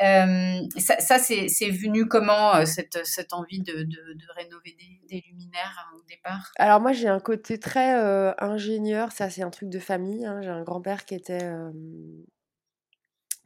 euh, 0.00 0.60
ça, 0.78 1.18
c'est 1.18 1.70
venu 1.70 2.06
comment, 2.06 2.54
euh, 2.54 2.64
cette, 2.64 3.04
cette 3.04 3.32
envie 3.32 3.60
de, 3.60 3.82
de, 3.82 4.32
rénover 4.36 4.76
des, 5.08 5.24
luminaires 5.28 5.76
hein, 5.78 5.96
au 5.96 6.02
départ? 6.08 6.52
Alors 6.56 6.80
moi, 6.80 6.92
j'ai 6.92 7.08
un 7.08 7.20
côté 7.20 7.58
très 7.58 8.00
euh, 8.00 8.32
ingénieur, 8.38 9.10
ça 9.12 9.28
c'est 9.28 9.42
un 9.42 9.50
truc 9.50 9.68
de 9.68 9.78
famille. 9.78 10.24
Hein. 10.24 10.40
J'ai 10.42 10.50
un 10.50 10.62
grand-père 10.62 11.04
qui 11.04 11.14
était, 11.14 11.50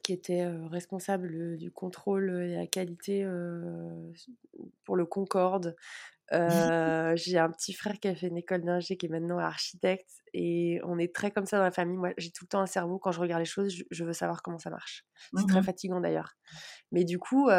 qui 0.02 0.12
était 0.12 0.46
responsable 0.70 1.56
du 1.56 1.70
contrôle 1.70 2.42
et 2.42 2.56
la 2.56 2.66
qualité 2.66 3.26
pour 4.84 4.96
le 4.96 5.06
Concorde. 5.06 5.74
J'ai 6.32 7.38
un 7.38 7.50
petit 7.50 7.72
frère 7.72 7.98
qui 8.00 8.08
a 8.08 8.14
fait 8.14 8.28
une 8.28 8.36
école 8.36 8.62
d'ingé 8.62 8.96
qui 8.96 9.06
est 9.06 9.08
maintenant 9.08 9.38
architecte 9.38 10.22
et 10.32 10.80
on 10.84 10.98
est 10.98 11.14
très 11.14 11.30
comme 11.30 11.46
ça 11.46 11.58
dans 11.58 11.64
la 11.64 11.70
famille. 11.70 11.96
Moi, 11.96 12.10
j'ai 12.16 12.30
tout 12.30 12.44
le 12.44 12.48
temps 12.48 12.60
un 12.60 12.66
cerveau 12.66 12.98
quand 12.98 13.12
je 13.12 13.20
regarde 13.20 13.40
les 13.40 13.46
choses, 13.46 13.74
je, 13.90 14.04
veux 14.04 14.12
savoir 14.12 14.42
comment 14.42 14.58
ça 14.58 14.70
marche. 14.70 15.04
C'est 15.36 15.46
très 15.46 15.60
mmh 15.60 15.64
fatigant 15.64 16.00
d'ailleurs. 16.00 16.34
Mais 16.90 17.04
du 17.04 17.18
coup, 17.18 17.50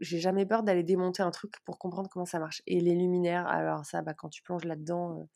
j'ai 0.00 0.18
jamais 0.18 0.46
peur 0.46 0.62
d'aller 0.62 0.82
démonter 0.82 1.22
un 1.22 1.30
truc 1.30 1.52
pour 1.64 1.78
comprendre 1.78 2.08
comment 2.10 2.26
ça 2.26 2.38
marche. 2.38 2.62
Et 2.66 2.80
les 2.80 2.94
luminaires, 2.94 3.46
alors 3.46 3.84
ça, 3.84 4.02
bah, 4.02 4.14
quand 4.14 4.28
tu 4.28 4.42
plonges 4.42 4.64
là-dedans, 4.64 5.28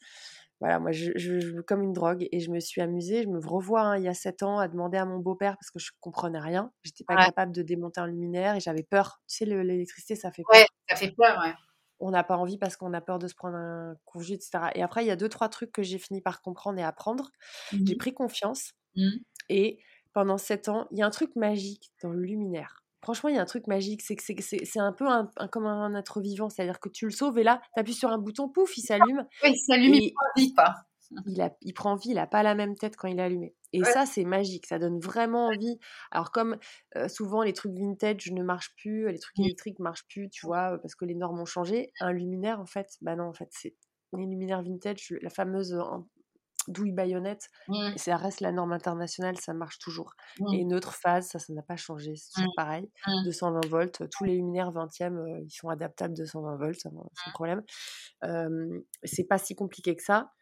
voilà, 0.60 0.78
moi, 0.78 0.92
je, 0.92 1.10
je, 1.16 1.60
comme 1.60 1.82
une 1.82 1.92
drogue 1.92 2.28
et 2.30 2.38
je 2.38 2.50
me 2.50 2.60
suis 2.60 2.80
amusée. 2.80 3.24
Je 3.24 3.28
me 3.28 3.40
revois 3.44 3.82
hein, 3.82 3.96
il 3.98 4.04
y 4.04 4.08
a 4.08 4.14
sept 4.14 4.44
ans 4.44 4.58
à 4.58 4.68
demander 4.68 4.96
à 4.96 5.04
mon 5.04 5.18
beau-père 5.18 5.56
parce 5.56 5.70
que 5.70 5.80
je 5.80 5.90
comprenais 6.00 6.38
rien. 6.38 6.72
J'étais 6.84 7.02
pas 7.02 7.16
capable 7.16 7.50
de 7.50 7.62
démonter 7.62 8.00
un 8.00 8.06
luminaire 8.06 8.54
et 8.54 8.60
j'avais 8.60 8.84
peur. 8.84 9.20
Tu 9.28 9.38
sais, 9.38 9.44
l'électricité, 9.44 10.14
ça 10.14 10.30
fait 10.30 10.44
peur. 10.48 10.60
Ouais, 10.60 10.66
ça 10.88 10.96
fait 10.96 11.10
peur, 11.10 11.36
ouais 11.44 11.52
on 12.02 12.10
n'a 12.10 12.24
pas 12.24 12.36
envie 12.36 12.58
parce 12.58 12.76
qu'on 12.76 12.92
a 12.92 13.00
peur 13.00 13.18
de 13.18 13.28
se 13.28 13.34
prendre 13.34 13.56
un 13.56 13.94
congé, 14.04 14.34
etc. 14.34 14.70
Et 14.74 14.82
après, 14.82 15.04
il 15.04 15.08
y 15.08 15.10
a 15.10 15.16
deux, 15.16 15.28
trois 15.28 15.48
trucs 15.48 15.72
que 15.72 15.82
j'ai 15.82 15.98
fini 15.98 16.20
par 16.20 16.42
comprendre 16.42 16.78
et 16.78 16.82
apprendre. 16.82 17.30
J'ai 17.70 17.94
mmh 17.94 17.98
pris 17.98 18.12
confiance. 18.12 18.72
Mmh. 18.96 19.10
Et 19.48 19.78
pendant 20.12 20.36
sept 20.36 20.68
ans, 20.68 20.88
il 20.90 20.98
y 20.98 21.02
a 21.02 21.06
un 21.06 21.10
truc 21.10 21.34
magique 21.36 21.92
dans 22.02 22.10
le 22.10 22.20
luminaire. 22.20 22.84
Franchement, 23.02 23.30
il 23.30 23.36
y 23.36 23.38
a 23.38 23.42
un 23.42 23.46
truc 23.46 23.66
magique, 23.66 24.02
c'est 24.02 24.14
que 24.14 24.42
c'est 24.42 24.78
un 24.78 24.92
peu 24.92 25.08
un, 25.08 25.28
comme 25.50 25.66
un 25.66 25.94
être 25.96 26.20
vivant, 26.20 26.48
c'est-à-dire 26.48 26.78
que 26.78 26.88
tu 26.88 27.04
le 27.04 27.10
sauves 27.10 27.38
et 27.38 27.42
là, 27.42 27.60
tu 27.74 27.80
appuies 27.80 27.94
sur 27.94 28.10
un 28.10 28.18
bouton, 28.18 28.48
pouf, 28.48 28.76
il 28.76 28.82
s'allume. 28.82 29.26
Oui, 29.42 29.50
il 29.52 29.58
s'allume, 29.58 29.94
il 29.94 30.12
prend 30.12 30.26
vie, 30.36 30.54
quoi. 30.54 30.74
Il, 31.26 31.40
a, 31.40 31.56
il 31.60 31.74
prend 31.74 31.94
vie, 31.96 32.10
il 32.10 32.14
n'a 32.14 32.26
pas 32.26 32.42
la 32.42 32.54
même 32.54 32.76
tête 32.76 32.96
quand 32.96 33.08
il 33.08 33.18
est 33.18 33.22
allumé. 33.22 33.54
Et 33.72 33.84
ça, 33.84 34.06
c'est 34.06 34.24
magique, 34.24 34.66
ça 34.66 34.78
donne 34.78 34.98
vraiment 35.00 35.48
envie. 35.48 35.78
Alors 36.10 36.30
comme 36.32 36.56
souvent 37.08 37.42
les 37.42 37.52
trucs 37.52 37.72
vintage 37.72 38.30
ne 38.32 38.42
marchent 38.42 38.74
plus, 38.76 39.10
les 39.10 39.18
trucs 39.18 39.40
électriques 39.40 39.78
ne 39.78 39.84
marchent 39.84 40.06
plus, 40.08 40.28
tu 40.30 40.46
vois, 40.46 40.78
parce 40.80 40.94
que 40.94 41.04
les 41.04 41.14
normes 41.14 41.40
ont 41.40 41.44
changé, 41.46 41.92
un 42.00 42.12
luminaire, 42.12 42.60
en 42.60 42.66
fait, 42.66 42.88
bah 43.02 43.16
non, 43.16 43.24
en 43.24 43.32
fait, 43.34 43.48
c'est 43.50 43.74
les 44.16 44.26
luminaires 44.26 44.62
vintage, 44.62 45.14
la 45.22 45.30
fameuse 45.30 45.74
douille 46.68 46.92
baïonnette, 46.92 47.48
et 47.94 47.98
ça 47.98 48.16
reste 48.16 48.40
la 48.40 48.52
norme 48.52 48.72
internationale, 48.72 49.36
ça 49.38 49.52
marche 49.54 49.78
toujours. 49.78 50.14
Et 50.50 50.64
neutre 50.64 50.94
phase, 50.94 51.28
ça, 51.28 51.38
ça 51.38 51.52
n'a 51.52 51.62
pas 51.62 51.76
changé, 51.76 52.14
c'est 52.16 52.30
toujours 52.32 52.52
pareil. 52.54 52.90
220 53.24 53.66
volts, 53.66 54.08
tous 54.10 54.24
les 54.24 54.36
luminaires 54.36 54.70
20e, 54.72 55.42
ils 55.44 55.50
sont 55.50 55.68
adaptables 55.68 56.14
220 56.14 56.56
volts, 56.56 56.80
sans 57.14 57.30
problème. 57.32 57.62
c'est 59.04 59.24
pas 59.24 59.38
si 59.38 59.54
compliqué 59.54 59.96
que 59.96 60.02
ça. 60.02 60.32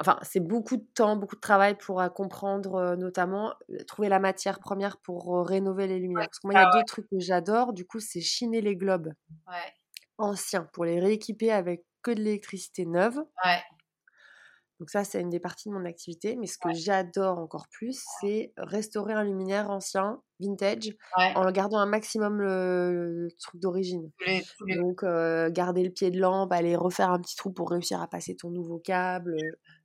Enfin, 0.00 0.18
c'est 0.22 0.40
beaucoup 0.40 0.78
de 0.78 0.86
temps, 0.94 1.16
beaucoup 1.16 1.36
de 1.36 1.40
travail 1.40 1.76
pour 1.76 2.02
comprendre, 2.14 2.96
notamment, 2.96 3.52
trouver 3.86 4.08
la 4.08 4.18
matière 4.18 4.58
première 4.58 4.96
pour 4.98 5.46
rénover 5.46 5.86
les 5.86 5.98
luminaires. 5.98 6.28
Parce 6.28 6.38
que 6.40 6.46
moi, 6.46 6.54
il 6.54 6.62
y 6.62 6.64
a 6.64 6.70
ah 6.72 6.78
deux 6.78 6.84
trucs 6.84 7.08
que 7.08 7.18
j'adore, 7.18 7.74
du 7.74 7.84
coup, 7.86 8.00
c'est 8.00 8.20
chiner 8.20 8.62
les 8.62 8.76
globes 8.76 9.12
anciens 10.16 10.68
pour 10.72 10.84
les 10.84 11.00
rééquiper 11.00 11.52
avec 11.52 11.84
que 12.02 12.10
de 12.10 12.20
l'électricité 12.20 12.86
neuve. 12.86 13.18
Ouais. 13.44 13.60
Donc 14.80 14.88
ça, 14.88 15.04
c'est 15.04 15.20
une 15.20 15.28
des 15.28 15.40
parties 15.40 15.68
de 15.68 15.74
mon 15.74 15.84
activité. 15.84 16.36
Mais 16.36 16.46
ce 16.46 16.56
que 16.56 16.72
j'adore 16.72 17.38
encore 17.38 17.68
plus, 17.70 18.02
c'est 18.20 18.54
restaurer 18.56 19.12
un 19.12 19.24
luminaire 19.24 19.70
ancien, 19.70 20.22
vintage, 20.40 20.88
en 21.16 21.50
gardant 21.52 21.78
un 21.78 21.86
maximum 21.86 22.40
le, 22.40 23.28
truc 23.38 23.60
d'origine. 23.60 24.10
Donc 24.78 25.04
garder 25.52 25.84
le 25.84 25.90
pied 25.90 26.10
de 26.10 26.18
lampe, 26.18 26.50
aller 26.52 26.76
refaire 26.76 27.10
un 27.10 27.20
petit 27.20 27.36
trou 27.36 27.52
pour 27.52 27.70
réussir 27.70 28.00
à 28.00 28.08
passer 28.08 28.34
ton 28.36 28.48
nouveau 28.50 28.78
câble. 28.78 29.36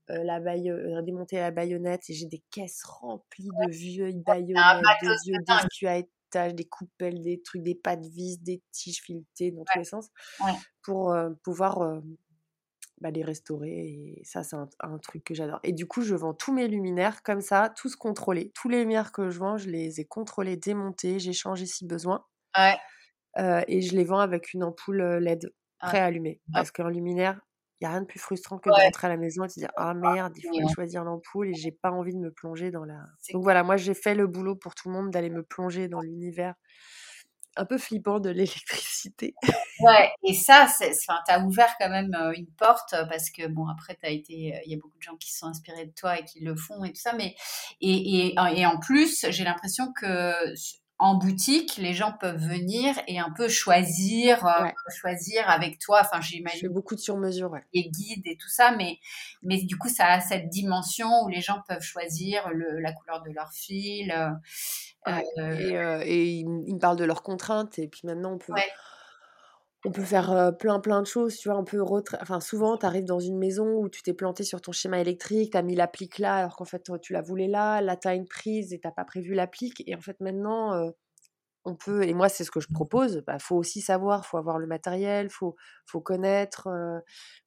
La 0.08 0.40
baille, 0.40 0.72
démonter 1.04 1.38
la 1.38 1.52
baïonnette 1.52 2.10
et 2.10 2.14
j'ai 2.14 2.28
des 2.28 2.44
caisses 2.52 2.84
remplies 2.84 3.50
de 3.66 3.72
vieux 3.72 4.12
baïonnettes, 4.14 4.84
de 5.02 5.24
vieux 5.24 5.38
disques 5.48 5.84
à 5.84 5.98
étage, 5.98 6.56
des 6.56 6.66
coupelles, 6.66 7.22
des 7.22 7.42
trucs, 7.42 7.64
des 7.64 7.76
pattes 7.76 8.06
vis, 8.06 8.40
des 8.40 8.62
tiges 8.72 9.02
filetées 9.02 9.52
dans 9.52 9.64
tous 9.64 9.80
les 9.80 9.86
sens 9.86 10.10
pour 10.84 11.16
pouvoir 11.44 12.02
bah, 13.02 13.12
les 13.12 13.24
restaurer. 13.24 13.70
Et 13.70 14.22
ça, 14.24 14.44
c'est 14.44 14.56
un, 14.56 14.98
truc 15.00 15.24
que 15.24 15.34
j'adore. 15.34 15.60
Et 15.64 15.74
du 15.74 15.86
coup, 15.86 16.02
je 16.02 16.16
vends 16.16 16.34
tous 16.34 16.54
mes 16.54 16.68
luminaires 16.68 17.24
comme 17.24 17.42
ça, 17.42 17.74
tous 17.76 17.96
contrôlés. 17.96 18.52
Tous 18.56 18.70
les 18.70 18.80
luminaires 18.80 19.12
que 19.12 19.30
je 19.30 19.38
vends, 19.38 19.58
je 19.58 19.70
les 19.70 20.00
ai 20.00 20.06
contrôlés, 20.06 20.56
démontés, 20.56 21.20
j'ai 21.20 21.34
changé 21.34 21.66
si 21.66 21.86
besoin. 21.86 22.26
Ouais. 22.58 22.78
et 23.68 23.82
je 23.82 23.96
les 23.96 24.06
vends 24.06 24.20
avec 24.20 24.54
une 24.54 24.64
ampoule 24.64 25.02
LED 25.20 25.52
préallumée. 25.80 26.42
Parce 26.54 26.72
qu'un 26.72 26.90
luminaire, 26.90 27.42
il 27.80 27.84
n'y 27.84 27.88
a 27.88 27.92
rien 27.92 28.02
de 28.02 28.06
plus 28.06 28.20
frustrant 28.20 28.58
que 28.58 28.70
de 28.70 28.74
rentrer 28.74 29.08
à 29.08 29.10
la 29.10 29.18
maison 29.18 29.44
et 29.44 29.48
de 29.48 29.52
se 29.52 29.60
dire 29.60 29.72
Ah 29.76 29.94
merde, 29.94 30.34
il 30.38 30.62
faut 30.62 30.74
choisir 30.74 31.04
l'ampoule 31.04 31.50
et 31.50 31.54
j'ai 31.54 31.72
pas 31.72 31.92
envie 31.92 32.14
de 32.14 32.20
me 32.20 32.32
plonger 32.32 32.72
dans 32.72 32.86
la. 32.86 33.00
Donc 33.34 33.44
voilà, 33.44 33.64
moi 33.64 33.76
j'ai 33.78 33.94
fait 33.94 34.16
le 34.16 34.28
boulot 34.28 34.56
pour 34.56 34.76
tout 34.76 34.90
le 34.90 34.94
monde 34.94 35.12
d'aller 35.12 35.30
me 35.30 35.44
plonger 35.44 35.88
dans 35.88 36.00
l'univers 36.00 36.56
un 37.58 37.66
peu 37.66 37.78
flippant 37.78 38.20
de 38.20 38.30
l'électricité. 38.32 39.36
Ouais, 39.80 40.10
et 40.24 40.34
ça, 40.34 40.68
tu 40.78 41.32
as 41.32 41.40
ouvert 41.40 41.76
quand 41.80 41.90
même 41.90 42.14
une 42.36 42.48
porte 42.58 42.96
parce 43.10 43.30
que, 43.30 43.48
bon, 43.48 43.68
après, 43.68 43.96
tu 43.96 44.06
as 44.06 44.12
été, 44.12 44.62
il 44.66 44.72
y 44.72 44.74
a 44.74 44.78
beaucoup 44.78 44.98
de 44.98 45.04
gens 45.04 45.16
qui 45.18 45.34
sont 45.34 45.48
inspirés 45.48 45.86
de 45.86 45.94
toi 45.94 46.20
et 46.20 46.26
qui 46.26 46.42
le 46.42 46.56
font 46.56 46.84
et 46.84 46.90
tout 46.90 47.02
ça, 47.02 47.14
mais, 47.14 47.36
et, 47.82 48.28
et, 48.28 48.36
et 48.56 48.66
en 48.66 48.80
plus, 48.80 49.26
j'ai 49.30 49.44
l'impression 49.44 49.92
que 49.94 50.34
en 51.06 51.16
boutique, 51.16 51.78
les 51.78 51.94
gens 51.94 52.12
peuvent 52.20 52.42
venir 52.42 52.96
et 53.08 53.20
un 53.20 53.30
peu 53.30 53.48
choisir, 53.48 54.44
choisir 54.90 55.48
avec 55.48 55.78
toi. 55.78 56.02
Enfin, 56.02 56.20
j'imagine. 56.20 56.60
Je 56.60 56.68
fais 56.68 56.74
beaucoup 56.74 56.96
de 56.96 57.00
sur-mesure, 57.00 57.52
ouais. 57.52 57.64
Les 57.74 57.90
guides 57.90 58.26
et 58.26 58.38
tout 58.38 58.50
ça, 58.50 58.72
mais, 58.76 58.98
mais 59.44 59.62
du 59.62 59.78
coup, 59.78 59.88
ça 59.88 60.08
a 60.08 60.20
cette 60.20 60.50
dimension 60.50 61.08
où 61.24 61.30
les 61.30 61.42
gens 61.42 61.62
peuvent 61.68 61.84
choisir 61.84 62.50
le, 62.50 62.80
la 62.80 62.92
couleur 62.92 63.22
de 63.22 63.32
leur 63.32 63.52
fil. 63.52 64.12
Euh, 65.08 65.22
et, 65.38 65.78
euh, 65.78 66.02
et 66.04 66.26
ils, 66.26 66.48
me 66.48 66.80
parlent 66.80 66.98
de 66.98 67.06
leurs 67.06 67.22
contraintes. 67.22 67.78
Et 67.78 67.88
puis 67.88 68.02
maintenant, 68.06 68.34
on 68.34 68.38
peut, 68.40 68.54
on 69.86 69.92
peut 69.92 70.04
faire 70.04 70.52
plein, 70.60 70.80
plein 70.80 71.02
de 71.02 71.08
choses. 71.08 71.38
Tu 71.38 71.50
vois, 71.50 71.58
on 71.58 71.64
peut 71.64 71.82
enfin, 72.22 72.40
souvent, 72.40 72.78
tu 72.78 72.86
arrives 72.86 73.06
dans 73.06 73.20
une 73.20 73.38
maison 73.38 73.68
où 73.78 73.90
tu 73.90 74.02
t'es 74.02 74.14
planté 74.14 74.44
sur 74.44 74.62
ton 74.62 74.72
schéma 74.72 75.00
électrique, 75.00 75.52
tu 75.52 75.58
as 75.58 75.62
mis 75.62 75.76
l'applique 75.76 76.18
là, 76.18 76.36
alors 76.36 76.56
qu'en 76.56 76.66
fait, 76.66 76.92
tu 77.02 77.14
la 77.14 77.22
voulais 77.22 77.48
là. 77.48 77.82
Là, 77.82 77.96
tu 77.96 78.08
as 78.08 78.16
une 78.16 78.28
prise 78.28 78.74
et 78.74 78.80
tu 78.80 78.90
pas 78.96 79.06
prévu 79.06 79.34
l'applique. 79.34 79.84
Et 79.88 79.96
en 79.96 80.02
fait, 80.02 80.20
maintenant, 80.20 80.92
on 81.66 81.76
peut, 81.76 82.04
et 82.04 82.14
moi, 82.14 82.30
c'est 82.30 82.44
ce 82.44 82.52
que 82.52 82.60
je 82.60 82.68
propose. 82.72 83.24
Bah, 83.26 83.40
faut 83.40 83.56
aussi 83.56 83.82
savoir, 83.82 84.26
faut 84.26 84.38
avoir 84.38 84.60
le 84.60 84.68
matériel, 84.68 85.30
faut, 85.30 85.56
faut 85.86 86.02
connaître. 86.02 86.68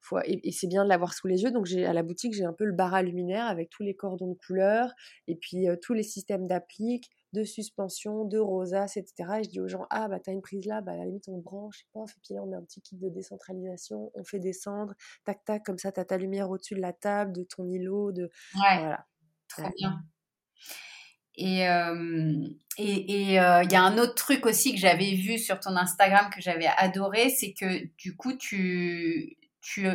faut, 0.01 0.19
et, 0.25 0.51
c'est 0.51 0.67
bien 0.67 0.83
de 0.83 0.89
l'avoir 0.89 1.13
sous 1.13 1.27
les 1.27 1.43
yeux. 1.43 1.51
Donc, 1.51 1.71
à 1.71 1.93
la 1.93 2.03
boutique, 2.03 2.33
j'ai 2.33 2.45
un 2.45 2.53
peu 2.53 2.65
le 2.65 2.73
bar 2.73 3.01
luminaire 3.03 3.47
avec 3.47 3.69
tous 3.69 3.83
les 3.83 3.95
cordons 3.95 4.31
de 4.31 4.37
couleur 4.37 4.93
et 5.27 5.35
puis 5.35 5.67
tous 5.81 5.93
les 5.93 6.03
systèmes 6.03 6.47
d'applique 6.47 7.09
de 7.33 7.43
suspension, 7.43 8.25
de 8.25 8.37
rosace, 8.37 8.97
etc. 8.97 9.39
Et 9.39 9.43
je 9.43 9.49
dis 9.49 9.59
aux 9.59 9.67
gens, 9.67 9.85
ah 9.89 10.07
bah 10.07 10.19
t'as 10.19 10.31
une 10.31 10.41
prise 10.41 10.65
là, 10.65 10.81
bah 10.81 10.93
à 10.93 10.97
la 10.97 11.05
limite 11.05 11.27
on 11.27 11.37
branche, 11.37 11.85
et 11.95 12.19
puis 12.23 12.33
là 12.33 12.43
on 12.43 12.47
met 12.47 12.57
un 12.57 12.63
petit 12.63 12.81
kit 12.81 12.97
de 12.97 13.09
décentralisation, 13.09 14.11
on 14.15 14.23
fait 14.23 14.39
descendre, 14.39 14.93
tac 15.25 15.43
tac, 15.45 15.63
comme 15.63 15.77
ça 15.77 15.91
t'as 15.91 16.05
ta 16.05 16.17
lumière 16.17 16.49
au-dessus 16.49 16.75
de 16.75 16.81
la 16.81 16.93
table, 16.93 17.33
de 17.33 17.43
ton 17.43 17.67
îlot, 17.67 18.11
de... 18.11 18.23
Ouais, 18.55 18.79
voilà. 18.79 19.05
Très 19.47 19.71
bien. 19.77 20.03
Et 21.35 21.61
il 21.63 22.59
et, 22.77 23.31
et, 23.31 23.39
euh, 23.39 23.63
y 23.63 23.75
a 23.75 23.81
un 23.81 23.97
autre 23.97 24.15
truc 24.15 24.45
aussi 24.45 24.73
que 24.73 24.79
j'avais 24.79 25.15
vu 25.15 25.37
sur 25.37 25.59
ton 25.59 25.77
Instagram 25.77 26.29
que 26.35 26.41
j'avais 26.41 26.67
adoré, 26.77 27.29
c'est 27.29 27.53
que 27.53 27.85
du 27.97 28.17
coup, 28.17 28.33
tu, 28.33 29.37
tu 29.61 29.87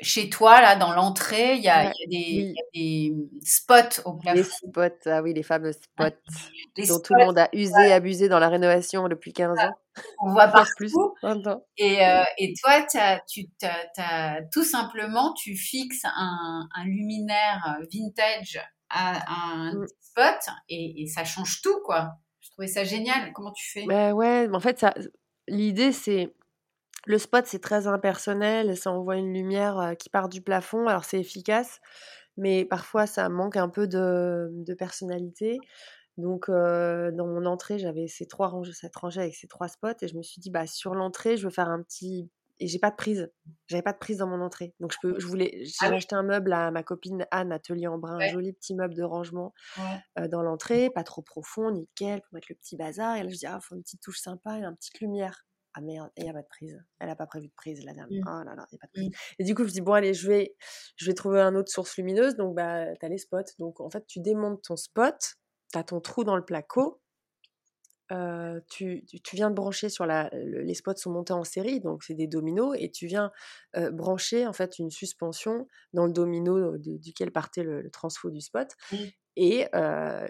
chez 0.00 0.28
toi, 0.28 0.60
là, 0.60 0.76
dans 0.76 0.92
l'entrée, 0.92 1.56
il 1.56 1.62
y, 1.62 1.68
a 1.68 1.90
des 2.10 3.14
spots 3.42 4.02
au 4.04 4.14
plafond. 4.14 4.36
Les 4.36 4.44
spots, 4.44 5.06
ah 5.06 5.22
oui, 5.22 5.34
les 5.34 5.42
fameux 5.42 5.72
spots 5.72 6.04
dont 6.88 7.00
tout 7.00 7.14
le 7.14 7.26
monde 7.26 7.38
a 7.38 7.48
usé 7.52 7.88
et 7.88 7.92
abusé 7.92 8.28
dans 8.28 8.38
la 8.38 8.48
rénovation 8.48 9.08
depuis 9.08 9.32
15 9.32 9.58
ans. 9.58 9.72
On 10.20 10.32
voit 10.32 10.48
pas 10.48 10.64
plus. 10.76 10.92
Et, 11.76 12.04
euh, 12.04 12.22
et 12.38 12.54
toi, 12.60 12.82
tu 12.82 12.98
as, 12.98 14.40
tout 14.52 14.64
simplement, 14.64 15.32
tu 15.34 15.56
fixes 15.56 16.04
un, 16.04 16.66
luminaire 16.84 17.78
vintage 17.92 18.60
à, 18.90 19.32
un 19.32 19.74
mmh. 19.74 19.86
spot 20.00 20.54
et, 20.68 21.06
ça 21.06 21.24
change 21.24 21.62
tout, 21.62 21.80
quoi. 21.84 22.12
Je 22.40 22.50
trouvais 22.50 22.68
ça 22.68 22.84
génial. 22.84 23.32
Comment 23.32 23.52
tu 23.52 23.70
fais? 23.70 23.86
Ben 23.86 24.12
ouais, 24.12 24.48
en 24.52 24.60
fait, 24.60 24.84
l'idée, 25.48 25.92
c'est 25.92 26.34
le 27.06 27.18
spot, 27.18 27.44
c'est 27.46 27.60
très 27.60 27.86
impersonnel, 27.86 28.76
ça 28.76 28.90
envoie 28.90 29.16
une 29.16 29.32
lumière 29.32 29.94
qui 29.98 30.08
part 30.08 30.28
du 30.28 30.40
plafond, 30.40 30.86
alors 30.86 31.04
c'est 31.04 31.20
efficace, 31.20 31.80
mais 32.36 32.64
parfois 32.64 33.06
ça 33.06 33.28
manque 33.28 33.56
un 33.56 33.68
peu 33.68 33.86
de, 33.86 34.74
personnalité. 34.78 35.58
Donc 36.16 36.48
dans 36.48 37.26
mon 37.26 37.44
entrée, 37.46 37.78
j'avais 37.78 38.08
ces 38.08 38.26
trois 38.26 38.48
rangées, 38.48 38.72
cette 38.72 38.96
rangée 38.96 39.20
avec 39.20 39.34
ces 39.34 39.48
trois 39.48 39.68
spots, 39.68 39.88
et 40.00 40.08
je 40.08 40.16
me 40.16 40.22
suis 40.22 40.40
dit, 40.40 40.50
bah 40.50 40.66
sur 40.66 40.94
l'entrée, 40.94 41.36
je 41.36 41.44
veux 41.44 41.52
faire 41.52 41.68
un 41.68 41.82
petit 41.82 42.30
et 42.60 42.68
j'ai 42.68 42.78
pas 42.78 42.90
de 42.90 42.96
prise. 42.96 43.30
J'avais 43.66 43.82
pas 43.82 43.92
de 43.92 43.98
prise 43.98 44.18
dans 44.18 44.26
mon 44.26 44.40
entrée. 44.40 44.74
Donc 44.80 44.92
je 44.92 44.98
peux, 45.02 45.18
je 45.18 45.26
voulais, 45.26 45.64
j'ai 45.64 45.86
ah 45.86 45.92
acheté 45.92 46.14
un 46.14 46.22
meuble 46.22 46.52
à 46.52 46.70
ma 46.70 46.82
copine 46.82 47.26
Anne, 47.30 47.52
atelier 47.52 47.86
en 47.88 47.98
brun, 47.98 48.18
un 48.20 48.28
joli 48.28 48.52
petit 48.52 48.74
meuble 48.74 48.94
de 48.94 49.02
rangement 49.02 49.52
dans 50.30 50.42
l'entrée, 50.42 50.90
pas 50.90 51.04
trop 51.04 51.22
profond, 51.22 51.70
nickel, 51.70 52.20
pour 52.22 52.34
mettre 52.34 52.46
le 52.50 52.54
petit 52.54 52.76
bazar. 52.76 53.16
Et 53.16 53.22
là 53.22 53.28
je 53.28 53.36
dis 53.36 53.46
ah, 53.46 53.58
faut 53.60 53.74
une 53.74 53.82
petite 53.82 54.02
touche 54.02 54.20
sympa 54.20 54.58
et 54.58 54.62
une 54.62 54.76
petite 54.76 55.00
lumière. 55.00 55.44
Ah 55.74 55.80
merde, 55.80 56.10
il 56.16 56.22
n'y 56.22 56.30
a 56.30 56.32
pas 56.32 56.42
de 56.42 56.48
prise. 56.48 56.80
Elle 57.00 57.08
n'a 57.08 57.16
pas 57.16 57.26
prévu 57.26 57.48
de 57.48 57.52
prise, 57.54 57.84
la 57.84 57.94
dame. 57.94 58.08
Mmh. 58.08 58.22
Oh 58.26 58.44
là 58.44 58.54
là, 58.54 58.66
il 58.70 58.74
n'y 58.74 58.78
a 58.78 58.80
pas 58.80 58.86
de 58.86 58.92
prise. 58.92 59.08
Mmh. 59.08 59.40
Et 59.40 59.44
du 59.44 59.54
coup, 59.54 59.64
je 59.64 59.72
dis, 59.72 59.80
bon, 59.80 59.92
allez, 59.92 60.14
je 60.14 60.28
vais, 60.28 60.54
je 60.96 61.06
vais 61.06 61.14
trouver 61.14 61.40
un 61.40 61.54
autre 61.56 61.70
source 61.70 61.96
lumineuse. 61.96 62.36
Donc, 62.36 62.54
bah, 62.54 62.94
tu 62.96 63.04
as 63.04 63.08
les 63.08 63.18
spots. 63.18 63.42
Donc, 63.58 63.80
en 63.80 63.90
fait, 63.90 64.06
tu 64.06 64.20
démontes 64.20 64.62
ton 64.62 64.76
spot, 64.76 65.16
tu 65.72 65.78
as 65.78 65.82
ton 65.82 66.00
trou 66.00 66.22
dans 66.22 66.36
le 66.36 66.44
placo. 66.44 67.00
Euh, 68.12 68.60
tu, 68.68 69.04
tu, 69.06 69.36
viens 69.36 69.48
de 69.48 69.54
brancher 69.54 69.88
sur 69.88 70.04
la. 70.04 70.28
les 70.32 70.74
spots 70.74 70.96
sont 70.96 71.10
montés 71.10 71.32
en 71.32 71.44
série, 71.44 71.80
donc 71.80 72.02
c'est 72.02 72.14
des 72.14 72.26
dominos, 72.26 72.76
et 72.78 72.90
tu 72.90 73.06
viens 73.06 73.32
euh, 73.76 73.90
brancher 73.90 74.46
en 74.46 74.52
fait 74.52 74.78
une 74.78 74.90
suspension 74.90 75.68
dans 75.94 76.04
le 76.04 76.12
domino 76.12 76.76
duquel 76.76 77.30
partait 77.30 77.62
le, 77.62 77.90
transfo 77.90 78.30
du 78.30 78.40
spot. 78.40 78.68
Mmh 78.92 78.96
et 79.36 79.66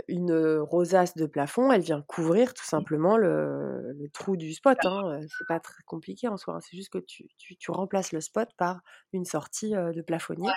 une 0.09 0.33
rosace 0.61 1.15
de 1.15 1.27
plafond, 1.27 1.71
elle 1.71 1.83
vient 1.83 2.01
couvrir 2.01 2.55
tout 2.55 2.65
simplement 2.65 3.19
le, 3.19 3.95
trou 4.15 4.39
du 4.39 4.55
spot. 4.55 4.79
Hein. 4.87 5.21
C'est 5.29 5.47
pas 5.47 5.61
très 5.61 5.83
compliqué 5.85 6.27
en 6.27 6.39
soi, 6.39 6.55
hein. 6.55 6.61
c'est 6.63 6.75
juste 6.75 6.89
que 6.89 6.97
tu, 6.97 7.29
tu, 7.37 7.71
remplaces 7.71 8.13
le 8.13 8.23
spot 8.23 8.49
par 8.57 8.81
une 9.13 9.27
sortie 9.27 9.73
de 9.73 10.01
plafonnier. 10.01 10.49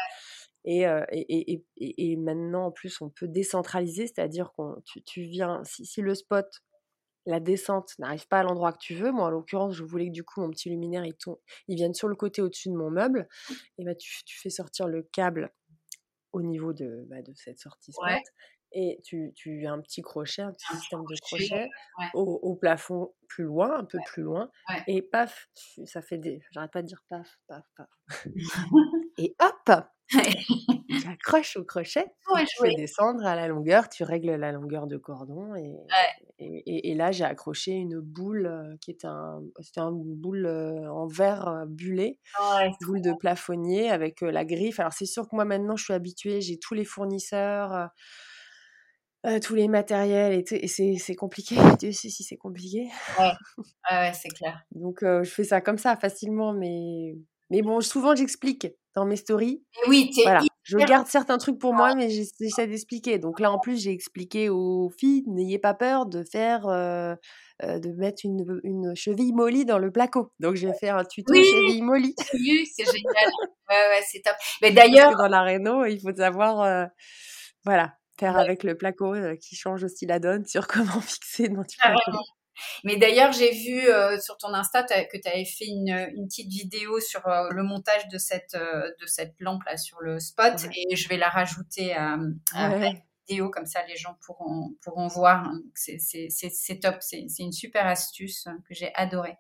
Et, 0.64 0.84
et, 1.12 1.66
et, 1.76 2.12
et, 2.12 2.16
maintenant, 2.16 2.68
en 2.68 2.72
plus, 2.72 3.02
on 3.02 3.10
peut 3.10 3.28
décentraliser, 3.28 4.08
c'est-à-dire 4.08 4.54
que 4.58 4.80
tu, 4.86 5.04
tu, 5.04 5.24
viens, 5.24 5.62
si, 5.66 5.86
si, 5.86 6.00
le 6.00 6.16
spot 6.16 6.48
la 7.28 7.42
descente 7.42 7.94
n'arrive 8.00 8.28
pas 8.28 8.40
à 8.40 8.44
l'endroit 8.44 8.72
que 8.72 8.80
tu 8.80 8.96
veux, 8.96 9.12
moi 9.12 9.26
en 9.26 9.30
l'occurrence, 9.30 9.74
je 9.74 9.84
voulais 9.84 10.08
que 10.08 10.14
du 10.14 10.24
coup 10.24 10.40
mon 10.42 10.50
petit 10.50 10.70
luminaire 10.70 11.06
il, 11.06 11.14
il 11.68 11.76
vienne 11.76 11.94
sur 11.94 12.08
le 12.08 12.16
côté 12.16 12.42
au-dessus 12.42 12.70
de 12.70 12.76
mon 12.76 12.90
meuble, 12.90 13.28
et 13.78 13.84
bah 13.84 13.96
tu, 13.96 14.24
tu, 14.24 14.40
fais 14.40 14.50
sortir 14.50 14.88
le 14.88 15.04
câble 15.04 15.54
au 16.32 16.42
niveau 16.42 16.72
de, 16.72 17.06
bah, 17.10 17.22
de 17.22 17.34
cette 17.36 17.60
sortie 17.60 17.92
spot, 17.92 18.24
et 18.72 19.00
tu, 19.04 19.34
tu 19.36 19.66
as 19.66 19.72
un 19.74 19.82
petit 19.82 20.02
crochet, 20.02 20.42
un 20.42 20.54
petit 20.54 20.78
système 20.78 21.02
de 21.02 21.20
crochet 21.22 21.68
au, 22.14 22.40
au, 22.42 22.56
plafond 22.56 23.14
plus 23.28 23.44
loin, 23.44 23.80
un 23.80 23.86
peu 23.86 24.00
plus 24.06 24.24
loin, 24.24 24.50
et 24.88 25.02
paf, 25.02 25.50
ça 25.86 26.02
fait 26.02 26.18
des, 26.18 26.42
j'arrête 26.52 26.72
pas 26.72 26.82
de 26.82 26.88
dire 26.88 27.04
paf, 27.10 27.40
paf, 27.48 27.66
paf, 27.76 27.88
et 29.18 29.36
hop 29.42 29.88
tu 30.10 31.08
accroches 31.10 31.58
au 31.58 31.64
crochet, 31.64 32.06
tu 32.38 32.46
fais 32.62 32.76
descendre 32.76 33.26
à 33.26 33.36
la 33.36 33.48
longueur, 33.48 33.90
tu 33.90 34.04
règles 34.04 34.36
la 34.36 34.52
longueur 34.52 34.88
de 34.88 34.98
cordon 34.98 35.56
et, 35.56 35.76
et, 36.40 36.92
et, 36.92 36.96
là 36.96 37.12
j'ai 37.12 37.26
accroché 37.26 37.72
une 37.72 38.00
boule 38.00 38.78
qui 38.82 38.92
était 38.92 39.08
un, 39.08 39.42
c'était 39.60 39.82
une 39.82 40.16
boule 40.16 40.48
en 40.48 41.08
verre 41.08 41.66
bullé, 41.68 42.20
boule 42.82 43.02
de 43.02 43.14
plafonnier 43.14 43.90
avec 43.90 44.22
la 44.22 44.46
griffe. 44.46 44.80
Alors 44.80 44.94
c'est 44.94 45.06
sûr 45.06 45.28
que 45.28 45.36
moi 45.36 45.46
maintenant 45.46 45.76
je 45.76 45.84
suis 45.84 45.94
habituée, 45.94 46.42
j'ai 46.42 46.58
tous 46.58 46.74
les 46.74 46.86
fournisseurs. 46.86 47.90
tous 49.44 49.56
les 49.56 49.68
matériels 49.68 50.34
et, 50.34 50.46
et 50.64 50.98
c'est 50.98 51.16
compliqué. 51.16 51.56
Dieu 51.82 51.92
sait 51.92 52.10
si 52.10 52.24
c'est 52.24 52.38
compliqué. 52.38 52.88
Ouais, 53.20 53.34
ouais 53.92 54.14
c'est 54.14 54.30
clair. 54.30 54.64
Donc 54.72 55.00
je 55.02 55.30
fais 55.30 55.44
ça 55.44 55.60
comme 55.60 55.78
ça 55.78 55.98
facilement, 55.98 56.54
mais 56.54 57.16
mais 57.50 57.62
bon, 57.62 57.82
souvent 57.82 58.16
j'explique 58.16 58.68
dans 58.96 59.06
mes 59.06 59.16
stories. 59.16 59.64
oui, 59.88 60.12
voilà. 60.24 60.42
Je 60.68 60.78
garde 60.78 61.08
certains 61.08 61.38
trucs 61.38 61.60
pour 61.60 61.74
moi, 61.74 61.96
mais 61.96 62.10
j'essaie 62.10 62.68
d'expliquer. 62.68 63.20
Donc 63.20 63.40
là, 63.40 63.52
en 63.52 63.58
plus, 63.60 63.82
j'ai 63.82 63.92
expliqué 63.92 64.50
aux 64.50 64.90
filles, 64.90 65.24
n'ayez 65.28 65.60
pas 65.60 65.74
peur 65.74 66.06
de 66.06 66.24
faire, 66.30 66.68
euh, 66.68 67.16
euh, 67.64 67.80
de 67.80 67.92
mettre 67.92 68.26
une, 68.26 68.60
une, 68.64 68.94
cheville 68.94 69.32
molly 69.32 69.64
dans 69.64 69.78
le 69.78 69.92
placo. 69.92 70.34
Donc 70.42 70.56
j'ai 70.56 70.74
fait 70.74 70.90
un 70.90 71.06
tuto 71.06 71.34
cheville 71.34 71.82
molly. 71.84 72.14
Oui, 72.34 72.66
c'est 72.76 72.84
génial. 72.86 73.32
ouais, 73.70 73.76
ouais, 73.76 74.04
c'est 74.06 74.22
top. 74.22 74.36
Mais 74.62 74.72
d'ailleurs, 74.72 75.16
dans 75.16 75.30
la 75.30 75.42
réno, 75.42 75.86
il 75.86 76.02
faut 76.02 76.14
savoir, 76.14 76.62
euh, 76.62 76.86
voilà, 77.64 77.94
faire 78.20 78.38
avec 78.38 78.64
le 78.64 78.76
placo 78.76 79.14
qui 79.40 79.56
change 79.56 79.86
aussi 79.86 80.06
la 80.06 80.20
donne 80.20 80.46
sur 80.46 80.68
comment 80.68 81.00
fixer 81.00 81.48
dans 81.48 81.62
du 81.62 81.78
placo. 81.78 82.12
Mais 82.84 82.98
d'ailleurs, 82.98 83.32
j'ai 83.32 83.52
vu 83.52 83.88
euh, 83.88 84.20
sur 84.20 84.38
ton 84.38 84.54
Insta 84.54 84.84
que 84.84 85.18
tu 85.18 85.28
avais 85.28 85.46
fait 85.46 85.66
une, 85.66 86.10
une, 86.16 86.28
petite 86.28 86.50
vidéo 86.50 87.00
sur 87.00 87.26
euh, 87.28 87.50
le 87.50 87.64
montage 87.64 88.08
de 88.10 88.18
cette, 88.18 88.56
euh, 88.56 88.92
de 89.00 89.06
cette 89.06 89.36
lampe 89.40 89.64
là 89.66 89.78
sur 89.78 90.00
le 90.02 90.20
spot. 90.20 90.54
Et 90.76 90.96
je 90.96 91.10
vais 91.10 91.18
la 91.18 91.30
rajouter 91.30 91.94
à, 91.94 92.18
la 92.54 92.94
vidéo. 93.28 93.50
Comme 93.50 93.66
ça 93.66 93.86
les 93.88 93.98
gens 93.98 94.18
pourront, 94.26 94.72
pourront 94.82 95.08
voir. 95.08 95.52
C'est 95.76 96.80
top, 96.82 96.98
c'est 97.02 97.28
une 97.40 97.52
super 97.52 97.86
astuce 97.86 98.48
que 98.68 98.74
j'ai 98.74 98.94
adorée. 98.96 99.38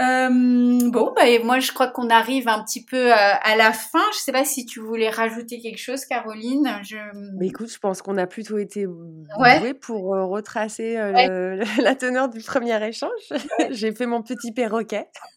Euh, 0.00 0.90
bon, 0.90 1.12
bah, 1.14 1.24
moi 1.44 1.60
je 1.60 1.72
crois 1.72 1.88
qu'on 1.88 2.08
arrive 2.08 2.48
un 2.48 2.64
petit 2.64 2.82
peu 2.82 3.12
à, 3.12 3.56
la 3.56 3.72
fin. 3.72 4.02
Je 4.12 4.18
sais 4.18 4.32
pas 4.32 4.44
si 4.44 4.64
tu 4.64 4.80
voulais 4.80 5.10
rajouter 5.10 5.60
quelque 5.60 5.78
chose, 5.78 6.04
Caroline. 6.06 6.68
Je... 6.82 6.96
Mais 7.38 7.48
écoute, 7.48 7.70
je 7.70 7.78
pense 7.78 8.00
qu'on 8.00 8.16
a 8.16 8.26
plutôt 8.26 8.56
été 8.56 8.86
ouais. 8.86 9.74
pour 9.74 10.14
euh, 10.14 10.24
retracer 10.24 10.96
euh, 10.96 11.62
la 11.82 11.94
teneur 11.94 12.28
du 12.28 12.40
premier 12.40 12.82
échange. 12.86 13.10
J'ai 13.70 13.92
fait 13.92 14.06
mon 14.06 14.22
petit 14.22 14.52
perroquet. 14.52 15.08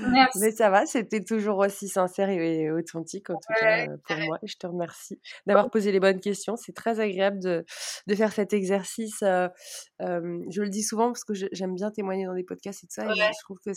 Merci. 0.00 0.38
Mais 0.40 0.50
ça 0.50 0.68
va, 0.68 0.84
c'était 0.84 1.24
toujours 1.24 1.58
aussi 1.58 1.88
sincère 1.88 2.28
et 2.28 2.70
authentique 2.70 3.30
en 3.30 3.36
tout 3.36 3.54
cas 3.58 3.86
pour 4.06 4.16
moi. 4.18 4.38
Je 4.42 4.56
te 4.56 4.66
remercie 4.66 5.18
d'avoir 5.46 5.70
posé 5.70 5.92
les 5.92 6.00
bonnes 6.00 6.20
questions. 6.20 6.56
C'est 6.56 6.74
très 6.74 7.00
agréable 7.00 7.38
de, 7.38 7.64
de 8.06 8.14
faire 8.14 8.32
cet 8.32 8.52
exercice. 8.52 9.20
je 9.20 10.60
le 10.62 10.68
dis 10.68 10.82
souvent 10.82 11.06
parce 11.06 11.24
que 11.24 11.32
j'aime 11.52 11.74
bien 11.74 11.90
témoigner 11.90 12.26
dans 12.26 12.34
des 12.34 12.44
podcasts 12.44 12.84
et 12.84 12.86
tout 12.86 12.94
ça. 12.94 13.06
Et 13.06 13.14
je 13.14 13.44
trouve 13.44 13.58
que 13.64 13.72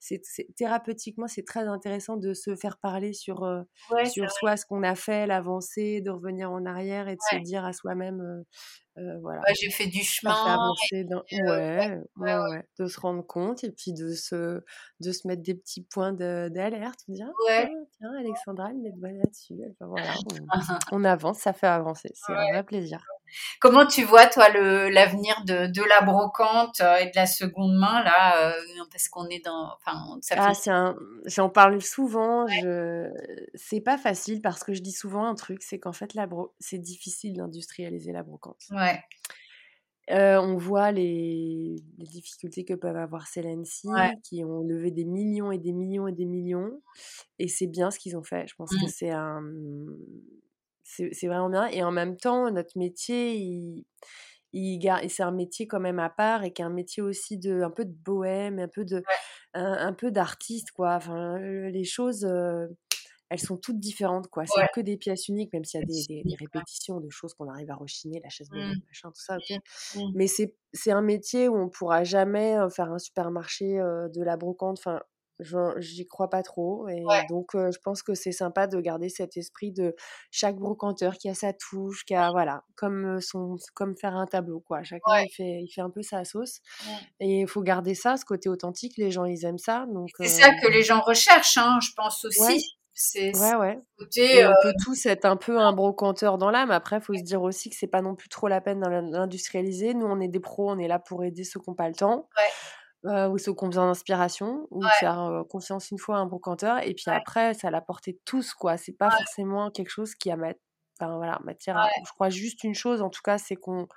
c'est 0.00 0.20
thérapeutiquement, 0.56 1.28
c'est 1.28 1.44
très 1.44 1.66
intéressant 1.66 2.16
de 2.16 2.34
se 2.34 2.56
faire 2.56 2.78
parler 2.78 3.12
sur, 3.12 3.46
sur 4.04 4.30
soit 4.30 4.56
ce 4.56 4.66
qu'on 4.66 4.82
a 4.82 4.94
fait, 4.94 5.26
l'avancée, 5.26 6.00
de 6.00 6.10
revenir 6.10 6.50
en 6.50 6.66
arrière 6.66 7.08
et 7.08 7.14
de 7.14 7.22
se 7.30 7.36
dire 7.36 7.64
à 7.64 7.72
soi-même, 7.72 8.44
voilà. 8.96 9.40
j'ai 9.60 9.70
fait 9.70 9.86
du 9.86 10.02
chemin. 10.02 10.32
Avancer 10.32 11.04
dans... 11.04 11.22
ouais, 11.30 11.98
ouais, 12.16 12.36
ouais, 12.36 12.68
de 12.78 12.86
se 12.86 13.00
rendre 13.00 13.26
compte 13.26 13.64
et 13.64 13.70
puis 13.70 13.92
de 13.92 14.12
se, 14.14 14.62
de 15.00 15.12
se 15.12 15.26
mettre 15.26 15.42
des 15.42 15.54
petits 15.54 15.82
points 15.82 16.12
d'alerte, 16.12 17.00
dire, 17.08 17.28
«Ah, 17.50 17.64
tiens, 17.98 18.12
Alexandra, 18.18 18.70
elle 18.70 18.78
met 18.78 18.92
de 18.92 19.18
là-dessus. 19.18 19.54
voilà, 19.80 20.12
on, 20.92 21.04
avance, 21.04 21.38
ça 21.38 21.52
fait 21.52 21.66
avancer. 21.66 22.10
C'est 22.14 22.32
un 22.32 22.52
vrai 22.52 22.64
plaisir. 22.64 23.04
Comment 23.60 23.86
tu 23.86 24.04
vois, 24.04 24.26
toi, 24.26 24.48
l'avenir 24.50 25.42
de, 25.46 25.66
de, 25.66 25.82
la 25.82 26.02
brocante 26.02 26.80
euh, 26.80 26.96
et 26.96 27.06
de 27.06 27.12
la 27.14 27.26
seconde 27.26 27.74
main, 27.74 28.02
là, 28.04 28.48
euh, 28.48 28.52
parce 28.90 29.08
qu'on 29.08 29.26
est 29.28 29.44
dans. 29.44 29.74
Enfin, 29.78 30.18
ça 30.20 30.34
ah, 30.38 30.94
j'en 31.26 31.48
parle 31.48 31.80
souvent. 31.80 32.46
Je... 32.46 33.08
C'est 33.54 33.80
pas 33.80 33.96
facile 33.96 34.42
parce 34.42 34.62
que 34.64 34.74
je 34.74 34.82
dis 34.82 34.92
souvent 34.92 35.26
un 35.26 35.34
truc 35.34 35.62
c'est 35.62 35.78
qu'en 35.78 35.92
fait, 35.92 36.14
la 36.14 36.26
bro... 36.26 36.54
c'est 36.60 36.78
difficile 36.78 37.34
d'industrialiser 37.34 38.12
la 38.12 38.22
brocante. 38.22 38.60
Ouais. 38.82 39.00
Euh, 40.10 40.40
on 40.40 40.56
voit 40.56 40.90
les... 40.92 41.76
les, 41.98 42.06
difficultés 42.06 42.64
que 42.64 42.74
peuvent 42.74 42.96
avoir 42.96 43.28
Celency, 43.28 43.88
qui 44.24 44.44
ont 44.44 44.60
levé 44.60 44.90
des 44.90 45.04
millions 45.04 45.52
et 45.52 45.58
des 45.58 45.72
millions 45.72 46.08
et 46.08 46.12
des 46.12 46.26
millions. 46.26 46.82
Et 47.38 47.48
c'est 47.48 47.68
bien 47.68 47.90
ce 47.90 47.98
qu'ils 47.98 48.16
ont 48.16 48.24
fait. 48.24 48.46
Je 48.48 48.54
pense 48.56 48.70
que 48.70 48.84
mmh. 48.84 48.88
c'est 48.88 49.10
un 49.10 49.42
c'est 50.84 51.26
vraiment 51.26 51.48
bien. 51.48 51.66
Et 51.66 51.82
en 51.82 51.92
même 51.92 52.16
temps, 52.16 52.50
notre 52.50 52.76
métier, 52.76 53.34
il, 53.34 53.84
il 54.52 55.08
c'est 55.08 55.22
un 55.22 55.30
métier 55.30 55.66
quand 55.66 55.80
même 55.80 55.98
à 55.98 56.10
part 56.10 56.44
et 56.44 56.52
qui 56.52 56.62
est 56.62 56.64
un 56.64 56.70
métier 56.70 57.02
aussi 57.02 57.38
de 57.38 57.62
un 57.62 57.70
peu 57.70 57.84
de 57.84 57.94
bohème, 58.04 58.58
un 58.58 58.68
peu 58.68 58.84
de 58.84 59.02
un, 59.54 59.92
peu 59.92 60.10
d'artiste 60.10 60.70
quoi. 60.72 60.94
Enfin, 60.96 61.38
les 61.38 61.84
choses, 61.84 62.26
elles 63.32 63.40
sont 63.40 63.56
toutes 63.56 63.78
différentes 63.78 64.28
quoi. 64.28 64.44
C'est 64.46 64.68
que 64.74 64.80
des 64.80 64.96
pièces 64.96 65.28
uniques, 65.28 65.52
même 65.52 65.64
s'il 65.64 65.80
y 65.80 65.82
a 65.82 65.86
des, 65.86 66.22
des, 66.22 66.36
répétitions 66.36 67.00
de 67.00 67.08
choses 67.08 67.32
qu'on 67.34 67.48
arrive 67.48 67.70
à 67.70 67.74
rechiner, 67.74 68.20
la 68.22 68.28
chaise 68.28 68.50
mmh. 68.50 68.74
machin, 68.86 69.08
tout 69.08 69.22
ça. 69.22 69.36
ok 69.36 69.58
mmh. 69.96 70.12
Mais 70.14 70.26
c'est 70.26 70.92
un 70.92 71.02
métier 71.02 71.48
où 71.48 71.56
on 71.56 71.68
pourra 71.68 72.04
jamais 72.04 72.56
faire 72.74 72.92
un 72.92 72.98
supermarché 72.98 73.78
de 73.78 74.22
la 74.22 74.36
brocante. 74.36 74.78
Enfin, 74.78 75.00
j'y 75.78 76.06
crois 76.06 76.30
pas 76.30 76.42
trop. 76.42 76.88
Et 76.88 77.02
donc, 77.28 77.50
je 77.54 77.78
pense 77.82 78.02
que 78.02 78.14
c'est 78.14 78.32
sympa 78.32 78.66
de 78.66 78.80
garder 78.80 79.08
cet 79.08 79.36
esprit 79.36 79.72
de 79.72 79.94
chaque 80.30 80.56
brocanteur 80.56 81.16
qui 81.18 81.28
a 81.28 81.34
sa 81.34 81.52
touche, 81.52 82.04
qui 82.04 82.14
a, 82.14 82.30
voilà, 82.30 82.64
comme, 82.76 83.20
son, 83.20 83.56
comme 83.74 83.96
faire 83.96 84.14
un 84.14 84.26
tableau, 84.26 84.60
quoi. 84.60 84.82
Chacun, 84.82 85.20
il, 85.20 85.30
fait, 85.30 85.62
il 85.62 85.68
fait 85.68 85.80
un 85.80 85.90
peu 85.90 86.02
sa 86.02 86.24
sauce. 86.24 86.60
Et 87.20 87.40
il 87.40 87.48
faut 87.48 87.62
garder 87.62 87.94
ça, 87.94 88.16
ce 88.16 88.24
côté 88.24 88.48
authentique. 88.48 88.94
Les 88.96 89.10
gens, 89.10 89.24
ils 89.24 89.44
aiment 89.44 89.58
ça. 89.58 89.86
C'est 90.18 90.28
ça 90.28 90.50
que 90.54 90.68
les 90.68 90.82
gens 90.82 91.00
recherchent, 91.00 91.58
hein, 91.58 91.78
je 91.82 91.90
pense 91.96 92.24
aussi. 92.24 92.76
C'est 92.94 93.36
ouais, 93.38 93.54
ouais. 93.54 93.78
Côté, 93.98 94.46
on 94.46 94.52
peut 94.62 94.74
tous 94.84 95.06
être 95.06 95.24
un 95.24 95.36
peu 95.36 95.58
un 95.58 95.72
brocanteur 95.72 96.36
dans 96.36 96.50
l'âme. 96.50 96.70
Après, 96.70 96.96
il 96.98 97.02
faut 97.02 97.14
se 97.14 97.22
dire 97.22 97.42
aussi 97.42 97.70
que 97.70 97.76
c'est 97.76 97.86
pas 97.86 98.02
non 98.02 98.14
plus 98.14 98.28
trop 98.28 98.48
la 98.48 98.60
peine 98.60 98.80
d'industrialiser. 98.80 99.94
Nous, 99.94 100.06
on 100.06 100.20
est 100.20 100.28
des 100.28 100.40
pros, 100.40 100.70
on 100.70 100.78
est 100.78 100.88
là 100.88 100.98
pour 100.98 101.24
aider 101.24 101.44
ceux 101.44 101.58
qui 101.58 101.70
n'ont 101.70 101.74
pas 101.74 101.88
le 101.88 101.94
temps. 101.94 102.28
Ouais 102.36 102.50
ou 103.04 103.36
ceux 103.36 103.52
qui 103.52 103.64
ont 103.64 103.68
besoin 103.68 103.86
d'inspiration, 103.86 104.68
ou 104.70 104.84
faire 105.00 105.42
confiance 105.48 105.90
une 105.90 105.98
fois 105.98 106.16
à 106.16 106.20
un 106.20 106.26
brocanteur, 106.26 106.78
et 106.86 106.94
puis 106.94 107.06
après, 107.08 107.52
ça 107.54 107.68
à 107.68 107.70
la 107.72 107.80
portée 107.80 108.12
de 108.12 108.20
tous, 108.24 108.54
quoi. 108.54 108.76
C'est 108.76 108.92
pas 108.92 109.10
forcément 109.10 109.70
quelque 109.70 109.90
chose 109.90 110.14
qui 110.14 110.30
a 110.30 110.36
enfin, 110.36 111.16
voilà, 111.16 111.40
matière 111.42 111.88
Je 112.06 112.12
crois 112.12 112.30
juste 112.30 112.62
une 112.62 112.74
chose, 112.74 113.02
en 113.02 113.10
tout 113.10 113.22
cas, 113.22 113.38
c'est 113.38 113.56
qu'on 113.56 113.88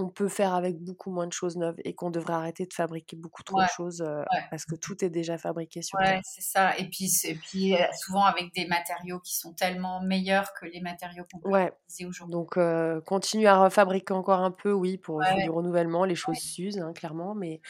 on 0.00 0.08
peut 0.08 0.28
faire 0.28 0.54
avec 0.54 0.78
beaucoup 0.78 1.10
moins 1.10 1.26
de 1.26 1.32
choses 1.32 1.56
neuves 1.56 1.74
et 1.84 1.92
qu'on 1.92 2.10
devrait 2.10 2.34
arrêter 2.34 2.66
de 2.66 2.72
fabriquer 2.72 3.16
beaucoup 3.16 3.42
trop 3.42 3.60
de 3.60 3.68
choses 3.76 4.04
parce 4.50 4.64
que 4.64 4.76
tout 4.76 5.04
est 5.04 5.10
déjà 5.10 5.36
fabriqué 5.38 5.82
sur 5.82 5.98
ouais, 5.98 6.20
c'est 6.22 6.40
ça. 6.40 6.76
Et 6.78 6.88
puis, 6.88 7.10
et 7.24 7.34
puis 7.34 7.74
souvent 7.98 8.22
avec 8.22 8.54
des 8.54 8.66
matériaux 8.66 9.18
qui 9.18 9.36
sont 9.36 9.52
tellement 9.52 10.00
meilleurs 10.00 10.52
que 10.54 10.66
les 10.66 10.80
matériaux 10.80 11.24
qu'on 11.32 11.40
peut 11.40 11.50
utiliser 11.50 12.06
aujourd'hui. 12.06 12.32
Donc, 12.32 12.58
continuer 13.04 13.48
à 13.48 13.58
refabriquer 13.58 14.14
encore 14.14 14.40
un 14.40 14.52
peu, 14.52 14.72
oui, 14.72 14.98
pour 14.98 15.20
du 15.42 15.50
renouvellement. 15.50 16.04
Les 16.04 16.14
choses 16.14 16.38
s'usent, 16.38 16.78
hein, 16.78 16.92
clairement, 16.94 17.34
mais 17.34 17.60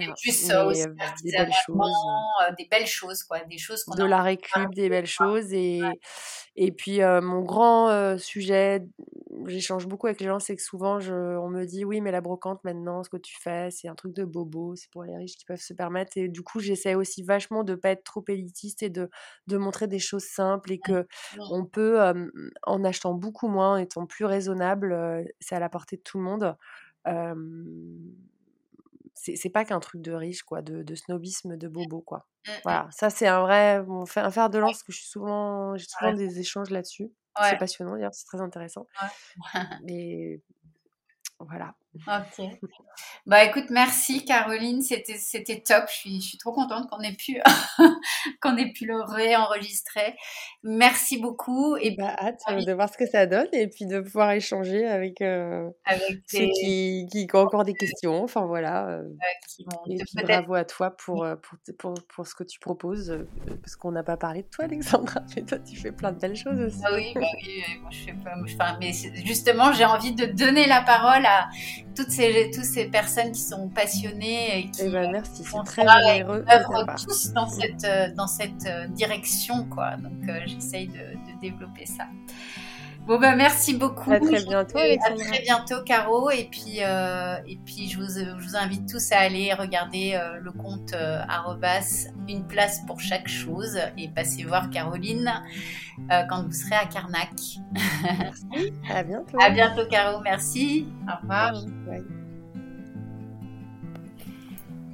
et 0.00 0.06
plus 0.22 0.50
aussi 0.52 0.86
des 1.22 1.32
belles 1.32 1.52
choses, 1.66 1.92
des 2.56 2.68
belles 2.70 2.86
choses 2.86 3.24
quoi, 3.24 3.40
des 3.40 3.58
choses 3.58 3.82
qu'on 3.84 3.96
de 3.96 4.04
la 4.04 4.22
récup, 4.22 4.72
des 4.74 4.88
belles 4.88 5.06
choses 5.06 5.52
et 5.52 5.82
et 6.54 6.70
puis 6.70 7.00
mon 7.00 7.40
grand 7.40 8.16
sujet, 8.16 8.84
j'échange 9.46 9.86
beaucoup 9.86 10.06
avec 10.06 10.20
les 10.20 10.26
gens, 10.26 10.38
c'est 10.38 10.56
que 10.56 10.62
souvent 10.62 11.00
je, 11.00 11.12
on 11.12 11.48
me 11.48 11.64
dit 11.64 11.84
oui 11.84 12.00
mais 12.00 12.10
la 12.10 12.20
brocante 12.20 12.62
maintenant, 12.64 13.02
ce 13.02 13.10
que 13.10 13.16
tu 13.16 13.36
fais, 13.40 13.70
c'est 13.70 13.88
un 13.88 13.94
truc 13.94 14.14
de 14.14 14.24
bobo, 14.24 14.74
c'est 14.76 14.90
pour 14.90 15.04
les 15.04 15.16
riches 15.16 15.36
qui 15.36 15.44
peuvent 15.44 15.60
se 15.60 15.74
permettre 15.74 16.16
et 16.16 16.28
du 16.28 16.42
coup 16.42 16.60
j'essaie 16.60 16.94
aussi 16.94 17.22
vachement 17.22 17.64
de 17.64 17.74
pas 17.74 17.90
être 17.90 18.04
trop 18.04 18.24
élitiste 18.28 18.82
et 18.82 18.90
de 18.90 19.10
de 19.46 19.56
montrer 19.56 19.86
des 19.88 19.98
choses 19.98 20.24
simples 20.24 20.72
et 20.72 20.78
que 20.78 21.06
on 21.50 21.64
peut 21.64 21.98
en 22.64 22.84
achetant 22.84 23.14
beaucoup 23.14 23.48
moins, 23.48 23.74
en 23.74 23.76
étant 23.76 24.06
plus 24.06 24.24
raisonnable, 24.24 25.26
c'est 25.40 25.54
à 25.54 25.60
la 25.60 25.68
portée 25.68 25.96
de 25.96 26.02
tout 26.02 26.18
le 26.18 26.24
monde 26.24 26.56
c'est 29.14 29.50
pas 29.50 29.64
qu'un 29.64 29.80
truc 29.80 30.02
de 30.02 30.12
riche, 30.12 30.42
quoi, 30.42 30.62
de, 30.62 30.82
de 30.82 30.94
snobisme, 30.94 31.56
de 31.56 31.68
mmh. 31.68 31.72
bobo, 31.72 32.00
quoi. 32.00 32.26
Mmh, 32.46 32.50
mmh. 32.50 32.54
Voilà, 32.64 32.88
ça 32.90 33.10
c'est 33.10 33.26
un 33.26 33.40
vrai, 33.40 33.84
un 34.16 34.30
fer 34.30 34.50
de 34.50 34.58
lance 34.58 34.82
que 34.82 34.92
je 34.92 34.98
suis 34.98 35.08
souvent, 35.08 35.76
j'ai 35.76 35.86
souvent 35.86 36.12
des 36.12 36.40
échanges 36.40 36.70
là-dessus. 36.70 37.10
C'est 37.40 37.56
passionnant, 37.58 37.92
d'ailleurs, 37.92 38.14
c'est 38.14 38.26
très 38.26 38.40
intéressant. 38.40 38.86
Mais 39.84 40.40
voilà. 41.38 41.74
Ok. 41.94 42.46
Bah 43.26 43.44
écoute, 43.44 43.66
merci 43.68 44.24
Caroline, 44.24 44.80
c'était 44.80 45.16
c'était 45.18 45.60
top. 45.60 45.84
Je 45.88 45.94
suis, 45.94 46.20
je 46.20 46.28
suis 46.28 46.38
trop 46.38 46.52
contente 46.52 46.88
qu'on 46.88 47.00
ait 47.00 47.12
pu 47.12 47.40
qu'on 48.40 48.56
ait 48.56 48.72
pu 48.72 48.86
le 48.86 49.00
réenregistrer. 49.02 50.16
Merci 50.62 51.18
beaucoup 51.18 51.76
et 51.76 51.94
bah 51.96 52.16
hâte 52.18 52.40
de 52.48 52.72
voir 52.72 52.88
ce 52.88 52.96
que 52.96 53.06
ça 53.06 53.26
donne 53.26 53.48
et 53.52 53.68
puis 53.68 53.86
de 53.86 54.00
pouvoir 54.00 54.30
échanger 54.32 54.86
avec, 54.86 55.20
euh, 55.20 55.68
avec 55.84 56.22
ceux 56.26 56.46
qui, 56.60 57.06
qui, 57.10 57.28
ont 57.34 57.40
encore 57.40 57.64
des 57.64 57.74
questions. 57.74 58.24
Enfin 58.24 58.46
voilà. 58.46 58.88
Euh, 58.88 59.08
et 59.88 59.96
puis 59.98 60.24
bravo 60.24 60.54
à 60.54 60.64
toi 60.64 60.90
pour, 60.96 61.24
euh, 61.24 61.36
pour, 61.36 61.58
pour, 61.78 61.94
pour, 62.08 62.26
ce 62.26 62.34
que 62.34 62.44
tu 62.44 62.58
proposes 62.58 63.26
parce 63.62 63.76
qu'on 63.76 63.92
n'a 63.92 64.02
pas 64.02 64.16
parlé 64.16 64.42
de 64.42 64.48
toi 64.48 64.64
Alexandra, 64.64 65.20
mais 65.36 65.42
toi 65.42 65.58
tu 65.58 65.76
fais 65.76 65.92
plein 65.92 66.12
de 66.12 66.18
belles 66.18 66.36
choses 66.36 66.58
aussi. 66.58 66.80
Ah 66.84 66.90
oui, 66.94 67.12
bah 67.14 67.20
oui, 67.36 67.62
moi 67.82 67.90
je 67.90 68.04
fais 68.04 68.56
pas. 68.56 68.78
Mais 68.80 68.92
justement 69.24 69.72
j'ai 69.72 69.84
envie 69.84 70.14
de 70.14 70.24
donner 70.24 70.66
la 70.66 70.80
parole 70.80 71.26
à 71.26 71.48
toutes 71.94 72.10
ces, 72.10 72.50
toutes 72.54 72.64
ces 72.64 72.86
personnes 72.86 73.32
qui 73.32 73.40
sont 73.40 73.68
passionnées 73.68 74.58
et 74.58 74.70
qui 74.70 74.82
eh 74.84 74.88
ben, 74.90 75.10
merci, 75.10 75.42
très 75.64 75.86
généreux 75.86 76.44
tous 77.06 77.32
dans 77.32 77.48
cette, 77.48 77.84
euh, 77.84 78.08
dans 78.14 78.26
cette 78.26 78.66
euh, 78.66 78.86
direction. 78.88 79.64
Quoi. 79.64 79.96
Donc, 79.96 80.28
euh, 80.28 80.40
j'essaye 80.46 80.88
de, 80.88 80.94
de, 80.94 81.40
développer 81.40 81.86
ça. 81.86 82.06
Bon, 83.06 83.18
ben, 83.18 83.36
merci 83.36 83.74
beaucoup. 83.74 84.12
À 84.12 84.20
très 84.20 84.44
bientôt. 84.44 84.78
À 84.78 85.12
très 85.16 85.40
bientôt, 85.42 85.82
Caro. 85.84 86.30
Et 86.30 86.48
puis, 86.50 86.78
et 86.78 87.58
puis 87.64 87.88
je, 87.88 87.98
vous, 87.98 88.08
je 88.08 88.44
vous 88.44 88.56
invite 88.56 88.88
tous 88.88 89.12
à 89.12 89.18
aller 89.18 89.52
regarder 89.54 90.18
le 90.40 90.52
compte 90.52 90.94
arrobas 91.28 92.06
une 92.28 92.46
place 92.46 92.80
pour 92.86 93.00
chaque 93.00 93.28
chose 93.28 93.78
et 93.98 94.08
passer 94.08 94.44
voir 94.44 94.70
Caroline 94.70 95.32
quand 96.28 96.44
vous 96.44 96.52
serez 96.52 96.76
à 96.76 96.86
Carnac. 96.86 97.30
Merci. 98.18 98.72
À 98.88 99.02
bientôt. 99.02 99.38
À 99.40 99.50
bientôt, 99.50 99.86
Caro. 99.90 100.20
Merci. 100.20 100.86
Au 101.08 101.20
revoir. 101.20 101.54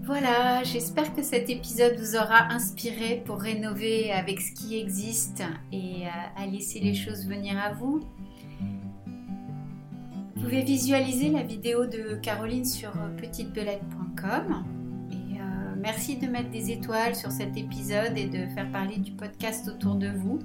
Voilà, 0.08 0.64
j'espère 0.64 1.14
que 1.14 1.22
cet 1.22 1.50
épisode 1.50 1.98
vous 1.98 2.16
aura 2.16 2.50
inspiré 2.50 3.22
pour 3.26 3.42
rénover 3.42 4.10
avec 4.10 4.40
ce 4.40 4.52
qui 4.52 4.78
existe 4.78 5.42
et 5.70 6.06
euh, 6.06 6.42
à 6.42 6.46
laisser 6.46 6.80
les 6.80 6.94
choses 6.94 7.26
venir 7.26 7.58
à 7.58 7.74
vous. 7.74 8.00
Vous 10.34 10.42
pouvez 10.42 10.62
visualiser 10.62 11.28
la 11.28 11.42
vidéo 11.42 11.84
de 11.84 12.14
Caroline 12.22 12.64
sur 12.64 12.88
euh, 12.88 13.14
petitebelette.com. 13.18 14.64
Et 15.10 15.40
euh, 15.42 15.74
merci 15.76 16.16
de 16.16 16.26
mettre 16.26 16.48
des 16.48 16.70
étoiles 16.70 17.14
sur 17.14 17.30
cet 17.30 17.58
épisode 17.58 18.16
et 18.16 18.28
de 18.28 18.46
faire 18.54 18.72
parler 18.72 18.96
du 18.96 19.12
podcast 19.12 19.68
autour 19.68 19.96
de 19.96 20.08
vous 20.08 20.38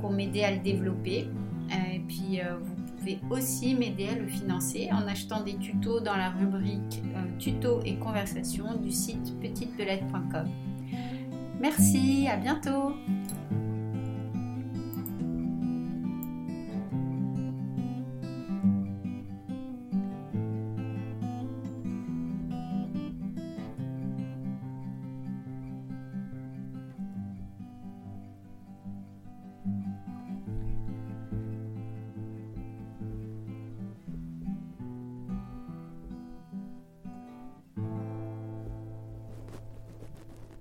pour 0.00 0.12
m'aider 0.12 0.44
à 0.44 0.52
le 0.52 0.60
développer. 0.60 1.26
Et 1.72 1.98
puis 2.06 2.40
vous 2.62 2.77
pouvez 3.16 3.40
aussi 3.40 3.74
m'aider 3.74 4.08
à 4.08 4.14
le 4.14 4.26
financer 4.26 4.88
en 4.92 5.06
achetant 5.06 5.42
des 5.42 5.56
tutos 5.56 6.00
dans 6.00 6.16
la 6.16 6.30
rubrique 6.30 7.02
euh, 7.14 7.38
tutos 7.38 7.80
et 7.84 7.96
conversations 7.96 8.76
du 8.76 8.90
site 8.90 9.38
petitebelette.com. 9.40 10.48
Merci, 11.60 12.28
à 12.30 12.36
bientôt 12.36 12.92